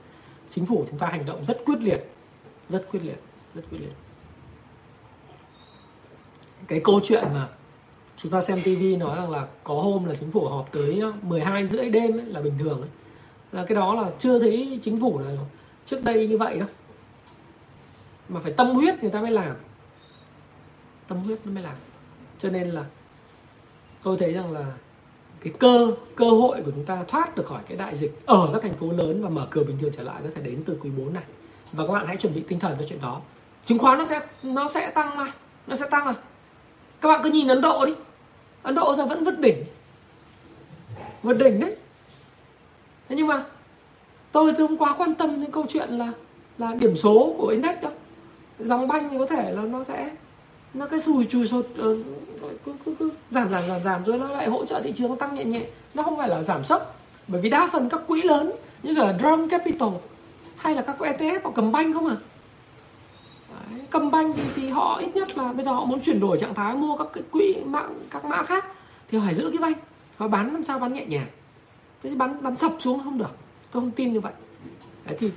Chính 0.51 0.67
phủ 0.67 0.85
chúng 0.91 0.99
ta 0.99 1.07
hành 1.07 1.27
động 1.27 1.45
rất 1.45 1.65
quyết 1.65 1.79
liệt 1.81 2.05
rất 2.69 2.87
quyết 2.91 3.01
liệt 3.03 3.21
rất 3.55 3.63
quyết 3.71 3.79
liệt. 3.81 3.93
Cái 6.69 6.81
câu 6.85 7.01
chuyện 7.05 7.25
mà 7.35 7.49
chúng 8.17 8.33
ta 8.33 8.41
xem 8.41 8.63
TV 8.63 9.01
nói 9.01 9.17
rằng 9.17 9.31
là 9.31 9.47
có 9.65 9.75
hôm 9.75 10.05
là 10.05 10.15
chính 10.15 10.31
phủ 10.31 10.49
họp 10.49 10.73
tới 10.73 11.03
12 11.23 11.67
rưỡi 11.67 11.91
đêm 11.91 12.19
ấy, 12.19 12.27
là 12.27 12.41
bình 12.41 12.55
thường 12.59 12.81
ấy. 12.81 12.91
là 13.53 13.65
cái 13.67 13.77
đó 13.77 13.95
là 13.95 14.11
chưa 14.19 14.39
thấy 14.39 14.79
chính 14.83 15.01
phủ 15.01 15.19
là 15.19 15.37
trước 15.85 16.05
đây 16.05 16.29
như 16.29 16.39
vậy 16.39 16.59
đâu. 16.59 16.69
Mà 18.29 18.41
phải 18.41 18.53
tâm 18.53 18.71
huyết 18.71 19.03
người 19.03 19.11
ta 19.11 19.21
mới 19.21 19.31
làm 19.31 19.57
tâm 21.09 21.19
huyết 21.19 21.39
nó 21.45 21.53
mới 21.53 21.63
làm. 21.63 21.75
Cho 22.39 22.51
nên 22.51 22.71
là 22.71 22.85
tôi 24.03 24.17
thấy 24.17 24.33
rằng 24.33 24.53
là 24.53 24.65
cái 25.41 25.53
cơ 25.59 25.95
cơ 26.17 26.31
hội 26.31 26.63
của 26.65 26.71
chúng 26.71 26.85
ta 26.85 27.05
thoát 27.09 27.37
được 27.37 27.47
khỏi 27.47 27.63
cái 27.69 27.77
đại 27.77 27.97
dịch 27.97 28.27
ở 28.27 28.51
các 28.53 28.63
thành 28.63 28.75
phố 28.75 28.93
lớn 28.93 29.23
và 29.23 29.29
mở 29.29 29.47
cửa 29.51 29.65
bình 29.65 29.79
thường 29.81 29.93
trở 29.97 30.03
lại 30.03 30.21
có 30.25 30.31
thể 30.35 30.43
đến 30.43 30.63
từ 30.67 30.79
quý 30.83 30.91
4 30.91 31.15
này. 31.15 31.25
Và 31.73 31.87
các 31.87 31.93
bạn 31.93 32.07
hãy 32.07 32.17
chuẩn 32.17 32.35
bị 32.35 32.45
tinh 32.49 32.59
thần 32.59 32.77
cho 32.79 32.85
chuyện 32.89 33.01
đó. 33.01 33.21
Chứng 33.65 33.79
khoán 33.79 33.99
nó 33.99 34.07
sẽ 34.07 34.21
nó 34.43 34.69
sẽ 34.69 34.91
tăng 34.91 35.17
mà, 35.17 35.33
nó 35.67 35.77
sẽ 35.77 35.87
tăng 35.91 36.05
mà. 36.05 36.15
Các 37.01 37.09
bạn 37.09 37.21
cứ 37.25 37.31
nhìn 37.31 37.49
Ấn 37.49 37.61
Độ 37.61 37.87
đi. 37.87 37.93
Ấn 38.63 38.75
Độ 38.75 38.95
giờ 38.95 39.07
vẫn 39.07 39.25
vượt 39.25 39.39
đỉnh. 39.39 39.65
Vượt 41.23 41.39
đỉnh 41.39 41.61
đấy. 41.61 41.77
Thế 43.09 43.17
nhưng 43.17 43.27
mà 43.27 43.45
tôi 44.33 44.53
thì 44.53 44.67
không 44.67 44.79
quá 44.79 44.95
quan 44.99 45.15
tâm 45.15 45.41
đến 45.41 45.51
câu 45.51 45.65
chuyện 45.69 45.89
là 45.89 46.13
là 46.59 46.75
điểm 46.75 46.97
số 46.97 47.35
của 47.39 47.47
index 47.47 47.81
đâu. 47.83 47.93
Dòng 48.59 48.89
banh 48.89 49.09
thì 49.11 49.19
có 49.19 49.27
thể 49.27 49.51
là 49.51 49.63
nó 49.63 49.85
sẽ 49.85 50.11
nó 50.75 50.87
cái 50.87 51.01
sùi 51.01 51.25
chùi 51.25 51.49
sột 51.49 51.67
ờ, 51.79 51.97
cứ, 52.65 52.73
cứ, 52.85 52.95
cứ 52.99 53.11
giảm 53.31 53.51
giảm 53.51 53.63
giảm 53.69 53.83
giảm 53.83 54.05
rồi 54.05 54.19
nó 54.19 54.29
lại 54.29 54.49
hỗ 54.49 54.67
trợ 54.67 54.81
thị 54.85 54.93
trường 54.93 55.17
tăng 55.17 55.35
nhẹ 55.35 55.45
nhẹ. 55.45 55.67
Nó 55.95 56.03
không 56.03 56.17
phải 56.17 56.29
là 56.29 56.43
giảm 56.43 56.65
sốc 56.65 57.01
bởi 57.29 57.41
vì 57.41 57.51
đa 57.51 57.69
phần 57.73 57.89
các 57.89 58.01
quỹ 58.07 58.23
lớn 58.23 58.53
như 58.83 58.93
là 58.93 59.19
Drum 59.21 59.49
Capital 59.49 59.89
hay 60.57 60.75
là 60.75 60.83
các 60.83 60.97
ETF 60.99 61.41
họ 61.45 61.51
cầm 61.55 61.73
banh 61.73 61.93
không 61.93 62.07
à? 62.07 62.17
Đấy, 63.51 63.81
cầm 63.91 64.11
banh 64.11 64.33
thì, 64.33 64.43
thì 64.57 64.69
họ 64.69 64.99
ít 65.01 65.17
nhất 65.17 65.39
là 65.39 65.53
bây 65.53 65.65
giờ 65.65 65.73
họ 65.73 65.85
muốn 65.85 66.01
chuyển 66.01 66.21
đổi 66.21 66.39
trạng 66.39 66.55
thái 66.55 66.77
mua 66.77 66.97
các 66.97 67.07
cái 67.13 67.23
quỹ 67.31 67.57
mạng 67.65 67.95
các 68.11 68.25
mã 68.25 68.43
khác 68.43 68.65
thì 69.09 69.19
họ 69.19 69.25
phải 69.25 69.35
giữ 69.35 69.51
cái 69.51 69.59
banh. 69.59 69.75
Họ 70.17 70.29
bán 70.29 70.53
làm 70.53 70.63
sao 70.63 70.79
bán 70.79 70.93
nhẹ 70.93 71.07
nhàng. 71.07 71.27
Thế 72.03 72.11
thì 72.11 72.17
bán 72.17 72.43
bán 72.43 72.57
sập 72.57 72.73
xuống 72.79 73.01
không 73.05 73.19
được. 73.19 73.37
Tôi 73.73 73.83
không 73.83 73.91
tin 73.91 74.13
như 74.13 74.21
vậy. 74.21 74.33
Đấy 75.05 75.17
thì 75.19 75.31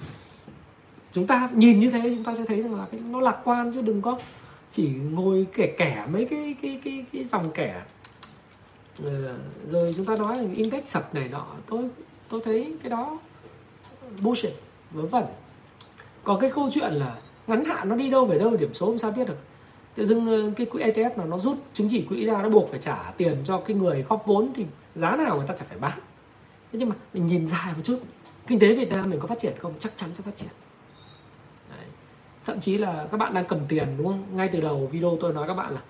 chúng 1.14 1.28
ta 1.28 1.50
nhìn 1.54 1.80
như 1.80 1.92
thế 1.92 2.00
chúng 2.04 2.24
ta 2.24 2.36
sẽ 2.36 2.46
thấy 2.46 2.62
rằng 2.62 2.76
là 2.76 2.86
cái 2.92 3.00
nó 3.10 3.20
lạc 3.20 3.38
quan 3.44 3.72
chứ 3.74 3.82
đừng 3.82 4.02
có 4.02 4.18
chỉ 4.72 4.90
ngồi 5.12 5.48
kẻ 5.54 5.76
kẻ 5.78 6.06
mấy 6.12 6.26
cái 6.26 6.56
cái 6.62 6.82
cái 6.84 7.06
cái 7.14 7.24
dòng 7.24 7.52
kẻ. 7.54 7.82
Ừ, 9.04 9.36
rồi 9.66 9.94
chúng 9.98 10.06
ta 10.06 10.16
nói 10.16 10.38
là 10.38 10.44
index 10.56 10.86
sập 10.86 11.16
này 11.16 11.28
nọ 11.28 11.46
tôi 11.68 11.90
tôi 12.30 12.42
thấy 12.46 12.74
cái 12.82 12.90
đó 12.90 13.20
bullshit 14.22 14.54
vớ 14.92 15.06
vẩn. 15.06 15.26
Có 16.24 16.38
cái 16.42 16.52
câu 16.56 16.70
chuyện 16.74 16.94
là 16.94 17.16
ngắn 17.48 17.66
hạn 17.66 17.90
nó 17.90 17.96
đi 17.96 18.10
đâu 18.10 18.26
về 18.26 18.40
đâu 18.40 18.58
điểm 18.58 18.74
số 18.74 18.86
không 18.86 19.00
sao 19.00 19.12
biết 19.12 19.28
được. 19.28 19.38
Tự 19.96 20.06
dưng 20.06 20.28
ờ, 20.28 20.52
cái 20.58 20.66
quỹ 20.66 20.84
ETF 20.84 21.18
nào 21.18 21.28
nó 21.28 21.38
rút 21.38 21.58
chứng 21.74 21.88
chỉ 21.90 22.06
quỹ 22.10 22.26
ra 22.26 22.42
nó 22.42 22.50
buộc 22.50 22.70
phải 22.70 22.80
trả 22.80 23.12
tiền 23.18 23.38
cho 23.46 23.58
cái 23.60 23.78
người 23.78 24.06
góp 24.10 24.24
vốn 24.26 24.52
thì 24.56 24.66
giá 24.96 25.16
nào 25.16 25.38
người 25.38 25.48
ta 25.48 25.56
chẳng 25.58 25.68
phải 25.70 25.80
bán. 25.80 26.00
Thế 26.72 26.80
nhưng 26.80 26.90
mà 26.90 26.96
mình 27.14 27.26
nhìn 27.26 27.48
dài 27.48 27.74
một 27.76 27.82
chút 27.84 28.00
kinh 28.48 28.60
tế 28.60 28.76
Việt 28.76 28.90
Nam 28.90 29.10
mình 29.10 29.20
có 29.20 29.28
phát 29.28 29.40
triển 29.40 29.54
không? 29.60 29.74
Chắc 29.80 29.94
chắn 29.96 30.10
sẽ 30.14 30.24
phát 30.24 30.36
triển 30.36 30.50
thậm 32.48 32.60
chí 32.60 32.78
là 32.78 33.08
các 33.12 33.18
bạn 33.18 33.34
đang 33.34 33.46
cầm 33.46 33.60
tiền, 33.68 33.88
đúng 33.98 34.08
không? 34.08 34.24
Ngay 34.34 34.50
từ 34.54 34.62
đầu 34.62 34.90
video 34.92 35.18
tôi 35.22 35.34
nói 35.34 35.48
các 35.48 35.54
bạn 35.54 35.74
là 35.74 35.82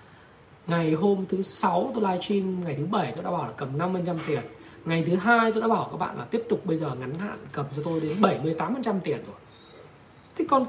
ngày 0.66 0.92
hôm 0.92 1.24
thứ 1.28 1.42
sáu 1.42 1.90
tôi 1.94 2.02
livestream, 2.02 2.64
ngày 2.64 2.74
thứ 2.78 2.86
bảy 2.86 3.12
tôi 3.14 3.24
đã 3.24 3.30
bảo 3.30 3.42
là 3.42 3.52
cầm 3.56 3.78
5% 3.78 4.16
tiền. 4.26 4.40
Ngày 4.84 5.04
thứ 5.06 5.16
hai 5.16 5.52
tôi 5.52 5.60
đã 5.62 5.68
bảo 5.68 5.88
các 5.90 5.96
bạn 5.96 6.18
là 6.18 6.24
tiếp 6.24 6.42
tục 6.48 6.66
bây 6.66 6.76
giờ 6.76 6.90
ngắn 7.00 7.14
hạn 7.14 7.36
cầm 7.52 7.66
cho 7.76 7.82
tôi 7.84 8.00
đến 8.00 8.16
78% 8.20 9.00
tiền 9.04 9.18
rồi. 9.26 9.36
Thế 10.36 10.44
còn 10.48 10.66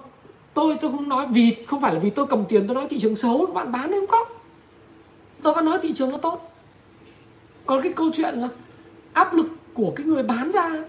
tôi 0.54 0.78
tôi 0.82 0.92
không 0.92 1.10
nói 1.10 1.28
vì, 1.32 1.56
không 1.68 1.82
phải 1.82 1.94
là 1.94 2.00
vì 2.00 2.10
tôi 2.10 2.28
cầm 2.28 2.46
tiền, 2.46 2.68
tôi 2.68 2.76
nói 2.76 2.88
thị 2.90 3.00
trường 3.00 3.16
xấu, 3.16 3.46
các 3.46 3.54
bạn 3.54 3.72
bán 3.72 3.92
em 3.92 4.08
không 4.08 4.28
có 4.28 4.36
tôi 5.44 5.54
vẫn 5.54 5.66
nói 5.66 5.80
thị 5.82 5.94
trường 5.94 6.12
nó 6.12 6.18
tốt. 6.18 6.56
Còn 7.66 7.82
cái 7.82 7.94
câu 7.94 8.10
chuyện 8.14 8.36
là 8.36 8.50
áp 9.14 9.34
lực 9.34 9.48
của 9.74 9.94
cái 9.96 10.06
người 10.06 10.24
bán 10.24 10.52
ra, 10.52 10.84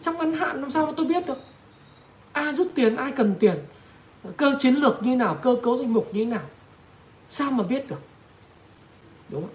trong 0.00 0.16
ngắn 0.18 0.32
hạn 0.32 0.60
làm 0.60 0.70
sao 0.70 0.86
mà 0.86 0.92
tôi 0.96 1.06
biết 1.06 1.26
được? 1.26 1.38
Ai 2.32 2.52
rút 2.52 2.68
tiền, 2.74 2.96
ai 2.96 3.12
cần 3.12 3.34
tiền? 3.40 3.54
Cơ 4.36 4.54
chiến 4.58 4.74
lược 4.74 5.02
như 5.02 5.16
nào, 5.16 5.34
cơ 5.34 5.56
cấu 5.62 5.76
danh 5.76 5.92
mục 5.92 6.08
như 6.12 6.26
nào? 6.26 6.42
Sao 7.28 7.50
mà 7.50 7.64
biết 7.64 7.88
được? 7.88 8.00
Đúng 9.28 9.42
không? 9.42 9.50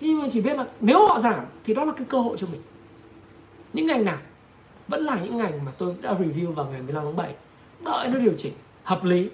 Nhưng 0.00 0.22
mà 0.22 0.28
chỉ 0.30 0.40
biết 0.40 0.56
là 0.56 0.66
nếu 0.80 1.06
họ 1.06 1.18
giảm 1.18 1.44
thì 1.64 1.74
đó 1.74 1.84
là 1.84 1.92
cái 1.92 2.06
cơ 2.10 2.20
hội 2.20 2.36
cho 2.40 2.46
mình. 2.52 2.62
Những 3.72 3.86
ngành 3.86 4.04
nào? 4.04 4.18
Vẫn 4.88 5.04
là 5.04 5.18
những 5.22 5.36
ngành 5.36 5.64
mà 5.64 5.72
tôi 5.78 5.94
đã 6.00 6.14
review 6.14 6.52
vào 6.52 6.66
ngày 6.66 6.82
15 6.82 7.04
tháng 7.04 7.16
7 7.16 7.34
đợi 7.84 8.08
nó 8.08 8.18
điều 8.18 8.32
chỉnh, 8.36 8.52
hợp 8.84 9.04
lý, 9.04 9.28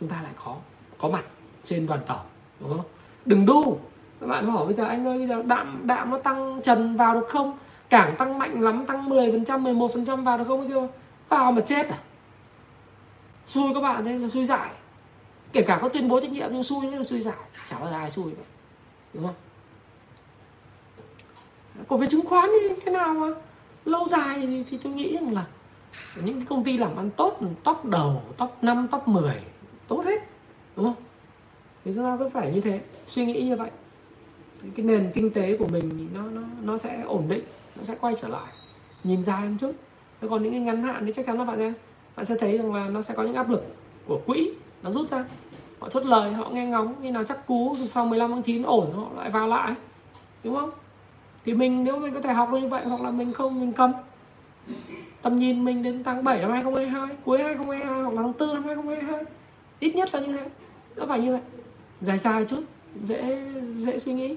chúng 0.00 0.08
ta 0.08 0.22
lại 0.22 0.32
có 0.44 0.56
có 0.98 1.08
mặt 1.08 1.24
trên 1.64 1.86
đoàn 1.86 2.00
tàu, 2.06 2.24
đúng 2.60 2.70
không? 2.70 2.86
Đừng 3.24 3.46
đu. 3.46 3.78
Các 4.20 4.26
bạn 4.26 4.50
hỏi 4.50 4.64
bây 4.66 4.74
giờ, 4.74 4.84
anh 4.84 5.06
ơi, 5.06 5.18
bây 5.18 5.28
giờ 5.28 5.42
đạm 5.42 5.80
đạm 5.86 6.10
nó 6.10 6.18
tăng 6.18 6.60
trần 6.62 6.96
vào 6.96 7.14
được 7.14 7.28
không? 7.28 7.58
Cảng 7.90 8.16
tăng 8.16 8.38
mạnh 8.38 8.60
lắm, 8.60 8.86
tăng 8.86 9.08
10 9.08 9.30
phần 9.30 9.44
trăm 9.44 9.64
11 9.64 9.90
phần 9.94 10.04
trăm 10.04 10.24
vào 10.24 10.38
được 10.38 10.44
không? 10.48 10.68
Kêu 10.68 10.88
vào 11.28 11.52
mà 11.52 11.60
chết 11.60 11.88
à? 11.88 11.98
Xui 13.46 13.74
các 13.74 13.80
bạn 13.80 14.04
thế 14.04 14.18
là 14.18 14.28
xui 14.28 14.44
giải. 14.44 14.70
Kể 15.52 15.62
cả 15.62 15.78
có 15.82 15.88
tuyên 15.88 16.08
bố 16.08 16.20
trách 16.20 16.30
nhiệm 16.30 16.48
nhưng 16.52 16.62
xui 16.62 16.80
nhưng 16.82 16.98
là 16.98 17.04
xui 17.04 17.20
giải. 17.20 17.36
Chả 17.66 17.78
bao 17.78 17.90
giờ 17.90 17.96
ai 17.96 18.10
xui 18.10 18.24
vậy 18.24 18.44
đúng 19.14 19.26
không? 19.26 19.34
Còn 21.88 22.00
về 22.00 22.06
chứng 22.06 22.26
khoán 22.26 22.50
thì 22.52 22.74
thế 22.84 22.92
nào 22.92 23.14
mà? 23.14 23.26
Lâu 23.84 24.08
dài 24.08 24.38
thì, 24.46 24.64
thì 24.70 24.78
tôi 24.82 24.92
nghĩ 24.92 25.14
rằng 25.14 25.34
là 25.34 25.46
những 26.16 26.34
cái 26.34 26.46
công 26.48 26.64
ty 26.64 26.78
làm 26.78 26.96
ăn 26.96 27.10
tốt 27.10 27.40
top 27.64 27.84
đầu 27.84 28.22
top 28.36 28.50
5 28.62 28.88
top 28.90 29.08
10 29.08 29.34
tốt 29.88 30.02
hết. 30.04 30.20
Đúng 30.76 30.84
không? 30.84 31.04
Thì 31.84 31.92
chúng 31.94 32.04
ta 32.04 32.16
cứ 32.18 32.28
phải 32.28 32.52
như 32.52 32.60
thế 32.60 32.80
suy 33.06 33.26
nghĩ 33.26 33.42
như 33.42 33.56
vậy. 33.56 33.70
Cái 34.76 34.86
nền 34.86 35.10
kinh 35.14 35.30
tế 35.30 35.56
của 35.56 35.66
mình 35.66 36.08
nó 36.14 36.22
nó 36.22 36.42
nó 36.62 36.78
sẽ 36.78 37.02
ổn 37.02 37.24
định 37.28 37.44
nó 37.76 37.84
sẽ 37.84 37.94
quay 38.00 38.14
trở 38.20 38.28
lại. 38.28 38.52
Nhìn 39.04 39.24
dài 39.24 39.40
hơn 39.40 39.56
chút. 39.58 39.72
Còn 40.30 40.42
những 40.42 40.52
cái 40.52 40.60
ngắn 40.60 40.82
hạn 40.82 41.06
thì 41.06 41.12
chắc 41.12 41.26
chắn 41.26 41.38
là 41.38 41.44
bạn 41.44 41.58
sẽ 41.58 41.72
bạn 42.20 42.24
sẽ 42.24 42.36
thấy 42.36 42.58
rằng 42.58 42.74
là 42.74 42.88
nó 42.88 43.02
sẽ 43.02 43.14
có 43.14 43.22
những 43.22 43.34
áp 43.34 43.50
lực 43.50 43.64
của 44.06 44.20
quỹ 44.26 44.50
nó 44.82 44.90
rút 44.90 45.10
ra. 45.10 45.24
Họ 45.78 45.88
chốt 45.88 46.04
lời 46.06 46.32
họ 46.32 46.50
nghe 46.50 46.66
ngóng 46.66 46.94
như 47.02 47.12
nào 47.12 47.24
chắc 47.24 47.46
cú 47.46 47.76
sau 47.88 48.06
15 48.06 48.30
tháng 48.30 48.42
9 48.42 48.62
ổn 48.62 48.92
họ 48.92 49.06
lại 49.16 49.30
vào 49.30 49.46
lại 49.46 49.74
đúng 50.44 50.54
không? 50.54 50.70
Thì 51.44 51.54
mình 51.54 51.84
nếu 51.84 51.98
mình 51.98 52.14
có 52.14 52.20
thể 52.20 52.32
học 52.32 52.48
được 52.52 52.58
như 52.58 52.68
vậy 52.68 52.84
hoặc 52.84 53.00
là 53.00 53.10
mình 53.10 53.32
không 53.32 53.60
mình 53.60 53.72
cầm. 53.72 53.92
Tầm 55.22 55.38
nhìn 55.38 55.64
mình 55.64 55.82
đến 55.82 56.04
tháng 56.04 56.24
7 56.24 56.38
năm 56.38 56.50
2022 56.50 57.16
cuối 57.24 57.42
2022 57.42 58.02
hoặc 58.02 58.14
là 58.14 58.22
tháng 58.22 58.32
4 58.38 58.54
năm 58.54 58.64
2022 58.64 59.24
ít 59.80 59.94
nhất 59.94 60.14
là 60.14 60.20
như 60.20 60.32
thế. 60.32 60.48
Nó 60.96 61.06
phải 61.06 61.20
như 61.20 61.32
vậy. 61.32 61.42
Dài 62.00 62.18
dài 62.18 62.44
chút 62.44 62.62
dễ 63.02 63.38
dễ 63.76 63.98
suy 63.98 64.12
nghĩ 64.12 64.36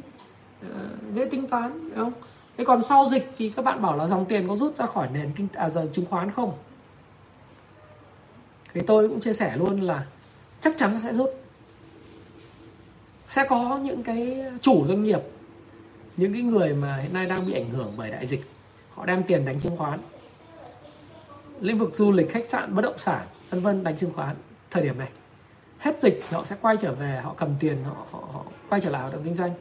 ờ, 0.61 0.89
dễ 1.11 1.25
tính 1.25 1.47
toán 1.47 1.89
đúng 1.89 1.97
không? 1.97 2.13
Thế 2.57 2.65
còn 2.65 2.83
sau 2.83 3.05
dịch 3.11 3.33
thì 3.37 3.49
các 3.49 3.65
bạn 3.65 3.81
bảo 3.81 3.97
là 3.97 4.07
dòng 4.07 4.25
tiền 4.25 4.47
có 4.47 4.55
rút 4.55 4.77
ra 4.77 4.85
khỏi 4.85 5.07
nền 5.13 5.31
kinh 5.35 5.47
à, 5.53 5.69
giờ 5.69 5.87
chứng 5.91 6.05
khoán 6.05 6.31
không? 6.31 6.53
Thì 8.73 8.81
tôi 8.87 9.09
cũng 9.09 9.19
chia 9.19 9.33
sẻ 9.33 9.57
luôn 9.57 9.81
là 9.81 10.05
chắc 10.61 10.73
chắn 10.77 10.99
sẽ 10.99 11.13
rút. 11.13 11.29
Sẽ 13.29 13.45
có 13.49 13.77
những 13.77 14.03
cái 14.03 14.45
chủ 14.61 14.87
doanh 14.87 15.03
nghiệp 15.03 15.19
những 16.17 16.33
cái 16.33 16.41
người 16.41 16.73
mà 16.73 16.97
hiện 16.97 17.13
nay 17.13 17.25
đang 17.25 17.45
bị 17.45 17.53
ảnh 17.53 17.69
hưởng 17.69 17.93
bởi 17.97 18.11
đại 18.11 18.25
dịch 18.25 18.41
họ 18.93 19.05
đem 19.05 19.23
tiền 19.23 19.45
đánh 19.45 19.59
chứng 19.59 19.77
khoán. 19.77 19.99
Lĩnh 21.59 21.77
vực 21.77 21.95
du 21.95 22.11
lịch 22.11 22.31
khách 22.31 22.45
sạn 22.45 22.75
bất 22.75 22.81
động 22.81 22.97
sản 22.97 23.27
vân 23.49 23.61
vân 23.61 23.83
đánh 23.83 23.97
chứng 23.97 24.13
khoán 24.13 24.35
thời 24.71 24.83
điểm 24.83 24.97
này. 24.97 25.09
Hết 25.77 26.01
dịch 26.01 26.23
thì 26.29 26.35
họ 26.35 26.45
sẽ 26.45 26.55
quay 26.61 26.77
trở 26.77 26.93
về 26.93 27.19
họ 27.23 27.33
cầm 27.37 27.49
tiền 27.59 27.83
họ 27.83 28.05
họ, 28.11 28.19
họ 28.33 28.45
quay 28.69 28.81
trở 28.81 28.89
lại 28.89 29.01
hoạt 29.01 29.13
động 29.13 29.23
kinh 29.23 29.35
doanh. 29.35 29.51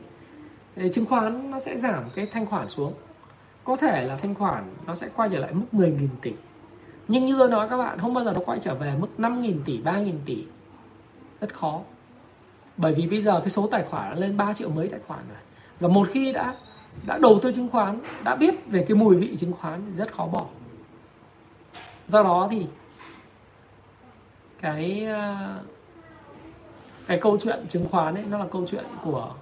Thì 0.76 0.88
chứng 0.92 1.06
khoán 1.06 1.50
nó 1.50 1.58
sẽ 1.58 1.76
giảm 1.76 2.04
cái 2.14 2.26
thanh 2.26 2.46
khoản 2.46 2.68
xuống. 2.68 2.94
Có 3.64 3.76
thể 3.76 4.04
là 4.06 4.16
thanh 4.16 4.34
khoản 4.34 4.74
nó 4.86 4.94
sẽ 4.94 5.08
quay 5.16 5.28
trở 5.32 5.38
lại 5.38 5.54
mức 5.54 5.66
10.000 5.72 6.08
tỷ 6.22 6.32
nhưng 7.08 7.24
như 7.24 7.36
tôi 7.38 7.48
nói 7.48 7.68
các 7.68 7.76
bạn, 7.76 7.98
không 7.98 8.14
bao 8.14 8.24
giờ 8.24 8.32
nó 8.32 8.40
quay 8.46 8.58
trở 8.58 8.74
về 8.74 8.94
mức 8.98 9.08
5.000 9.18 9.54
tỷ 9.64 9.80
3.000 9.82 10.12
tỷ. 10.26 10.44
Rất 11.40 11.54
khó. 11.54 11.80
Bởi 12.76 12.94
vì 12.94 13.06
bây 13.06 13.22
giờ 13.22 13.40
cái 13.40 13.50
số 13.50 13.66
tài 13.66 13.84
khoản 13.84 14.10
đã 14.10 14.16
lên 14.16 14.36
3 14.36 14.52
triệu 14.52 14.68
mấy 14.68 14.88
tài 14.88 15.00
khoản 15.06 15.20
rồi. 15.28 15.38
Và 15.80 15.88
một 15.88 16.08
khi 16.10 16.32
đã 16.32 16.54
đã 17.06 17.18
đầu 17.18 17.38
tư 17.42 17.52
chứng 17.52 17.68
khoán, 17.68 17.98
đã 18.24 18.36
biết 18.36 18.54
về 18.66 18.84
cái 18.88 18.96
mùi 18.96 19.16
vị 19.16 19.36
chứng 19.36 19.52
khoán 19.52 19.82
thì 19.86 19.94
rất 19.94 20.14
khó 20.14 20.26
bỏ. 20.26 20.46
Do 22.08 22.22
đó 22.22 22.48
thì 22.50 22.66
cái 24.60 25.04
ờ, 25.04 25.54
cái 27.06 27.18
câu 27.18 27.38
chuyện 27.42 27.66
chứng 27.68 27.88
khoán 27.90 28.14
ấy, 28.14 28.24
nó 28.28 28.38
là 28.38 28.46
câu 28.52 28.66
chuyện 28.70 28.84
của 29.04 29.34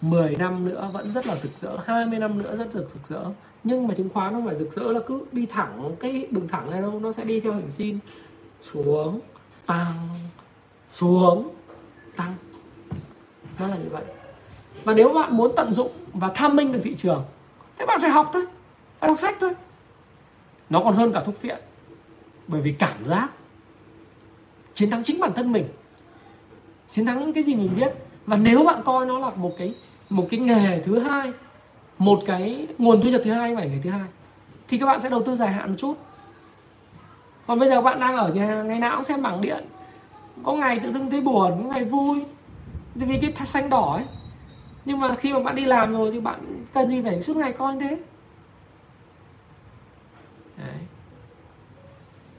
10 0.00 0.36
năm 0.36 0.64
nữa, 0.68 0.90
vẫn 0.92 1.12
rất 1.12 1.26
là 1.26 1.36
rực 1.36 1.58
rỡ 1.58 1.76
20 1.84 2.18
năm 2.18 2.38
nữa 2.38 2.56
rất 2.56 2.72
rực 2.72 2.90
rực 2.90 3.06
rỡ 3.06 3.24
nhưng 3.64 3.88
mà 3.88 3.94
chứng 3.94 4.08
khoán 4.08 4.32
nó 4.32 4.40
phải 4.46 4.56
rực 4.56 4.72
rỡ 4.72 4.92
là 4.92 5.00
cứ 5.06 5.24
đi 5.32 5.46
thẳng 5.46 5.96
cái 6.00 6.26
đường 6.30 6.48
thẳng 6.48 6.70
này 6.70 6.82
đâu 6.82 7.00
nó 7.00 7.12
sẽ 7.12 7.24
đi 7.24 7.40
theo 7.40 7.52
hình 7.52 7.70
sin 7.70 7.98
xuống, 8.60 9.20
tăng 9.66 9.94
xuống, 10.88 11.54
tăng. 12.16 12.34
Nó 13.58 13.66
là 13.66 13.76
như 13.76 13.88
vậy. 13.90 14.04
Và 14.84 14.94
nếu 14.94 15.08
bạn 15.08 15.36
muốn 15.36 15.52
tận 15.56 15.74
dụng 15.74 15.90
và 16.12 16.30
tham 16.34 16.56
minh 16.56 16.72
được 16.72 16.80
thị 16.84 16.94
trường 16.94 17.24
thế 17.78 17.86
bạn 17.86 18.00
phải 18.00 18.10
học 18.10 18.30
thôi. 18.32 18.46
Phải 19.00 19.08
đọc 19.08 19.18
sách 19.18 19.36
thôi. 19.40 19.52
Nó 20.70 20.80
còn 20.84 20.94
hơn 20.94 21.12
cả 21.12 21.20
thuốc 21.20 21.42
viện 21.42 21.58
bởi 22.48 22.60
vì 22.60 22.72
cảm 22.78 23.04
giác 23.04 23.28
chiến 24.74 24.90
thắng 24.90 25.02
chính 25.02 25.20
bản 25.20 25.32
thân 25.32 25.52
mình. 25.52 25.68
Chiến 26.90 27.06
thắng 27.06 27.20
những 27.20 27.32
cái 27.32 27.44
gì 27.44 27.54
mình 27.54 27.70
biết. 27.76 27.92
Và 28.26 28.36
nếu 28.36 28.64
bạn 28.64 28.82
coi 28.84 29.06
nó 29.06 29.18
là 29.18 29.30
một 29.30 29.54
cái 29.58 29.74
một 30.10 30.26
cái 30.30 30.40
nghề 30.40 30.80
thứ 30.80 30.98
hai 30.98 31.32
một 31.98 32.22
cái 32.26 32.66
nguồn 32.78 33.02
thu 33.02 33.10
nhập 33.10 33.20
thứ 33.24 33.32
hai 33.32 33.50
không 33.50 33.56
phải 33.56 33.68
nghề 33.68 33.78
thứ 33.82 33.90
hai. 33.90 34.08
Thì 34.68 34.78
các 34.78 34.86
bạn 34.86 35.00
sẽ 35.00 35.08
đầu 35.08 35.22
tư 35.22 35.36
dài 35.36 35.52
hạn 35.52 35.70
một 35.70 35.76
chút. 35.78 35.94
Còn 37.46 37.58
bây 37.58 37.68
giờ 37.68 37.80
bạn 37.80 38.00
đang 38.00 38.16
ở 38.16 38.32
nhà 38.34 38.62
ngày 38.62 38.78
nào 38.78 38.96
cũng 38.96 39.04
xem 39.04 39.22
bảng 39.22 39.40
điện. 39.40 39.64
Có 40.42 40.52
ngày 40.52 40.80
tự 40.82 40.92
dưng 40.92 41.10
thấy 41.10 41.20
buồn 41.20 41.62
có 41.62 41.68
ngày 41.68 41.84
vui. 41.84 42.24
Vì 42.94 43.18
cái 43.36 43.46
xanh 43.46 43.70
đỏ 43.70 43.94
ấy. 43.94 44.04
Nhưng 44.84 45.00
mà 45.00 45.14
khi 45.14 45.32
mà 45.32 45.40
bạn 45.40 45.54
đi 45.54 45.64
làm 45.64 45.92
rồi 45.92 46.10
thì 46.12 46.20
bạn 46.20 46.64
cần 46.74 46.88
gì 46.88 47.02
phải 47.02 47.20
suốt 47.20 47.36
ngày 47.36 47.52
coi 47.52 47.74
như 47.74 47.80
thế? 47.80 47.98
Đấy. 50.56 50.78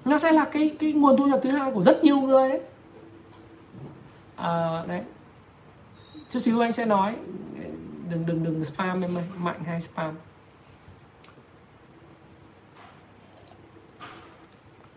nó 0.06 0.18
sẽ 0.18 0.32
là 0.32 0.46
cái 0.46 0.76
cái 0.80 0.94
nguồn 0.94 1.18
thu 1.18 1.26
nhập 1.28 1.40
thứ 1.44 1.50
hai 1.50 1.72
của 1.72 1.82
rất 1.82 2.04
nhiều 2.04 2.20
người 2.20 2.50
đấy. 2.50 2.62
À, 4.36 4.84
đấy. 4.88 5.02
Chút 6.30 6.40
xíu 6.40 6.60
anh 6.60 6.72
sẽ 6.72 6.86
nói 6.86 7.16
đừng 8.10 8.26
đừng 8.26 8.44
đừng 8.44 8.66
spam 8.66 9.02
em 9.02 9.18
ơi 9.18 9.24
mạnh 9.38 9.64
hay 9.66 9.82
spam? 9.82 10.16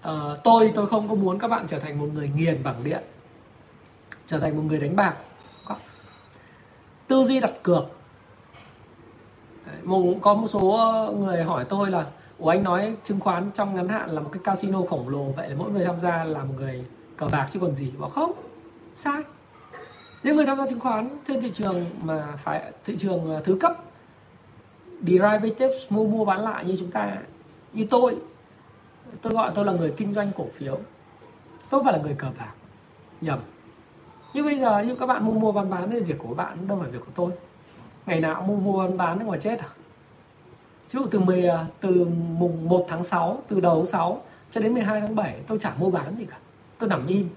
À, 0.03 0.13
tôi 0.45 0.73
tôi 0.75 0.87
không 0.87 1.09
có 1.09 1.15
muốn 1.15 1.39
các 1.39 1.49
bạn 1.49 1.67
trở 1.69 1.79
thành 1.79 1.99
một 1.99 2.09
người 2.15 2.31
nghiền 2.37 2.63
bảng 2.63 2.85
điện 2.85 3.03
trở 4.27 4.39
thành 4.39 4.57
một 4.57 4.63
người 4.67 4.79
đánh 4.79 4.97
bạc. 4.97 5.17
Tư 7.07 7.25
duy 7.25 7.41
đặt 7.41 7.53
cược. 7.63 7.85
Đấy, 9.67 9.77
có 10.23 10.35
một 10.35 10.47
số 10.47 10.79
người 11.19 11.45
hỏi 11.45 11.65
tôi 11.69 11.91
là 11.91 12.07
Ủa 12.39 12.49
anh 12.49 12.63
nói 12.63 12.97
chứng 13.05 13.21
khoán 13.21 13.51
trong 13.55 13.75
ngắn 13.75 13.89
hạn 13.89 14.11
là 14.11 14.21
một 14.21 14.31
cái 14.33 14.43
casino 14.45 14.83
khổng 14.91 15.09
lồ 15.09 15.25
Vậy 15.25 15.49
là 15.49 15.57
mỗi 15.59 15.71
người 15.71 15.85
tham 15.85 16.01
gia 16.01 16.25
là 16.25 16.45
một 16.45 16.55
người 16.57 16.85
cờ 17.17 17.27
bạc 17.27 17.49
chứ 17.51 17.61
còn 17.61 17.75
gì? 17.75 17.93
Bảo 17.99 18.11
không, 18.11 18.33
sai 18.97 19.23
những 20.23 20.37
người 20.37 20.47
tham 20.47 20.59
gia 20.59 20.67
chứng 20.67 20.81
khoán 20.81 21.09
trên 21.27 21.41
thị 21.41 21.51
trường 21.51 21.85
mà 22.03 22.37
phải 22.37 22.73
thị 22.85 22.97
trường 22.97 23.37
à, 23.37 23.41
thứ 23.45 23.57
cấp, 23.61 23.77
derivatives, 25.03 25.77
mua 25.91 26.07
mua 26.07 26.25
bán 26.25 26.41
lại 26.41 26.65
như 26.65 26.77
chúng 26.77 26.91
ta, 26.91 27.17
như 27.73 27.87
tôi 27.91 28.17
tôi 29.23 29.33
gọi 29.33 29.53
tôi 29.55 29.65
là 29.65 29.73
người 29.73 29.95
kinh 29.97 30.15
doanh 30.15 30.31
cổ 30.37 30.47
phiếu. 30.55 30.79
Tôi 31.71 31.81
không 31.81 31.85
phải 31.85 31.93
là 31.93 31.99
người 31.99 32.15
cờ 32.15 32.27
bạc. 32.39 32.53
Nhầm. 33.21 33.39
Nhưng 34.35 34.45
bây 34.45 34.59
giờ, 34.59 34.83
như 34.83 34.95
các 34.95 35.07
bạn 35.07 35.25
mua 35.25 35.33
mua 35.33 35.53
bán 35.53 35.71
bán 35.71 35.91
thì 35.91 36.01
việc 36.01 36.19
của 36.19 36.35
bạn 36.35 36.69
đâu 36.69 36.79
phải 36.81 36.91
việc 36.91 37.01
của 37.01 37.13
tôi. 37.15 37.31
Ngày 38.07 38.21
nào 38.21 38.43
mua 38.43 38.57
mua 38.57 38.79
bán 38.79 38.97
bán 38.97 39.27
ngoài 39.27 39.41
chết 39.41 39.59
à? 39.59 39.69
Chứ 40.89 40.99
từ 41.11 41.19
10 41.19 41.49
à, 41.49 41.67
từ 41.81 42.07
mùng 42.39 42.69
1 42.69 42.87
tháng 42.89 43.05
6 43.05 43.43
từ 43.49 43.61
đầu 43.61 43.77
tháng 43.77 43.87
6 43.87 44.23
cho 44.51 44.61
đến 44.61 44.75
12 44.75 45.01
tháng 45.01 45.17
7 45.17 45.37
tôi 45.47 45.59
chả 45.59 45.73
mua 45.79 45.91
bán 45.91 46.17
gì 46.19 46.25
cả. 46.25 46.37
Tôi 46.79 46.89
nằm 46.89 47.07
im 47.07 47.29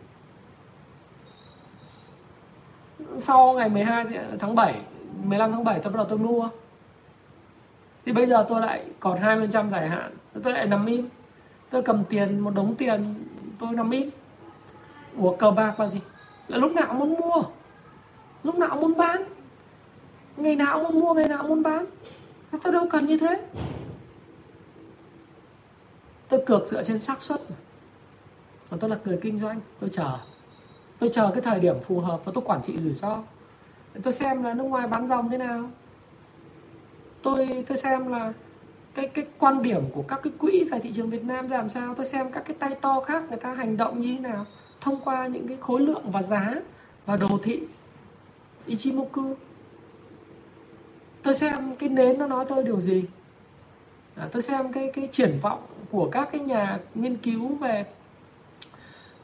sau 3.18 3.53
ngày 3.53 3.70
12 3.70 4.05
ờ, 4.16 4.38
tháng 4.39 4.55
7 4.55 4.82
15 5.24 5.51
tháng 5.51 5.64
7 5.64 5.80
tôi 5.80 5.93
bắt 5.93 5.97
đầu 5.97 6.05
tôi 6.09 6.18
mua. 6.18 6.49
Thì 8.05 8.12
bây 8.12 8.28
giờ 8.28 8.45
tôi 8.49 8.62
lại 8.62 8.86
còn 8.99 9.20
20% 9.20 9.70
dài 9.70 9.89
hạn, 9.89 10.12
tôi 10.43 10.53
lại 10.53 10.66
nằm 10.66 10.86
im. 10.86 11.09
Tôi 11.70 11.82
cầm 11.82 12.03
tiền, 12.09 12.39
một 12.39 12.55
đống 12.55 12.76
tiền, 12.76 13.16
tôi 13.59 13.72
nằm 13.72 13.91
im. 13.91 14.09
Ủa, 15.18 15.36
cờ 15.36 15.51
bạc 15.51 15.80
là 15.80 15.88
gì? 15.88 15.99
Là 16.47 16.57
lúc 16.57 16.72
nào 16.72 16.86
cũng 16.88 16.99
muốn 16.99 17.16
mua. 17.20 17.43
Lúc 18.43 18.55
nào 18.55 18.70
cũng 18.70 18.82
muốn 18.82 18.97
bán. 18.97 19.24
Ngày 20.38 20.55
nào 20.55 20.80
cũng 20.80 20.93
muốn 20.93 20.99
mua, 20.99 21.14
ngày 21.14 21.28
nào 21.28 21.38
cũng 21.41 21.49
muốn 21.49 21.64
bán. 21.64 21.86
Tôi 22.64 22.74
đâu 22.74 22.88
cần 22.89 23.05
như 23.05 23.18
thế. 23.18 23.41
Tôi 26.30 26.43
cược 26.45 26.68
dựa 26.68 26.84
trên 26.84 26.99
xác 26.99 27.22
suất 27.22 27.41
còn 28.72 28.80
tôi 28.80 28.89
là 28.89 28.97
người 29.05 29.20
kinh 29.22 29.39
doanh, 29.39 29.59
tôi 29.80 29.89
chờ 29.89 30.18
tôi 31.02 31.10
chờ 31.10 31.32
cái 31.34 31.41
thời 31.41 31.60
điểm 31.60 31.76
phù 31.80 31.99
hợp 31.99 32.26
và 32.26 32.32
tôi 32.36 32.43
quản 32.47 32.62
trị 32.62 32.78
rủi 32.78 32.93
ro. 32.93 33.18
Tôi 34.04 34.14
xem 34.14 34.43
là 34.43 34.54
nước 34.54 34.64
ngoài 34.64 34.88
bán 34.88 35.08
dòng 35.08 35.30
thế 35.30 35.38
nào. 35.38 35.70
Tôi 37.22 37.64
tôi 37.68 37.78
xem 37.78 38.08
là 38.08 38.34
cái 38.93 39.08
cái 39.08 39.26
quan 39.39 39.62
điểm 39.62 39.84
của 39.93 40.02
các 40.02 40.20
cái 40.24 40.34
quỹ 40.38 40.64
về 40.72 40.80
thị 40.80 40.91
trường 40.93 41.10
Việt 41.10 41.24
Nam 41.24 41.47
ra 41.47 41.58
làm 41.58 41.70
sao. 41.70 41.95
Tôi 41.95 42.06
xem 42.06 42.32
các 42.32 42.43
cái 42.45 42.56
tay 42.60 42.76
to 42.82 43.02
khác 43.02 43.24
người 43.30 43.38
ta 43.38 43.54
hành 43.54 43.78
động 43.78 44.02
như 44.02 44.14
thế 44.14 44.20
nào 44.20 44.45
thông 44.82 44.99
qua 45.04 45.28
những 45.28 45.47
cái 45.47 45.58
khối 45.62 45.82
lượng 45.82 46.12
và 46.12 46.22
giá 46.22 46.56
và 47.06 47.18
đồ 47.18 47.39
thị. 47.43 47.62
Ichimoku. 48.66 49.36
Tôi 51.24 51.34
xem 51.34 51.76
cái 51.76 51.89
nến 51.89 52.20
nó 52.20 52.28
nói 52.28 52.45
tôi 52.49 52.64
điều 52.64 52.82
gì. 52.82 53.06
À, 54.16 54.30
tôi 54.32 54.41
xem 54.41 54.74
cái 54.74 54.91
cái 54.93 55.10
triển 55.12 55.39
vọng 55.41 55.60
của 55.91 56.10
các 56.12 56.30
cái 56.32 56.41
nhà 56.41 56.80
nghiên 56.95 57.18
cứu 57.18 57.56
về 57.56 57.86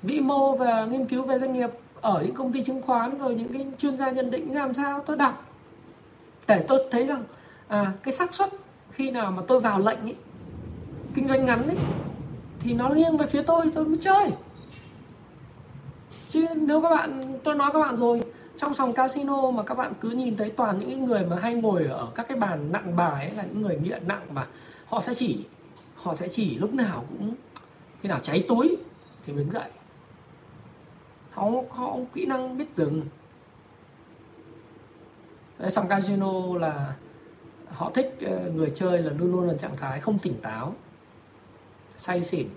vĩ 0.03 0.19
mô 0.19 0.55
và 0.55 0.85
nghiên 0.85 1.05
cứu 1.05 1.23
về 1.23 1.39
doanh 1.39 1.53
nghiệp 1.53 1.69
ở 2.01 2.21
những 2.25 2.35
công 2.35 2.53
ty 2.53 2.63
chứng 2.63 2.81
khoán 2.81 3.17
rồi 3.19 3.35
những 3.35 3.53
cái 3.53 3.67
chuyên 3.77 3.97
gia 3.97 4.11
nhận 4.11 4.31
định 4.31 4.55
làm 4.55 4.73
sao? 4.73 5.03
Tôi 5.05 5.17
đọc. 5.17 5.45
Để 6.47 6.65
tôi 6.67 6.83
thấy 6.91 7.07
rằng 7.07 7.23
à, 7.67 7.93
cái 8.03 8.11
xác 8.11 8.33
suất 8.33 8.49
khi 8.91 9.11
nào 9.11 9.31
mà 9.31 9.43
tôi 9.47 9.59
vào 9.59 9.79
lệnh 9.79 9.99
ấy, 10.01 10.15
kinh 11.13 11.27
doanh 11.27 11.45
ngắn 11.45 11.67
ấy, 11.67 11.77
thì 12.59 12.73
nó 12.73 12.89
nghiêng 12.89 13.17
về 13.17 13.27
phía 13.27 13.41
tôi 13.41 13.71
tôi 13.73 13.85
mới 13.85 13.97
chơi. 13.97 14.31
Chứ 16.27 16.45
nếu 16.55 16.81
các 16.81 16.89
bạn 16.89 17.39
tôi 17.43 17.55
nói 17.55 17.69
các 17.73 17.79
bạn 17.79 17.97
rồi 17.97 18.21
trong 18.57 18.73
sòng 18.73 18.93
casino 18.93 19.51
mà 19.51 19.63
các 19.63 19.75
bạn 19.75 19.93
cứ 19.99 20.09
nhìn 20.09 20.37
thấy 20.37 20.49
toàn 20.49 20.79
những 20.79 21.05
người 21.05 21.25
mà 21.25 21.35
hay 21.41 21.53
ngồi 21.53 21.85
ở 21.85 22.07
các 22.15 22.27
cái 22.27 22.37
bàn 22.37 22.71
nặng 22.71 22.95
bài 22.95 23.25
ấy 23.25 23.35
là 23.35 23.43
những 23.43 23.61
người 23.61 23.79
nghiện 23.83 24.07
nặng 24.07 24.21
mà 24.33 24.47
họ 24.85 24.99
sẽ 24.99 25.13
chỉ 25.13 25.39
họ 25.95 26.15
sẽ 26.15 26.27
chỉ 26.29 26.57
lúc 26.57 26.73
nào 26.73 27.05
cũng 27.09 27.33
khi 28.01 28.09
nào 28.09 28.19
cháy 28.19 28.45
túi 28.47 28.77
thì 29.25 29.33
mới 29.33 29.45
dậy 29.51 29.69
họ 31.37 31.51
có 31.77 31.97
kỹ 32.13 32.25
năng 32.25 32.57
biết 32.57 32.73
dừng 32.73 33.01
Đấy, 35.59 35.69
sòng 35.69 35.87
casino 35.87 36.57
là 36.59 36.95
họ 37.67 37.91
thích 37.93 38.17
ờ, 38.21 38.51
người 38.55 38.71
chơi 38.75 38.99
là 38.99 39.11
luôn 39.11 39.31
luôn 39.31 39.47
là 39.47 39.53
trạng 39.53 39.77
thái 39.77 39.99
không 39.99 40.19
tỉnh 40.19 40.41
táo 40.41 40.73
say 41.97 42.23
xỉn 42.23 42.47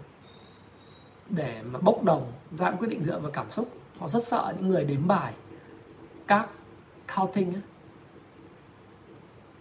để 1.28 1.62
mà 1.62 1.78
bốc 1.78 2.04
đồng 2.04 2.32
ra 2.58 2.70
quyết 2.70 2.88
định 2.88 3.02
dựa 3.02 3.18
vào 3.18 3.30
cảm 3.30 3.50
xúc 3.50 3.68
họ 3.98 4.08
rất 4.08 4.24
sợ 4.24 4.54
những 4.56 4.68
người 4.68 4.84
đếm 4.84 5.06
bài 5.06 5.34
các 6.26 6.48
counting 7.16 7.54
ấy. 7.54 7.62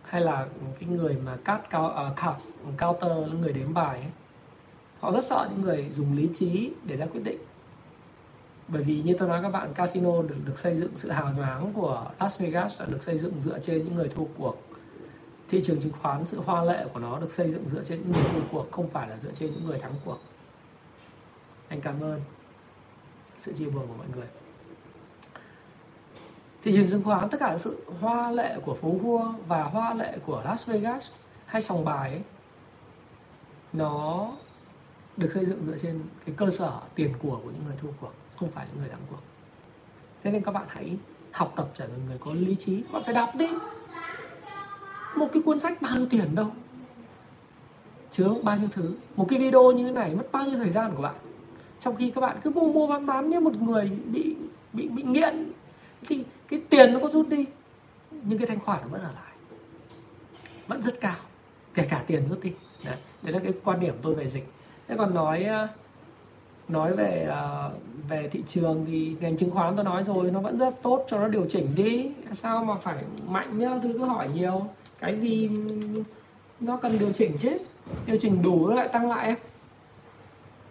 hay 0.03 0.21
là 0.21 0.47
cái 0.79 0.89
người 0.89 1.17
mà 1.25 1.37
cát 1.45 1.69
cao 1.69 2.11
uh, 2.11 2.77
counter 2.77 3.33
người 3.39 3.53
đếm 3.53 3.73
bài 3.73 3.99
ấy. 3.99 4.11
họ 4.99 5.11
rất 5.11 5.23
sợ 5.23 5.47
những 5.51 5.61
người 5.61 5.89
dùng 5.89 6.15
lý 6.15 6.29
trí 6.35 6.71
để 6.83 6.97
ra 6.97 7.05
quyết 7.05 7.21
định 7.23 7.39
bởi 8.71 8.83
vì 8.83 9.01
như 9.01 9.15
tôi 9.17 9.27
nói 9.27 9.41
các 9.41 9.49
bạn 9.49 9.73
casino 9.73 10.21
được 10.21 10.35
được 10.45 10.59
xây 10.59 10.77
dựng 10.77 10.91
sự 10.95 11.11
hào 11.11 11.33
nhoáng 11.33 11.73
của 11.73 12.11
Las 12.19 12.41
Vegas 12.41 12.79
đã 12.79 12.85
được 12.85 13.03
xây 13.03 13.17
dựng 13.17 13.39
dựa 13.39 13.59
trên 13.59 13.85
những 13.85 13.95
người 13.95 14.09
thua 14.09 14.25
cuộc. 14.37 14.57
Thị 15.49 15.61
trường 15.63 15.81
chứng 15.81 15.93
khoán 16.01 16.25
sự 16.25 16.41
hoa 16.45 16.63
lệ 16.63 16.85
của 16.93 16.99
nó 16.99 17.19
được 17.19 17.31
xây 17.31 17.49
dựng 17.49 17.69
dựa 17.69 17.83
trên 17.83 17.99
những 18.01 18.11
người 18.11 18.23
thua 18.33 18.47
cuộc 18.51 18.71
không 18.71 18.89
phải 18.89 19.09
là 19.09 19.17
dựa 19.17 19.31
trên 19.31 19.51
những 19.53 19.65
người 19.65 19.79
thắng 19.79 19.93
cuộc. 20.05 20.19
Anh 21.67 21.81
cảm 21.81 22.01
ơn 22.01 22.21
sự 23.37 23.53
chia 23.53 23.69
buồn 23.69 23.87
của 23.87 23.93
mọi 23.97 24.07
người. 24.15 24.27
Thị 26.63 26.71
trường 26.75 26.89
chứng 26.91 27.03
khoán 27.03 27.29
tất 27.29 27.37
cả 27.39 27.57
sự 27.57 27.77
hoa 28.01 28.31
lệ 28.31 28.57
của 28.65 28.73
phố 28.73 28.89
vua 28.89 29.33
và 29.47 29.63
hoa 29.63 29.93
lệ 29.93 30.17
của 30.25 30.41
Las 30.45 30.69
Vegas 30.69 31.07
hay 31.45 31.61
sòng 31.61 31.85
bài 31.85 32.09
ấy, 32.09 32.21
nó 33.73 34.31
được 35.17 35.31
xây 35.31 35.45
dựng 35.45 35.65
dựa 35.65 35.77
trên 35.77 36.01
cái 36.25 36.35
cơ 36.37 36.49
sở 36.49 36.79
tiền 36.95 37.13
của 37.21 37.39
của 37.43 37.49
những 37.51 37.65
người 37.65 37.75
thua 37.81 37.89
cuộc 38.01 38.13
không 38.39 38.51
phải 38.51 38.67
những 38.69 38.81
người 38.81 38.89
thắng 38.89 39.01
cuộc 39.09 39.21
thế 40.23 40.31
nên 40.31 40.43
các 40.43 40.51
bạn 40.51 40.65
hãy 40.67 40.97
học 41.31 41.53
tập 41.55 41.67
trở 41.73 41.87
thành 41.87 42.05
người 42.07 42.17
có 42.19 42.33
lý 42.33 42.55
trí. 42.55 42.83
Bạn 42.91 43.03
phải 43.03 43.13
đọc 43.13 43.35
đi. 43.35 43.47
Một 45.15 45.29
cái 45.33 45.41
cuốn 45.45 45.59
sách 45.59 45.81
bao 45.81 45.95
nhiêu 45.95 46.05
tiền 46.09 46.35
đâu? 46.35 46.47
Chứa 48.11 48.29
bao 48.43 48.57
nhiêu 48.57 48.69
thứ? 48.71 48.95
Một 49.15 49.25
cái 49.29 49.39
video 49.39 49.71
như 49.71 49.85
thế 49.85 49.91
này 49.91 50.15
mất 50.15 50.31
bao 50.31 50.45
nhiêu 50.45 50.57
thời 50.57 50.69
gian 50.69 50.95
của 50.95 51.01
bạn? 51.01 51.15
Trong 51.79 51.95
khi 51.95 52.11
các 52.11 52.21
bạn 52.21 52.37
cứ 52.43 52.49
mua 52.49 52.73
mua 52.73 52.87
bán 52.87 53.05
bán 53.05 53.29
như 53.29 53.39
một 53.39 53.61
người 53.61 53.91
bị 54.05 54.35
bị 54.73 54.87
bị 54.87 55.03
nghiện 55.03 55.51
thì 56.07 56.23
cái 56.47 56.61
tiền 56.69 56.93
nó 56.93 56.99
có 56.99 57.09
rút 57.09 57.29
đi 57.29 57.45
nhưng 58.11 58.37
cái 58.37 58.47
thanh 58.47 58.59
khoản 58.59 58.79
nó 58.81 58.87
vẫn 58.87 59.01
ở 59.01 59.11
lại. 59.11 59.33
Vẫn 60.67 60.81
rất 60.81 61.01
cao. 61.01 61.15
Kể 61.73 61.87
cả 61.89 62.03
tiền 62.07 62.25
rút 62.29 62.39
đi. 62.43 62.53
Đấy, 62.85 62.97
đấy 63.21 63.33
là 63.33 63.39
cái 63.39 63.53
quan 63.63 63.79
điểm 63.79 63.95
tôi 64.01 64.15
về 64.15 64.29
dịch. 64.29 64.47
Thế 64.87 64.95
còn 64.97 65.13
nói 65.13 65.43
ờ, 65.43 65.67
nói 66.69 66.93
về 66.93 67.29
uh, 67.29 67.73
về 68.09 68.29
thị 68.31 68.43
trường 68.47 68.85
thì 68.87 69.15
ngành 69.19 69.37
chứng 69.37 69.51
khoán 69.51 69.75
tôi 69.75 69.85
nói 69.85 70.03
rồi 70.03 70.31
nó 70.31 70.41
vẫn 70.41 70.57
rất 70.57 70.81
tốt 70.81 71.05
cho 71.07 71.19
nó 71.19 71.27
điều 71.27 71.45
chỉnh 71.49 71.67
đi. 71.75 72.11
Sao 72.35 72.63
mà 72.63 72.75
phải 72.75 73.03
mạnh 73.27 73.59
nhá 73.59 73.79
thứ 73.83 73.93
cứ 73.93 74.05
hỏi 74.05 74.29
nhiều. 74.33 74.61
Cái 74.99 75.15
gì 75.15 75.49
nó 76.59 76.77
cần 76.77 76.99
điều 76.99 77.11
chỉnh 77.11 77.37
chứ? 77.37 77.57
Điều 78.05 78.17
chỉnh 78.19 78.41
đủ 78.41 78.67
nó 78.67 78.75
lại 78.75 78.87
tăng 78.87 79.09
lại. 79.09 79.27
Em 79.27 79.37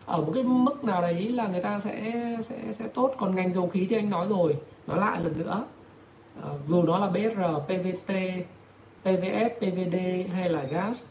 ở 0.06 0.20
một 0.20 0.30
cái 0.34 0.42
mức 0.42 0.84
nào 0.84 1.02
đấy 1.02 1.28
là 1.28 1.46
người 1.48 1.62
ta 1.62 1.80
sẽ 1.80 2.12
sẽ 2.42 2.72
sẽ 2.72 2.88
tốt. 2.88 3.14
Còn 3.18 3.34
ngành 3.34 3.52
dầu 3.52 3.68
khí 3.68 3.86
thì 3.90 3.96
anh 3.96 4.10
nói 4.10 4.26
rồi 4.28 4.56
nói 4.86 4.98
lại 4.98 5.20
lần 5.24 5.38
nữa. 5.38 5.64
À, 6.42 6.48
dù 6.66 6.82
nó 6.82 6.98
là 6.98 7.08
BR, 7.08 7.40
PVT, 7.66 8.12
PVS, 9.02 9.58
PVD 9.58 9.96
hay 10.32 10.48
là 10.48 10.62
gas 10.62 11.04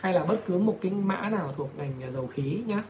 hay 0.00 0.12
là 0.12 0.24
bất 0.24 0.36
cứ 0.46 0.58
một 0.58 0.78
cái 0.80 0.92
mã 0.92 1.28
nào 1.28 1.52
thuộc 1.56 1.70
ngành 1.78 2.12
dầu 2.12 2.26
khí 2.26 2.62
nhá 2.66 2.82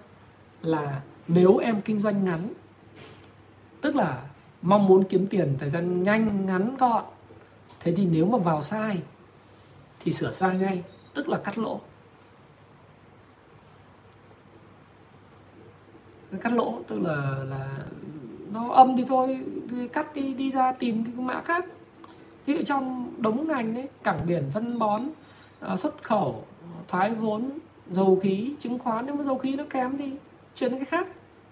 là 0.63 1.03
nếu 1.29 1.57
em 1.57 1.81
kinh 1.81 1.99
doanh 1.99 2.25
ngắn, 2.25 2.49
tức 3.81 3.97
là 3.97 4.23
mong 4.63 4.87
muốn 4.87 5.05
kiếm 5.05 5.27
tiền 5.27 5.57
thời 5.59 5.71
gian 5.71 6.03
nhanh, 6.03 6.47
ngắn, 6.47 6.77
gọn, 6.77 7.05
thế 7.81 7.95
thì 7.97 8.05
nếu 8.05 8.27
mà 8.27 8.39
vào 8.39 8.63
sai 8.63 9.03
thì 10.01 10.13
sửa 10.13 10.31
sai 10.31 10.59
ngay, 10.59 10.83
tức 11.15 11.29
là 11.29 11.41
cắt 11.45 11.59
lỗ. 11.59 11.81
Cắt 16.41 16.53
lỗ 16.53 16.81
tức 16.89 17.01
là 17.01 17.37
là 17.49 17.69
nó 18.53 18.69
âm 18.69 18.97
thì 18.97 19.05
thôi, 19.09 19.45
thì 19.71 19.89
cắt 19.89 20.15
đi 20.15 20.35
đi 20.35 20.51
ra 20.51 20.73
tìm 20.73 21.05
cái 21.05 21.15
mã 21.15 21.43
khác. 21.43 21.65
Ví 22.47 22.55
dụ 22.55 22.63
trong 22.63 23.13
đống 23.19 23.49
ngành 23.49 23.75
đấy 23.75 23.89
cảng 24.03 24.27
biển, 24.27 24.51
phân 24.55 24.79
bón 24.79 25.03
ờ, 25.61 25.77
xuất 25.77 26.03
khẩu, 26.03 26.45
thoái 26.89 27.15
vốn, 27.15 27.51
dầu 27.91 28.21
khí, 28.23 28.55
chứng 28.59 28.79
khoán, 28.79 29.07
nếu 29.07 29.15
mà 29.15 29.25
dầu 29.25 29.39
khí 29.39 29.57
nó 29.57 29.65
kém 29.71 29.99
thì 29.99 30.13
chuyển 30.55 30.71
cái 30.71 30.85
khác. 30.85 31.07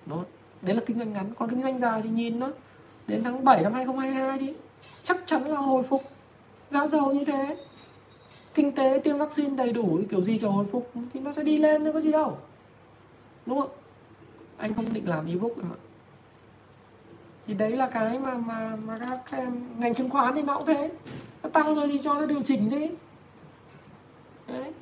Đó. 0.07 0.25
Đấy 0.63 0.75
là 0.75 0.83
kinh 0.87 0.99
doanh 0.99 1.11
ngắn. 1.11 1.27
Còn 1.39 1.51
kinh 1.51 1.63
doanh 1.63 1.81
dài 1.81 2.01
thì 2.03 2.09
nhìn 2.09 2.39
nó 2.41 2.51
đến 3.07 3.25
tháng 3.25 3.45
7 3.45 3.63
năm 3.63 3.73
2022 3.73 4.39
đi 4.39 4.55
chắc 5.03 5.17
chắn 5.27 5.45
là 5.45 5.57
hồi 5.57 5.83
phục. 5.83 6.03
Giá 6.71 6.87
dầu 6.87 7.13
như 7.13 7.25
thế. 7.25 7.57
Kinh 8.55 8.73
tế 8.73 9.01
tiêm 9.05 9.19
vaccine 9.19 9.57
đầy 9.57 9.73
đủ 9.73 10.01
kiểu 10.11 10.23
gì 10.23 10.39
cho 10.39 10.51
hồi 10.51 10.67
phục 10.73 10.93
thì 11.15 11.21
nó 11.21 11.33
sẽ 11.33 11.43
đi 11.43 11.59
lên 11.59 11.85
thôi 11.85 11.93
có 11.93 12.01
gì 12.01 12.13
đâu. 12.13 12.39
Đúng 13.47 13.61
không? 13.61 13.71
Anh 14.57 14.75
không 14.75 14.93
định 14.93 15.09
làm 15.09 15.27
ebook 15.27 15.57
em 15.57 15.73
ạ. 15.73 15.81
Thì 17.47 17.55
đấy 17.55 17.77
là 17.77 17.89
cái 17.89 18.19
mà 18.19 18.35
mà 18.35 18.77
mà 18.77 18.99
các, 18.99 19.21
các 19.31 19.49
ngành 19.79 19.95
chứng 19.95 20.11
khoán 20.11 20.35
thì 20.35 20.43
nó 20.43 20.57
cũng 20.57 20.67
thế. 20.67 20.91
Nó 21.43 21.49
tăng 21.49 21.75
rồi 21.75 21.89
thì 21.89 21.99
cho 22.03 22.15
nó 22.15 22.27
điều 22.27 22.43
chỉnh 22.43 22.71
đi. 22.71 22.91
Đấy 24.47 24.73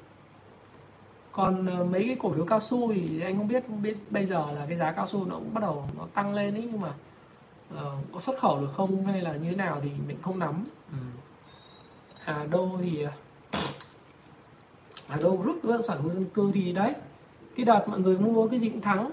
còn 1.39 1.67
ờ, 1.67 1.85
mấy 1.85 2.05
cái 2.07 2.17
cổ 2.21 2.33
phiếu 2.33 2.45
cao 2.45 2.61
su 2.61 2.93
thì 2.93 3.21
anh 3.21 3.37
không 3.37 3.49
biết 3.49 3.65
không 3.69 3.83
biết 3.83 3.97
bây 4.11 4.27
giờ 4.27 4.47
là 4.55 4.67
cái 4.69 4.77
giá 4.77 4.93
cao 4.93 5.07
su 5.07 5.25
nó 5.25 5.35
cũng 5.35 5.55
bắt 5.55 5.61
đầu 5.61 5.89
nó 5.99 6.07
tăng 6.15 6.35
lên 6.35 6.55
ấy 6.55 6.69
nhưng 6.73 6.81
mà 6.81 6.93
uh, 7.75 8.13
có 8.13 8.21
xuất 8.21 8.39
khẩu 8.39 8.61
được 8.61 8.69
không 8.77 9.07
hay 9.07 9.23
là 9.23 9.33
như 9.33 9.51
thế 9.51 9.57
nào 9.57 9.81
thì 9.83 9.91
mình 10.07 10.17
không 10.23 10.39
nắm. 10.39 10.65
Ừ. 10.93 10.99
Hà 12.21 12.45
Đô 12.45 12.71
thì 12.83 13.03
ờ, 13.03 13.11
Hà 15.09 15.17
Đô 15.23 15.43
rút 15.45 15.57
bất 15.63 15.85
sản 15.87 15.99
khu 16.03 16.11
dân 16.11 16.25
cư 16.25 16.51
thì 16.55 16.73
đấy 16.73 16.95
cái 17.57 17.65
đợt 17.67 17.89
mọi 17.89 18.01
người 18.01 18.19
mua 18.19 18.49
cái 18.49 18.61
gì 18.61 18.69
cũng 18.69 18.81
thắng. 18.81 19.11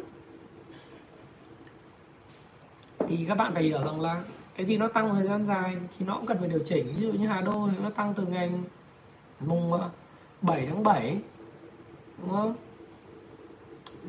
Thì 3.08 3.26
các 3.28 3.36
bạn 3.36 3.54
phải 3.54 3.64
hiểu 3.64 3.84
rằng 3.84 4.02
là 4.02 4.24
cái 4.56 4.66
gì 4.66 4.78
nó 4.78 4.88
tăng 4.88 5.14
thời 5.14 5.28
gian 5.28 5.46
dài 5.46 5.78
thì 5.98 6.06
nó 6.06 6.16
cũng 6.16 6.26
cần 6.26 6.38
phải 6.40 6.48
điều 6.48 6.62
chỉnh. 6.66 6.94
Ví 6.96 7.02
dụ 7.02 7.12
như 7.12 7.28
Hà 7.28 7.42
Đô 7.42 7.70
thì 7.72 7.78
nó 7.84 7.90
tăng 7.90 8.14
từ 8.14 8.26
ngày 8.26 8.52
mùng 9.40 9.72
7 10.42 10.66
tháng 10.66 10.84
7 10.84 11.20
đúng 12.26 12.36
không? 12.36 12.56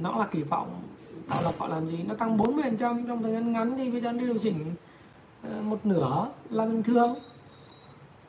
Nó 0.01 0.19
là 0.19 0.27
kỳ 0.27 0.43
vọng. 0.43 0.83
Tạo 1.29 1.43
lập 1.43 1.55
họ 1.59 1.69
làm 1.69 1.89
gì? 1.89 2.05
Nó 2.09 2.15
tăng 2.15 2.37
40 2.37 2.65
phần 2.65 2.77
trăm 2.77 3.07
trong 3.09 3.23
thời 3.23 3.33
gian 3.33 3.53
ngắn 3.53 3.77
thì 3.77 3.91
bây 3.91 4.01
giờ 4.01 4.13
nó 4.13 4.19
điều 4.19 4.39
chỉnh 4.39 4.75
ờ, 5.43 5.63
một 5.63 5.87
nửa 5.87 6.29
là 6.51 6.67
bình 6.67 6.83
thường. 6.83 7.15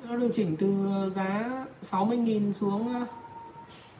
Nó 0.09 0.15
điều 0.15 0.29
chỉnh 0.29 0.55
từ 0.59 0.87
giá 1.15 1.49
60.000 1.83 2.53
xuống 2.53 2.93
ờ, 2.93 3.05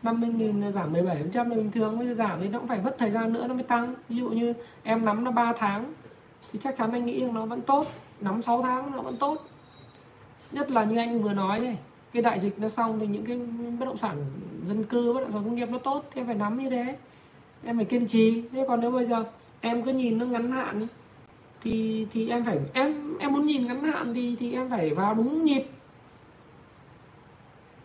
50.000 0.04 0.64
ờ, 0.64 0.72
giảm 0.72 0.94
17% 0.94 1.50
là 1.50 1.56
bình 1.56 1.72
thường. 1.72 2.00
Bây 2.00 2.08
giờ 2.08 2.14
giảm 2.14 2.40
thì 2.42 2.48
nó 2.48 2.60
cũng 2.60 2.68
phải 2.68 2.82
mất 2.82 2.96
thời 2.98 3.12
gian 3.12 3.34
nữa 3.34 3.48
nó 3.48 3.54
mới 3.54 3.64
tăng. 3.64 3.96
Ví 4.10 4.16
dụ 4.16 4.30
như 4.30 4.54
em 4.84 5.06
nắm 5.06 5.24
nó 5.24 5.32
3 5.32 5.54
tháng 5.58 5.94
thì 6.52 6.60
chắc 6.60 6.76
chắn 6.76 6.92
anh 6.92 7.06
nghĩ 7.06 7.22
rằng 7.22 7.34
nó 7.34 7.46
vẫn 7.46 7.62
tốt. 7.62 7.88
Nắm 8.22 8.42
6 8.42 8.62
tháng 8.62 8.92
nó 8.92 9.02
vẫn 9.02 9.18
tốt. 9.18 9.46
Nhất 10.52 10.72
là 10.72 10.84
như 10.84 10.98
anh 10.98 11.22
vừa 11.22 11.34
nói 11.34 11.60
đây 11.60 11.78
cái 12.18 12.22
đại 12.22 12.40
dịch 12.40 12.60
nó 12.60 12.70
xong 12.70 13.00
thì 13.00 13.08
những 13.08 13.26
cái 13.26 13.40
bất 13.80 13.86
động 13.86 13.98
sản 13.98 14.26
dân 14.66 14.84
cư, 14.84 15.14
bất 15.14 15.22
động 15.22 15.32
sản 15.32 15.44
công 15.44 15.56
nghiệp 15.56 15.70
nó 15.70 15.78
tốt, 15.78 16.06
thì 16.12 16.22
em 16.22 16.26
phải 16.26 16.36
nắm 16.36 16.58
như 16.58 16.70
thế. 16.70 16.98
Em 17.64 17.76
phải 17.76 17.86
kiên 17.86 18.08
trì. 18.08 18.44
Thế 18.52 18.66
còn 18.68 18.82
nếu 18.82 18.92
bây 18.92 19.06
giờ 19.06 19.24
em 19.62 19.84
cứ 19.84 19.94
nhìn 19.94 20.18
nó 20.18 20.26
ngắn 20.26 20.52
hạn, 20.52 20.88
thì 21.62 22.08
thì 22.12 22.30
em 22.30 22.46
phải, 22.46 22.60
em 22.74 23.18
em 23.20 23.34
muốn 23.34 23.46
nhìn 23.46 23.68
ngắn 23.68 23.84
hạn 23.84 24.14
thì 24.14 24.36
thì 24.40 24.54
em 24.54 24.70
phải 24.70 24.94
vào 24.94 25.14
đúng 25.14 25.44
nhịp. 25.44 25.64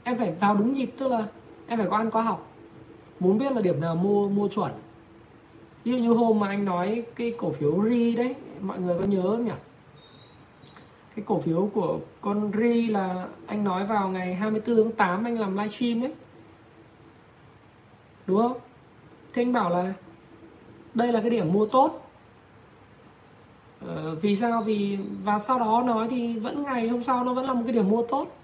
Em 0.05 0.19
phải 0.19 0.33
vào 0.41 0.55
đúng 0.55 0.73
nhịp, 0.73 0.91
tức 0.99 1.09
là 1.09 1.27
em 1.67 1.79
phải 1.79 1.89
có 1.91 1.97
ăn 1.97 2.11
có 2.11 2.21
học. 2.21 2.53
Muốn 3.21 3.39
biết 3.39 3.53
là 3.53 3.61
điểm 3.61 3.81
nào 3.81 3.97
mua 3.97 4.29
mua 4.29 4.49
chuẩn. 4.49 4.73
Ví 5.85 5.93
dụ 5.93 5.99
như 5.99 6.13
hôm 6.13 6.41
mà 6.41 6.49
anh 6.49 6.65
nói 6.65 7.05
cái 7.17 7.35
cổ 7.39 7.51
phiếu 7.51 7.83
ri 7.91 8.15
đấy, 8.15 8.35
mọi 8.61 8.79
người 8.81 8.99
có 8.99 9.05
nhớ 9.05 9.23
không 9.23 9.45
nhỉ? 9.45 9.53
Cái 11.17 11.25
cổ 11.29 11.41
phiếu 11.41 11.71
của 11.75 11.99
con 12.21 12.51
ri 12.59 12.87
là 12.87 13.29
anh 13.47 13.65
nói 13.65 13.87
vào 13.87 14.09
ngày 14.09 14.35
24 14.35 14.77
tháng 14.77 14.93
8 14.93 15.25
anh 15.25 15.39
làm 15.39 15.57
livestream 15.57 16.01
đấy. 16.01 16.13
Đúng 18.27 18.39
không? 18.39 18.59
Thế 19.33 19.43
anh 19.43 19.53
bảo 19.53 19.71
là 19.71 19.93
đây 20.95 21.13
là 21.13 21.21
cái 21.21 21.31
điểm 21.31 21.53
mua 21.53 21.67
tốt. 21.67 22.11
Ờ, 23.87 24.15
vì 24.23 24.37
sao? 24.37 24.63
Vì 24.63 24.99
và 25.25 25.39
sau 25.39 25.59
đó 25.59 25.83
nói 25.87 26.09
thì 26.11 26.39
vẫn 26.39 26.63
ngày 26.63 26.89
hôm 26.89 27.03
sau 27.03 27.25
nó 27.25 27.35
vẫn 27.35 27.45
là 27.45 27.53
một 27.53 27.63
cái 27.67 27.73
điểm 27.73 27.89
mua 27.89 28.03
tốt. 28.03 28.37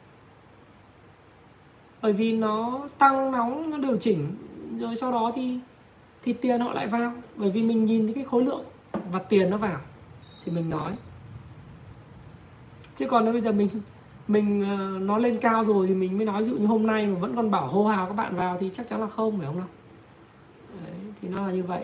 Bởi 2.03 2.12
vì 2.12 2.32
nó 2.32 2.81
tăng 2.99 3.32
nóng 3.32 3.70
nó 3.70 3.78
điều 3.78 3.97
chỉnh 3.97 4.35
rồi 4.78 4.97
sau 4.97 5.12
đó 5.12 5.32
thì 5.35 5.59
thì 6.23 6.32
tiền 6.32 6.61
họ 6.61 6.73
lại 6.73 6.86
vào. 6.86 7.12
Bởi 7.36 7.51
vì 7.51 7.62
mình 7.62 7.85
nhìn 7.85 8.07
thấy 8.07 8.15
cái 8.15 8.24
khối 8.24 8.45
lượng 8.45 8.65
và 9.12 9.19
tiền 9.19 9.51
nó 9.51 9.57
vào 9.57 9.81
thì 10.45 10.53
mình 10.53 10.70
nói 10.70 10.93
chứ 12.99 13.07
còn 13.07 13.25
nếu 13.25 13.33
bây 13.33 13.43
giờ 13.43 13.53
mình 13.53 13.69
mình 14.29 14.65
ờ, 14.79 14.99
nó 15.01 15.19
lên 15.19 15.39
cao 15.41 15.65
rồi 15.65 15.87
thì 15.87 15.95
mình 15.95 16.16
mới 16.16 16.27
nói 16.27 16.43
ví 16.43 16.51
dụ 16.51 16.57
như 16.57 16.66
hôm 16.66 16.87
nay 16.87 17.07
mà 17.07 17.19
vẫn 17.19 17.37
còn 17.37 17.51
bảo 17.51 17.66
hô 17.66 17.87
hào 17.87 18.07
các 18.07 18.12
bạn 18.12 18.37
vào 18.37 18.57
thì 18.61 18.70
chắc 18.75 18.89
chắn 18.89 19.01
là 19.01 19.07
không 19.07 19.39
phải 19.39 19.47
không 19.47 19.59
nào? 19.59 19.66
Đấy, 20.85 20.95
thì 21.23 21.29
nó 21.29 21.47
là 21.47 21.53
như 21.53 21.62
vậy. 21.62 21.83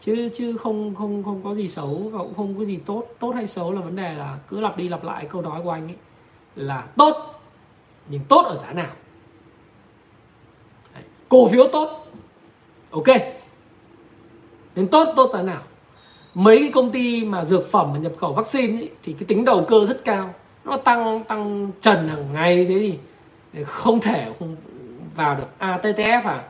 Chứ 0.00 0.28
chứ 0.34 0.56
không 0.56 0.94
không 0.94 1.22
không 1.24 1.40
có 1.44 1.54
gì 1.54 1.68
xấu 1.68 2.10
và 2.12 2.18
cũng 2.18 2.34
không 2.34 2.58
có 2.58 2.64
gì 2.64 2.76
tốt. 2.76 3.06
Tốt 3.18 3.30
hay 3.34 3.46
xấu 3.46 3.72
là 3.72 3.80
vấn 3.80 3.96
đề 3.96 4.14
là 4.14 4.38
cứ 4.48 4.60
lặp 4.60 4.76
đi 4.76 4.88
lặp 4.88 5.04
lại 5.04 5.26
câu 5.30 5.42
nói 5.42 5.62
của 5.62 5.70
anh 5.70 5.86
ấy 5.88 5.96
là 6.56 6.86
tốt 6.96 7.42
nhưng 8.08 8.20
tốt 8.28 8.42
ở 8.46 8.54
giá 8.54 8.72
nào? 8.72 8.92
Đấy, 10.94 11.02
cổ 11.28 11.48
phiếu 11.48 11.68
tốt 11.72 12.06
ok. 12.90 13.06
Nên 14.76 14.88
tốt 14.88 15.12
tốt 15.16 15.30
giá 15.32 15.42
nào? 15.42 15.62
Mấy 16.34 16.58
cái 16.58 16.70
công 16.74 16.92
ty 16.92 17.24
mà 17.24 17.44
dược 17.44 17.70
phẩm 17.70 17.92
mà 17.92 17.98
nhập 17.98 18.12
khẩu 18.18 18.32
vaccine 18.32 18.78
ấy, 18.78 18.90
thì 19.02 19.12
cái 19.12 19.24
tính 19.28 19.44
đầu 19.44 19.64
cơ 19.68 19.86
rất 19.86 20.04
cao. 20.04 20.34
Nó 20.64 20.76
tăng 20.76 21.24
tăng 21.24 21.70
trần 21.80 22.08
hàng 22.08 22.32
ngày 22.32 22.66
thế 22.68 22.96
thì 23.52 23.64
không 23.64 24.00
thể 24.00 24.32
không 24.38 24.56
vào 25.14 25.34
được. 25.34 25.46
À 25.58 25.80
TTF 25.82 26.22
à, 26.22 26.44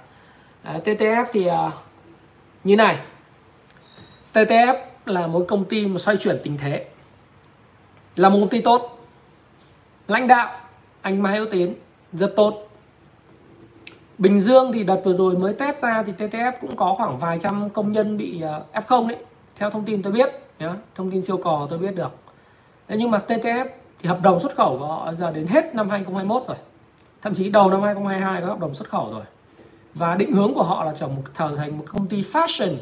à 0.62 0.78
TTF 0.84 1.24
thì 1.32 1.46
à, 1.46 1.70
như 2.64 2.76
này. 2.76 2.98
TTF 4.34 4.74
là 5.06 5.26
một 5.26 5.44
công 5.48 5.64
ty 5.64 5.86
mà 5.86 5.98
xoay 5.98 6.16
chuyển 6.16 6.38
tình 6.42 6.58
thế. 6.58 6.86
Là 8.16 8.28
một 8.28 8.38
công 8.40 8.48
ty 8.48 8.60
tốt. 8.60 8.98
Lãnh 10.08 10.28
đạo 10.28 10.60
anh 11.00 11.22
Mai 11.22 11.36
Hữu 11.36 11.46
Tiến 11.50 11.74
rất 12.12 12.32
tốt. 12.36 12.68
Bình 14.18 14.40
Dương 14.40 14.72
thì 14.72 14.84
đợt 14.84 15.00
vừa 15.04 15.14
rồi 15.14 15.36
mới 15.36 15.54
test 15.54 15.82
ra 15.82 16.02
thì 16.06 16.12
TTF 16.18 16.52
cũng 16.60 16.76
có 16.76 16.94
khoảng 16.94 17.18
vài 17.18 17.38
trăm 17.38 17.70
công 17.70 17.92
nhân 17.92 18.16
bị 18.16 18.42
à, 18.42 18.60
F0 18.72 19.08
đấy 19.08 19.18
theo 19.56 19.70
thông 19.70 19.84
tin 19.84 20.02
tôi 20.02 20.12
biết 20.12 20.30
nhá 20.58 20.74
thông 20.94 21.10
tin 21.10 21.22
siêu 21.22 21.36
cò 21.36 21.66
tôi 21.70 21.78
biết 21.78 21.94
được. 21.94 22.10
Thế 22.88 22.96
nhưng 22.96 23.10
mà 23.10 23.22
TTF 23.28 23.66
thì 23.98 24.08
hợp 24.08 24.22
đồng 24.22 24.40
xuất 24.40 24.56
khẩu 24.56 24.78
của 24.78 24.86
họ 24.86 25.12
giờ 25.18 25.30
đến 25.30 25.46
hết 25.46 25.74
năm 25.74 25.90
2021 25.90 26.42
rồi. 26.48 26.56
Thậm 27.22 27.34
chí 27.34 27.50
đầu 27.50 27.70
năm 27.70 27.82
2022 27.82 28.40
có 28.40 28.46
hợp 28.46 28.60
đồng 28.60 28.74
xuất 28.74 28.88
khẩu 28.88 29.10
rồi. 29.12 29.22
Và 29.94 30.14
định 30.14 30.32
hướng 30.32 30.54
của 30.54 30.62
họ 30.62 30.84
là 30.84 30.92
trở 30.96 31.06
một 31.08 31.22
trở 31.38 31.56
thành 31.56 31.78
một 31.78 31.84
công 31.88 32.06
ty 32.06 32.22
fashion 32.22 32.76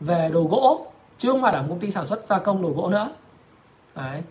về 0.00 0.30
đồ 0.32 0.42
gỗ, 0.42 0.86
chứ 1.18 1.30
không 1.30 1.42
phải 1.42 1.52
là 1.52 1.62
một 1.62 1.66
công 1.68 1.78
ty 1.78 1.90
sản 1.90 2.06
xuất 2.06 2.24
gia 2.24 2.38
công 2.38 2.62
đồ 2.62 2.68
gỗ 2.68 2.88
nữa. 2.88 3.10
Đấy. 3.94 4.22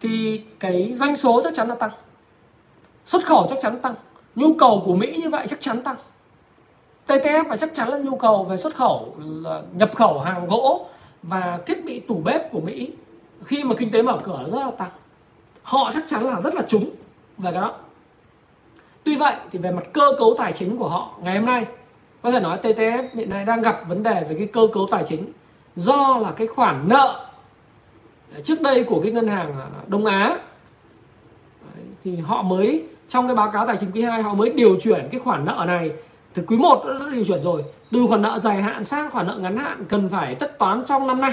thì 0.00 0.42
cái 0.60 0.92
doanh 0.94 1.16
số 1.16 1.40
chắc 1.44 1.54
chắn 1.54 1.68
là 1.68 1.74
tăng. 1.74 1.90
Xuất 3.04 3.24
khẩu 3.24 3.46
chắc 3.50 3.58
chắn 3.62 3.80
tăng. 3.80 3.94
Nhu 4.34 4.54
cầu 4.54 4.82
của 4.84 4.96
Mỹ 4.96 5.20
như 5.22 5.30
vậy 5.30 5.46
chắc 5.46 5.60
chắn 5.60 5.82
tăng. 5.82 5.96
TTF 7.06 7.48
là 7.48 7.56
chắc 7.56 7.70
chắn 7.74 7.88
là 7.88 7.98
nhu 7.98 8.16
cầu 8.16 8.44
về 8.44 8.56
xuất 8.56 8.74
khẩu 8.74 9.16
là 9.18 9.62
nhập 9.72 9.90
khẩu 9.94 10.20
hàng 10.20 10.46
gỗ 10.46 10.88
và 11.28 11.60
thiết 11.66 11.84
bị 11.84 12.00
tủ 12.00 12.14
bếp 12.24 12.52
của 12.52 12.60
Mỹ, 12.60 12.90
khi 13.44 13.64
mà 13.64 13.74
kinh 13.78 13.90
tế 13.90 14.02
mở 14.02 14.18
cửa 14.24 14.44
rất 14.52 14.60
là 14.60 14.70
tăng. 14.70 14.90
Họ 15.62 15.90
chắc 15.94 16.04
chắn 16.06 16.26
là 16.26 16.40
rất 16.40 16.54
là 16.54 16.62
trúng 16.68 16.90
về 17.38 17.52
cái 17.52 17.60
đó. 17.60 17.74
Tuy 19.04 19.16
vậy 19.16 19.34
thì 19.52 19.58
về 19.58 19.70
mặt 19.70 19.84
cơ 19.92 20.12
cấu 20.18 20.34
tài 20.38 20.52
chính 20.52 20.76
của 20.76 20.88
họ, 20.88 21.14
ngày 21.22 21.36
hôm 21.36 21.46
nay, 21.46 21.66
có 22.22 22.30
thể 22.30 22.40
nói 22.40 22.58
TTF 22.62 23.08
hiện 23.14 23.30
nay 23.30 23.44
đang 23.44 23.62
gặp 23.62 23.82
vấn 23.88 24.02
đề 24.02 24.24
về 24.28 24.34
cái 24.38 24.46
cơ 24.46 24.66
cấu 24.72 24.86
tài 24.90 25.04
chính 25.04 25.32
do 25.76 26.18
là 26.18 26.32
cái 26.32 26.46
khoản 26.46 26.88
nợ 26.88 27.26
trước 28.44 28.60
đây 28.60 28.84
của 28.84 29.00
cái 29.02 29.12
ngân 29.12 29.28
hàng 29.28 29.54
à, 29.60 29.66
Đông 29.86 30.06
Á. 30.06 30.38
Thì 32.04 32.16
họ 32.16 32.42
mới, 32.42 32.84
trong 33.08 33.26
cái 33.26 33.36
báo 33.36 33.50
cáo 33.50 33.66
tài 33.66 33.76
chính 33.76 33.92
quý 33.92 34.02
2 34.02 34.22
họ 34.22 34.34
mới 34.34 34.50
điều 34.50 34.80
chuyển 34.80 35.08
cái 35.10 35.20
khoản 35.20 35.44
nợ 35.44 35.64
này 35.66 35.92
thì 36.36 36.42
quý 36.46 36.56
1 36.56 36.84
đã 36.86 37.06
điều 37.12 37.24
chuyển 37.24 37.42
rồi. 37.42 37.64
Từ 37.92 38.06
khoản 38.08 38.22
nợ 38.22 38.38
dài 38.38 38.62
hạn 38.62 38.84
sang 38.84 39.10
khoản 39.10 39.26
nợ 39.26 39.38
ngắn 39.38 39.56
hạn 39.56 39.84
cần 39.88 40.08
phải 40.08 40.34
tất 40.34 40.58
toán 40.58 40.84
trong 40.84 41.06
năm 41.06 41.20
nay. 41.20 41.32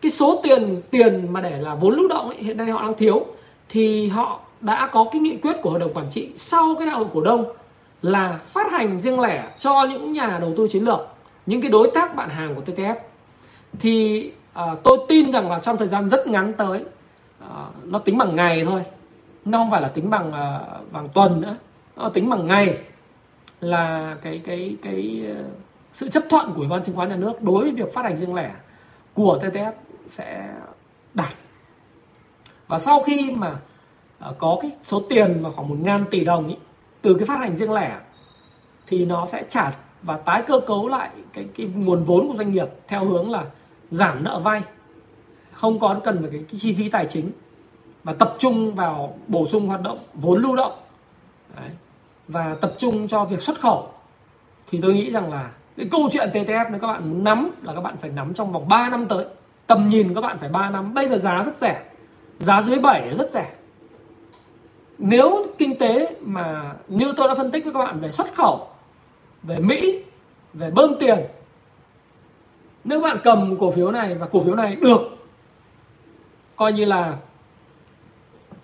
Cái 0.00 0.10
số 0.10 0.40
tiền 0.42 0.82
tiền 0.90 1.32
mà 1.32 1.40
để 1.40 1.60
là 1.60 1.74
vốn 1.74 1.94
lưu 1.94 2.08
động 2.08 2.28
ấy, 2.28 2.38
hiện 2.38 2.56
nay 2.56 2.66
họ 2.66 2.82
đang 2.82 2.94
thiếu. 2.94 3.26
Thì 3.68 4.08
họ 4.08 4.40
đã 4.60 4.88
có 4.92 5.06
cái 5.12 5.20
nghị 5.20 5.36
quyết 5.36 5.56
của 5.62 5.70
hội 5.70 5.80
đồng 5.80 5.92
quản 5.92 6.06
trị 6.10 6.28
sau 6.36 6.74
cái 6.78 6.86
đại 6.86 6.96
hội 6.96 7.06
cổ 7.14 7.20
đông 7.20 7.44
là 8.02 8.38
phát 8.46 8.72
hành 8.72 8.98
riêng 8.98 9.20
lẻ 9.20 9.48
cho 9.58 9.86
những 9.90 10.12
nhà 10.12 10.38
đầu 10.40 10.54
tư 10.56 10.66
chiến 10.68 10.84
lược 10.84 11.00
những 11.46 11.60
cái 11.60 11.70
đối 11.70 11.90
tác 11.94 12.14
bạn 12.16 12.28
hàng 12.28 12.54
của 12.54 12.62
TTF 12.66 12.94
thì 13.78 14.30
uh, 14.58 14.82
tôi 14.82 14.98
tin 15.08 15.32
rằng 15.32 15.50
là 15.50 15.58
trong 15.58 15.76
thời 15.76 15.88
gian 15.88 16.08
rất 16.08 16.26
ngắn 16.26 16.52
tới 16.52 16.84
uh, 17.44 17.84
nó 17.84 17.98
tính 17.98 18.18
bằng 18.18 18.36
ngày 18.36 18.64
thôi. 18.64 18.82
Nó 19.44 19.58
không 19.58 19.70
phải 19.70 19.80
là 19.80 19.88
tính 19.88 20.10
bằng 20.10 20.28
uh, 20.28 20.92
bằng 20.92 21.08
tuần 21.08 21.40
nữa. 21.40 21.56
Nó 21.96 22.08
tính 22.08 22.30
bằng 22.30 22.46
ngày 22.46 22.78
là 23.64 24.16
cái 24.22 24.40
cái 24.44 24.76
cái 24.82 25.24
ờ, 25.36 25.44
sự 25.92 26.08
chấp 26.08 26.22
thuận 26.30 26.52
của 26.52 26.58
ủy 26.58 26.68
ban 26.68 26.82
chứng 26.82 26.96
khoán 26.96 27.08
nhà 27.08 27.16
nước 27.16 27.42
đối 27.42 27.62
với 27.62 27.72
việc 27.72 27.94
phát 27.94 28.04
hành 28.04 28.16
riêng 28.16 28.34
lẻ 28.34 28.54
của 29.14 29.38
TTF 29.42 29.72
sẽ 30.10 30.54
đạt 31.14 31.34
và 32.68 32.78
sau 32.78 33.02
khi 33.02 33.30
mà 33.30 33.56
ờ, 34.18 34.34
có 34.38 34.58
cái 34.62 34.70
số 34.84 35.02
tiền 35.08 35.42
mà 35.42 35.50
khoảng 35.50 35.68
một 35.68 35.76
ngàn 35.80 36.04
tỷ 36.10 36.24
đồng 36.24 36.48
ý, 36.48 36.56
từ 37.02 37.14
cái 37.14 37.26
phát 37.26 37.38
hành 37.40 37.54
riêng 37.54 37.72
lẻ 37.72 37.98
thì 38.86 39.04
nó 39.04 39.26
sẽ 39.26 39.44
trả 39.48 39.72
và 40.02 40.16
tái 40.16 40.42
cơ 40.46 40.60
cấu 40.66 40.88
lại 40.88 41.10
cái 41.32 41.44
cái 41.56 41.66
nguồn 41.74 42.04
vốn 42.04 42.28
của 42.28 42.36
doanh 42.36 42.52
nghiệp 42.52 42.68
theo 42.88 43.04
hướng 43.04 43.30
là 43.30 43.44
giảm 43.90 44.24
nợ 44.24 44.38
vay 44.38 44.62
không 45.52 45.78
có 45.78 46.00
cần 46.04 46.18
phải 46.20 46.30
cái, 46.30 46.44
cái 46.48 46.60
chi 46.60 46.74
phí 46.74 46.88
tài 46.88 47.06
chính 47.06 47.30
và 48.04 48.12
tập 48.12 48.36
trung 48.38 48.74
vào 48.74 49.18
bổ 49.28 49.46
sung 49.46 49.68
hoạt 49.68 49.82
động 49.82 49.98
vốn 50.14 50.42
lưu 50.42 50.56
động 50.56 50.72
Đấy 51.56 51.70
và 52.28 52.56
tập 52.60 52.72
trung 52.78 53.08
cho 53.08 53.24
việc 53.24 53.42
xuất 53.42 53.60
khẩu, 53.60 53.88
thì 54.70 54.78
tôi 54.82 54.94
nghĩ 54.94 55.10
rằng 55.10 55.32
là 55.32 55.50
cái 55.76 55.88
câu 55.90 56.08
chuyện 56.12 56.30
TTF 56.32 56.66
nếu 56.70 56.80
các 56.80 56.86
bạn 56.86 57.10
muốn 57.10 57.24
nắm 57.24 57.50
là 57.62 57.74
các 57.74 57.80
bạn 57.80 57.96
phải 58.00 58.10
nắm 58.10 58.34
trong 58.34 58.52
vòng 58.52 58.68
3 58.68 58.88
năm 58.88 59.06
tới. 59.06 59.24
Tầm 59.66 59.88
nhìn 59.88 60.14
các 60.14 60.20
bạn 60.20 60.38
phải 60.38 60.48
3 60.48 60.70
năm. 60.70 60.94
Bây 60.94 61.08
giờ 61.08 61.16
giá 61.16 61.42
rất 61.42 61.56
rẻ, 61.56 61.82
giá 62.38 62.62
dưới 62.62 62.78
7 62.78 63.14
rất 63.14 63.32
rẻ. 63.32 63.50
Nếu 64.98 65.46
kinh 65.58 65.78
tế 65.78 66.16
mà 66.20 66.74
như 66.88 67.12
tôi 67.16 67.28
đã 67.28 67.34
phân 67.34 67.50
tích 67.50 67.64
với 67.64 67.72
các 67.72 67.78
bạn 67.78 68.00
về 68.00 68.10
xuất 68.10 68.34
khẩu, 68.34 68.68
về 69.42 69.56
Mỹ, 69.58 70.02
về 70.52 70.70
bơm 70.70 70.94
tiền, 71.00 71.18
nếu 72.84 73.00
các 73.00 73.08
bạn 73.08 73.18
cầm 73.24 73.56
cổ 73.58 73.70
phiếu 73.70 73.90
này 73.90 74.14
và 74.14 74.26
cổ 74.26 74.44
phiếu 74.44 74.54
này 74.54 74.76
được 74.76 75.00
coi 76.56 76.72
như 76.72 76.84
là 76.84 77.16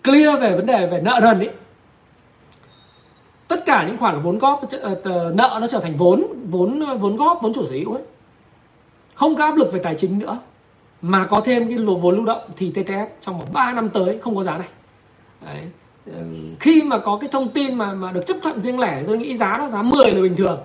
clear 0.05 0.41
về 0.41 0.57
vấn 0.57 0.66
đề 0.66 0.87
về 0.87 1.01
nợ 1.01 1.20
nần 1.23 1.39
ấy 1.39 1.51
tất 3.51 3.64
cả 3.66 3.85
những 3.86 3.98
khoản 3.98 4.22
vốn 4.22 4.39
góp 4.39 4.60
ờ, 4.70 4.78
ờ, 4.81 5.01
ờ, 5.05 5.32
nợ 5.35 5.59
nó 5.60 5.66
trở 5.66 5.81
thành 5.81 5.97
vốn 5.97 6.24
vốn 6.51 6.85
vốn 7.01 7.16
góp 7.16 7.39
vốn 7.43 7.52
chủ 7.55 7.64
sở 7.64 7.74
hữu 7.74 7.93
ấy. 7.93 8.02
Không 9.14 9.36
có 9.36 9.44
áp 9.44 9.56
lực 9.56 9.72
về 9.72 9.81
tài 9.82 9.94
chính 9.94 10.18
nữa. 10.18 10.39
Mà 11.02 11.27
có 11.27 11.40
thêm 11.40 11.68
cái 11.68 11.78
lô 11.78 11.94
vốn 11.94 12.16
lưu 12.16 12.24
động 12.24 12.40
thì 12.56 12.72
TTF 12.74 13.06
trong 13.20 13.39
vòng 13.39 13.48
3 13.52 13.72
năm 13.72 13.89
tới 13.89 14.18
không 14.22 14.36
có 14.36 14.43
giá 14.43 14.59
này. 14.59 14.68
Đấy. 15.44 15.62
Khi 16.60 16.82
mà 16.82 16.98
có 16.98 17.18
cái 17.20 17.31
thông 17.32 17.48
tin 17.48 17.74
mà 17.74 17.93
mà 17.93 18.12
được 18.12 18.27
chấp 18.27 18.36
thuận 18.43 18.62
riêng 18.62 18.78
lẻ 18.78 19.02
tôi 19.06 19.18
nghĩ 19.18 19.36
giá 19.36 19.56
nó 19.59 19.68
giá 19.68 19.82
10 19.82 20.10
là 20.10 20.20
bình 20.20 20.36
thường. 20.36 20.60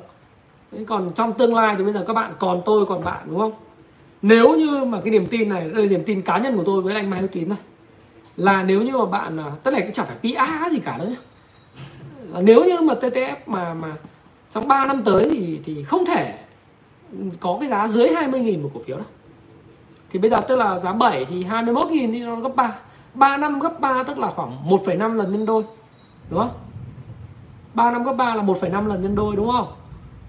Đấy, 0.71 0.85
còn 0.87 1.11
trong 1.15 1.33
tương 1.33 1.55
lai 1.55 1.75
thì 1.77 1.83
bây 1.83 1.93
giờ 1.93 2.03
các 2.07 2.13
bạn 2.13 2.33
còn 2.39 2.61
tôi 2.65 2.85
còn 2.85 3.03
bạn 3.03 3.23
đúng 3.25 3.39
không? 3.39 3.53
Nếu 4.21 4.55
như 4.55 4.85
mà 4.85 5.01
cái 5.01 5.11
niềm 5.11 5.25
tin 5.25 5.49
này 5.49 5.69
đây 5.69 5.83
là 5.83 5.89
niềm 5.89 6.03
tin 6.05 6.21
cá 6.21 6.37
nhân 6.37 6.57
của 6.57 6.63
tôi 6.63 6.81
với 6.81 6.95
anh 6.95 7.09
Mai 7.09 7.19
Hữu 7.19 7.29
Tín 7.31 7.49
thôi 7.49 7.57
là 8.37 8.63
nếu 8.63 8.81
như 8.81 8.97
mà 8.97 9.05
bạn 9.05 9.37
à, 9.37 9.51
tất 9.63 9.71
này 9.71 9.81
cũng 9.81 9.91
chẳng 9.91 10.05
phải 10.05 10.17
PR 10.21 10.71
gì 10.71 10.79
cả 10.79 10.97
đâu 10.97 11.07
nếu 12.41 12.65
như 12.65 12.81
mà 12.81 12.93
TTF 12.93 13.35
mà 13.45 13.73
mà 13.73 13.95
trong 14.51 14.67
3 14.67 14.85
năm 14.85 15.03
tới 15.03 15.27
thì 15.31 15.59
thì 15.63 15.83
không 15.83 16.05
thể 16.05 16.39
có 17.39 17.57
cái 17.59 17.69
giá 17.69 17.87
dưới 17.87 18.09
20.000 18.09 18.63
một 18.63 18.69
cổ 18.73 18.79
phiếu 18.85 18.97
đâu. 18.97 19.05
Thì 20.09 20.19
bây 20.19 20.29
giờ 20.29 20.37
tức 20.47 20.55
là 20.55 20.79
giá 20.79 20.93
7 20.93 21.25
thì 21.25 21.43
21.000 21.43 22.11
thì 22.11 22.19
nó 22.19 22.35
gấp 22.35 22.55
3 22.55 22.75
3 23.13 23.37
năm 23.37 23.59
gấp 23.59 23.79
3 23.79 24.03
tức 24.03 24.17
là 24.17 24.29
khoảng 24.29 24.69
1,5 24.69 25.13
lần 25.13 25.31
nhân 25.31 25.45
đôi 25.45 25.63
đúng 26.29 26.39
không? 26.39 26.51
3 27.73 27.91
năm 27.91 28.03
gấp 28.03 28.13
3 28.13 28.35
là 28.35 28.43
1,5 28.43 28.87
lần 28.87 29.01
nhân 29.01 29.15
đôi 29.15 29.35
đúng 29.35 29.51
không? 29.51 29.67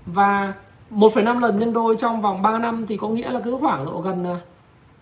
Và 0.07 0.55
1,5 0.91 1.41
lần 1.41 1.59
nhân 1.59 1.73
đôi 1.73 1.97
trong 1.97 2.21
vòng 2.21 2.43
3 2.43 2.59
năm 2.59 2.87
thì 2.87 2.97
có 2.97 3.09
nghĩa 3.09 3.31
là 3.31 3.41
cứ 3.45 3.57
khoảng 3.61 3.87
độ 3.87 4.01
gần 4.01 4.25
à, 4.25 4.39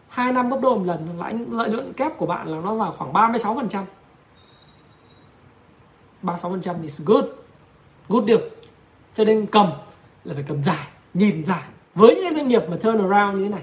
2 0.09 0.33
năm 0.33 0.51
gấp 0.51 0.59
đôi 0.63 0.77
một 0.77 0.85
lần. 0.85 1.09
Lãi 1.19 1.35
lợi 1.51 1.71
nhuận 1.71 1.93
kép 1.93 2.19
của 2.19 2.27
bạn 2.27 2.49
là 2.49 2.59
nó 2.65 2.75
vào 2.75 2.91
khoảng 2.99 3.13
36% 3.13 3.83
36 6.25 6.51
phần 6.51 6.61
trăm 6.61 6.77
thì 6.83 6.89
good. 7.05 7.25
Good 8.09 8.29
deal 8.29 8.41
cho 9.17 9.25
nên 9.25 9.47
cầm 9.47 9.71
là 10.25 10.35
phải 10.35 10.45
cầm 10.49 10.63
dài 10.63 10.87
nhìn 11.15 11.45
dài 11.45 11.63
với 11.95 12.15
những 12.15 12.25
cái 12.25 12.35
doanh 12.35 12.49
nghiệp 12.49 12.63
mà 12.69 12.77
turn 12.77 13.11
around 13.11 13.39
như 13.39 13.45
thế 13.45 13.49
này 13.49 13.63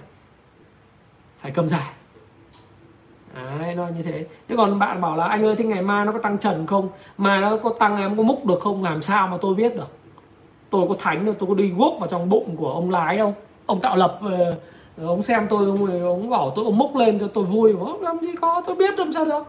phải 1.39 1.51
cầm 1.51 1.67
dài 1.67 1.93
Đấy, 3.33 3.75
nó 3.75 3.87
như 3.87 4.03
thế. 4.03 4.25
Thế 4.47 4.55
còn 4.55 4.79
bạn 4.79 5.01
bảo 5.01 5.17
là 5.17 5.25
anh 5.25 5.45
ơi 5.45 5.55
thế 5.55 5.65
ngày 5.65 5.81
mai 5.81 6.05
nó 6.05 6.11
có 6.11 6.19
tăng 6.19 6.37
trần 6.37 6.67
không? 6.67 6.89
Mà 7.17 7.39
nó 7.39 7.57
có 7.57 7.73
tăng 7.79 7.97
em 7.97 8.17
có 8.17 8.23
múc 8.23 8.45
được 8.45 8.59
không? 8.59 8.83
Làm 8.83 9.01
sao 9.01 9.27
mà 9.27 9.37
tôi 9.41 9.55
biết 9.55 9.75
được? 9.75 9.91
Tôi 10.69 10.85
có 10.89 10.95
thánh 10.99 11.25
đâu 11.25 11.35
tôi 11.39 11.49
có 11.49 11.55
đi 11.55 11.69
guốc 11.69 11.93
vào 11.99 12.09
trong 12.09 12.29
bụng 12.29 12.55
của 12.55 12.71
ông 12.71 12.89
lái 12.89 13.17
đâu. 13.17 13.33
Ông 13.65 13.81
tạo 13.81 13.95
lập 13.95 14.19
ờ, 14.21 14.55
ờ, 14.97 15.07
ông 15.07 15.23
xem 15.23 15.47
tôi 15.49 15.65
ông, 15.65 16.03
ông 16.03 16.29
bảo 16.29 16.53
tôi 16.55 16.65
ông 16.65 16.77
múc 16.77 16.95
lên 16.95 17.19
cho 17.19 17.27
tôi 17.27 17.43
vui. 17.43 17.75
Ông 17.79 18.01
làm 18.01 18.19
gì 18.19 18.35
có 18.41 18.63
tôi 18.67 18.75
biết 18.75 18.99
làm 18.99 19.13
sao 19.13 19.25
được 19.25 19.43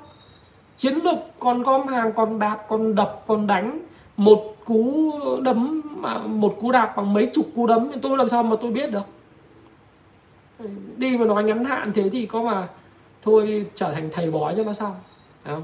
chiến 0.82 0.98
lược 1.04 1.14
còn 1.38 1.62
gom 1.62 1.86
hàng 1.86 2.12
còn 2.12 2.38
đạp 2.38 2.64
còn 2.68 2.94
đập 2.94 3.24
còn 3.26 3.46
đánh. 3.46 3.78
Một 4.16 4.56
cú 4.64 5.12
đấm 5.42 5.82
mà, 5.96 6.18
một 6.18 6.56
cú 6.60 6.72
đạp 6.72 6.96
bằng 6.96 7.12
mấy 7.12 7.30
chục 7.34 7.46
cú 7.56 7.66
đấm, 7.66 7.88
thì 7.92 7.98
tôi 8.02 8.18
làm 8.18 8.28
sao 8.28 8.42
mà 8.42 8.56
tôi 8.60 8.70
biết 8.70 8.90
được? 8.90 9.06
Đi 10.96 11.16
mà 11.16 11.26
nói 11.26 11.44
ngắn 11.44 11.64
hạn 11.64 11.92
thế 11.92 12.08
thì 12.08 12.26
có 12.26 12.42
mà 12.42 12.68
thôi 13.22 13.66
trở 13.74 13.92
thành 13.92 14.08
thầy 14.12 14.30
bói 14.30 14.54
cho 14.56 14.64
nó 14.64 14.72
xong 14.72 14.94
không? 15.44 15.62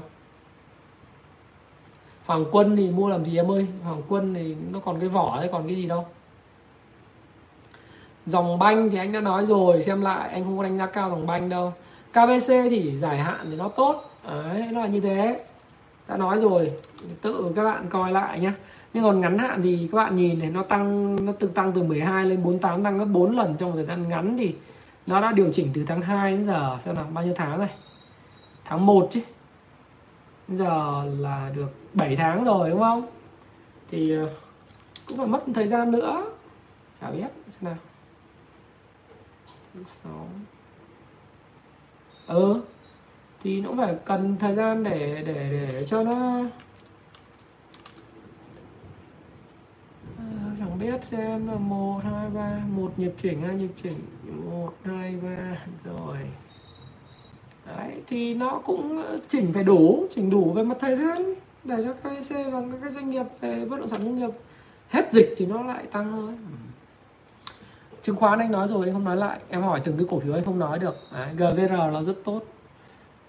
Hoàng 2.25 2.45
Quân 2.51 2.75
thì 2.75 2.89
mua 2.89 3.09
làm 3.09 3.25
gì 3.25 3.37
em 3.37 3.51
ơi? 3.51 3.67
Hoàng 3.83 4.01
Quân 4.09 4.33
thì 4.33 4.55
nó 4.71 4.79
còn 4.79 4.99
cái 4.99 5.09
vỏ 5.09 5.37
hay 5.39 5.49
còn 5.51 5.67
cái 5.67 5.75
gì 5.75 5.85
đâu. 5.85 6.05
Dòng 8.25 8.59
banh 8.59 8.89
thì 8.89 8.97
anh 8.97 9.11
đã 9.11 9.19
nói 9.19 9.45
rồi, 9.45 9.81
Xem 9.81 10.01
lại, 10.01 10.29
anh 10.29 10.43
không 10.43 10.57
có 10.57 10.63
đánh 10.63 10.77
giá 10.77 10.85
cao 10.85 11.09
dòng 11.09 11.27
banh 11.27 11.49
đâu. 11.49 11.73
KBC 12.11 12.47
thì 12.47 12.95
giải 12.95 13.17
hạn 13.17 13.47
thì 13.49 13.55
nó 13.55 13.67
tốt. 13.67 14.08
Đấy, 14.23 14.67
nó 14.71 14.81
là 14.81 14.87
như 14.87 14.99
thế. 14.99 15.39
Đã 16.07 16.17
nói 16.17 16.39
rồi. 16.39 16.71
Tự 17.21 17.51
các 17.55 17.63
bạn 17.63 17.85
coi 17.89 18.11
lại 18.11 18.39
nhé 18.39 18.51
nhưng 18.93 19.03
còn 19.03 19.21
ngắn 19.21 19.37
hạn 19.37 19.61
thì 19.63 19.89
các 19.91 19.95
bạn 19.95 20.15
nhìn 20.15 20.39
này, 20.39 20.49
nó 20.49 20.63
tăng, 20.63 21.15
nó 21.25 21.33
từ 21.39 21.47
tăng 21.47 21.71
từ 21.71 21.83
12 21.83 22.25
lên 22.25 22.43
48 22.43 22.83
tăng 22.83 22.97
gấp 22.97 23.05
4 23.05 23.35
lần 23.35 23.55
trong 23.57 23.69
một 23.69 23.75
thời 23.75 23.85
gian 23.85 24.09
ngắn 24.09 24.37
thì 24.37 24.55
nó 25.07 25.21
đã 25.21 25.31
điều 25.31 25.49
chỉnh 25.53 25.71
từ 25.73 25.83
tháng 25.87 26.01
2 26.01 26.31
đến 26.31 26.43
giờ. 26.43 26.77
Xem 26.81 26.95
nào, 26.95 27.05
bao 27.13 27.23
nhiêu 27.23 27.33
tháng 27.37 27.57
rồi? 27.57 27.67
Tháng 28.65 28.85
1 28.85 29.07
chứ. 29.11 29.21
Đến 30.47 30.57
giờ 30.57 31.03
là 31.19 31.51
được 31.55 31.73
7 31.93 32.15
tháng 32.15 32.43
rồi, 32.43 32.69
đúng 32.69 32.79
không? 32.79 33.07
Thì 33.91 34.17
ờ, 34.17 34.29
cũng 35.07 35.17
phải 35.17 35.27
mất 35.27 35.43
thời 35.55 35.67
gian 35.67 35.91
nữa. 35.91 36.25
Chả 37.01 37.11
biết, 37.11 37.27
xem 37.49 37.63
nào. 37.63 37.77
6 39.85 40.27
ừ 42.27 42.61
thì 43.43 43.61
nó 43.61 43.69
phải 43.77 43.95
cần 44.05 44.35
thời 44.39 44.55
gian 44.55 44.83
để 44.83 45.23
để 45.25 45.49
để 45.51 45.83
cho 45.85 46.03
nó 46.03 46.39
ờ, 50.17 50.23
chẳng 50.59 50.79
biết 50.79 51.03
xem 51.03 51.47
là 51.47 51.55
một 51.55 51.99
hai 52.03 52.29
ba. 52.29 52.61
Một 52.75 52.91
nhịp 52.97 53.11
chỉnh 53.21 53.41
hai 53.41 53.55
nhịp 53.55 53.71
chỉnh. 53.83 53.99
Một 54.45 54.73
hai 54.83 55.15
ba. 55.23 55.65
Rồi. 55.85 56.17
Đấy 57.65 58.01
thì 58.07 58.33
nó 58.33 58.61
cũng 58.65 59.03
ờ, 59.03 59.19
chỉnh 59.27 59.53
phải 59.53 59.63
đủ. 59.63 60.07
Chỉnh 60.15 60.29
đủ 60.29 60.53
về 60.53 60.63
mặt 60.63 60.77
thời 60.79 60.95
gian 60.95 61.33
để 61.63 61.75
cho 61.83 61.93
KBC 61.93 62.35
và 62.51 62.63
các 62.81 62.91
doanh 62.91 63.09
nghiệp 63.09 63.25
về 63.41 63.65
bất 63.65 63.77
động 63.77 63.87
sản 63.87 63.99
công 64.03 64.17
nghiệp 64.17 64.29
hết 64.89 65.11
dịch 65.11 65.33
thì 65.37 65.45
nó 65.45 65.63
lại 65.63 65.85
tăng 65.91 66.11
thôi. 66.11 66.33
Ừ. 66.33 66.55
Chứng 68.01 68.15
khoán 68.15 68.39
anh 68.39 68.51
nói 68.51 68.67
rồi 68.67 68.85
anh 68.85 68.93
không 68.93 69.03
nói 69.03 69.17
lại. 69.17 69.39
Em 69.49 69.61
hỏi 69.61 69.81
từng 69.83 69.97
cái 69.97 70.07
cổ 70.09 70.19
phiếu 70.19 70.33
anh 70.33 70.43
không 70.43 70.59
nói 70.59 70.79
được. 70.79 70.95
Đấy, 71.13 71.29
GVR 71.33 71.71
nó 71.71 72.03
rất 72.03 72.15
tốt 72.23 72.43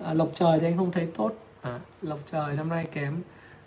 à, 0.05 0.14
lộc 0.14 0.31
trời 0.35 0.60
thì 0.60 0.66
anh 0.66 0.77
không 0.77 0.93
thấy 0.93 1.09
tốt. 1.16 1.32
À, 1.62 1.81
lộc 2.02 2.18
trời 2.27 2.56
năm 2.56 2.68
nay 2.68 2.86
kém. 2.93 3.22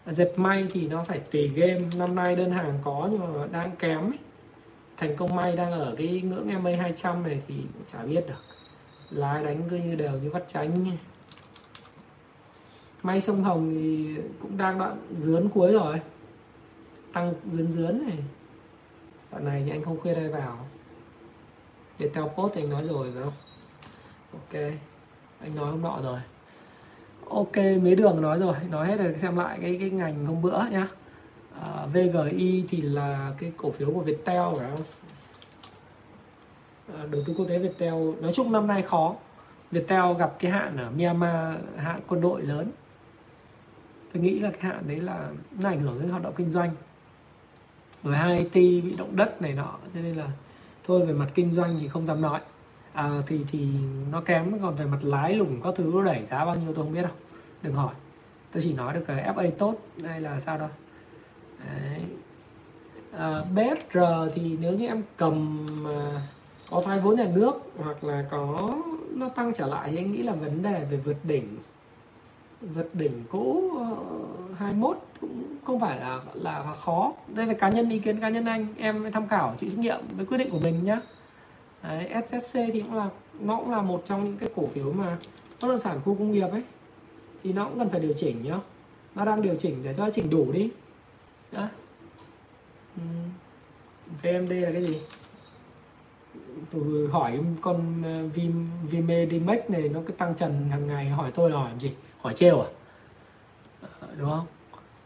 Dệt 0.05 0.33
may 0.35 0.65
thì 0.71 0.87
nó 0.87 1.03
phải 1.03 1.19
tùy 1.19 1.47
game. 1.47 1.81
Năm 1.97 2.15
nay 2.15 2.35
đơn 2.35 2.51
hàng 2.51 2.79
có 2.81 3.09
nhưng 3.11 3.19
mà 3.19 3.47
đang 3.51 3.71
kém 3.71 3.99
ấy. 3.99 4.19
thành 4.97 5.15
công 5.15 5.35
may 5.35 5.55
đang 5.55 5.71
ở 5.71 5.95
cái 5.97 6.21
ngưỡng 6.21 6.63
MA 6.63 6.71
200 6.75 7.23
này 7.23 7.41
thì 7.47 7.55
chả 7.91 8.03
biết 8.03 8.23
được. 8.27 8.43
Lái 9.09 9.43
đánh 9.43 9.61
cứ 9.69 9.75
như 9.75 9.95
đều 9.95 10.11
như 10.11 10.29
vắt 10.29 10.43
chánh 10.47 10.97
may 13.03 13.21
sông 13.21 13.43
hồng 13.43 13.73
thì 13.73 14.15
cũng 14.41 14.57
đang 14.57 14.77
đoạn 14.77 14.97
dướn 15.17 15.49
cuối 15.49 15.73
rồi. 15.73 16.01
Tăng 17.13 17.33
dướn 17.51 17.71
dướn 17.71 18.07
này. 18.07 18.17
Đoạn 19.31 19.45
này 19.45 19.63
thì 19.65 19.71
anh 19.71 19.83
không 19.83 19.99
khuyên 19.99 20.15
ai 20.15 20.27
vào. 20.27 20.67
Để 21.99 22.09
theo 22.13 22.31
post 22.35 22.53
thì 22.53 22.61
anh 22.61 22.69
nói 22.69 22.83
rồi 22.83 23.11
phải 23.13 23.23
không? 23.23 23.33
Ok 24.31 24.73
anh 25.43 25.55
nói 25.55 25.71
hôm 25.71 25.81
nọ 25.81 25.99
rồi. 26.03 26.19
Ok 27.29 27.55
mấy 27.55 27.95
đường 27.95 28.21
nói 28.21 28.39
rồi. 28.39 28.55
Nói 28.69 28.87
hết 28.87 28.97
rồi 28.97 29.15
xem 29.17 29.35
lại 29.35 29.57
cái 29.61 29.77
cái 29.79 29.89
ngành 29.89 30.25
hôm 30.25 30.41
bữa 30.41 30.63
nhá. 30.71 30.87
À, 31.61 31.85
VGI 31.85 32.65
thì 32.69 32.81
là 32.81 33.33
cái 33.39 33.51
cổ 33.57 33.71
phiếu 33.71 33.91
của 33.93 34.01
Viettel 34.01 34.41
phải 34.57 34.67
không? 34.75 34.85
À, 36.97 37.05
đầu 37.11 37.21
tư 37.25 37.33
quốc 37.37 37.45
tế 37.47 37.59
Viettel. 37.59 37.93
Nói 38.21 38.31
chung 38.31 38.51
năm 38.51 38.67
nay 38.67 38.81
khó. 38.81 39.15
Viettel 39.71 40.13
gặp 40.19 40.35
cái 40.39 40.51
hạn 40.51 40.77
ở 40.77 40.89
Myanmar 40.97 41.55
hạn 41.77 42.01
quân 42.07 42.21
đội 42.21 42.41
lớn. 42.41 42.71
Tôi 44.13 44.23
nghĩ 44.23 44.39
là 44.39 44.51
cái 44.51 44.71
hạn 44.71 44.83
đấy 44.87 44.99
là 44.99 45.29
nó 45.61 45.69
ảnh 45.69 45.79
hưởng 45.79 45.99
đến 45.99 46.09
hoạt 46.09 46.23
động 46.23 46.33
kinh 46.37 46.51
doanh. 46.51 46.71
Rồi 48.03 48.15
hai 48.15 48.37
IT 48.37 48.83
bị 48.83 48.95
động 48.97 49.15
đất 49.15 49.41
này 49.41 49.53
nọ 49.53 49.77
cho 49.93 50.01
nên 50.01 50.15
là 50.15 50.27
thôi 50.87 51.05
về 51.05 51.13
mặt 51.13 51.27
kinh 51.35 51.53
doanh 51.53 51.77
thì 51.79 51.87
không 51.87 52.07
dám 52.07 52.21
nói 52.21 52.39
à, 52.93 53.09
thì 53.27 53.39
thì 53.47 53.67
nó 54.11 54.21
kém. 54.21 54.59
Còn 54.61 54.75
về 54.75 54.85
mặt 54.85 54.99
lái 55.01 55.35
lủng 55.35 55.61
có 55.61 55.71
thứ 55.71 55.91
nó 55.93 56.03
đẩy 56.03 56.25
giá 56.25 56.45
bao 56.45 56.55
nhiêu 56.55 56.73
tôi 56.73 56.85
không 56.85 56.93
biết 56.93 57.01
đâu. 57.01 57.11
Đừng 57.61 57.73
hỏi. 57.73 57.93
Tôi 58.51 58.63
chỉ 58.63 58.73
nói 58.73 58.93
được 58.93 59.03
cái 59.07 59.33
FA 59.35 59.51
tốt. 59.51 59.75
Hay 60.03 60.21
là 60.21 60.39
sao 60.39 60.57
đâu 60.57 60.69
Đấy. 61.59 62.01
À, 63.17 63.41
BSR 63.53 63.99
thì 64.35 64.57
nếu 64.61 64.73
như 64.73 64.87
em 64.87 65.03
cầm 65.17 65.65
mà 65.81 66.21
có 66.69 66.81
thoái 66.81 66.99
vốn 66.99 67.15
nhà 67.15 67.27
nước 67.35 67.53
hoặc 67.77 68.03
là 68.03 68.25
có 68.31 68.75
nó 69.11 69.29
tăng 69.29 69.53
trở 69.53 69.67
lại 69.67 69.89
thì 69.91 69.97
anh 69.97 70.11
nghĩ 70.11 70.21
là 70.21 70.33
vấn 70.33 70.61
đề 70.61 70.85
về 70.91 70.97
vượt 70.97 71.17
đỉnh. 71.23 71.57
Vượt 72.61 72.95
đỉnh 72.95 73.23
cũ 73.29 73.71
ờ, 73.77 73.91
uh, 74.51 74.59
21 74.59 74.97
cũng 75.21 75.43
không 75.63 75.79
phải 75.79 75.99
là 75.99 76.19
là 76.33 76.73
khó. 76.79 77.13
Đây 77.27 77.45
là 77.45 77.53
cá 77.53 77.69
nhân 77.69 77.89
ý 77.89 77.99
kiến 77.99 78.19
cá 78.19 78.29
nhân 78.29 78.45
anh. 78.45 78.67
Em 78.77 79.11
tham 79.11 79.27
khảo 79.27 79.55
chịu 79.57 79.69
trách 79.69 79.79
nhiệm 79.79 80.01
với 80.17 80.25
quyết 80.25 80.37
định 80.37 80.49
của 80.49 80.59
mình 80.59 80.83
nhá. 80.83 81.01
Đấy, 81.83 82.09
SSC 82.27 82.59
thì 82.73 82.81
cũng 82.81 82.95
là 82.95 83.09
nó 83.39 83.57
cũng 83.57 83.71
là 83.71 83.81
một 83.81 84.03
trong 84.05 84.23
những 84.23 84.37
cái 84.37 84.49
cổ 84.55 84.67
phiếu 84.67 84.93
mà 84.93 85.17
bất 85.61 85.67
động 85.67 85.79
sản 85.79 85.99
khu 86.05 86.15
công 86.15 86.31
nghiệp 86.31 86.47
ấy. 86.51 86.63
Thì 87.43 87.53
nó 87.53 87.65
cũng 87.65 87.79
cần 87.79 87.89
phải 87.89 87.99
điều 87.99 88.13
chỉnh 88.13 88.43
nhá. 88.43 88.59
Nó 89.15 89.25
đang 89.25 89.41
điều 89.41 89.55
chỉnh 89.55 89.83
để 89.83 89.93
cho 89.93 90.09
chỉnh 90.09 90.29
đủ 90.29 90.51
đi. 90.51 90.69
Đó. 91.51 91.67
VMD 94.21 94.51
là 94.51 94.71
cái 94.71 94.85
gì? 94.85 95.01
Tôi 96.71 97.07
hỏi 97.11 97.39
con 97.61 98.03
ờ, 98.03 98.27
Vim 98.27 98.67
Vimedimax 98.89 99.59
này 99.67 99.89
nó 99.89 99.99
cứ 100.05 100.13
tăng 100.13 100.35
trần 100.35 100.69
hàng 100.69 100.87
ngày 100.87 101.09
hỏi 101.09 101.31
tôi 101.31 101.49
là 101.49 101.57
hỏi 101.57 101.69
làm 101.69 101.79
gì? 101.79 101.91
Hỏi 102.21 102.33
trêu 102.33 102.61
à? 102.61 102.67
Ờ, 103.81 104.07
đúng 104.17 104.29
không? 104.29 104.45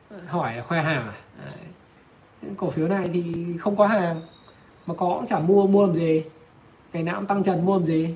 Ờ, 0.10 0.20
hỏi 0.28 0.62
khoe 0.68 0.82
hàng 0.82 1.08
à? 1.08 1.14
Đấy. 1.46 2.54
cổ 2.58 2.70
phiếu 2.70 2.88
này 2.88 3.10
thì 3.14 3.46
không 3.60 3.76
có 3.76 3.88
hàng 3.88 4.22
mà 4.86 4.94
có 4.94 5.16
cũng 5.18 5.28
chả 5.28 5.40
mua 5.40 5.68
mua 5.68 5.86
làm 5.86 5.96
gì 5.96 6.24
ngày 6.98 7.04
nào 7.04 7.16
cũng 7.20 7.28
tăng 7.28 7.44
trần 7.44 7.66
mua 7.66 7.78
làm 7.78 7.86
gì? 7.86 8.16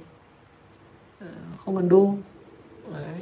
À, 1.19 1.27
không 1.65 1.75
cần 1.75 1.89
đu. 1.89 2.17
Đấy. 2.93 3.21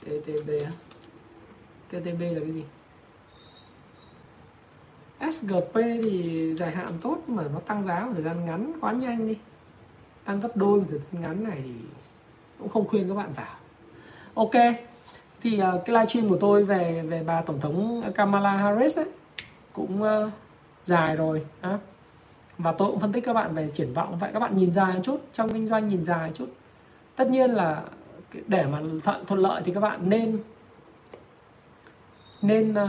TTB 0.00 0.50
TTB 1.88 2.20
là 2.20 2.40
cái 2.40 2.52
gì? 2.52 2.64
SGP 5.32 5.74
thì 5.74 6.54
dài 6.56 6.70
hạn 6.70 6.88
tốt 7.02 7.18
mà 7.26 7.42
nó 7.52 7.60
tăng 7.60 7.84
giá 7.84 8.00
một 8.00 8.12
thời 8.14 8.22
gian 8.22 8.44
ngắn 8.44 8.72
quá 8.80 8.92
nhanh 8.92 9.28
đi. 9.28 9.38
Tăng 10.24 10.40
gấp 10.40 10.56
đôi 10.56 10.78
một 10.78 10.86
thời 10.90 10.98
gian 10.98 11.22
ngắn 11.22 11.44
này 11.44 11.60
thì 11.64 11.72
cũng 12.58 12.68
không 12.68 12.88
khuyên 12.88 13.08
các 13.08 13.14
bạn 13.14 13.32
vào. 13.36 13.56
Ok 14.34 14.54
thì 15.40 15.62
uh, 15.62 15.84
cái 15.84 15.94
livestream 15.94 16.28
của 16.28 16.36
tôi 16.36 16.64
về 16.64 17.02
về 17.02 17.22
bà 17.22 17.42
tổng 17.42 17.60
thống 17.60 18.02
Kamala 18.14 18.56
Harris 18.56 18.98
ấy 18.98 19.06
cũng 19.72 20.02
uh, 20.02 20.32
dài 20.84 21.16
rồi 21.16 21.46
á. 21.60 21.78
Và 22.58 22.72
tôi 22.72 22.90
cũng 22.90 23.00
phân 23.00 23.12
tích 23.12 23.24
các 23.24 23.32
bạn 23.32 23.54
về 23.54 23.68
triển 23.72 23.92
vọng. 23.94 24.18
Vậy 24.18 24.30
các 24.32 24.40
bạn 24.40 24.56
nhìn 24.56 24.72
dài 24.72 24.94
một 24.94 25.00
chút 25.04 25.20
trong 25.32 25.52
kinh 25.52 25.66
doanh 25.66 25.88
nhìn 25.88 26.04
dài 26.04 26.28
một 26.28 26.34
chút. 26.34 26.48
Tất 27.16 27.30
nhiên 27.30 27.50
là 27.50 27.82
để 28.46 28.66
mà 28.66 28.80
thuận 29.04 29.26
thuận 29.26 29.40
lợi 29.40 29.62
thì 29.64 29.74
các 29.74 29.80
bạn 29.80 30.10
nên 30.10 30.38
nên 32.42 32.74
ờ, 32.74 32.88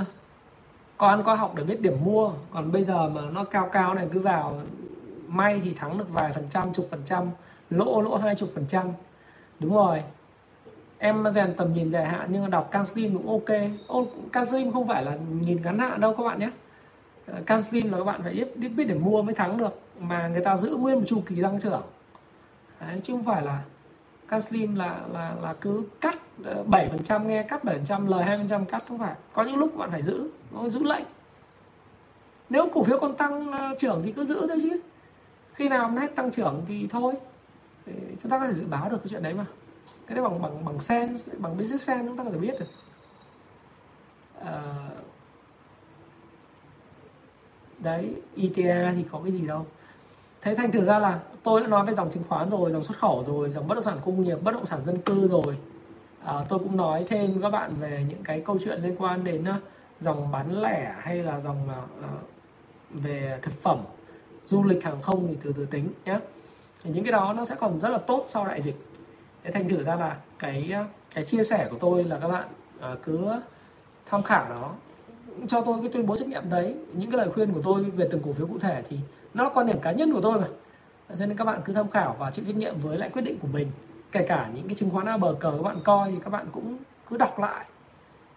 có 0.97 1.07
ăn 1.07 1.23
có 1.23 1.35
học 1.35 1.53
để 1.55 1.63
biết 1.63 1.81
điểm 1.81 1.97
mua. 2.03 2.31
Còn 2.53 2.71
bây 2.71 2.83
giờ 2.83 3.09
mà 3.09 3.21
nó 3.21 3.43
cao 3.43 3.69
cao 3.71 3.93
này 3.93 4.07
cứ 4.13 4.19
vào 4.19 4.61
may 5.27 5.61
thì 5.63 5.73
thắng 5.73 5.97
được 5.97 6.09
vài 6.09 6.33
phần 6.33 6.47
trăm 6.49 6.73
chục 6.73 6.87
phần 6.91 7.01
trăm 7.05 7.29
lỗ 7.69 8.01
lỗ 8.01 8.15
hai 8.15 8.35
chục 8.35 8.49
phần 8.55 8.65
trăm. 8.67 8.87
Đúng 9.59 9.73
rồi. 9.73 10.03
Em 10.97 11.31
rèn 11.31 11.53
tầm 11.57 11.73
nhìn 11.73 11.91
dài 11.91 12.05
hạn 12.05 12.27
nhưng 12.31 12.41
mà 12.41 12.47
đọc 12.47 12.71
Canslim 12.71 13.17
cũng 13.17 13.29
ok. 13.29 13.57
Ô, 13.87 14.07
Canslim 14.31 14.71
không 14.71 14.87
phải 14.87 15.05
là 15.05 15.17
nhìn 15.41 15.61
ngắn 15.63 15.79
hạn 15.79 16.01
đâu 16.01 16.15
các 16.17 16.23
bạn 16.23 16.39
nhé. 16.39 16.49
Ờ, 17.31 17.41
Canslim 17.45 17.91
là 17.91 17.97
các 17.97 18.03
bạn 18.03 18.23
phải 18.23 18.33
biết, 18.33 18.57
biết 18.57 18.69
biết 18.69 18.83
để 18.83 18.95
mua 18.95 19.21
mới 19.21 19.35
thắng 19.35 19.57
được 19.57 19.79
mà 19.99 20.27
người 20.27 20.43
ta 20.43 20.57
giữ 20.57 20.75
nguyên 20.75 20.95
một 20.95 21.03
chu 21.07 21.21
kỳ 21.25 21.41
tăng 21.41 21.59
trưởng. 21.59 21.81
Đấy, 22.79 22.99
chứ 23.03 23.13
không 23.13 23.23
phải 23.23 23.41
là 23.41 23.63
Canslim 24.27 24.75
là 24.75 24.99
là 25.13 25.35
là 25.41 25.53
cứ 25.53 25.83
cắt 26.01 26.15
ờ, 26.43 26.63
7% 26.67 26.97
trăm 27.03 27.27
nghe 27.27 27.43
cắt 27.43 27.63
7% 27.63 28.07
lời 28.07 28.25
2% 28.25 28.65
cắt 28.65 28.83
không 28.87 28.99
phải. 28.99 29.15
Có 29.33 29.43
những 29.43 29.57
lúc 29.57 29.77
bạn 29.77 29.91
phải 29.91 30.01
giữ 30.01 30.29
nó 30.51 30.69
giữ 30.69 30.83
lệnh. 30.83 31.03
Nếu 32.49 32.69
cổ 32.73 32.83
phiếu 32.83 32.99
còn 32.99 33.17
tăng 33.17 33.51
ờ, 33.51 33.75
trưởng 33.77 34.01
thì 34.03 34.11
cứ 34.11 34.25
giữ 34.25 34.47
thôi 34.47 34.59
chứ. 34.61 34.79
Khi 35.53 35.69
nào 35.69 35.91
nó 35.91 36.01
hết 36.01 36.15
tăng 36.15 36.31
trưởng 36.31 36.63
thì 36.67 36.87
thôi. 36.87 37.13
Thì 37.85 37.93
chúng 38.21 38.31
ta 38.31 38.39
có 38.39 38.47
thể 38.47 38.53
dự 38.53 38.65
báo 38.69 38.89
được 38.89 38.97
cái 38.97 39.09
chuyện 39.09 39.23
đấy 39.23 39.33
mà. 39.33 39.45
Cái 40.07 40.15
đấy 40.15 40.23
bằng 40.23 40.41
bằng 40.41 40.65
bằng 40.65 40.79
sense 40.79 41.33
bằng 41.37 41.57
business 41.57 41.87
sense 41.87 42.07
chúng 42.07 42.17
ta 42.17 42.23
có 42.23 42.29
thể 42.29 42.37
biết 42.37 42.53
được. 42.59 42.65
Uh, 44.41 44.90
đấy 47.83 48.13
ETA 48.37 48.93
thì 48.95 49.05
có 49.11 49.19
cái 49.23 49.31
gì 49.31 49.47
đâu. 49.47 49.65
Thế 50.41 50.55
thành 50.55 50.71
thử 50.71 50.85
ra 50.85 50.99
là 50.99 51.19
tôi 51.43 51.61
đã 51.61 51.67
nói 51.67 51.85
về 51.85 51.93
dòng 51.93 52.09
chứng 52.09 52.23
khoán 52.29 52.49
rồi 52.49 52.71
dòng 52.71 52.83
xuất 52.83 52.97
khẩu 52.97 53.23
rồi 53.23 53.49
dòng 53.49 53.67
bất 53.67 53.75
động 53.75 53.83
sản 53.83 53.99
công 54.05 54.21
nghiệp 54.21 54.37
bất 54.43 54.51
động 54.51 54.65
sản 54.65 54.83
dân 54.83 54.97
cư 54.97 55.27
rồi. 55.27 55.57
À, 56.23 56.33
tôi 56.49 56.59
cũng 56.59 56.77
nói 56.77 57.05
thêm 57.07 57.33
với 57.33 57.41
các 57.41 57.49
bạn 57.49 57.73
về 57.79 58.05
những 58.09 58.23
cái 58.23 58.41
câu 58.45 58.57
chuyện 58.63 58.81
liên 58.81 58.95
quan 58.97 59.23
đến 59.23 59.41
uh, 59.41 59.63
dòng 59.99 60.31
bán 60.31 60.61
lẻ 60.61 60.95
hay 60.99 61.17
là 61.17 61.39
dòng 61.39 61.69
uh, 61.69 62.09
về 62.91 63.39
thực 63.41 63.61
phẩm 63.61 63.79
du 64.45 64.63
lịch 64.63 64.83
hàng 64.83 65.01
không 65.01 65.27
thì 65.27 65.37
từ 65.43 65.53
từ 65.53 65.65
tính 65.65 65.89
nhé 66.05 66.19
thì 66.83 66.89
những 66.89 67.03
cái 67.03 67.11
đó 67.11 67.33
nó 67.33 67.45
sẽ 67.45 67.55
còn 67.59 67.79
rất 67.79 67.89
là 67.89 67.97
tốt 67.97 68.25
sau 68.27 68.45
đại 68.45 68.61
dịch. 68.61 68.75
Thế 69.43 69.51
thành 69.51 69.69
thử 69.69 69.83
ra 69.83 69.95
là 69.95 70.17
cái 70.39 70.73
cái 71.13 71.23
chia 71.23 71.43
sẻ 71.43 71.67
của 71.71 71.77
tôi 71.79 72.03
là 72.03 72.19
các 72.19 72.27
bạn 72.27 72.47
uh, 72.77 72.99
cứ 73.03 73.27
tham 74.05 74.23
khảo 74.23 74.49
nó 74.49 74.71
cho 75.47 75.61
tôi 75.61 75.77
cái 75.81 75.89
tuyên 75.89 76.05
bố 76.05 76.17
trách 76.17 76.27
nhiệm 76.27 76.49
đấy 76.49 76.75
những 76.93 77.11
cái 77.11 77.17
lời 77.17 77.29
khuyên 77.29 77.53
của 77.53 77.61
tôi 77.63 77.83
về 77.83 78.07
từng 78.11 78.21
cổ 78.21 78.33
phiếu 78.33 78.47
cụ 78.47 78.59
thể 78.59 78.83
thì 78.89 78.97
nó 79.33 79.43
là 79.43 79.49
quan 79.53 79.65
điểm 79.65 79.79
cá 79.81 79.91
nhân 79.91 80.13
của 80.13 80.21
tôi 80.21 80.39
mà. 80.39 80.47
Cho 81.19 81.25
nên 81.25 81.37
các 81.37 81.45
bạn 81.45 81.61
cứ 81.65 81.73
tham 81.73 81.89
khảo 81.89 82.15
và 82.19 82.31
chịu 82.31 82.45
trách 82.45 82.57
nhiệm 82.57 82.79
với 82.79 82.97
lại 82.97 83.09
quyết 83.09 83.21
định 83.21 83.37
của 83.39 83.47
mình. 83.53 83.67
Kể 84.11 84.25
cả 84.27 84.49
những 84.55 84.67
cái 84.67 84.75
chứng 84.75 84.89
khoán 84.89 85.05
A 85.05 85.17
bờ 85.17 85.33
cờ 85.39 85.51
các 85.51 85.63
bạn 85.63 85.77
coi 85.83 86.11
thì 86.11 86.17
các 86.23 86.29
bạn 86.29 86.45
cũng 86.51 86.77
cứ 87.09 87.17
đọc 87.17 87.39
lại. 87.39 87.65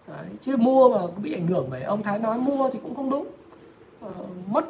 Đấy, 0.07 0.25
chứ 0.41 0.57
mua 0.57 0.89
mà 0.89 1.01
bị 1.23 1.33
ảnh 1.33 1.47
hưởng 1.47 1.67
bởi 1.71 1.83
ông 1.83 2.03
Thái 2.03 2.19
nói 2.19 2.37
mua 2.37 2.69
thì 2.69 2.79
cũng 2.83 2.95
không 2.95 3.09
đúng. 3.09 3.27
Ờ, 4.01 4.11
mất 4.47 4.65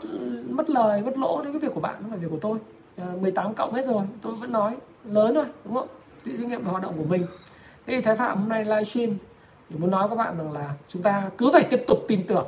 mất 0.49 0.69
lời 0.69 1.01
mất 1.01 1.17
lỗ 1.17 1.41
đấy 1.41 1.51
cái 1.53 1.59
việc 1.59 1.73
của 1.73 1.81
bạn 1.81 1.95
không 2.01 2.09
phải 2.09 2.19
việc 2.19 2.27
của 2.31 2.39
tôi. 2.41 2.57
Ờ, 2.97 3.17
18 3.21 3.53
cộng 3.53 3.73
hết 3.73 3.85
rồi 3.85 4.03
tôi 4.21 4.35
vẫn 4.35 4.51
nói 4.51 4.77
lớn 5.05 5.33
rồi 5.33 5.45
đúng 5.65 5.75
không? 5.75 5.87
Chịu 6.25 6.33
trách 6.37 6.47
nhiệm 6.47 6.63
về 6.63 6.71
hoạt 6.71 6.83
động 6.83 6.93
của 6.97 7.03
mình. 7.03 7.25
Thế 7.85 7.95
thì 7.95 8.01
Thái 8.01 8.15
Phạm 8.15 8.37
hôm 8.37 8.49
nay 8.49 8.65
livestream 8.65 9.17
thì 9.69 9.75
muốn 9.77 9.91
nói 9.91 10.09
các 10.09 10.15
bạn 10.15 10.37
rằng 10.37 10.51
là 10.51 10.73
chúng 10.87 11.01
ta 11.01 11.29
cứ 11.37 11.49
phải 11.53 11.63
tiếp 11.63 11.83
tục 11.87 11.99
tin 12.07 12.27
tưởng. 12.27 12.47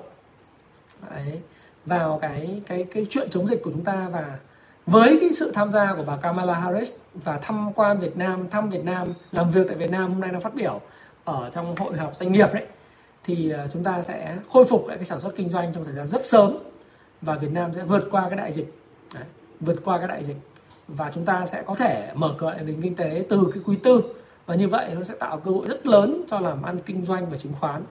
Đấy, 1.10 1.42
vào 1.86 2.20
cái 2.22 2.62
cái 2.68 2.86
cái 2.94 3.06
chuyện 3.10 3.30
chống 3.30 3.48
dịch 3.48 3.64
của 3.64 3.72
chúng 3.72 3.84
ta 3.84 4.08
và 4.12 4.38
với 4.86 5.18
cái 5.22 5.34
sự 5.34 5.52
tham 5.52 5.72
gia 5.72 5.96
của 5.96 6.04
bà 6.04 6.18
Kamala 6.18 6.54
Harris 6.54 6.92
và 7.14 7.40
tham 7.42 7.74
quan 7.76 8.00
Việt 8.00 8.18
Nam, 8.18 8.50
thăm 8.50 8.70
Việt 8.70 8.84
Nam, 8.84 9.14
làm 9.32 9.52
việc 9.52 9.68
tại 9.68 9.78
Việt 9.78 9.92
Nam 9.92 10.12
hôm 10.12 10.22
nay 10.22 10.32
nó 10.32 10.40
phát 10.40 10.56
biểu 10.56 10.82
ở 11.24 11.50
trong 11.54 11.76
hội 11.76 11.98
họp 11.98 12.16
doanh 12.16 12.32
nghiệp 12.32 12.54
đấy 12.54 12.66
thì 13.28 13.50
ờ, 13.50 13.68
chúng 13.74 13.84
ta 13.84 14.02
sẽ 14.02 14.38
khôi 14.50 14.66
phục 14.66 14.88
lại 14.88 14.98
cái 14.98 15.06
sản 15.06 15.20
xuất 15.20 15.36
kinh 15.36 15.50
doanh 15.50 15.74
trong 15.74 15.86
thời 15.86 15.94
gian 15.94 16.08
rất 16.08 16.26
sớm 16.26 16.58
và 17.22 17.36
Việt 17.36 17.52
Nam 17.52 17.72
sẽ 17.76 17.84
vượt 17.84 18.08
qua 18.12 18.30
cái 18.30 18.38
đại 18.38 18.52
dịch. 18.52 18.74
Đấy, 19.14 19.24
vượt 19.60 19.76
qua 19.84 19.98
cái 19.98 20.08
đại 20.08 20.24
dịch. 20.24 20.38
Và 20.88 21.12
chúng 21.14 21.26
ta 21.26 21.46
sẽ 21.46 21.64
có 21.66 21.76
thể 21.76 22.12
mở 22.14 22.36
cửa 22.38 22.56
nền 22.66 22.82
kinh 22.82 22.96
tế 22.96 23.26
từ 23.30 23.52
cái 23.54 23.64
quý 23.66 23.76
tư 23.84 24.04
và 24.48 24.56
như 24.56 24.68
vậy 24.68 24.90
nó 24.96 25.04
sẽ 25.04 25.14
tạo 25.20 25.38
cơ 25.38 25.52
hội 25.52 25.66
rất 25.68 25.88
lớn 25.88 26.24
cho 26.28 26.40
làm 26.40 26.64
ăn 26.64 26.80
kinh 26.86 27.06
doanh 27.06 27.30
và 27.30 27.38
chứng 27.38 27.54
khoán. 27.60 27.84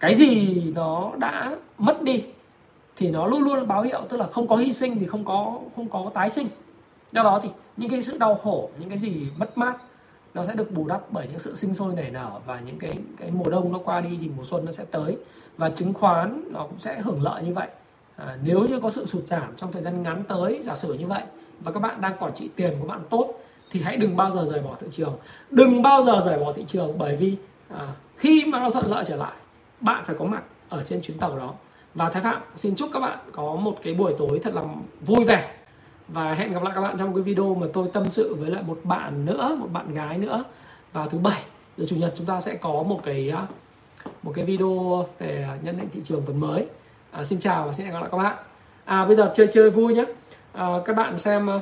Cái 0.00 0.14
gì 0.14 0.62
nó 0.74 1.12
đã 1.18 1.56
mất 1.78 2.02
đi 2.02 2.24
thì 2.96 3.10
nó 3.10 3.26
luôn 3.26 3.42
luôn 3.42 3.68
báo 3.68 3.82
hiệu 3.82 4.00
tức 4.08 4.16
là 4.16 4.26
không 4.26 4.48
có 4.48 4.56
hy 4.56 4.72
sinh 4.72 4.98
thì 4.98 5.06
không 5.06 5.24
có 5.24 5.60
không 5.76 5.88
có 5.88 6.10
tái 6.14 6.30
sinh. 6.30 6.46
Do 7.12 7.22
đó 7.22 7.40
thì 7.42 7.48
những 7.76 7.90
cái 7.90 8.02
sự 8.02 8.18
đau 8.18 8.34
khổ 8.34 8.70
những 8.78 8.88
cái 8.88 8.98
gì 8.98 9.26
mất 9.36 9.58
mát 9.58 9.76
nó 10.34 10.44
sẽ 10.44 10.52
được 10.54 10.72
bù 10.72 10.86
đắp 10.88 11.00
bởi 11.10 11.28
những 11.30 11.38
sự 11.38 11.56
sinh 11.56 11.74
sôi 11.74 11.94
nảy 11.94 12.10
nở 12.10 12.30
và 12.46 12.60
những 12.60 12.78
cái 12.78 12.98
cái 13.18 13.30
mùa 13.30 13.50
đông 13.50 13.72
nó 13.72 13.78
qua 13.78 14.00
đi 14.00 14.18
thì 14.20 14.30
mùa 14.36 14.44
xuân 14.44 14.64
nó 14.64 14.72
sẽ 14.72 14.84
tới. 14.90 15.16
Và 15.56 15.70
chứng 15.70 15.94
khoán 15.94 16.44
nó 16.52 16.60
cũng 16.60 16.78
sẽ 16.78 17.00
hưởng 17.00 17.22
lợi 17.22 17.42
như 17.42 17.54
vậy. 17.54 17.68
À, 18.16 18.38
nếu 18.44 18.60
như 18.60 18.80
có 18.80 18.90
sự 18.90 19.06
sụt 19.06 19.26
giảm 19.26 19.56
trong 19.56 19.72
thời 19.72 19.82
gian 19.82 20.02
ngắn 20.02 20.22
tới 20.28 20.60
giả 20.62 20.74
sử 20.74 20.94
như 20.94 21.06
vậy 21.06 21.22
và 21.60 21.72
các 21.72 21.80
bạn 21.80 22.00
đang 22.00 22.16
quản 22.18 22.34
trị 22.34 22.50
tiền 22.56 22.76
của 22.80 22.86
bạn 22.86 23.00
tốt 23.10 23.34
thì 23.74 23.80
hãy 23.82 23.96
đừng 23.96 24.16
bao 24.16 24.30
giờ 24.30 24.44
rời 24.44 24.60
bỏ 24.60 24.76
thị 24.80 24.86
trường. 24.90 25.16
Đừng 25.50 25.82
bao 25.82 26.02
giờ 26.02 26.20
rời 26.24 26.38
bỏ 26.38 26.52
thị 26.52 26.64
trường 26.66 26.98
bởi 26.98 27.16
vì 27.16 27.36
à, 27.68 27.86
khi 28.16 28.44
mà 28.46 28.58
nó 28.58 28.70
thuận 28.70 28.86
lợi 28.86 29.04
trở 29.06 29.16
lại 29.16 29.32
bạn 29.80 30.04
phải 30.04 30.16
có 30.18 30.24
mặt 30.24 30.42
ở 30.68 30.82
trên 30.82 31.02
chuyến 31.02 31.18
tàu 31.18 31.38
đó. 31.38 31.54
Và 31.94 32.10
Thái 32.10 32.22
Phạm 32.22 32.42
xin 32.56 32.74
chúc 32.74 32.90
các 32.92 33.00
bạn 33.00 33.18
có 33.32 33.54
một 33.54 33.76
cái 33.82 33.94
buổi 33.94 34.14
tối 34.18 34.40
thật 34.42 34.54
là 34.54 34.62
vui 35.00 35.24
vẻ. 35.24 35.54
Và 36.08 36.34
hẹn 36.34 36.52
gặp 36.52 36.62
lại 36.62 36.72
các 36.74 36.80
bạn 36.80 36.98
trong 36.98 37.14
cái 37.14 37.22
video 37.22 37.54
mà 37.54 37.66
tôi 37.72 37.88
tâm 37.92 38.10
sự 38.10 38.34
với 38.34 38.50
lại 38.50 38.62
một 38.62 38.80
bạn 38.84 39.24
nữa 39.24 39.56
một 39.60 39.68
bạn 39.72 39.94
gái 39.94 40.18
nữa 40.18 40.44
vào 40.92 41.08
thứ 41.08 41.18
bảy. 41.18 41.42
Rồi 41.76 41.86
chủ 41.90 41.96
nhật 41.96 42.12
chúng 42.16 42.26
ta 42.26 42.40
sẽ 42.40 42.54
có 42.54 42.82
một 42.82 43.00
cái 43.04 43.30
à, 43.30 43.46
một 44.22 44.32
cái 44.34 44.44
video 44.44 45.06
về 45.18 45.48
nhận 45.62 45.76
định 45.76 45.88
thị 45.92 46.00
trường 46.04 46.22
tuần 46.26 46.40
mới. 46.40 46.66
À, 47.10 47.24
xin 47.24 47.40
chào 47.40 47.66
và 47.66 47.72
xin 47.72 47.86
hẹn 47.86 47.94
gặp 47.94 48.00
lại 48.00 48.08
các 48.12 48.18
bạn. 48.18 48.36
À 48.84 49.04
bây 49.04 49.16
giờ 49.16 49.30
chơi 49.34 49.48
chơi 49.52 49.70
vui 49.70 49.94
nhé 49.94 50.04
à, 50.52 50.68
các 50.84 50.96
bạn 50.96 51.18
xem 51.18 51.50
à, 51.50 51.60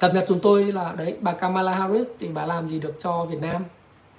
cập 0.00 0.14
nhật 0.14 0.24
chúng 0.28 0.40
tôi 0.40 0.72
là 0.72 0.94
đấy 0.98 1.16
bà 1.20 1.32
Kamala 1.32 1.74
Harris 1.74 2.06
thì 2.18 2.28
bà 2.28 2.46
làm 2.46 2.68
gì 2.68 2.80
được 2.80 2.94
cho 3.00 3.24
Việt 3.24 3.40
Nam? 3.40 3.64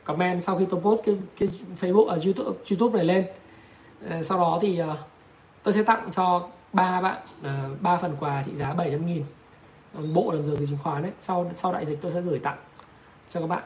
Comment 0.04 0.44
sau 0.44 0.58
khi 0.58 0.66
tôi 0.70 0.82
post 0.82 1.02
cái, 1.06 1.18
cái 1.40 1.50
Facebook 1.82 2.06
ở 2.06 2.20
YouTube 2.26 2.58
YouTube 2.70 2.98
này 2.98 3.06
lên. 3.06 3.26
Ờ, 4.10 4.24
sau 4.24 4.38
đó 4.38 4.60
thì 4.62 4.78
ờ, 4.78 4.98
tôi 5.64 5.74
sẽ 5.74 5.84
tặng 5.84 6.10
cho 6.16 6.48
ba 6.74 7.02
bạn 7.02 7.18
ờ, 7.44 7.70
ba 7.82 7.98
phần 7.98 8.16
quà 8.20 8.44
trị 8.44 8.56
giá 8.56 8.74
700 8.74 9.06
nghìn. 9.06 9.24
Bộ 10.14 10.32
làm 10.32 10.46
giờ 10.46 10.56
từ 10.60 10.66
chứng 10.66 10.78
khoán 10.84 11.04
đấy 11.04 11.12
sau 11.20 11.52
sau 11.56 11.74
đại 11.74 11.86
dịch 11.86 12.02
tôi 12.02 12.12
sẽ 12.12 12.22
gửi 12.22 12.40
tặng 12.40 12.58
cho 13.30 13.40
các 13.40 13.48
bạn 13.48 13.64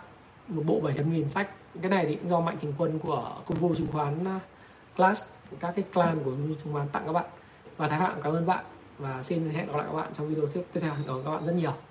một 0.47 0.63
bộ 0.65 0.79
700 0.79 1.13
nghìn 1.13 1.27
sách. 1.27 1.49
Cái 1.81 1.91
này 1.91 2.05
thì 2.05 2.15
cũng 2.15 2.29
do 2.29 2.39
mạnh 2.39 2.57
thường 2.61 2.73
quân 2.77 2.99
của 2.99 3.31
công 3.45 3.57
vụ 3.57 3.75
chứng 3.75 3.87
khoán 3.91 4.39
class 4.95 5.23
các 5.59 5.73
cái 5.75 5.85
clan 5.93 6.19
của 6.23 6.31
chứng 6.63 6.73
khoán 6.73 6.87
tặng 6.87 7.03
các 7.05 7.11
bạn. 7.11 7.25
Và 7.77 7.87
thái 7.87 7.99
phạm 7.99 8.21
cảm 8.21 8.33
ơn 8.33 8.45
bạn. 8.45 8.65
Và 8.97 9.23
xin 9.23 9.49
hẹn 9.49 9.67
gặp 9.67 9.75
lại 9.75 9.85
các 9.87 9.97
bạn 9.97 10.09
trong 10.13 10.27
video 10.27 10.45
tiếp 10.73 10.79
theo. 10.81 10.93
Hẹn 10.93 11.07
gặp 11.07 11.13
các 11.25 11.31
bạn 11.31 11.45
rất 11.45 11.53
nhiều 11.55 11.90